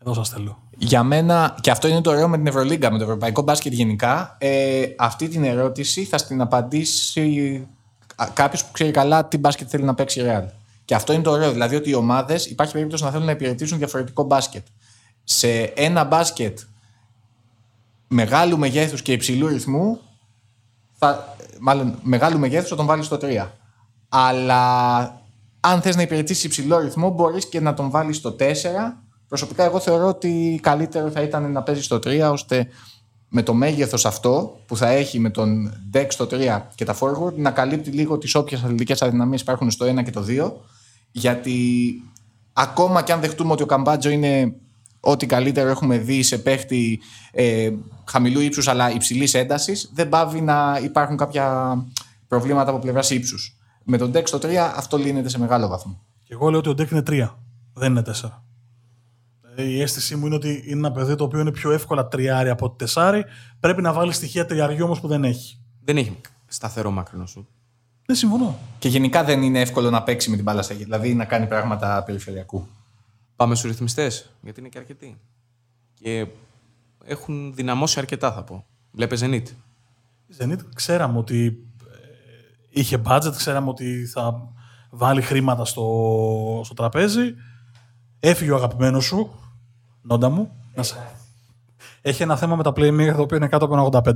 Εδώ 0.01 0.13
σας 0.13 0.29
θέλω. 0.29 0.61
Για 0.77 1.03
μένα, 1.03 1.57
και 1.61 1.71
αυτό 1.71 1.87
είναι 1.87 2.01
το 2.01 2.09
ωραίο 2.09 2.27
με 2.27 2.37
την 2.37 2.47
Ευρωλίγκα, 2.47 2.91
με 2.91 2.97
το 2.97 3.03
ευρωπαϊκό 3.03 3.41
μπάσκετ 3.41 3.73
γενικά, 3.73 4.35
ε, 4.39 4.83
αυτή 4.97 5.27
την 5.27 5.43
ερώτηση 5.43 6.03
θα 6.03 6.17
στην 6.17 6.41
απαντήσει 6.41 7.67
κάποιος 8.33 8.65
που 8.65 8.71
ξέρει 8.71 8.91
καλά 8.91 9.25
τι 9.27 9.37
μπάσκετ 9.37 9.67
θέλει 9.69 9.83
να 9.83 9.93
παίξει 9.93 10.19
η 10.19 10.23
Real. 10.27 10.45
Και 10.91 10.97
αυτό 10.97 11.13
είναι 11.13 11.21
το 11.21 11.31
ωραίο. 11.31 11.51
Δηλαδή 11.51 11.75
ότι 11.75 11.89
οι 11.89 11.93
ομάδες 11.93 12.45
υπάρχει 12.45 12.73
περίπτωση 12.73 13.03
να 13.03 13.11
θέλουν 13.11 13.25
να 13.25 13.31
υπηρετήσουν 13.31 13.77
διαφορετικό 13.77 14.23
μπάσκετ. 14.23 14.65
Σε 15.23 15.61
ένα 15.61 16.03
μπάσκετ 16.03 16.59
μεγάλου 18.07 18.57
μεγέθους 18.57 19.01
και 19.01 19.11
υψηλού 19.11 19.47
ρυθμού, 19.47 19.99
θα, 20.97 21.35
μάλλον 21.59 21.99
μεγάλου 22.03 22.39
μεγέθους 22.39 22.69
θα 22.69 22.75
τον 22.75 22.85
βάλεις 22.85 23.05
στο 23.05 23.17
3. 23.21 23.47
Αλλά 24.09 25.03
αν 25.59 25.81
θες 25.81 25.95
να 25.95 26.01
υπηρετήσεις 26.01 26.43
υψηλό 26.43 26.79
ρυθμό, 26.79 27.09
μπορείς 27.09 27.49
και 27.49 27.59
να 27.59 27.73
τον 27.73 27.89
βάλεις 27.89 28.17
στο 28.17 28.35
4. 28.39 28.43
Προσωπικά, 29.27 29.63
εγώ 29.63 29.79
θεωρώ 29.79 30.07
ότι 30.07 30.59
καλύτερο 30.61 31.09
θα 31.09 31.21
ήταν 31.21 31.51
να 31.51 31.63
παίζεις 31.63 31.85
στο 31.85 31.95
3, 31.95 32.29
ώστε 32.31 32.67
με 33.27 33.43
το 33.43 33.53
μέγεθος 33.53 34.05
αυτό 34.05 34.59
που 34.65 34.77
θα 34.77 34.87
έχει 34.87 35.19
με 35.19 35.29
τον 35.29 35.73
deck 35.93 36.07
στο 36.09 36.27
3 36.31 36.61
και 36.75 36.85
τα 36.85 36.95
forward 36.99 37.33
να 37.35 37.51
καλύπτει 37.51 37.89
λίγο 37.89 38.17
τις 38.17 38.35
όποιες 38.35 38.63
αθλητικές 38.63 39.01
αδυναμίες 39.01 39.41
υπάρχουν 39.41 39.71
στο 39.71 39.85
1 39.85 40.03
και 40.03 40.11
το 40.11 40.25
2. 40.27 40.51
Γιατί 41.11 41.93
ακόμα 42.53 43.03
και 43.03 43.11
αν 43.11 43.19
δεχτούμε 43.19 43.51
ότι 43.51 43.63
ο 43.63 43.65
Καμπάτζο 43.65 44.09
είναι 44.09 44.55
ό,τι 44.99 45.25
καλύτερο 45.25 45.69
έχουμε 45.69 45.97
δει 45.97 46.23
σε 46.23 46.37
παίχτη 46.37 46.99
ε, 47.31 47.71
χαμηλού 48.05 48.39
ύψους 48.39 48.67
αλλά 48.67 48.91
υψηλής 48.91 49.33
έντασης, 49.33 49.91
δεν 49.93 50.09
πάβει 50.09 50.41
να 50.41 50.79
υπάρχουν 50.83 51.17
κάποια 51.17 51.75
προβλήματα 52.27 52.69
από 52.69 52.79
πλευράς 52.79 53.09
ύψους. 53.09 53.55
Με 53.83 53.97
τον 53.97 54.11
deck 54.13 54.23
στο 54.23 54.37
3 54.37 54.55
αυτό 54.55 54.97
λύνεται 54.97 55.29
σε 55.29 55.39
μεγάλο 55.39 55.67
βαθμό. 55.67 56.01
Και 56.23 56.33
εγώ 56.33 56.49
λέω 56.49 56.59
ότι 56.59 56.69
ο 56.69 56.71
deck 56.71 56.91
είναι 56.91 57.03
3, 57.07 57.29
δεν 57.73 57.91
είναι 57.91 58.03
4. 58.05 58.41
Δηλαδή, 59.41 59.73
η 59.73 59.81
αίσθησή 59.81 60.15
μου 60.15 60.25
είναι 60.25 60.35
ότι 60.35 60.63
είναι 60.65 60.77
ένα 60.77 60.91
παιδί 60.91 61.15
το 61.15 61.23
οποίο 61.23 61.39
είναι 61.39 61.51
πιο 61.51 61.71
εύκολα 61.71 62.07
τριάρι 62.07 62.49
από 62.49 62.65
ότι 62.65 62.75
τεσάρι. 62.77 63.25
Πρέπει 63.59 63.81
να 63.81 63.93
βάλει 63.93 64.11
στοιχεία 64.11 64.45
τριαριού 64.45 64.85
όμως 64.85 64.99
που 64.99 65.07
δεν 65.07 65.23
έχει. 65.23 65.59
Δεν 65.83 65.97
έχει 65.97 66.17
σταθερό 66.47 66.91
μάκρυνο 66.91 67.25
σου. 67.25 67.47
Δεν 68.11 68.19
συμφωνώ. 68.19 68.59
Και 68.79 68.89
γενικά 68.89 69.23
δεν 69.23 69.41
είναι 69.41 69.59
εύκολο 69.59 69.89
να 69.89 70.03
παίξει 70.03 70.29
με 70.29 70.35
την 70.35 70.43
μπάλα 70.43 70.61
στα 70.61 70.75
δηλαδή 70.75 71.13
να 71.13 71.25
κάνει 71.25 71.47
πράγματα 71.47 72.03
περιφερειακού. 72.03 72.67
Πάμε 73.35 73.55
στους 73.55 73.69
ρυθμιστές, 73.69 74.29
γιατί 74.41 74.59
είναι 74.59 74.69
και 74.69 74.77
αρκετοί. 74.77 75.17
Και 75.93 76.27
έχουν 77.03 77.53
δυναμώσει 77.55 77.99
αρκετά, 77.99 78.31
θα 78.31 78.43
πω. 78.43 78.65
Βλέπε 78.91 79.15
Zenit. 79.19 79.43
Η 80.27 80.35
Zenit 80.37 80.57
ξέραμε 80.75 81.17
ότι 81.17 81.65
ε, 81.83 82.79
είχε 82.79 83.01
budget, 83.05 83.33
ξέραμε 83.35 83.69
ότι 83.69 84.05
θα 84.05 84.53
βάλει 84.89 85.21
χρήματα 85.21 85.65
στο, 85.65 86.61
στο 86.63 86.73
τραπέζι. 86.73 87.33
Έφυγε 88.19 88.51
ο 88.51 88.55
αγαπημένος 88.55 89.05
σου, 89.05 89.31
νόντα 90.01 90.29
μου. 90.29 90.51
Να 90.75 90.83
σε... 90.83 90.95
Έχει 92.01 92.23
ένα 92.23 92.37
θέμα 92.37 92.55
με 92.55 92.63
τα 92.63 92.71
playmaker 92.75 93.13
το 93.15 93.21
οποίο 93.21 93.37
είναι 93.37 93.47
κάτω 93.47 93.65
από 93.65 93.89
85. 93.91 94.13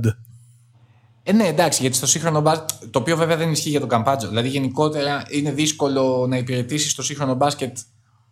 Ε, 1.28 1.32
ναι, 1.32 1.46
εντάξει, 1.46 1.80
γιατί 1.80 1.96
στο 1.96 2.06
σύγχρονο 2.06 2.40
μπάσκετ. 2.40 2.68
Το 2.90 2.98
οποίο 2.98 3.16
βέβαια 3.16 3.36
δεν 3.36 3.50
ισχύει 3.52 3.68
για 3.70 3.80
τον 3.80 3.88
Καμπάτσο. 3.88 4.28
Δηλαδή, 4.28 4.48
γενικότερα 4.48 5.22
είναι 5.30 5.52
δύσκολο 5.52 6.26
να 6.28 6.36
υπηρετήσεις 6.36 6.90
στο 6.90 7.02
σύγχρονο 7.02 7.34
μπάσκετ 7.34 7.78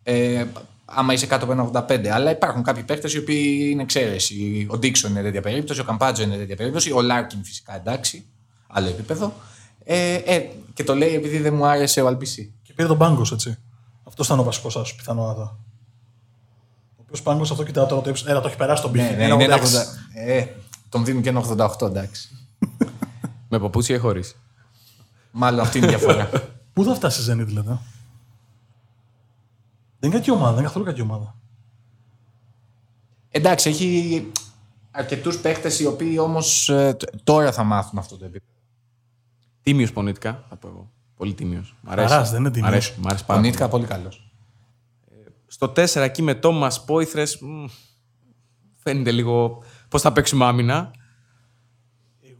ε, 0.02 0.44
άμα 0.84 1.12
είσαι 1.12 1.26
κάτω 1.26 1.52
από 1.52 1.70
85. 1.88 2.06
Αλλά 2.06 2.30
υπάρχουν 2.30 2.62
κάποιοι 2.62 2.82
παίχτες 2.82 3.10
οι 3.14 3.18
οποίοι 3.18 3.68
είναι 3.72 3.82
εξαίρεση. 3.82 4.66
Ο 4.70 4.78
Ντίξον 4.78 5.10
είναι 5.10 5.22
τέτοια 5.22 5.40
περίπτωση, 5.40 5.80
ο 5.80 5.84
Καμπάτσο 5.84 6.22
είναι 6.22 6.36
τέτοια 6.36 6.56
περίπτωση, 6.56 6.92
ο 6.92 7.00
Λάρκιν 7.02 7.44
φυσικά 7.44 7.76
εντάξει, 7.76 8.24
άλλο 8.66 8.88
επίπεδο. 8.88 9.32
Ε, 9.84 10.14
ε, 10.14 10.48
και 10.74 10.84
το 10.84 10.94
λέει 10.94 11.14
επειδή 11.14 11.38
δεν 11.38 11.54
μου 11.54 11.66
άρεσε 11.66 12.00
ο 12.00 12.06
Αλμπισί. 12.06 12.54
Και 12.62 12.72
πήρε 12.72 12.88
τον 12.88 12.98
Πάγκος, 12.98 13.32
έτσι. 13.32 13.56
Αυτό 14.04 14.22
ήταν 14.24 14.38
ο 14.38 14.42
βασικός 14.42 14.72
σας 14.72 14.94
πιθανότατα. 14.94 15.58
Ο 16.96 17.00
οποίος 17.02 17.22
Πάγκος 17.22 17.50
αυτό 17.50 17.62
κοιτάω 17.64 17.86
τώρα 17.86 18.02
το 18.02 18.10
ύψο. 18.10 18.24
Έλα, 18.28 18.40
το 18.40 18.48
έχει 18.48 18.56
περάσει 18.56 18.82
τον 18.82 18.90
Ναι, 18.92 19.02
πύχη. 19.02 19.16
ναι, 19.16 19.24
Ένα 19.24 19.34
είναι 19.34 19.44
ένα 19.44 19.56
86. 19.56 19.58
80. 19.58 19.62
Ε, 20.26 20.46
τον 20.88 21.04
δίνουν 21.04 21.22
και 21.22 21.28
ένα 21.28 21.40
88, 21.80 21.86
εντάξει. 21.86 22.28
Με 23.54 23.60
παπούτσια 23.60 23.96
ή 23.96 23.98
χωρίς; 23.98 24.36
Μάλλον 25.30 25.60
αυτή 25.60 25.78
είναι 25.78 25.86
η 25.86 25.88
διαφορά. 25.88 26.30
Πού 26.72 26.84
θα 26.84 26.94
φτάσει 26.94 27.20
η 27.20 27.24
Zenit, 27.32 27.46
δηλαδή. 27.46 27.68
Δεν 29.98 30.10
είναι 30.10 30.18
κακή 30.18 30.30
ομάδα, 30.30 30.48
δεν 30.48 30.58
είναι 30.58 30.66
καθόλου 30.66 30.84
κακή 30.84 31.00
ομάδα. 31.00 31.34
εντάξει, 33.30 33.68
έχει 33.68 34.30
αρκετούς 34.90 35.38
παίχτες 35.38 35.80
οι 35.80 35.86
οποίοι 35.86 36.16
όμως 36.20 36.70
τώρα 37.24 37.52
θα 37.52 37.62
μάθουν 37.64 37.98
αυτό 37.98 38.16
το 38.16 38.24
επίπεδο. 38.24 38.52
Τίμιος 39.62 39.92
πονητικά, 39.92 40.44
θα 40.48 40.56
πω 40.56 40.68
εγώ. 40.68 40.90
Πολύ 41.16 41.34
τίμιος. 41.34 41.74
Μ' 41.80 41.90
αρέσει. 41.90 42.08
Χαράς, 42.08 42.30
δεν 42.30 42.40
είναι 42.40 42.48
Μ' 42.48 42.52
τίμιος. 42.52 42.70
αρέσει, 42.72 42.94
μ' 43.00 43.06
αρέσει 43.06 43.22
Ο 43.22 43.26
πάρα 43.26 43.40
πολύ. 43.40 43.50
Νίτκα 43.50 43.68
πολύ 43.68 43.86
καλός. 43.86 44.28
Στο 45.46 45.68
4 45.68 46.00
εκεί 46.02 46.22
με 46.22 46.34
Τόμας 46.34 46.84
Πόηθρες. 46.84 47.38
Φαίνεται 48.82 49.10
λίγο 49.10 49.62
πώς 49.88 50.02
θα 50.02 50.12
παίξουμε 50.12 50.44
άμυνα. 50.44 50.90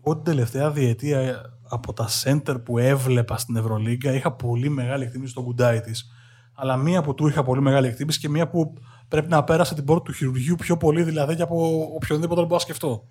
Εγώ 0.04 0.14
την 0.14 0.24
τελευταία 0.24 0.70
διετία 0.70 1.42
από 1.68 1.92
τα 1.92 2.08
center 2.22 2.56
που 2.64 2.78
έβλεπα 2.78 3.38
στην 3.38 3.56
Ευρωλίγκα 3.56 4.12
είχα 4.12 4.32
πολύ 4.32 4.68
μεγάλη 4.68 5.04
εκτίμηση 5.04 5.30
στον 5.30 5.44
κουντάι 5.44 5.80
της. 5.80 6.10
Αλλά 6.54 6.76
μία 6.76 7.02
που 7.02 7.14
του 7.14 7.26
είχα 7.26 7.44
πολύ 7.44 7.60
μεγάλη 7.60 7.86
εκτίμηση 7.86 8.20
και 8.20 8.28
μία 8.28 8.48
που 8.48 8.74
πρέπει 9.08 9.28
να 9.28 9.44
πέρασε 9.44 9.74
την 9.74 9.84
πόρτα 9.84 10.02
του 10.02 10.12
χειρουργείου 10.12 10.56
πιο 10.56 10.76
πολύ 10.76 11.02
δηλαδή 11.02 11.36
και 11.36 11.42
από 11.42 11.88
οποιονδήποτε 11.94 12.38
άλλο 12.38 12.48
μπορώ 12.48 12.54
να 12.54 12.58
σκεφτώ. 12.58 13.04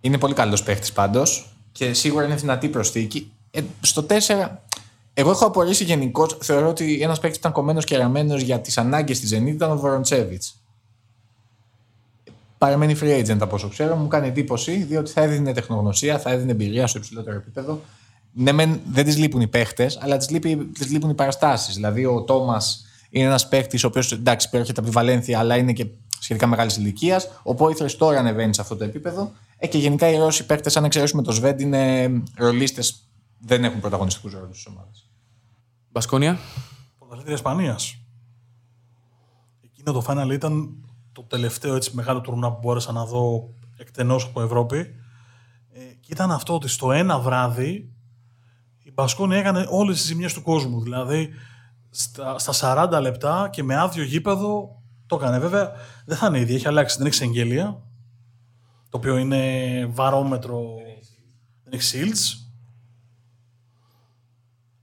Είναι 0.00 0.18
πολύ 0.18 0.34
καλός 0.34 0.62
παίχτης 0.62 0.92
πάντως 0.92 1.56
και 1.72 1.92
σίγουρα 1.92 2.24
είναι 2.24 2.34
δυνατή 2.34 2.68
προσθήκη. 2.68 3.32
Ε, 3.50 3.60
στο 3.80 4.06
4, 4.08 4.14
εγώ 5.14 5.30
έχω 5.30 5.46
απορρίσει 5.46 5.84
γενικώς. 5.84 6.38
Θεωρώ 6.40 6.68
ότι 6.68 7.02
ένας 7.02 7.20
παίχτης 7.20 7.40
που 7.40 7.46
ήταν 7.46 7.52
κομμένος 7.52 7.84
και 7.84 7.96
ραμμένος 7.96 8.42
για 8.42 8.60
τις 8.60 8.78
ανάγκες 8.78 9.20
της 9.20 9.34
Zenit 9.34 9.46
ήταν 9.46 9.70
ο 9.70 9.76
Βοροντσέβιτ. 9.76 10.42
Παραμένει 12.64 12.96
free 13.00 13.24
agent 13.24 13.38
από 13.40 13.54
όσο 13.54 13.68
ξέρω. 13.68 13.96
Μου 13.96 14.08
κάνει 14.08 14.26
εντύπωση 14.26 14.82
διότι 14.82 15.10
θα 15.10 15.20
έδινε 15.20 15.52
τεχνογνωσία, 15.52 16.18
θα 16.18 16.30
έδινε 16.30 16.50
εμπειρία 16.50 16.86
στο 16.86 16.98
υψηλότερο 16.98 17.36
επίπεδο. 17.36 17.80
Ναι, 18.32 18.52
μεν, 18.52 18.80
δεν 18.90 19.04
της 19.04 19.16
λείπουν 19.16 19.40
οι 19.40 19.46
παίχτες, 19.46 19.98
αλλά 20.00 20.16
της 20.16 20.26
τις 20.72 20.90
λείπουν 20.90 21.10
οι 21.10 21.14
παραστάσεις. 21.14 21.74
Δηλαδή, 21.74 22.04
ο 22.04 22.22
Τόμας 22.22 22.86
είναι 23.10 23.24
ένας 23.24 23.48
παίχτης 23.48 23.84
ο 23.84 23.86
οποίος 23.86 24.12
εντάξει, 24.12 24.50
προέρχεται 24.50 24.80
από 24.80 24.88
τη 24.88 24.94
Βαλένθια, 24.94 25.38
αλλά 25.38 25.56
είναι 25.56 25.72
και 25.72 25.86
σχετικά 26.18 26.46
μεγάλης 26.46 26.76
ηλικίας. 26.76 27.28
Ο 27.42 27.54
Πόηθρες 27.54 27.96
τώρα 27.96 28.18
ανεβαίνει 28.18 28.54
σε 28.54 28.60
αυτό 28.60 28.76
το 28.76 28.84
επίπεδο. 28.84 29.32
Ε, 29.58 29.66
και 29.66 29.78
γενικά 29.78 30.08
οι 30.08 30.16
Ρώσοι 30.16 30.46
παίχτες, 30.46 30.76
αν 30.76 30.84
εξαιρέσουμε 30.84 31.22
το 31.22 31.32
Σβέντ, 31.32 31.60
είναι 31.60 32.10
ρολίστες. 32.36 33.08
Δεν 33.38 33.64
έχουν 33.64 33.80
πρωταγωνιστικούς 33.80 34.32
ρόλους 34.32 34.60
στις 34.60 34.72
ομάδες. 34.72 35.10
Μπασκόνια. 35.90 36.38
Πρωταθλήτρια 36.98 37.34
Ισπανίας. 37.34 37.98
Εκείνο 39.64 39.92
το 39.92 40.04
final 40.08 40.32
ήταν 40.32 40.74
το 41.14 41.22
τελευταίο 41.22 41.74
έτσι, 41.74 41.90
μεγάλο 41.94 42.20
τουρνά 42.20 42.52
που 42.52 42.58
μπόρεσα 42.62 42.92
να 42.92 43.04
δω 43.04 43.54
εκτενώς 43.76 44.24
από 44.24 44.42
Ευρώπη. 44.42 44.76
Ε, 45.72 45.80
και 46.00 46.08
ήταν 46.12 46.30
αυτό 46.30 46.54
ότι 46.54 46.68
στο 46.68 46.92
ένα 46.92 47.18
βράδυ 47.18 47.92
η 48.78 48.92
Μπασκόνη 48.92 49.36
έκανε 49.36 49.66
όλες 49.68 49.96
τις 49.96 50.06
ζημιές 50.06 50.34
του 50.34 50.42
κόσμου. 50.42 50.80
Δηλαδή 50.82 51.28
στα, 51.90 52.38
στα 52.38 52.88
40 52.92 53.00
λεπτά 53.00 53.48
και 53.52 53.62
με 53.62 53.76
άδειο 53.76 54.04
γήπεδο 54.04 54.82
το 55.06 55.16
έκανε. 55.16 55.38
Βέβαια 55.38 55.72
δεν 56.04 56.16
θα 56.16 56.26
είναι 56.26 56.38
ίδια, 56.38 56.54
έχει 56.54 56.68
αλλάξει, 56.68 56.98
δεν 56.98 57.06
έχει 57.06 57.24
εγγέλια. 57.24 57.82
Το 58.88 58.96
οποίο 58.96 59.16
είναι 59.16 59.86
βαρόμετρο. 59.86 60.62
Δεν 61.64 61.72
έχει 61.72 61.98
Shields. 61.98 62.48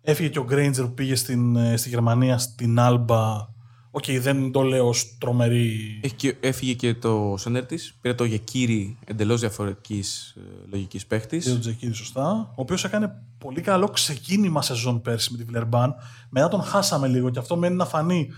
Έφυγε 0.01 0.29
και 0.29 0.39
ο 0.39 0.43
Γκρέιντζερ 0.43 0.85
που 0.85 0.93
πήγε 0.93 1.15
στην, 1.15 1.55
ε, 1.55 1.77
στη 1.77 1.89
Γερμανία, 1.89 2.37
στην 2.37 2.79
Άλμπα. 2.79 3.50
Οκ, 3.91 4.03
δεν 4.11 4.51
το 4.51 4.61
λέω 4.61 4.87
ως 4.87 5.17
τρομερή. 5.17 5.99
Έχει 6.03 6.15
και- 6.15 6.35
έφυγε 6.39 6.73
και 6.73 6.93
το 6.93 7.35
σέντερ 7.37 7.65
της. 7.65 7.97
Πήρε 8.01 8.13
τον 8.13 8.23
Τζεκίρι 8.23 8.97
εντελώς 9.05 9.39
διαφορετικής 9.39 10.35
λογικής 10.71 11.05
παίχτης. 11.05 11.45
Δύο 11.45 11.59
Τζεκίρι, 11.59 11.93
σωστά. 11.93 12.31
Ο 12.49 12.61
οποίος 12.61 12.83
έκανε 12.83 13.11
πολύ 13.37 13.61
καλό 13.61 13.87
ξεκίνημα 13.87 14.61
σεζόν 14.61 15.01
πέρσι 15.01 15.31
με 15.31 15.37
τη 15.37 15.43
Βιλερμπάν. 15.43 15.95
Μετά 16.29 16.47
τον 16.47 16.61
χάσαμε 16.61 17.07
λίγο 17.07 17.29
και 17.29 17.39
αυτό 17.39 17.55
μένει 17.57 17.75
να 17.75 17.85
φανεί 17.85 18.29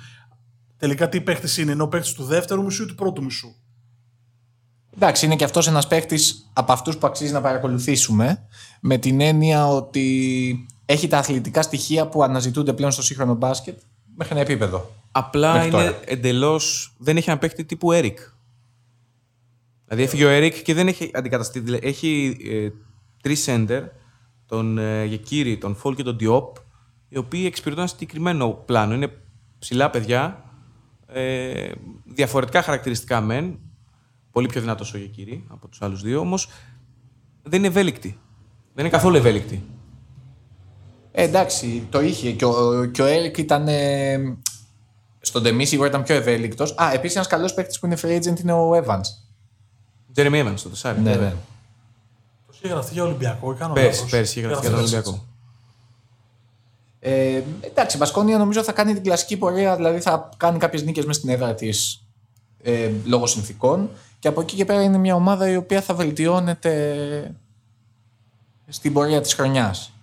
τελικά 0.78 1.10
τι 1.10 1.22
παίχτης 1.22 1.58
είναι. 1.58 1.72
Είναι 1.72 1.84
ο 1.84 1.88
παίχτης 1.88 2.12
του 2.14 2.24
δεύτερου 2.24 2.64
μισού 2.64 2.84
ή 2.84 2.86
του 2.86 2.95
πρώτου 2.95 3.24
μισού; 3.24 3.56
Εντάξει, 4.95 5.26
είναι 5.26 5.36
και 5.36 5.43
αυτός 5.43 5.68
ένας 5.68 5.88
παίχτης 5.88 6.49
από 6.54 6.72
αυτούς 6.72 6.97
που 6.97 7.08
αξίζει 7.08 7.32
να 7.32 7.41
παρακολουθήσουμε. 7.41 8.47
Με 8.82 8.97
την 8.97 9.22
έννοια 9.22 9.68
ότι 9.68 10.66
έχει 10.86 11.08
τα 11.08 11.18
αθλητικά 11.18 11.62
στοιχεία 11.62 12.08
που 12.08 12.24
αναζητούνται 12.24 12.74
πλέον 12.74 12.91
στο 12.91 13.01
σύγχρονο 13.01 13.34
μπάσκετ 13.36 13.80
μέχρι 14.16 14.34
ένα 14.34 14.41
επίπεδο. 14.41 14.91
Απλά 15.16 15.53
Μέχρι 15.53 15.68
είναι 15.70 15.78
τώρα. 15.78 15.99
εντελώς. 16.05 16.93
Δεν 16.97 17.18
έχει 17.18 17.30
ένα 17.30 17.39
παίχτη 17.39 17.66
τύπου 17.66 17.89
Eric. 17.91 18.16
Δηλαδή 19.86 20.03
έφυγε 20.03 20.26
ο 20.26 20.30
Eric 20.38 20.53
και 20.64 20.74
δεν 20.74 20.88
έχει 20.88 21.11
αντικαταστεί. 21.14 21.59
δηλαδή, 21.59 21.88
Έχει 21.88 22.38
ε, 22.49 22.70
τρεις 23.22 23.41
σέντερ, 23.41 23.84
τον 24.45 24.78
ε, 24.78 25.05
Γεκύρι, 25.05 25.57
τον 25.57 25.76
Φολ 25.76 25.95
και 25.95 26.03
τον 26.03 26.18
Diop, 26.20 26.61
οι 27.09 27.18
οποίοι 27.18 27.43
εξυπηρετούν 27.45 27.84
ένα 27.84 27.91
συγκεκριμένο 27.93 28.49
πλάνο. 28.49 28.93
Είναι 28.93 29.11
ψηλά 29.59 29.89
παιδιά, 29.89 30.43
ε, 31.07 31.72
διαφορετικά 32.05 32.61
χαρακτηριστικά 32.61 33.22
μεν, 33.22 33.59
πολύ 34.32 34.47
πιο 34.47 34.61
δυνατός 34.61 34.93
ο 34.93 34.97
Γεκύρι 34.97 35.45
από 35.47 35.68
τους 35.68 35.82
άλλους 35.82 36.01
δύο, 36.01 36.20
όμως 36.20 36.47
δεν 37.43 37.59
είναι 37.59 37.68
ευέλικτοι. 37.68 38.18
Δεν 38.74 38.86
είναι 38.86 38.93
καθόλου 38.93 39.16
ευέλικτοι. 39.16 39.64
Ε, 41.11 41.24
εντάξει, 41.24 41.88
το 41.89 42.01
είχε. 42.01 42.32
Και 42.32 42.45
ο, 42.45 42.86
και 42.86 43.01
ο 43.01 43.05
Έρικ 43.05 43.38
ήταν. 43.38 43.68
Ε, 45.34 45.40
στον 45.40 45.44
Τεμή 45.44 45.66
σίγουρα 45.66 45.88
ήταν 45.88 46.04
πιο 46.04 46.16
ευέλικτος. 46.16 46.76
Α, 46.78 46.92
επίσης 46.94 47.16
ένας 47.16 47.28
καλός 47.28 47.54
παίκτης 47.54 47.80
που 47.80 47.86
είναι 47.86 47.98
free 48.02 48.18
agent 48.18 48.40
είναι 48.40 48.54
ο 48.54 48.72
Evans. 48.72 49.02
Jeremy 50.16 50.46
Evans, 50.46 50.60
το 50.64 50.70
τεσάρι. 50.70 51.00
Ναι, 51.00 51.12
βέβαια. 51.12 51.30
ναι. 51.30 51.36
Πώς 52.48 52.58
είχε 52.58 52.68
γραφτεί 52.68 52.94
για 52.94 53.04
Ολυμπιακό, 53.04 53.52
ή 53.52 53.56
κάνω 53.56 53.74
Πέρσι, 53.74 53.90
λάθος; 53.90 54.12
πέρσι 54.12 54.40
είχε 54.40 54.48
γραφτεί 54.48 54.68
για 54.68 54.76
τον 54.76 54.80
Ολυμπιακό. 54.80 55.26
Ε, 57.00 57.42
εντάξει, 57.62 57.96
η 57.96 58.00
Μπασκόνια 58.00 58.38
νομίζω 58.38 58.64
θα 58.64 58.72
κάνει 58.72 58.94
την 58.94 59.04
κλασική 59.04 59.38
πορεία, 59.38 59.76
δηλαδή 59.76 60.00
θα 60.00 60.30
κάνει 60.38 60.58
κάποιες 60.58 60.84
νίκες 60.84 61.06
μέσα 61.06 61.20
στην 61.20 61.32
έδρα 61.32 61.54
της 61.54 62.06
ε, 62.64 62.92
λόγω 63.06 63.26
συνθήκων. 63.26 63.90
Και 64.20 64.28
από 64.28 64.42
εκεί 64.42 64.56
και 64.56 64.66
πέρα 64.66 64.82
είναι 64.82 64.98
μια 64.98 65.16
ομάδα 65.16 65.50
η 65.50 65.56
οποία 65.56 65.82
θα 65.82 65.94
βελτιώνεται 65.94 67.36
στην 68.68 68.94
πορεία 68.94 69.22
της 69.22 69.34
χρονιάς. 69.34 69.94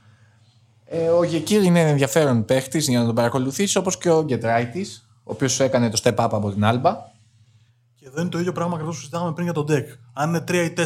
Ε, 0.84 1.08
ο 1.08 1.22
Γεκύρ 1.22 1.62
είναι 1.62 1.80
ενδιαφέρον 1.80 2.44
παίχτη 2.44 2.78
για 2.78 2.98
να 2.98 3.06
τον 3.06 3.14
παρακολουθήσει, 3.14 3.78
όπως 3.78 3.98
και 3.98 4.10
ο 4.10 4.24
Γκετράιτη, 4.24 4.86
ο 5.30 5.32
οποίος 5.32 5.60
έκανε 5.60 5.90
το 5.90 6.00
step 6.02 6.14
up 6.14 6.28
από 6.30 6.50
την 6.52 6.64
Άλμπα. 6.64 6.96
Και 7.94 8.06
εδώ 8.06 8.20
είναι 8.20 8.30
το 8.30 8.38
ίδιο 8.38 8.52
πράγμα 8.52 8.72
ακριβώς 8.72 8.94
που 8.94 9.00
συζητάγαμε 9.00 9.32
πριν 9.32 9.44
για 9.44 9.54
τον 9.54 9.66
deck. 9.68 9.84
Αν 10.12 10.28
είναι 10.28 10.44
3 10.48 10.54
ή 10.54 10.72
4. 10.76 10.84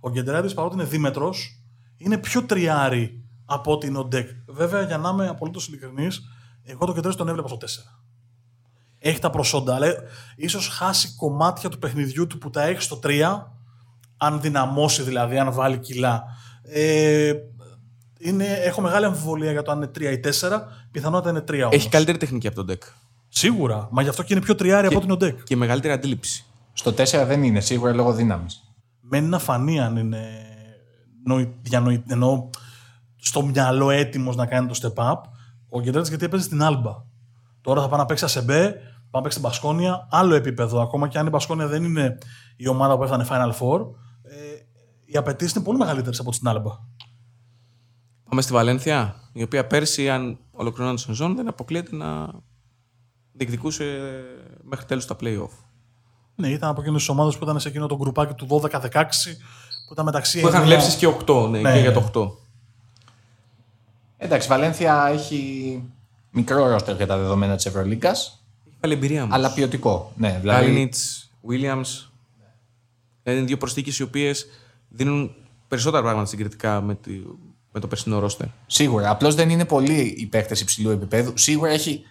Ο 0.00 0.10
Γκεντράιτη 0.10 0.54
παρότι 0.54 0.74
είναι 0.74 0.84
δίμετρος, 0.84 1.62
είναι 1.96 2.18
πιο 2.18 2.42
τριάρι 2.42 3.24
από 3.44 3.72
ότι 3.72 3.86
είναι 3.86 3.98
ο 3.98 4.08
deck. 4.12 4.26
Βέβαια, 4.46 4.82
για 4.82 4.98
να 4.98 5.08
είμαι 5.08 5.28
απολύτως 5.28 5.68
ειλικρινής, 5.68 6.22
εγώ 6.64 6.84
τον 6.84 6.94
Γκεντράιτη 6.94 7.18
τον 7.18 7.28
έβλεπα 7.28 7.48
στο 7.48 7.56
4. 7.56 7.66
Έχει 8.98 9.18
τα 9.18 9.30
προσόντα, 9.30 9.74
αλλά 9.74 9.86
ίσως 10.36 10.68
χάσει 10.68 11.14
κομμάτια 11.16 11.68
του 11.68 11.78
παιχνιδιού 11.78 12.26
του 12.26 12.38
που 12.38 12.50
τα 12.50 12.62
έχει 12.62 12.80
στο 12.80 12.98
3, 13.02 13.42
αν 14.16 14.40
δυναμώσει 14.40 15.02
δηλαδή, 15.02 15.38
αν 15.38 15.52
βάλει 15.52 15.78
κιλά. 15.78 16.24
Ε, 16.62 17.32
είναι, 18.18 18.46
έχω 18.46 18.80
μεγάλη 18.80 19.04
αμφιβολία 19.04 19.52
για 19.52 19.62
το 19.62 19.72
αν 19.72 19.76
είναι 19.76 19.90
3 19.98 20.00
ή 20.00 20.20
4. 20.40 20.60
Πιθανότατα 20.90 21.30
είναι 21.30 21.44
3 21.48 21.62
όμως. 21.62 21.74
Έχει 21.74 21.88
καλύτερη 21.88 22.18
τεχνική 22.18 22.46
από 22.46 22.64
τον 22.64 22.76
deck. 22.76 23.05
Σίγουρα. 23.38 23.88
Μα 23.90 24.02
γι' 24.02 24.08
αυτό 24.08 24.22
και 24.22 24.34
είναι 24.34 24.42
πιο 24.42 24.54
τριάρι 24.54 24.86
από 24.86 24.96
ότι 24.96 25.04
είναι 25.04 25.14
ο 25.14 25.16
deck. 25.20 25.42
Και 25.44 25.56
μεγαλύτερη 25.56 25.92
αντίληψη. 25.92 26.44
Στο 26.72 26.90
4 26.90 27.24
δεν 27.26 27.42
είναι, 27.42 27.60
σίγουρα 27.60 27.92
λόγω 27.92 28.12
δύναμης. 28.12 28.74
Μένει 29.00 29.26
να 29.26 29.38
φανεί 29.38 29.80
αν 29.80 29.96
είναι 29.96 30.46
νοη, 31.24 31.54
διανοη, 31.62 32.02
εννοώ, 32.06 32.50
στο 33.16 33.42
μυαλό 33.42 33.90
έτοιμος 33.90 34.36
να 34.36 34.46
κάνει 34.46 34.68
το 34.68 34.74
step 34.82 35.12
up. 35.12 35.20
Ο 35.68 35.80
Γκεντράτη 35.80 36.08
γιατί 36.08 36.24
έπαιζε 36.24 36.42
στην 36.42 36.62
Άλμπα. 36.62 36.92
Τώρα 37.60 37.82
θα 37.82 37.88
πάει 37.88 37.98
να 37.98 38.06
παίξει 38.06 38.24
ΑΣΕΜΠΕ, 38.24 38.72
πάει 38.72 39.10
να 39.10 39.20
παίξει 39.20 39.38
στην 39.38 39.42
Πασκόνια, 39.50 40.08
άλλο 40.10 40.34
επίπεδο. 40.34 40.80
Ακόμα 40.80 41.08
και 41.08 41.18
αν 41.18 41.26
η 41.26 41.30
Πασκόνια 41.30 41.66
δεν 41.66 41.84
είναι 41.84 42.18
η 42.56 42.68
ομάδα 42.68 42.96
που 42.96 43.02
έφτανε 43.02 43.26
Final 43.28 43.52
Four, 43.58 43.80
ε, 44.22 44.36
οι 45.04 45.16
απαιτήσεις 45.16 45.54
είναι 45.54 45.64
πολύ 45.64 45.78
μεγαλύτερες 45.78 46.20
από 46.20 46.30
την 46.30 46.48
Άλμπα. 46.48 46.70
Πάμε 48.28 48.42
στη 48.42 48.52
Βαλένθια, 48.52 49.14
η 49.32 49.42
οποία 49.42 49.66
πέρσι, 49.66 50.10
αν 50.10 50.38
ολοκληρώνονταν 50.50 51.04
τη 51.04 51.10
σεζόν, 51.10 51.36
δεν 51.36 51.48
αποκλείεται 51.48 51.96
να 51.96 52.28
διεκδικούσε 53.36 53.84
μέχρι 54.62 54.84
τέλου 54.86 55.04
τα 55.04 55.16
playoff. 55.20 55.50
Ναι, 56.34 56.48
ήταν 56.48 56.70
από 56.70 56.80
εκείνες 56.80 57.00
τις 57.00 57.08
ομάδες 57.08 57.36
που 57.38 57.44
ήταν 57.44 57.60
σε 57.60 57.68
εκείνο 57.68 57.86
το 57.86 57.96
γκρουπάκι 57.96 58.34
του 58.34 58.46
12-16 58.46 59.36
που 59.86 59.92
ήταν 59.92 60.04
μεταξύ. 60.04 60.40
Που 60.40 60.48
είχαν 60.48 60.60
εννέα- 60.62 60.78
βλέψεις 60.78 60.98
και 60.98 61.06
8, 61.06 61.48
ναι, 61.50 61.60
Ναι. 61.60 61.72
και 61.72 61.78
για 61.80 61.92
το 61.92 62.00
8. 62.00 62.30
Εντάξει, 64.18 64.46
η 64.46 64.50
Βαλένθια 64.50 65.08
έχει 65.12 65.82
μικρό 66.30 66.68
ρόστερ 66.68 66.96
για 66.96 67.06
τα 67.06 67.16
δεδομένα 67.18 67.56
της 67.56 67.66
Ευρωλίγκας, 67.66 68.44
Έχει 68.66 68.76
πάλι 68.80 68.94
εμπειρία 68.94 69.26
μου. 69.26 69.34
αλλά 69.34 69.52
ποιοτικό. 69.52 70.12
Ναι, 70.16 70.38
δηλαδή, 70.40 70.60
Κάλινιτ, 70.66 70.94
Williams. 71.48 72.08
Είναι 73.24 73.40
δύο 73.40 73.56
προσθήκες 73.56 73.98
οι 73.98 74.02
οποίες 74.02 74.46
δίνουν 74.88 75.34
περισσότερα 75.68 76.02
πράγματα 76.02 76.26
συγκριτικά 76.28 76.80
με, 76.80 76.94
τη, 76.94 77.10
με 77.72 77.80
το 77.80 77.86
περσινό 77.86 78.18
ρόστερ. 78.18 78.46
Σίγουρα. 78.66 79.10
Απλώς 79.10 79.34
δεν 79.34 79.50
είναι 79.50 79.64
πολλοί 79.64 80.14
οι 80.18 80.26
παίχτες 80.26 80.56
υψηλού 80.60 80.90
επίπεδου. 80.90 81.32
Σίγουρα 81.36 81.70
έχει 81.70 82.04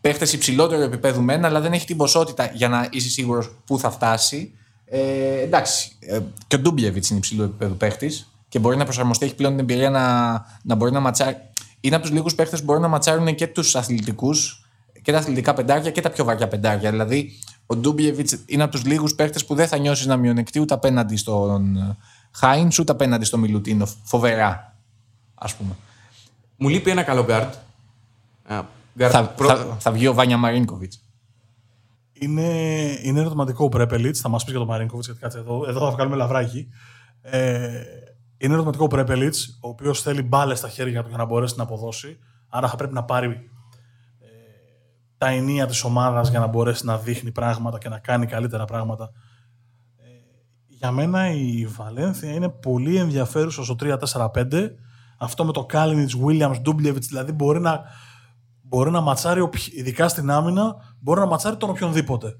παίχτες 0.00 0.32
υψηλότερου 0.32 0.82
επίπεδου 0.82 1.22
μεν, 1.22 1.44
αλλά 1.44 1.60
δεν 1.60 1.72
έχει 1.72 1.86
την 1.86 1.96
ποσότητα 1.96 2.50
για 2.54 2.68
να 2.68 2.88
είσαι 2.90 3.08
σίγουρος 3.08 3.50
πού 3.64 3.78
θα 3.78 3.90
φτάσει. 3.90 4.52
Ε, 4.84 5.40
εντάξει. 5.40 5.92
Ε, 6.00 6.20
και 6.46 6.56
ο 6.56 6.58
Ντούμπλιεβιτς 6.58 7.06
είναι 7.06 7.18
υψηλού 7.18 7.42
επίπεδου 7.42 7.76
παίχτης 7.76 8.32
και 8.48 8.58
μπορεί 8.58 8.76
να 8.76 8.84
προσαρμοστεί. 8.84 9.24
Έχει 9.24 9.34
πλέον 9.34 9.52
την 9.52 9.60
εμπειρία 9.60 9.90
να, 9.90 10.30
να 10.62 10.74
μπορεί 10.74 10.92
να 10.92 11.00
ματσάρει. 11.00 11.36
Είναι 11.80 11.94
από 11.94 12.04
τους 12.04 12.14
λίγους 12.14 12.34
παίχτες 12.34 12.58
που 12.58 12.64
μπορούν 12.64 12.82
να 12.82 12.88
ματσάρουν 12.88 13.34
και 13.34 13.46
τους 13.46 13.76
αθλητικούς 13.76 14.64
και 15.02 15.12
τα 15.12 15.18
αθλητικά 15.18 15.54
πεντάρια 15.54 15.90
και 15.90 16.00
τα 16.00 16.10
πιο 16.10 16.24
βαριά 16.24 16.48
πεντάρια. 16.48 16.90
Δηλαδή, 16.90 17.38
ο 17.66 17.76
Ντούμπλιεβιτς 17.76 18.30
είναι 18.46 18.62
από 18.62 18.72
τους 18.72 18.84
λίγους 18.84 19.14
παίχτες 19.14 19.44
που 19.44 19.54
δεν 19.54 19.68
θα 19.68 19.78
νιώσεις 19.78 20.06
να 20.06 20.16
μειονεκτεί 20.16 20.60
ούτε 20.60 20.74
απέναντι 20.74 21.16
στον 21.16 21.96
Χάιν 22.30 22.68
ούτε 22.80 22.92
απέναντι 22.92 23.24
στον 23.24 23.40
Μιλουτίνοφ. 23.40 23.86
Φοβερά, 24.02 24.76
ας 25.34 25.54
πούμε. 25.54 25.76
Μου 26.56 26.68
λείπει 26.68 26.90
ένα 26.90 27.02
καλό 27.02 27.26
guard. 27.28 27.50
Α, 28.98 29.06
guard 29.06 29.10
θα, 29.10 29.28
προ- 29.28 29.48
θα, 29.48 29.76
θα 29.78 29.92
βγει 29.92 30.06
ο 30.06 30.14
Βάνια 30.14 30.36
Μαρίνκοβιτς. 30.36 31.04
Είναι, 32.12 32.48
είναι 33.02 33.20
ερωτηματικό 33.20 33.64
ο 33.64 33.68
Πρέπελιτς. 33.68 34.16
Θα 34.20 34.28
μας 34.28 34.42
πεις 34.42 34.50
για 34.52 34.60
τον 34.60 34.68
Μαρίνκοβιτς, 34.68 35.06
γιατί 35.06 35.20
κάτσε 35.20 35.38
εδώ, 35.38 35.64
εδώ 35.68 35.80
θα 35.80 35.90
βγάλουμε 35.90 36.16
λαβράκι. 36.16 36.68
Ε, 37.20 37.82
είναι 38.36 38.52
ερωτηματικό 38.52 38.84
ο 38.84 38.86
Πρέπελιτς, 38.86 39.34
ο 39.60 39.68
οποίος 39.68 40.02
θέλει 40.02 40.22
μπάλες 40.22 40.58
στα 40.58 40.68
χέρια 40.68 41.02
του 41.02 41.08
για 41.08 41.16
να 41.18 41.24
μπορέσει 41.24 41.54
να 41.56 41.62
αποδώσει. 41.62 42.18
Άρα 42.48 42.68
θα 42.68 42.76
πρέπει 42.76 42.92
να 42.94 43.04
πάρει 43.04 43.28
ε, 43.28 44.26
τα 45.18 45.28
ενία 45.28 45.66
της 45.66 45.84
ομάδας 45.84 46.28
για 46.28 46.38
να 46.38 46.46
μπορέσει 46.46 46.86
να 46.86 46.98
δείχνει 46.98 47.30
πράγματα 47.32 47.78
και 47.78 47.88
να 47.88 47.98
κάνει 47.98 48.26
καλύτερα 48.26 48.64
πράγματα. 48.64 49.10
Ε, 49.96 50.04
για 50.66 50.90
μένα 50.90 51.30
η 51.30 51.66
Βαλένθια 51.66 52.32
είναι 52.32 52.48
πολύ 52.48 52.96
ενδιαφέρουσα 52.96 53.64
στο 53.64 53.76
3-4-5. 53.80 54.70
Αυτό 55.18 55.44
με 55.44 55.52
το 55.52 55.64
Κάλινιτ, 55.64 56.10
Williams, 56.26 56.56
Ντούμπλεβιτ, 56.62 57.04
δηλαδή 57.04 57.32
μπορεί 57.32 57.60
να, 57.60 57.82
μπορεί 58.70 58.90
να 58.90 59.00
ματσάρει, 59.00 59.40
οποι- 59.40 59.72
ειδικά 59.74 60.08
στην 60.08 60.30
άμυνα, 60.30 60.76
μπορεί 61.00 61.20
να 61.20 61.26
ματσάρει 61.26 61.56
τον 61.56 61.70
οποιονδήποτε. 61.70 62.38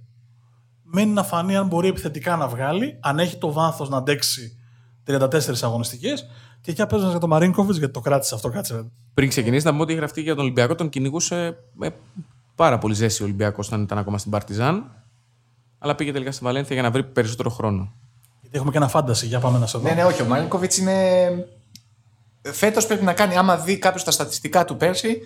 Μένει 0.82 1.12
να 1.12 1.22
φανεί 1.24 1.56
αν 1.56 1.66
μπορεί 1.66 1.88
επιθετικά 1.88 2.36
να 2.36 2.48
βγάλει, 2.48 2.98
αν 3.00 3.18
έχει 3.18 3.36
το 3.36 3.52
βάθος 3.52 3.88
να 3.88 3.96
αντέξει 3.96 4.58
34 5.06 5.62
αγωνιστικές. 5.62 6.26
Και 6.60 6.70
εκεί 6.70 6.86
παίζοντα 6.86 7.10
για 7.10 7.20
τον 7.20 7.28
Μαρίνκοβιτς, 7.28 7.78
γιατί 7.78 7.92
το 7.92 8.00
κράτησε 8.00 8.34
αυτό, 8.34 8.48
κάτσε. 8.48 8.90
Πριν 9.14 9.28
ξεκινήσει, 9.28 9.64
να 9.64 9.70
πούμε 9.70 9.82
ότι 9.82 9.92
η 9.92 9.96
γραφτή 9.96 10.20
για 10.20 10.34
τον 10.34 10.44
Ολυμπιακό 10.44 10.74
τον 10.74 10.88
κυνηγούσε 10.88 11.56
με 11.72 11.94
πάρα 12.54 12.78
πολύ 12.78 12.94
ζέση 12.94 13.22
ο 13.22 13.24
Ολυμπιακός 13.24 13.66
όταν 13.66 13.82
ήταν 13.82 13.98
ακόμα 13.98 14.18
στην 14.18 14.30
Παρτιζάν. 14.30 14.90
Αλλά 15.78 15.94
πήγε 15.94 16.12
τελικά 16.12 16.32
στη 16.32 16.44
Βαλένθια 16.44 16.74
για 16.74 16.82
να 16.82 16.90
βρει 16.90 17.04
περισσότερο 17.04 17.50
χρόνο. 17.50 17.92
Γιατί 18.40 18.56
έχουμε 18.56 18.70
και 18.70 18.76
ένα 18.76 18.88
φάνταση, 18.88 19.26
για 19.26 19.40
πάμε 19.40 19.58
να 19.58 19.66
σε 19.66 19.78
δω. 19.78 19.88
Ναι, 19.88 19.94
ναι, 19.94 20.04
όχι. 20.04 20.22
Ο 20.22 20.24
Μαρίνκοβιτς 20.24 20.76
είναι. 20.78 20.94
Φέτος 22.42 22.86
πρέπει 22.86 23.04
να 23.04 23.12
κάνει, 23.12 23.36
άμα 23.36 23.56
δει 23.56 23.78
κάποιος 23.78 24.04
τα 24.04 24.10
στατιστικά 24.10 24.64
του 24.64 24.76
πέρσι, 24.76 25.08
ε, 25.08 25.16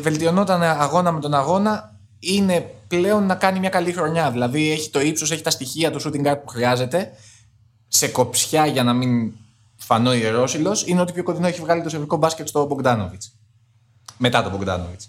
βελτιωνόταν 0.00 0.62
αγώνα 0.62 1.12
με 1.12 1.20
τον 1.20 1.34
αγώνα. 1.34 1.96
Είναι 2.18 2.74
πλέον 2.88 3.26
να 3.26 3.34
κάνει 3.34 3.58
μια 3.58 3.68
καλή 3.68 3.92
χρονιά. 3.92 4.30
Δηλαδή 4.30 4.70
έχει 4.70 4.90
το 4.90 5.00
ύψος, 5.00 5.30
έχει 5.30 5.42
τα 5.42 5.50
στοιχεία 5.50 5.90
του 5.90 6.00
shooting 6.02 6.26
guard 6.26 6.40
που 6.42 6.48
χρειάζεται. 6.48 7.10
Σε 7.88 8.08
κοψιά 8.08 8.66
για 8.66 8.82
να 8.82 8.92
μην 8.92 9.32
φανώ 9.76 10.14
ιερόσιλος, 10.14 10.86
είναι 10.86 11.00
ότι 11.00 11.12
πιο 11.12 11.22
κοντινό 11.22 11.46
έχει 11.46 11.60
βγάλει 11.60 11.82
το 11.82 11.88
σερβικό 11.88 12.16
μπάσκετ 12.16 12.48
στο 12.48 12.66
Μπογκδάνοβιτ. 12.66 13.22
Μετά 14.16 14.42
τον 14.42 14.52
Μπογκδάνοβιτ. 14.52 15.00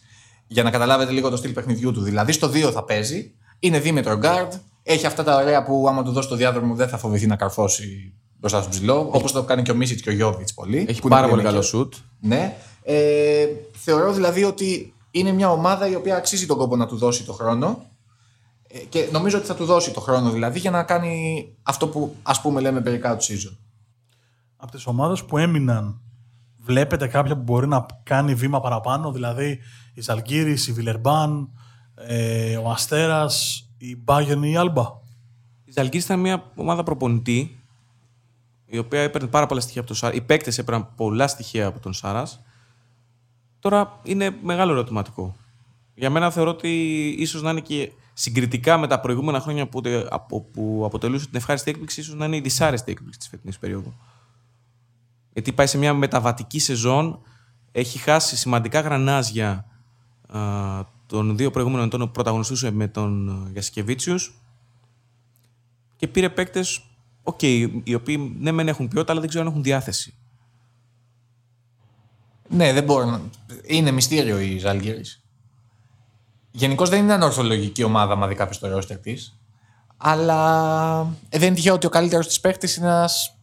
Για 0.48 0.64
να 0.64 0.70
καταλάβετε 0.72 1.12
λίγο 1.12 1.30
το 1.30 1.38
στυλ 1.38 1.52
παιχνιδιού 1.52 1.92
του. 1.92 2.02
Δηλαδή 2.02 2.32
στο 2.32 2.48
2 2.48 2.72
θα 2.72 2.84
παίζει, 2.84 3.32
είναι 3.60 3.80
δίμετρο 3.80 4.20
guard, 4.24 4.50
έχει 4.84 5.06
αυτά 5.06 5.24
τα 5.24 5.36
ωραία 5.36 5.64
που 5.64 5.86
άμα 5.88 6.04
του 6.04 6.12
δώσει 6.12 6.28
το 6.28 6.36
διάδρομο 6.36 6.76
δεν 6.76 6.88
θα 6.88 6.98
φοβηθεί 6.98 7.28
να 7.28 7.36
καρφώσει 7.36 8.14
μπροστά 8.40 8.60
στον 8.60 8.72
ψηλό, 8.72 9.10
όπως 9.12 9.32
το 9.32 9.44
κάνει 9.44 9.62
και 9.62 9.72
ο 9.72 9.76
Μίσιτ 9.76 10.00
και 10.00 10.10
ο 10.10 10.14
Γιώβιτς 10.14 10.54
πολύ. 10.54 10.86
Έχει 10.90 11.02
που 11.02 11.08
είναι 11.08 11.16
πάρα 11.16 11.28
πολύ 11.28 11.42
playmaker. 11.42 11.46
καλό 11.46 11.62
σουτ. 11.62 11.94
Ναι. 12.20 12.56
Ε, 12.92 13.48
θεωρώ 13.72 14.14
δηλαδή 14.14 14.44
ότι 14.44 14.94
είναι 15.12 15.32
μια 15.32 15.52
ομάδα 15.52 15.88
η 15.88 15.96
οποία 15.96 16.16
αξίζει 16.16 16.46
τον 16.46 16.58
κόπο 16.58 16.76
να 16.76 16.88
του 16.88 16.98
δώσει 16.98 17.26
το 17.26 17.34
χρόνο. 17.34 17.86
Ε, 18.68 18.80
και 18.80 19.10
νομίζω 19.12 19.38
ότι 19.38 19.48
θα 19.48 19.56
του 19.56 19.66
δώσει 19.66 19.92
το 19.92 20.00
χρόνο 20.00 20.30
δηλαδή 20.30 20.60
για 20.60 20.72
να 20.72 20.84
κάνει 20.84 21.46
αυτό 21.64 21.88
που 21.88 22.16
ας 22.24 22.42
πούμε 22.42 22.62
λέμε 22.62 22.82
περικά 22.82 23.18
του 23.18 23.24
season. 23.24 23.58
Από 24.56 24.72
τις 24.72 24.86
ομάδες 24.86 25.24
που 25.24 25.38
έμειναν, 25.38 26.02
βλέπετε 26.58 27.08
κάποια 27.08 27.36
που 27.36 27.42
μπορεί 27.42 27.68
να 27.68 27.86
κάνει 28.04 28.36
βήμα 28.36 28.60
παραπάνω, 28.60 29.12
δηλαδή 29.12 29.60
η 29.94 30.02
Ζαλγκύρη, 30.02 30.58
η 30.68 30.72
Βιλερμπάν, 30.72 31.50
ε, 31.96 32.58
ο 32.58 32.70
Αστέρας, 32.70 33.68
η 33.78 33.96
Μπάγεν 33.96 34.44
ή 34.44 34.52
η 34.52 34.58
Άλμπα. 34.58 34.86
Η 35.66 35.72
Ζαλγκύρη 35.72 36.04
ήταν 36.04 36.20
μια 36.20 36.52
ομάδα 36.56 36.84
προπονητή, 36.84 37.64
η 38.66 38.78
οποία 38.78 39.02
έπαιρνε 39.02 39.28
πάρα 39.28 39.46
πολλά 39.46 39.62
στοιχεία 39.62 39.82
από 39.82 39.90
τον 39.90 40.00
Σάρα. 40.00 40.14
Οι 40.14 40.22
παίκτες 40.22 40.58
έπαιρναν 40.58 40.96
πολλά 40.96 41.28
στοιχεία 41.28 41.68
από 41.68 41.80
τον 41.80 41.94
Σάρα. 41.94 42.28
Τώρα 43.60 44.00
είναι 44.04 44.38
μεγάλο 44.44 44.72
ερωτηματικό. 44.72 45.36
Για 45.96 46.10
μένα 46.10 46.32
θεωρώ 46.32 46.50
ότι 46.50 47.08
ίσως 47.18 47.42
να 47.42 47.50
είναι 47.52 47.60
και 47.60 47.92
συγκριτικά 48.14 48.78
με 48.78 48.88
τα 48.88 49.00
προηγούμενα 49.00 49.40
χρόνια 49.40 49.68
που, 49.68 49.82
από, 50.10 50.42
που 50.42 50.82
αποτελούσε 50.86 51.26
την 51.26 51.36
ευχάριστη 51.36 51.70
έκπληξη, 51.70 52.00
ίσως 52.00 52.16
να 52.16 52.26
είναι 52.26 52.36
η 52.36 52.40
δυσάρεστη 52.40 52.92
έκπληξη 52.92 53.20
της 53.20 53.28
φετινής 53.28 53.60
περίοδου. 53.60 53.94
Γιατί 55.34 55.52
πάει 55.52 55.68
σε 55.68 55.78
μια 55.78 55.94
μεταβατική 55.94 56.60
σεζόν, 56.60 57.20
έχει 57.72 57.98
χάσει 57.98 58.38
σημαντικά 58.38 58.80
γρανάζια 58.80 59.66
α, 60.28 60.40
των 61.06 61.38
δύο 61.38 61.52
προηγούμενων 61.52 61.86
ετών 61.86 62.00
που 62.00 62.12
πρωταγωνιστούσε 62.12 62.72
με 62.72 62.88
τον 62.88 63.48
Γιασκεβίτσιους 63.52 64.34
και 65.96 66.08
πήρε 66.08 66.30
παίκτες, 66.30 66.82
οκ, 67.24 67.42
οι 67.84 67.94
οποίοι 67.96 68.36
ναι, 68.40 68.52
μεν 68.52 68.68
έχουν 68.68 68.88
ποιότητα, 68.88 69.12
αλλά 69.12 69.22
δεν 69.22 69.30
ξέρω 69.30 69.46
αν 69.46 69.52
έχουν 69.52 69.64
διάθεση. 69.64 70.14
Ναι, 72.50 72.74
δεν 72.74 72.84
μπορώ 72.84 73.06
να... 73.06 73.22
Είναι 73.64 73.92
μυστήριο 73.92 74.40
η 74.40 74.58
Ζαλγκίρις. 74.58 75.02
Γενικώς 76.52 76.90
δεν 76.90 77.00
είναι 77.00 77.14
ανορθολογική 77.14 77.84
ομάδα, 77.84 78.14
άμα 78.14 78.28
δει 78.28 78.36
κάποιος 78.36 78.60
το 78.60 78.68
ρόστερ 78.68 78.98
της. 78.98 79.40
Αλλά 79.98 81.00
ε, 81.30 81.38
δεν 81.38 81.48
είναι 81.48 81.56
τυχαίο 81.56 81.74
ότι 81.74 81.86
ο 81.86 81.90
καλύτερος 81.90 82.28
της 82.28 82.40
παίχτη 82.40 82.80
είναι 82.80 82.88
ένας. 82.88 83.36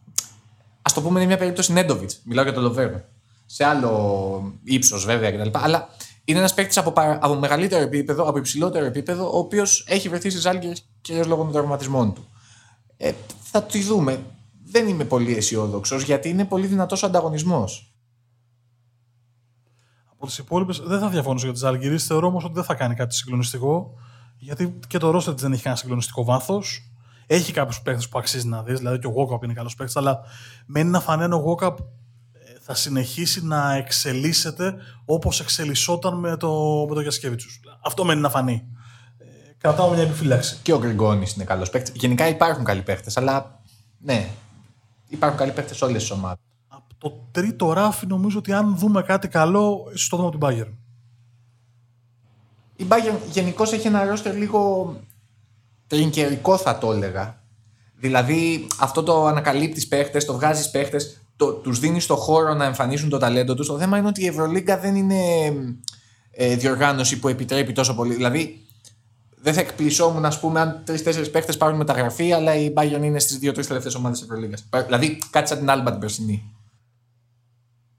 Α 0.81 0.91
το 0.93 1.01
πούμε, 1.01 1.19
είναι 1.19 1.27
μια 1.27 1.37
περίπτωση 1.37 1.71
Νέντοβιτς. 1.73 2.19
Μιλάω 2.23 2.43
για 2.43 2.53
τον 2.53 2.63
Λοβέρνο. 2.63 3.01
Σε 3.45 3.63
άλλο 3.63 4.53
ύψος 4.63 5.05
βέβαια 5.05 5.31
κτλ. 5.31 5.49
Αλλά 5.51 5.89
είναι 6.23 6.39
ένας 6.39 6.53
παίκτης 6.53 6.77
από, 6.77 6.91
παρα- 6.91 7.19
από 7.21 7.35
μεγαλύτερο 7.35 7.81
επίπεδο, 7.83 8.23
από 8.23 8.37
υψηλότερο 8.37 8.85
επίπεδο, 8.85 9.25
ο 9.33 9.37
οποίος 9.37 9.85
έχει 9.87 10.09
βρεθεί 10.09 10.29
στη 10.29 10.39
Ζάλγκη 10.39 10.75
κυρίως 11.01 11.27
λόγω 11.27 11.43
των 11.43 11.51
τραυματισμών 11.51 12.13
του. 12.13 12.27
Ε, 12.97 13.11
θα 13.41 13.63
τη 13.63 13.83
δούμε. 13.83 14.23
Δεν 14.65 14.87
είμαι 14.87 15.03
πολύ 15.03 15.35
αισιόδοξος 15.35 16.03
γιατί 16.03 16.29
είναι 16.29 16.45
πολύ 16.45 16.67
δυνατός 16.67 17.03
ο 17.03 17.05
ανταγωνισμός. 17.05 17.86
Από 20.17 20.25
τις 20.25 20.37
υπόλοιπες 20.37 20.79
δεν 20.79 20.99
θα 20.99 21.09
διαφωνήσω 21.09 21.45
για 21.45 21.53
τις 21.53 21.61
Ζαλγκυρίε. 21.61 21.97
Θεωρώ 21.97 22.27
όμως 22.27 22.43
ότι 22.43 22.53
δεν 22.53 22.63
θα 22.63 22.73
κάνει 22.73 22.95
κάτι 22.95 23.15
συγκλονιστικό. 23.15 23.93
Γιατί 24.37 24.79
και 24.87 24.97
το 24.97 25.09
Ρώστερ 25.09 25.33
δεν 25.33 25.51
έχει 25.51 25.61
κανένα 25.61 25.81
συγκλονιστικό 25.81 26.23
βάθος. 26.23 26.91
Έχει 27.27 27.51
κάποιους 27.51 27.81
παίκτες 27.81 28.09
που 28.09 28.19
αξίζει 28.19 28.47
να 28.47 28.63
δεις, 28.63 28.77
δηλαδή 28.77 28.99
και 28.99 29.07
ο 29.07 29.09
Γόκαπ 29.09 29.43
είναι 29.43 29.53
καλός 29.53 29.75
παίκτης, 29.75 29.95
αλλά 29.95 30.19
μένει 30.65 30.89
να 30.89 30.99
φαναίνει 30.99 31.33
ο 31.33 31.37
Γόκαπ 31.37 31.77
θα 32.69 32.75
συνεχίσει 32.75 33.45
να 33.45 33.75
εξελίσσεται 33.75 34.75
όπως 35.05 35.39
εξελισσόταν 35.39 36.19
με 36.19 36.37
το, 36.37 36.85
με 36.89 37.03
το 37.03 37.11
Αυτό 37.83 38.05
μένει 38.05 38.21
να 38.21 38.29
φανεί. 38.29 38.67
Ε, 39.17 39.25
κρατάω 39.57 39.89
μια 39.89 40.01
επιφύλαξη. 40.01 40.57
Και 40.61 40.73
ο 40.73 40.79
Γκριγκόνης 40.79 41.33
είναι 41.33 41.43
καλός 41.43 41.69
παίκτης. 41.69 41.93
Γενικά 41.95 42.27
υπάρχουν 42.27 42.63
καλοί 42.63 42.81
παίκτες, 42.81 43.17
αλλά 43.17 43.61
ναι, 43.99 44.29
υπάρχουν 45.07 45.39
καλοί 45.39 45.51
παίκτες 45.51 45.77
σε 45.77 45.85
όλες 45.85 46.01
τις 46.01 46.11
ομάδες. 46.11 46.46
Από 46.99 47.09
το 47.09 47.27
τρίτο 47.31 47.73
ράφι 47.73 48.07
νομίζω 48.07 48.37
ότι 48.37 48.53
αν 48.53 48.77
δούμε 48.77 49.01
κάτι 49.01 49.27
καλό, 49.27 49.91
ίσω 49.93 50.07
το 50.09 50.17
δούμε 50.17 50.27
από 50.27 50.37
την 50.37 50.47
Bayern. 50.47 50.73
Η 52.75 52.85
Bayern 52.89 53.17
γενικώς 53.31 53.71
έχει 53.71 53.87
ένα 53.87 54.05
ρόστερ 54.05 54.35
λίγο 54.35 54.93
τρινκερικό 55.87 56.57
θα 56.57 56.77
το 56.77 56.91
έλεγα. 56.91 57.41
Δηλαδή 57.95 58.67
αυτό 58.79 59.03
το 59.03 59.25
ανακαλύπτεις 59.25 59.87
παίχτες, 59.87 60.25
το 60.25 60.33
βγάζεις 60.33 60.69
παίχτες, 60.69 61.21
τους 61.63 61.79
δίνεις 61.79 62.05
το 62.05 62.15
χώρο 62.15 62.53
να 62.53 62.65
εμφανίσουν 62.65 63.09
το 63.09 63.17
ταλέντο 63.17 63.53
τους. 63.53 63.67
Το 63.67 63.77
θέμα 63.77 63.97
είναι 63.97 64.07
ότι 64.07 64.23
η 64.23 64.27
Ευρωλίγκα 64.27 64.79
δεν 64.79 64.95
είναι 64.95 65.15
ε, 66.31 66.55
διοργάνωση 66.55 67.19
που 67.19 67.27
επιτρέπει 67.27 67.73
τόσο 67.73 67.95
πολύ. 67.95 68.13
Δηλαδή 68.13 68.61
δεν 69.41 69.53
θα 69.53 69.59
εκπλησόμουν, 69.59 70.25
ας 70.25 70.39
πούμε, 70.39 70.59
αν 70.59 70.81
τρει-τέσσερι 70.85 71.29
παίχτες 71.29 71.57
πάρουν 71.57 71.77
μεταγραφή, 71.77 72.33
αλλά 72.33 72.55
η 72.55 72.73
Bayern 72.75 73.01
είναι 73.03 73.19
στις 73.19 73.37
δύο-τρεις 73.37 73.67
τελευταίες 73.67 73.95
ομάδες 73.95 74.19
της 74.19 74.27
Ευρωλίγκας. 74.27 74.65
Δηλαδή 74.85 75.17
κάτι 75.29 75.47
σαν 75.47 75.57
την 75.57 75.69
Άλμπα 75.69 75.91
την 75.91 75.99
περσινή. 75.99 76.51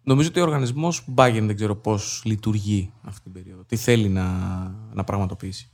Νομίζω 0.08 0.28
ότι 0.28 0.40
ο 0.40 0.42
οργανισμός 0.42 1.04
Bayern 1.14 1.42
δεν 1.42 1.56
ξέρω 1.56 1.76
πώς 1.76 2.22
λειτουργεί 2.24 2.92
αυτή 3.02 3.20
την 3.22 3.32
περίοδο. 3.32 3.62
Τι 3.64 3.76
θέλει 3.76 4.08
να, 4.08 4.26
να 4.92 5.04
πραγματοποιήσει. 5.04 5.70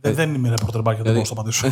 Ε, 0.00 0.12
δεν 0.12 0.34
είμαι 0.34 0.48
ρεπορτερ 0.48 0.80
Bayern, 0.80 1.02
δεν 1.02 1.14
μπορώ 1.14 1.18
να 1.18 1.22
το 1.22 1.30
απαντήσω. 1.30 1.68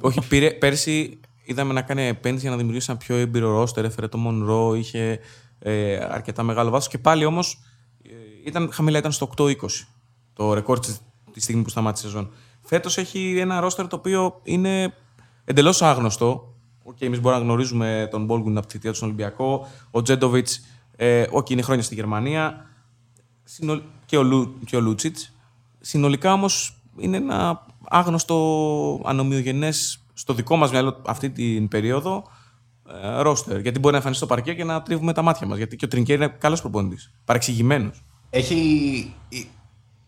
Όχι, 0.00 0.28
πήρε, 0.28 0.50
πέρσι 0.50 1.20
είδαμε 1.44 1.72
να 1.72 1.82
κάνει 1.82 2.02
επένδυση 2.02 2.42
για 2.42 2.50
να 2.50 2.56
δημιουργήσει 2.56 2.86
ένα 2.90 2.98
πιο 2.98 3.16
έμπειρο 3.16 3.50
ρόστερ. 3.50 3.84
Έφερε 3.84 4.08
το 4.08 4.18
Μονρό, 4.18 4.74
είχε 4.74 5.20
ε, 5.58 5.96
αρκετά 5.96 6.42
μεγάλο 6.42 6.70
βάθος 6.70 6.88
και 6.88 6.98
πάλι 6.98 7.24
όμως 7.24 7.62
ε, 8.02 8.10
ήταν 8.44 8.68
χαμηλά, 8.72 8.98
ήταν 8.98 9.12
στο 9.12 9.30
8-20 9.36 9.54
το 10.32 10.54
ρεκόρ 10.54 10.78
της, 10.78 11.00
τη 11.32 11.40
στιγμή 11.40 11.62
που 11.62 11.68
σταμάτησε 11.68 12.06
η 12.06 12.10
σεζόν. 12.10 12.30
Φέτος 12.60 12.98
έχει 12.98 13.38
ένα 13.38 13.60
ρόστερ 13.60 13.86
το 13.86 13.96
οποίο 13.96 14.40
είναι 14.42 14.94
εντελώς 15.44 15.82
άγνωστο. 15.82 16.54
Okay, 16.86 17.02
εμείς 17.02 17.20
μπορούμε 17.20 17.40
να 17.40 17.46
γνωρίζουμε 17.46 18.08
τον 18.10 18.24
Μπόλγκουν 18.24 18.56
από 18.56 18.66
τη 18.66 18.72
θητεία 18.72 18.90
του 18.90 18.96
στον 18.96 19.08
Ολυμπιακό. 19.08 19.66
Ο 19.90 20.02
Τζέντοβιτς, 20.02 20.60
ε, 20.96 21.24
okay, 21.32 21.50
είναι 21.50 21.62
χρόνια 21.62 21.82
στη 21.82 21.94
Γερμανία. 21.94 22.66
Και 24.06 24.16
ο, 24.16 24.22
Λου, 24.22 24.58
και 24.64 24.76
ο 24.76 24.80
Λούτσιτς. 24.80 25.32
Συνολικά 25.80 26.32
όμως 26.32 26.82
είναι 26.96 27.16
ένα 27.16 27.66
άγνωστο 27.88 29.00
ανομοιογενές 29.04 30.04
στο 30.14 30.34
δικό 30.34 30.56
μας 30.56 30.70
μυαλό 30.70 31.02
αυτή 31.06 31.30
την 31.30 31.68
περίοδο 31.68 32.24
ε, 33.02 33.20
ρόστερ. 33.20 33.60
Γιατί 33.60 33.78
μπορεί 33.78 33.90
να 33.90 33.96
εμφανίσει 33.96 34.20
στο 34.20 34.34
παρκέ 34.34 34.54
και 34.54 34.64
να 34.64 34.82
τρίβουμε 34.82 35.12
τα 35.12 35.22
μάτια 35.22 35.46
μας. 35.46 35.56
Γιατί 35.56 35.76
και 35.76 35.84
ο 35.84 35.88
Τρινκέρ 35.88 36.16
είναι 36.16 36.36
καλός 36.38 36.60
προπονητής. 36.60 37.12
Παρεξηγημένος. 37.24 38.04
Έχει. 38.30 39.14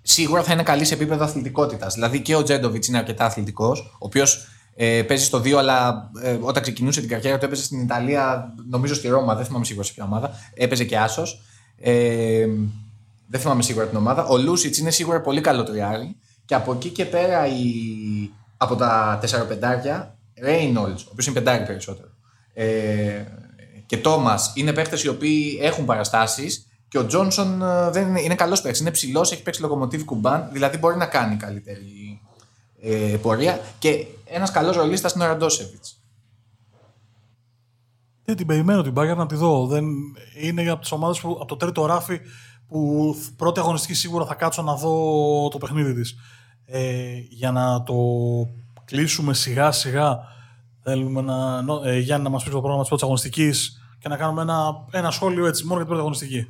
Σίγουρα 0.02 0.42
θα 0.42 0.52
είναι 0.52 0.62
καλή 0.62 0.84
σε 0.84 0.94
επίπεδο 0.94 1.24
αθλητικότητας. 1.24 1.94
Δηλαδή 1.94 2.20
και 2.20 2.34
ο 2.34 2.42
Τζέντοβιτς 2.42 2.88
είναι 2.88 2.98
αρκετά 2.98 3.24
αθλητικός, 3.24 3.80
ο 3.80 3.96
οποίος 3.98 4.46
ε, 4.78 5.02
παίζεις 5.02 5.26
στο 5.26 5.38
2, 5.38 5.52
αλλά 5.52 6.10
ε, 6.22 6.38
όταν 6.40 6.62
ξεκινούσε 6.62 7.00
την 7.00 7.08
καριέρα 7.08 7.38
του 7.38 7.44
έπαιζε 7.44 7.62
στην 7.62 7.80
Ιταλία, 7.80 8.54
νομίζω 8.70 8.94
στη 8.94 9.08
Ρώμα, 9.08 9.34
δεν 9.34 9.44
θυμάμαι 9.44 9.64
σίγουρα 9.64 9.84
σε 9.84 9.92
ποια 9.92 10.04
ομάδα. 10.04 10.30
Έπαιζε 10.54 10.84
και 10.84 10.98
άσος. 10.98 11.42
Ε, 11.78 12.46
δεν 13.28 13.40
θυμάμαι 13.40 13.62
σίγουρα 13.62 13.86
την 13.86 13.96
ομάδα. 13.96 14.24
Ο 14.24 14.36
Λούσιτς 14.36 14.78
είναι 14.78 14.90
σίγουρα 14.90 15.20
πολύ 15.20 15.40
καλό 15.40 15.62
τριάρι. 15.62 16.16
Και 16.44 16.54
από 16.54 16.72
εκεί 16.72 16.88
και 16.88 17.04
πέρα 17.04 17.46
η, 17.46 17.62
από 18.56 18.76
τα 18.76 19.20
4 19.22 19.48
πεντάρια, 19.48 20.18
Reynolds, 20.44 21.04
ο 21.04 21.08
οποίος 21.10 21.26
είναι 21.26 21.34
πεντάρι 21.34 21.64
περισσότερο, 21.64 22.08
ε, 22.54 23.24
και 23.86 23.96
Τόμα 23.96 24.38
είναι 24.54 24.72
παίχτε 24.72 24.98
οι 25.04 25.08
οποίοι 25.08 25.58
έχουν 25.62 25.84
παραστάσεις 25.84 26.66
και 26.88 26.98
ο 26.98 27.06
Τζόνσον 27.06 27.62
ε, 27.62 27.90
δεν 27.90 28.08
είναι, 28.08 28.20
είναι 28.20 28.34
καλός 28.34 28.60
παίχτη. 28.60 28.80
Είναι 28.80 28.90
ψηλός, 28.90 29.32
έχει 29.32 29.42
παίξει 29.42 29.60
λογομοτίβ 29.60 30.04
κουμπάν, 30.04 30.48
δηλαδή 30.52 30.78
μπορεί 30.78 30.96
να 30.96 31.06
κάνει 31.06 31.36
καλύτερη 31.36 32.05
ε, 32.80 33.16
πορεία. 33.22 33.60
Και 33.78 34.06
ένας 34.24 34.50
καλός 34.50 34.76
ρολίστας 34.76 35.12
είναι 35.12 35.24
ο 35.24 35.26
Ραντόσεβιτς. 35.26 36.00
Δεν 38.24 38.36
την 38.36 38.46
περιμένω 38.46 38.82
την 38.82 38.92
Bayern 38.96 39.16
να 39.16 39.26
τη 39.26 39.34
δω. 39.34 39.66
Δεν 39.66 39.84
είναι 40.40 40.70
από 40.70 40.80
τις 40.80 40.92
ομάδες 40.92 41.20
που 41.20 41.30
από 41.30 41.44
το 41.44 41.56
τρίτο 41.56 41.86
ράφι 41.86 42.20
που 42.68 43.14
πρώτη 43.36 43.60
αγωνιστική 43.60 43.94
σίγουρα 43.94 44.26
θα 44.26 44.34
κάτσω 44.34 44.62
να 44.62 44.74
δω 44.74 45.48
το 45.48 45.58
παιχνίδι 45.58 45.94
της. 45.94 46.14
Ε, 46.64 47.18
για 47.28 47.50
να 47.50 47.82
το 47.82 47.94
κλείσουμε 48.84 49.34
σιγά 49.34 49.70
σιγά 49.72 50.18
θέλουμε 50.82 51.20
να, 51.20 51.64
ε, 51.84 51.98
Γιάννη 51.98 52.24
να 52.24 52.30
μας 52.30 52.42
πεις 52.42 52.52
το 52.52 52.58
πρόγραμμα 52.58 52.80
της 52.80 52.88
πρώτης 52.88 53.04
αγωνιστικής 53.04 53.80
και 53.98 54.08
να 54.08 54.16
κάνουμε 54.16 54.42
ένα, 54.42 54.86
ένα 54.90 55.10
σχόλιο 55.10 55.46
έτσι 55.46 55.64
μόνο 55.64 55.74
για 55.76 55.84
την 55.84 55.94
πρώτη 55.94 56.00
αγωνιστική. 56.00 56.48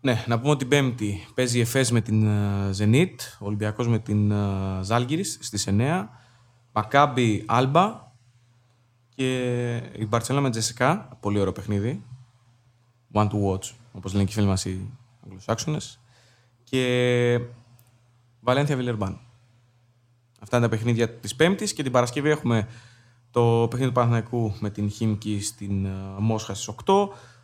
Ναι, 0.00 0.24
να 0.26 0.38
πούμε 0.38 0.50
ότι 0.50 0.58
την 0.58 0.68
Πέμπτη 0.68 1.26
παίζει 1.34 1.58
η 1.58 1.60
ΕΦΕΣ 1.60 1.90
με 1.90 2.00
την 2.00 2.28
Zenit, 2.78 3.14
ο 3.38 3.46
Ολυμπιακός 3.46 3.88
με 3.88 3.98
την 3.98 4.32
Ζάλγκυρης 4.82 5.38
στις 5.40 5.68
9, 5.70 6.08
Μακάμπι 6.72 7.44
Άλμπα 7.46 8.12
και 9.14 9.76
η 9.76 10.06
Μπαρτσέλα 10.06 10.40
με 10.40 10.50
Τζεσικά, 10.50 11.16
πολύ 11.20 11.38
ωραίο 11.38 11.52
παιχνίδι, 11.52 12.04
one 13.12 13.28
to 13.28 13.44
watch, 13.44 13.70
όπως 13.92 14.12
λένε 14.12 14.24
και 14.24 14.30
οι 14.30 14.34
φίλοι 14.34 14.46
μας 14.46 14.64
οι 14.64 14.90
Αγγλοσάξονες, 15.24 16.00
και 16.64 17.40
Βαλένθια 18.40 18.76
Βιλερμπάν. 18.76 19.20
Αυτά 20.40 20.56
είναι 20.56 20.68
τα 20.68 20.76
παιχνίδια 20.76 21.10
της 21.10 21.34
Πέμπτης 21.34 21.72
και 21.72 21.82
την 21.82 21.92
Παρασκευή 21.92 22.28
έχουμε 22.30 22.68
το 23.30 23.66
παιχνίδι 23.70 23.88
του 23.88 23.94
Παναθηναϊκού 23.94 24.54
με 24.60 24.70
την 24.70 24.90
Χίμκι 24.90 25.40
στην 25.40 25.86
uh, 25.86 26.16
Μόσχα 26.18 26.54
στις 26.54 26.74
8. 26.84 26.94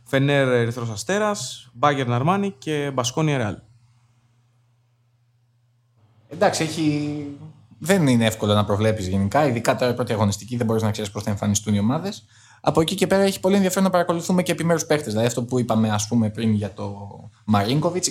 Φενέρ 0.04 0.48
Ερυθρός 0.48 0.90
Αστέρας, 0.90 1.70
Μπάγκερ 1.72 2.06
Ναρμάνι 2.06 2.54
και 2.58 2.90
Μπασκόνια 2.94 3.36
Ρεάλ. 3.36 3.56
Εντάξει, 6.28 6.62
έχει... 6.62 7.26
δεν 7.78 8.06
είναι 8.06 8.24
εύκολο 8.24 8.54
να 8.54 8.64
προβλέπεις 8.64 9.08
γενικά. 9.08 9.46
Ειδικά 9.46 9.76
τώρα 9.76 9.92
η 9.92 9.94
πρώτη 9.94 10.12
αγωνιστική 10.12 10.56
δεν 10.56 10.66
μπορείς 10.66 10.82
να 10.82 10.90
ξέρεις 10.90 11.10
πώς 11.10 11.22
θα 11.22 11.30
εμφανιστούν 11.30 11.74
οι 11.74 11.78
ομάδες. 11.78 12.24
Από 12.60 12.80
εκεί 12.80 12.94
και 12.94 13.06
πέρα 13.06 13.22
έχει 13.22 13.40
πολύ 13.40 13.54
ενδιαφέρον 13.54 13.84
να 13.84 13.90
παρακολουθούμε 13.90 14.42
και 14.42 14.52
επιμέρους 14.52 14.86
παίχτες. 14.86 15.08
Δηλαδή 15.08 15.26
αυτό 15.26 15.42
που 15.42 15.58
είπαμε 15.58 15.90
ας 15.90 16.08
πούμε, 16.08 16.30
πριν 16.30 16.52
για 16.52 16.72
το 16.72 17.08
Μαρίνκοβιτς 17.44 18.08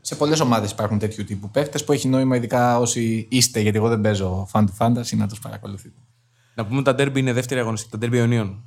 σε 0.00 0.14
πολλές 0.14 0.40
ομάδες 0.40 0.70
υπάρχουν 0.70 0.98
τέτοιου 0.98 1.24
τύπου 1.24 1.50
παίχτες 1.50 1.84
που 1.84 1.92
έχει 1.92 2.08
νόημα, 2.08 2.36
ειδικά 2.36 2.78
όσοι 2.78 3.26
είστε, 3.30 3.60
γιατί 3.60 3.76
εγώ 3.76 3.88
δεν 3.88 4.00
παίζω 4.00 4.48
fan 4.52 4.64
του 4.66 4.76
fantasy, 4.78 5.16
να 5.16 5.28
του 5.28 5.36
παρακολουθείτε. 5.42 6.00
Να 6.54 6.66
πούμε 6.66 6.82
τα 6.82 6.92
derby 6.92 7.16
είναι 7.16 7.32
δεύτερη 7.32 7.60
αγωνιστική, 7.60 7.98
τα 7.98 8.06
derby 8.06 8.14
Ιωνίων. 8.14 8.62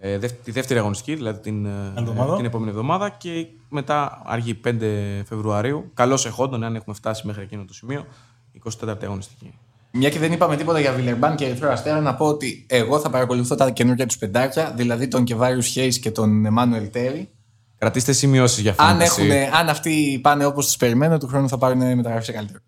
Ε, 0.00 0.18
τη 0.18 0.50
δεύτερη 0.50 0.78
αγωνιστική, 0.78 1.14
δηλαδή 1.14 1.40
την, 1.40 1.66
ε, 1.66 1.92
την 2.36 2.44
επόμενη 2.44 2.70
εβδομάδα 2.70 3.10
και 3.10 3.46
μετά 3.68 4.22
αργή 4.24 4.54
5 4.54 5.22
Φεβρουαρίου. 5.26 5.90
Καλώς 5.94 6.26
εχόντων, 6.26 6.64
αν 6.64 6.74
έχουμε 6.74 6.94
φτάσει 6.94 7.26
μέχρι 7.26 7.42
εκείνο 7.42 7.64
το 7.64 7.74
σημείο, 7.74 8.06
24η 8.64 9.02
αγωνιστική. 9.02 9.54
Μια 9.92 10.10
και 10.10 10.18
δεν 10.18 10.32
είπαμε 10.32 10.56
τίποτα 10.56 10.80
για 10.80 10.92
Βιλερμπάν 10.92 11.36
και 11.36 11.44
Ερυθρό 11.44 11.70
Αστέρα, 11.70 12.00
να 12.00 12.14
πω 12.14 12.26
ότι 12.26 12.66
εγώ 12.68 12.98
θα 12.98 13.10
παρακολουθώ 13.10 13.54
τα 13.54 13.70
καινούργια 13.70 14.06
τους 14.06 14.18
πεντάρια, 14.18 14.72
δηλαδή 14.76 15.08
τον 15.08 15.24
Κεβάριους 15.24 15.66
Χέις 15.66 15.98
και 15.98 16.10
τον 16.10 16.44
Εμμάνουελ 16.44 16.90
Τέρι. 16.90 17.30
Κρατήστε 17.78 18.12
σημειώσεις 18.12 18.58
για 18.58 18.70
αυτό. 18.70 18.82
Αν, 18.82 19.00
αν 19.60 19.68
αυτοί 19.68 20.18
πάνε 20.22 20.44
όπως 20.44 20.66
τους 20.66 20.76
περιμένω, 20.76 21.18
του 21.18 21.26
χρόνου 21.26 21.48
θα 21.48 21.58
πάρουν 21.58 21.78
μεταγραφή 21.78 22.24
σε 22.24 22.32
καλύτερο. 22.32 22.58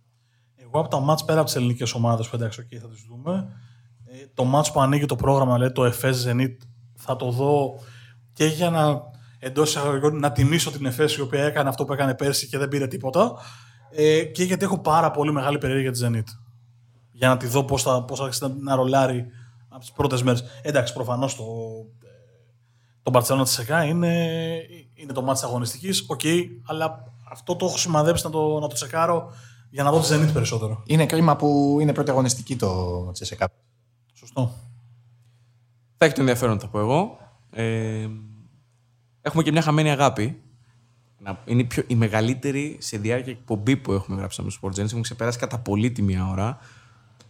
Εγώ 0.57 0.81
από 0.81 0.89
τα 0.89 1.01
μάτς 1.01 1.25
πέρα 1.25 1.41
από 1.41 1.51
τι 1.51 1.57
ελληνικές 1.57 1.93
ομάδες 1.95 2.29
που 2.29 2.37
εντάξει, 2.37 2.67
okay, 2.67 2.77
θα 2.83 2.89
τις 2.89 3.05
δούμε. 3.09 3.49
Ε, 4.07 4.27
το 4.35 4.45
μάτς 4.45 4.73
που 4.73 4.81
ανοίγει 4.81 5.07
το 5.07 5.17
πρόγραμμα, 5.17 5.59
λέει 5.59 5.73
το 5.73 5.85
ΕΦΕΣ 5.85 6.27
Zenit, 6.29 6.57
θα 7.01 7.17
το 7.17 7.31
δω 7.31 7.75
και 8.33 8.45
για 8.45 8.71
να 8.71 9.03
εντός 9.39 9.69
εισαγωγικών 9.69 10.19
να 10.19 10.33
τιμήσω 10.33 10.71
την 10.71 10.87
ΕΦΕΣ 10.87 11.17
η 11.17 11.21
οποία 11.21 11.45
έκανε 11.45 11.69
αυτό 11.69 11.85
που 11.85 11.93
έκανε 11.93 12.15
πέρσι 12.15 12.49
και 12.49 12.59
δεν 12.59 12.69
πήρε 12.69 12.87
τίποτα. 12.87 13.33
Ε, 13.91 14.25
και 14.25 14.43
γιατί 14.43 14.65
έχω 14.65 14.79
πάρα 14.79 15.11
πολύ 15.11 15.33
μεγάλη 15.33 15.59
περιέργεια 15.59 15.93
τη 15.93 16.01
Zenit. 16.03 16.25
Για 17.13 17.29
να 17.29 17.37
τη 17.37 17.47
δω 17.47 17.65
πώς 17.65 17.83
θα, 17.83 18.05
πώς 18.05 18.19
θα 18.19 18.25
αρχίσει 18.25 18.55
να 18.61 18.75
ρολάρει 18.75 19.27
από 19.69 19.81
τις 19.81 19.93
πρώτες 19.93 20.23
μέρες. 20.23 20.45
Εντάξει, 20.63 20.93
προφανώς 20.93 21.37
το 21.37 21.45
το 23.03 23.11
Barcelona 23.15 23.43
ΤΣΣΚΑ 23.43 23.85
είναι, 23.85 24.29
είναι 24.95 25.13
το 25.13 25.23
μάτι 25.23 25.41
αγωνιστικής. 25.45 26.05
Ok, 26.09 26.21
okay, 26.23 26.43
αλλά 26.67 27.13
αυτό 27.31 27.57
το 27.57 27.67
έχω 27.67 27.77
σημαδέψει 27.77 28.25
να 28.25 28.31
το, 28.31 28.59
να 28.59 28.69
το 28.69 28.75
τσεκάρω 28.75 29.33
για 29.71 29.83
να 29.83 29.91
δω 29.91 30.01
τη 30.01 30.07
Zenit 30.11 30.33
περισσότερο. 30.33 30.83
Είναι 30.87 31.07
κρίμα 31.07 31.37
που 31.37 31.79
είναι 31.81 31.93
πρώτη 31.93 32.11
αγωνιστική 32.11 32.57
το 32.57 33.11
ΤΣΣΚΑ. 33.13 33.49
Σωστό. 34.15 34.53
Θα 36.03 36.07
έχει 36.07 36.15
το 36.15 36.21
ενδιαφέρον, 36.21 36.61
θα 36.61 36.67
πω 36.69 36.79
εγώ. 36.79 37.19
Ε, 37.51 38.07
έχουμε 39.23 39.43
και 39.43 39.53
μια 39.53 39.63
χαμένη 39.63 39.91
αγάπη. 39.91 40.41
Είναι 41.45 41.65
πιο, 41.65 41.83
η 41.87 41.95
μεγαλύτερη 41.95 42.77
σε 42.81 42.99
διάρκεια 42.99 43.33
εκπομπή 43.33 43.77
που 43.77 43.93
έχουμε 43.93 44.17
γράψει 44.19 44.41
από 44.41 44.51
το 44.51 44.57
Sport 44.63 44.71
Genesis. 44.81 44.85
Έχουμε 44.85 45.01
ξεπεράσει 45.01 45.39
κατά 45.39 45.59
πολύ 45.59 45.91
τη 45.91 46.03
μία 46.03 46.29
ώρα. 46.31 46.59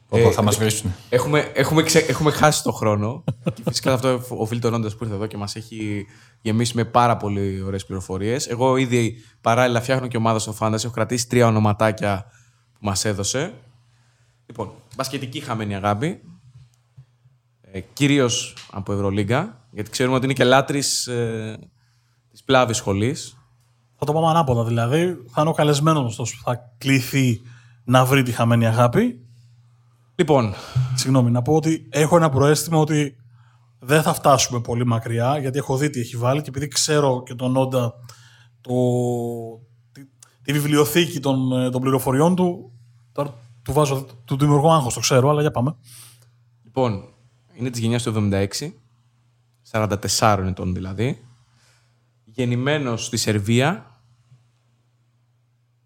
Όπου 0.08 0.32
θα 0.32 0.42
μας 0.42 0.56
βρίσκουν. 0.58 0.92
Έχουμε, 1.08 1.50
έχουμε, 1.54 1.82
ξε- 1.82 2.08
έχουμε 2.08 2.30
χάσει 2.30 2.62
το 2.62 2.72
χρόνο. 2.72 3.24
και 3.54 3.62
φυσικά 3.66 3.92
αυτό 3.92 4.20
οφείλει 4.28 4.60
τον 4.60 4.74
Όντα 4.74 4.88
που 4.88 4.98
ήρθε 5.04 5.14
εδώ 5.14 5.26
και 5.26 5.36
μας 5.36 5.56
έχει 5.56 6.06
γεμίσει 6.40 6.76
με 6.76 6.84
πάρα 6.84 7.16
πολύ 7.16 7.62
ωραίες 7.62 7.86
πληροφορίες. 7.86 8.46
Εγώ 8.48 8.76
ήδη 8.76 9.16
παράλληλα 9.40 9.80
φτιάχνω 9.80 10.06
και 10.06 10.16
ομάδα 10.16 10.38
στο 10.38 10.54
Fantasy. 10.58 10.72
Έχω 10.84 10.90
κρατήσει 10.90 11.28
τρία 11.28 11.46
ονοματάκια 11.46 12.24
που 12.72 12.78
μας 12.80 13.04
έδωσε. 13.04 13.54
Λοιπόν, 14.46 14.72
μπασκετική 14.96 15.40
χαμένη 15.40 15.74
αγάπη. 15.74 16.20
Ε, 17.72 17.80
Κυρίως 17.80 18.56
από 18.70 18.92
Ευρωλίγκα. 18.92 19.64
Γιατί 19.70 19.90
ξέρουμε 19.90 20.16
ότι 20.16 20.24
είναι 20.24 20.34
και 20.34 20.44
λάτρης 20.44 21.06
ε, 21.06 21.58
της 22.30 22.44
πλάβης 22.44 22.76
σχολής. 22.76 23.36
Θα 23.96 24.06
το 24.06 24.12
πάμε 24.12 24.26
ανάποδα 24.26 24.64
δηλαδή. 24.64 25.16
Θα 25.28 25.40
είναι 25.40 25.50
ο 25.50 25.52
καλεσμένος 25.52 26.16
που 26.16 26.42
θα 26.44 26.72
κληθεί 26.78 27.40
να 27.84 28.04
βρει 28.04 28.22
τη 28.22 28.32
χαμένη 28.32 28.66
αγάπη. 28.66 29.24
Λοιπόν, 30.14 30.54
Συγγνώμη, 30.94 31.30
να 31.30 31.42
πω 31.42 31.54
ότι 31.54 31.86
έχω 31.90 32.16
ένα 32.16 32.28
προαίσθημα 32.28 32.78
ότι 32.78 33.16
δεν 33.78 34.02
θα 34.02 34.14
φτάσουμε 34.14 34.60
πολύ 34.60 34.86
μακριά, 34.86 35.38
γιατί 35.38 35.58
έχω 35.58 35.76
δει 35.76 35.90
τι 35.90 36.00
έχει 36.00 36.16
βάλει 36.16 36.42
και 36.42 36.48
επειδή 36.48 36.68
ξέρω 36.68 37.22
και 37.22 37.34
τον 37.34 37.56
Όντα 37.56 37.92
το, 38.60 38.72
τη, 39.92 40.02
τη 40.42 40.52
βιβλιοθήκη 40.52 41.20
των, 41.20 41.52
ε, 41.52 41.70
των 41.70 41.80
πληροφοριών 41.80 42.36
του, 42.36 42.72
τώρα 43.12 43.34
του 43.62 43.72
βάζω 43.72 44.06
του 44.24 44.36
δημιουργώ 44.36 44.72
άγχος, 44.72 44.94
το 44.94 45.00
ξέρω, 45.00 45.28
αλλά 45.30 45.40
για 45.40 45.50
πάμε. 45.50 45.76
Λοιπόν, 46.64 47.04
είναι 47.60 47.70
της 47.70 47.80
γενιάς 47.80 48.02
του 48.02 48.28
76, 48.32 48.46
44 49.70 50.44
ετών 50.46 50.74
δηλαδή. 50.74 51.24
Γεννημένος 52.24 53.04
στη 53.04 53.16
Σερβία. 53.16 53.84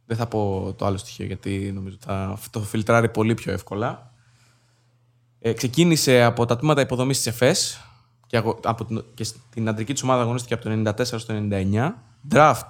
Δεν 0.06 0.16
θα 0.16 0.26
πω 0.26 0.74
το 0.78 0.86
άλλο 0.86 0.96
στοιχείο 0.96 1.26
γιατί 1.26 1.72
νομίζω 1.74 1.96
θα 2.00 2.38
το 2.50 2.60
φιλτράρει 2.60 3.08
πολύ 3.08 3.34
πιο 3.34 3.52
εύκολα. 3.52 4.12
Ε, 5.38 5.52
ξεκίνησε 5.52 6.22
από 6.22 6.44
τα 6.44 6.56
τμήματα 6.56 6.80
υποδομής 6.80 7.16
της 7.16 7.26
ΕΦΕΣ 7.26 7.80
και, 8.26 8.36
αγω- 8.36 8.60
από 8.64 8.84
την, 8.84 9.04
και 9.14 9.24
στην 9.24 9.68
αντρική 9.68 9.92
της 9.92 10.02
ομάδα 10.02 10.22
αγωνίστηκε 10.22 10.54
από 10.54 10.62
το 10.64 10.70
94 10.70 11.04
στο 11.04 11.34
99. 11.50 11.94
Draft 12.30 12.68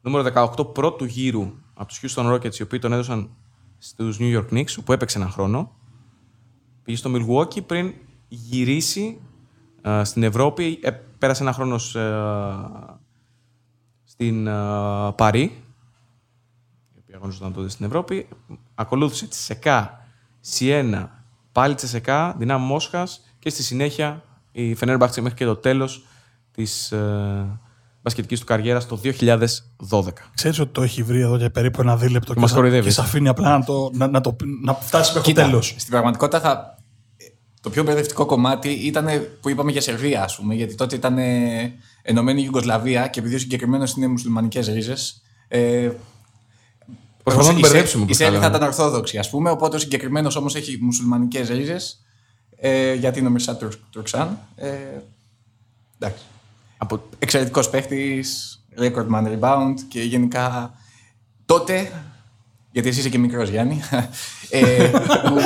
νούμερο 0.00 0.30
18 0.56 0.74
πρώτου 0.74 1.04
γύρου 1.04 1.52
από 1.74 1.88
τους 1.88 2.00
Houston 2.14 2.32
Rockets 2.34 2.54
οι 2.58 2.62
οποίοι 2.62 2.78
τον 2.78 2.92
έδωσαν 2.92 3.30
στους 3.78 4.16
New 4.20 4.38
York 4.40 4.48
Knicks 4.52 4.74
όπου 4.78 4.92
έπαιξε 4.92 5.18
έναν 5.18 5.30
χρόνο. 5.30 5.72
Πήγε 6.82 6.96
στο 6.96 7.10
Milwaukee 7.14 7.66
πριν 7.66 7.94
γυρίσει 8.28 9.20
ε, 9.82 10.04
στην 10.04 10.22
Ευρώπη. 10.22 10.78
Ε, 10.82 10.90
πέρασε 10.90 11.42
ένα 11.42 11.52
χρόνος 11.52 11.90
σε, 11.90 12.00
ε, 12.00 12.54
στην 14.04 14.46
ε, 14.46 14.52
Παρί, 15.16 15.42
η 16.94 16.98
οποία 16.98 17.16
αγωνιζόταν 17.16 17.52
τότε 17.52 17.68
στην 17.68 17.86
Ευρώπη. 17.86 18.28
Ακολούθησε 18.74 19.26
τη 19.26 19.36
ΣΕΚΑ, 19.36 20.06
Σιένα, 20.40 21.24
πάλι 21.52 21.74
τη 21.74 21.86
ΣΕΚΑ, 21.86 22.34
Δυνάμει 22.38 22.66
Μόσχας 22.66 23.20
και 23.38 23.50
στη 23.50 23.62
συνέχεια 23.62 24.24
η 24.52 24.74
Φενέρμπαχτσε 24.74 25.20
μέχρι 25.20 25.38
και 25.38 25.44
το 25.44 25.56
τέλος 25.56 26.06
της 26.50 26.92
ε, 28.02 28.08
μπασκετικής 28.08 28.40
του 28.40 28.46
καριέρας 28.46 28.86
το 28.86 29.00
2012. 29.02 30.02
Ξέρεις 30.34 30.58
ότι 30.58 30.72
το 30.72 30.82
έχει 30.82 31.02
βρει 31.02 31.20
εδώ 31.20 31.36
για 31.36 31.50
περίπου 31.50 31.80
ένα 31.80 31.96
δίλεπτο 31.96 32.34
και, 32.34 32.40
μας 32.40 32.50
σα- 32.50 32.56
κοροϊδεύεις. 32.56 32.86
και 32.86 32.92
σε 32.92 33.00
αφήνει 33.00 33.28
απλά 33.28 33.58
να, 33.58 33.64
το, 33.64 33.90
να, 33.94 34.06
να, 34.08 34.20
το, 34.20 34.36
να 34.62 34.74
φτάσει 34.74 35.12
μέχρι 35.14 35.20
το 35.20 35.28
Κοίτα, 35.28 35.42
τέλος. 35.48 35.74
Στην 35.78 35.90
πραγματικότητα 35.90 36.40
θα... 36.40 36.78
το 37.60 37.70
πιο 37.70 37.82
μπερδευτικό 37.82 38.26
κομμάτι 38.26 38.68
ήταν 38.68 39.06
που 39.40 39.48
είπαμε 39.48 39.70
για 39.72 39.80
Σερβία, 39.80 40.22
ας 40.22 40.36
πούμε, 40.36 40.54
γιατί 40.54 40.74
τότε 40.74 40.94
ήταν 40.96 41.18
ε, 41.18 41.72
ενωμένη 42.02 42.42
Ιουγκοσλαβία 42.42 43.06
και 43.08 43.20
επειδή 43.20 43.34
ο 43.34 43.38
συγκεκριμένος 43.38 43.92
είναι 43.92 44.06
μουσουλμανικές 44.08 44.66
ρίζες. 44.68 45.22
Ε, 45.48 45.90
Προσπαθώ 47.22 47.46
να 47.48 47.52
τον 47.54 47.62
η 47.62 47.64
Σερ- 47.64 47.72
μπερδέψουμε. 47.72 48.02
Η 48.02 48.04
όπως 48.04 48.16
Σέρβια 48.16 48.40
θα 48.40 48.44
τα 48.50 48.58
λέμε. 48.58 48.64
ήταν 48.70 48.80
Ορθόδοξη, 48.86 49.18
ας 49.18 49.30
πούμε, 49.30 49.50
οπότε 49.50 49.76
ο 49.76 49.78
συγκεκριμένος 49.78 50.36
όμως 50.36 50.54
έχει 50.54 50.78
μουσουλμανικές 50.80 51.48
ρίζες. 51.48 52.02
Ε, 52.56 52.94
γιατί 52.94 53.18
είναι 53.18 53.28
ο 53.28 53.30
Μιρσά 53.30 53.56
Τουρ- 53.56 53.78
Τουρξάν. 53.90 54.38
Ε, 54.56 54.68
εντάξει. 55.98 56.22
Από... 56.82 57.02
Εξαιρετικός 57.18 57.70
παίχτης, 57.70 58.60
record 58.78 59.06
man 59.14 59.38
rebound 59.38 59.74
και 59.88 60.00
γενικά 60.00 60.74
τότε. 61.44 61.92
Γιατί 62.70 62.88
εσύ 62.88 62.98
είσαι 62.98 63.08
και 63.08 63.18
μικρός 63.18 63.48
Γιάννη. 63.48 63.80
ε, 64.50 64.90
που 65.28 65.40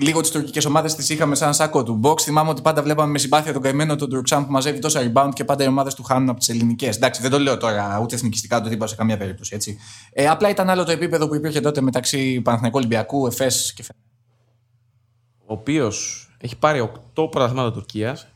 λίγο 0.00 0.20
τις 0.20 0.30
τουρκικές 0.30 0.64
ομάδες 0.64 0.94
τις 0.94 1.08
είχαμε 1.08 1.34
σαν 1.34 1.54
σάκο 1.54 1.82
του 1.82 2.00
box. 2.04 2.20
Θυμάμαι 2.20 2.50
ότι 2.50 2.62
πάντα 2.62 2.82
βλέπαμε 2.82 3.10
με 3.10 3.18
συμπάθεια 3.18 3.52
τον 3.52 3.62
καημένο 3.62 3.96
τον 3.96 4.10
Τουρξάν 4.10 4.46
που 4.46 4.52
μαζεύει 4.52 4.78
τόσα 4.78 5.12
rebound 5.12 5.30
και 5.32 5.44
πάντα 5.44 5.64
οι 5.64 5.66
ομάδες 5.66 5.94
του 5.94 6.02
χάνουν 6.02 6.28
από 6.28 6.38
τις 6.38 6.48
ελληνικές. 6.48 6.96
Εντάξει, 6.96 7.22
δεν 7.22 7.30
το 7.30 7.38
λέω 7.38 7.56
τώρα 7.56 7.98
ούτε 8.02 8.14
εθνικιστικά 8.14 8.60
το 8.60 8.68
τίποτα 8.68 8.86
σε 8.86 8.96
καμία 8.96 9.16
περίπτωση. 9.16 9.54
Έτσι. 9.54 9.78
Ε, 10.12 10.28
απλά 10.28 10.48
ήταν 10.48 10.70
άλλο 10.70 10.84
το 10.84 10.90
επίπεδο 10.90 11.28
που 11.28 11.34
υπήρχε 11.34 11.60
τότε 11.60 11.80
μεταξύ 11.80 12.40
Παναθηναϊκού 12.40 12.78
Ολυμπιακού, 12.78 13.26
Εφές 13.26 13.72
και 13.72 13.82
Φε- 13.82 13.96
ο 15.46 15.52
οποίος 15.52 16.28
έχει 16.38 16.56
πάρει 16.56 16.90
8 17.14 17.30
πρωταθλήματα 17.30 17.72
Τουρκίας, 17.72 18.28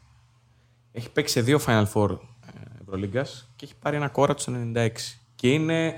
έχει 0.93 1.10
παίξει 1.10 1.32
σε 1.32 1.40
δύο 1.40 1.60
Final 1.66 1.85
Four 1.94 2.10
ε, 2.10 2.16
Ευρωλίγκας 2.82 3.51
και 3.56 3.64
έχει 3.64 3.74
πάρει 3.82 3.97
ένα 3.97 4.09
κόρα 4.09 4.35
του 4.35 4.73
96. 4.77 4.89
Και 5.35 5.48
είναι, 5.52 5.86
ε, 5.86 5.94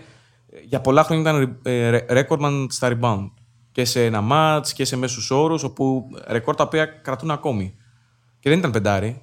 για 0.65 0.81
πολλά 0.81 1.05
χρόνια 1.05 1.31
ήταν 1.31 1.59
ε, 1.62 1.91
ρέκορμαν 2.09 2.66
στα 2.71 2.99
rebound. 3.01 3.31
Και 3.73 3.85
σε 3.85 4.05
ένα 4.05 4.23
match 4.31 4.69
και 4.75 4.85
σε 4.85 4.97
μέσους 4.97 5.31
όρους, 5.31 5.62
όπου 5.62 6.11
ρεκόρ 6.27 6.55
τα 6.55 6.65
οποία 6.65 6.85
κρατούν 6.87 7.31
ακόμη. 7.31 7.75
Και 8.41 8.49
δεν 8.51 8.59
ήταν 8.59 8.71
πεντάρι. 8.71 9.23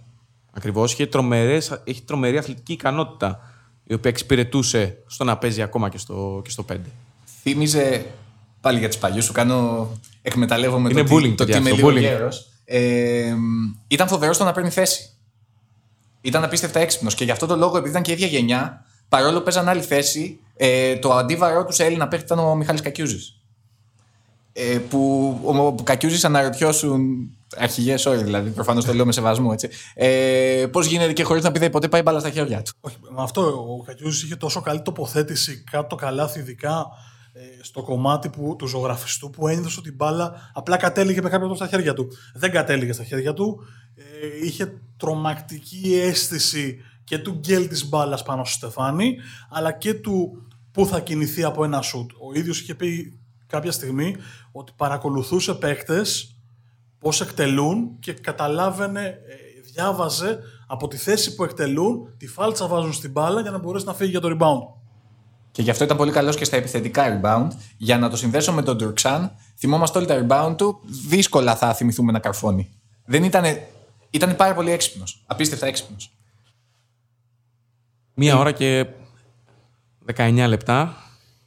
Ακριβώς. 0.53 0.91
Έχει, 0.93 1.07
τρομερές- 1.07 1.81
έχει 1.84 2.02
τρομερή 2.02 2.38
αθλητική 2.38 2.73
ικανότητα, 2.73 3.39
η 3.84 3.93
οποία 3.93 4.10
εξυπηρετούσε 4.11 4.98
στο 5.07 5.23
να 5.23 5.38
παίζει 5.38 5.61
ακόμα 5.61 5.89
και 5.89 5.98
στο, 5.98 6.41
και 6.43 6.49
στο 6.49 6.65
5. 6.72 6.76
Θύμιζε 7.41 8.06
πάλι 8.61 8.80
για 8.80 8.89
του 8.89 8.98
παλιού, 8.98 9.22
σου 9.23 9.31
κάνω. 9.31 9.89
Εκμεταλλεύομαι 10.22 10.89
Είναι 10.89 11.03
το, 11.03 11.15
bullying, 11.15 11.22
τι- 11.22 11.30
το 11.35 11.45
παιδιά, 11.45 11.56
τι 11.56 11.61
είμαι 11.61 11.69
αυτό, 11.72 11.89
λίγο 11.89 11.99
bullying. 11.99 12.02
γέρος. 12.11 12.49
Ε, 12.65 13.34
ήταν 13.88 14.07
φοβερός 14.07 14.35
στο 14.35 14.45
να 14.45 14.52
παίρνει 14.52 14.69
θέση. 14.69 15.10
Ήταν 16.22 16.43
απίστευτα 16.43 16.80
έξυπνος 16.80 17.15
και 17.15 17.23
γι' 17.23 17.31
αυτό 17.31 17.45
το 17.45 17.56
λόγο, 17.56 17.77
επειδή 17.77 17.89
ήταν 17.89 18.02
και 18.02 18.11
η 18.11 18.14
ίδια 18.14 18.27
γενιά, 18.27 18.85
παρόλο 19.10 19.38
που 19.38 19.43
παίζαν 19.43 19.69
άλλη 19.69 19.81
θέση, 19.81 20.39
ε, 20.56 20.95
το 20.95 21.14
αντίβαρό 21.14 21.65
τους 21.65 21.76
σε 21.76 21.85
Έλληνα 21.85 22.07
παίχτη 22.07 22.26
ήταν 22.26 22.39
ο 22.39 22.56
Μιχάλης 22.56 22.81
Κακιούζης. 22.81 23.35
Ε, 24.53 24.77
που 24.89 25.39
ο, 25.43 25.57
ο 25.57 25.76
Κακιούζης 25.84 26.26
αναρωτιώσουν 26.26 27.30
αρχηγές 27.57 28.06
όροι, 28.06 28.23
δηλαδή 28.23 28.49
προφανώς 28.49 28.85
το 28.85 28.93
λέω 28.93 29.06
με 29.06 29.11
σεβασμό, 29.11 29.49
έτσι. 29.53 29.69
Ε, 29.93 30.65
Πώς 30.72 30.85
γίνεται 30.85 31.14
και 31.14 31.23
χωρίς 31.23 31.43
να 31.43 31.52
πηδάει 31.52 31.69
ποτέ 31.69 31.88
πάει 31.88 32.02
μπάλα 32.02 32.19
στα 32.19 32.30
χέρια 32.30 32.61
του. 32.61 32.72
Όχι, 32.81 32.95
με 33.10 33.22
αυτό 33.22 33.41
ο 33.41 33.84
Κακιούζης 33.85 34.23
είχε 34.23 34.35
τόσο 34.35 34.61
καλή 34.61 34.81
τοποθέτηση 34.81 35.64
κάτω 35.72 35.88
το 35.88 35.95
καλάθι, 35.95 36.39
ειδικά 36.39 36.85
ε, 37.34 37.39
στο 37.61 37.84
κομμάτι 37.84 38.30
που, 38.30 38.56
του 38.57 38.68
ζωγραφιστού 38.68 39.30
που 39.30 39.48
ένιωσε 39.48 39.80
ότι 39.80 39.89
η 39.89 39.93
μπάλα 39.95 40.52
απλά 40.53 40.77
κατέληγε 40.77 41.22
με 41.22 41.30
κάποιο 41.30 41.39
τρόπο 41.39 41.56
στα 41.56 41.68
χέρια 41.68 41.93
του. 41.93 42.07
Δεν 42.34 42.52
κατέληγε 42.52 42.93
στα 42.93 43.03
χέρια 43.03 43.34
του. 43.34 43.60
Ε, 44.22 44.45
είχε 44.45 44.82
τρομακτική 44.98 45.95
αίσθηση 45.95 46.78
και 47.03 47.18
του 47.18 47.32
γκέλ 47.32 47.68
της 47.68 47.90
μπάλας 47.90 48.23
πάνω 48.23 48.44
στο 48.44 48.53
στεφάνι, 48.53 49.15
αλλά 49.49 49.72
και 49.72 49.94
του 49.94 50.48
πού 50.72 50.86
θα 50.86 50.99
κινηθεί 50.99 51.44
από 51.44 51.64
ένα 51.64 51.82
σουτ. 51.82 52.11
Ο 52.11 52.34
ίδιος 52.40 52.60
είχε 52.61 52.76
πει 52.76 53.19
κάποια 53.48 53.72
στιγμή 53.72 54.15
ότι 54.52 54.72
παρακολουθούσε 54.76 55.53
παίκτες 55.53 56.36
πώς 56.99 57.22
εκτελούν 57.22 57.99
και 57.99 58.14
καταλάβαινε, 58.14 59.06
ε, 59.06 59.61
διάβαζε 59.73 60.40
από 60.68 60.88
τη 60.88 60.98
θέση 60.98 61.36
που 61.36 61.44
εκτελούν, 61.44 62.14
τη 62.18 62.28
φάλτσα 62.28 62.68
βάζουν 62.68 62.94
στην 62.94 63.11
μπάλα 63.11 63.41
για 63.41 63.52
να 63.52 63.57
μπορέσει 63.57 63.86
να 63.86 63.94
φύγει 63.94 64.10
για 64.10 64.19
το 64.19 64.38
rebound. 64.38 64.80
Και 65.52 65.61
γι' 65.61 65.69
αυτό 65.69 65.84
ήταν 65.84 65.98
πολύ 65.98 66.11
καλός 66.11 66.36
και 66.36 66.45
στα 66.45 66.57
επιθετικά 66.57 67.22
rebound. 67.22 67.48
Για 67.78 67.98
να 67.98 68.10
το 68.10 68.18
συνδέσω 68.18 68.53
με 68.53 68.61
τον 68.61 68.78
Τουρξάν, 68.78 69.32
θυμόμαστε 69.57 69.98
όλοι 69.98 70.07
τα 70.07 70.26
rebound 70.28 70.57
του, 70.57 70.80
δύσκολα 71.07 71.56
θα 71.56 71.73
θυμηθούμε 71.73 72.11
να 72.11 72.19
καρφώνει. 72.19 72.69
Δεν 73.06 73.23
ήτανε, 73.23 73.68
ήταν 74.11 74.35
πάρα 74.35 74.53
πολύ 74.53 74.71
έξυπνος. 74.71 75.23
Απίστευτα 75.25 75.65
έξυπνος. 75.65 76.15
Μία 78.13 78.38
ώρα 78.38 78.51
και 78.51 78.88
19 80.15 80.45
λεπτά. 80.47 80.95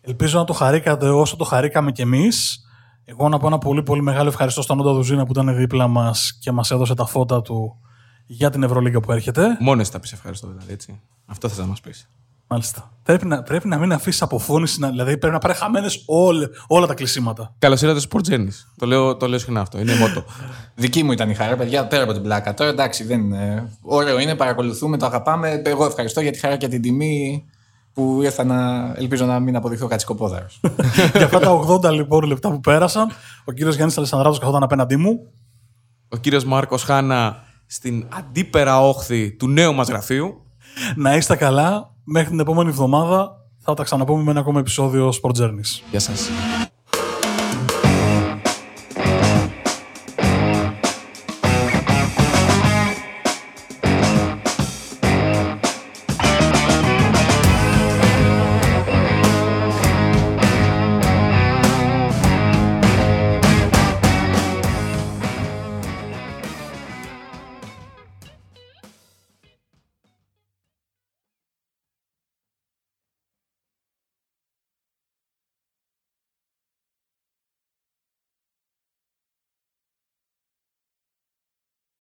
Ελπίζω 0.00 0.38
να 0.38 0.44
το 0.44 0.52
χαρήκατε 0.52 1.08
όσο 1.08 1.36
το 1.36 1.44
χαρήκαμε 1.44 1.92
κι 1.92 2.02
εμείς. 2.02 2.64
Εγώ 3.04 3.28
να 3.28 3.38
πω 3.38 3.46
ένα 3.46 3.58
πολύ 3.58 3.82
πολύ 3.82 4.02
μεγάλο 4.02 4.28
ευχαριστώ 4.28 4.62
στον 4.62 4.80
Όντα 4.80 4.92
Δουζίνα 4.92 5.24
που 5.24 5.32
ήταν 5.32 5.56
δίπλα 5.56 5.88
μας 5.88 6.38
και 6.40 6.52
μας 6.52 6.70
έδωσε 6.70 6.94
τα 6.94 7.06
φώτα 7.06 7.42
του 7.42 7.76
για 8.26 8.50
την 8.50 8.62
Ευρωλίγκα 8.62 9.00
που 9.00 9.12
έρχεται. 9.12 9.56
Μόνο 9.60 9.80
εσύ 9.80 9.90
θα 9.90 10.00
πεις 10.00 10.12
ευχαριστώ, 10.12 10.46
δηλαδή 10.46 10.72
έτσι. 10.72 11.00
Αυτό 11.26 11.48
θες 11.48 11.58
να 11.58 11.66
μας 11.66 11.80
πεις. 11.80 12.08
Μάλιστα. 12.54 12.90
Πρέπει 13.02 13.26
να, 13.26 13.42
πρέπει 13.42 13.68
να 13.68 13.78
μην 13.78 13.92
αφήσεις 13.92 14.22
αποφώνηση, 14.22 14.80
να- 14.80 14.88
δηλαδή 14.88 15.18
πρέπει 15.18 15.32
να 15.34 15.38
πάρει 15.40 15.54
χαμένες 15.54 16.04
όλα 16.66 16.86
τα 16.86 16.94
κλεισίματα. 16.94 17.54
Καλώς 17.58 17.82
ήρθατε 17.82 18.00
στο 18.00 18.08
Sport 18.12 18.32
Journeys. 18.32 18.54
Το 18.76 18.86
λέω, 18.86 19.16
το 19.16 19.28
λέω 19.28 19.38
συχνά 19.38 19.60
αυτό. 19.60 19.78
Είναι 19.80 19.94
μότο. 19.94 20.24
Δική 20.74 21.02
μου 21.02 21.12
ήταν 21.12 21.30
η 21.30 21.34
χαρά, 21.34 21.56
παιδιά, 21.56 21.86
πέρα 21.86 22.02
από 22.02 22.12
την 22.12 22.22
πλάκα. 22.22 22.54
Τώρα 22.54 22.70
εντάξει, 22.70 23.04
δεν 23.04 23.20
είναι. 23.20 23.70
Ωραίο 23.82 24.18
είναι, 24.18 24.34
παρακολουθούμε, 24.34 24.96
το 24.96 25.06
αγαπάμε. 25.06 25.62
Εγώ 25.64 25.84
ευχαριστώ 25.84 26.20
για 26.20 26.32
τη 26.32 26.38
χαρά 26.38 26.56
και 26.56 26.68
την 26.68 26.82
τιμή 26.82 27.44
που 27.92 28.20
ήρθα 28.22 28.44
να. 28.44 28.86
Ελπίζω 28.96 29.24
να 29.26 29.40
μην 29.40 29.56
αποδειχθώ 29.56 29.86
κατσικοπόδαρο. 29.86 30.46
για 31.16 31.24
αυτά 31.24 31.38
τα 31.40 31.60
80 31.68 31.90
λοιπόν 31.92 32.24
λεπτά 32.24 32.50
που 32.50 32.60
πέρασαν, 32.60 33.10
ο 33.44 33.52
κύριος 33.52 33.74
Γιάννης 33.74 33.96
Αλεσανδράτο 33.98 34.38
καθόταν 34.38 34.62
απέναντί 34.62 34.96
μου. 34.96 35.18
Ο 36.08 36.16
κύριος 36.16 36.44
Μάρκος 36.44 36.82
Χάνα 36.82 37.42
στην 37.66 38.06
αντίπερα 38.18 38.80
όχθη 38.80 39.32
του 39.32 39.48
νέου 39.48 39.74
μας 39.74 39.88
γραφείου. 39.88 40.34
Να 40.96 41.16
είστε 41.16 41.36
καλά. 41.36 41.92
Μέχρι 42.04 42.30
την 42.30 42.40
επόμενη 42.40 42.68
εβδομάδα 42.68 43.36
θα 43.58 43.74
τα 43.74 43.82
ξαναπούμε 43.82 44.22
με 44.22 44.30
ένα 44.30 44.40
ακόμα 44.40 44.60
επεισόδιο 44.60 45.12
Sport 45.22 45.42
Journeys. 45.42 45.82
Γεια 45.90 46.00
σας. 46.00 46.28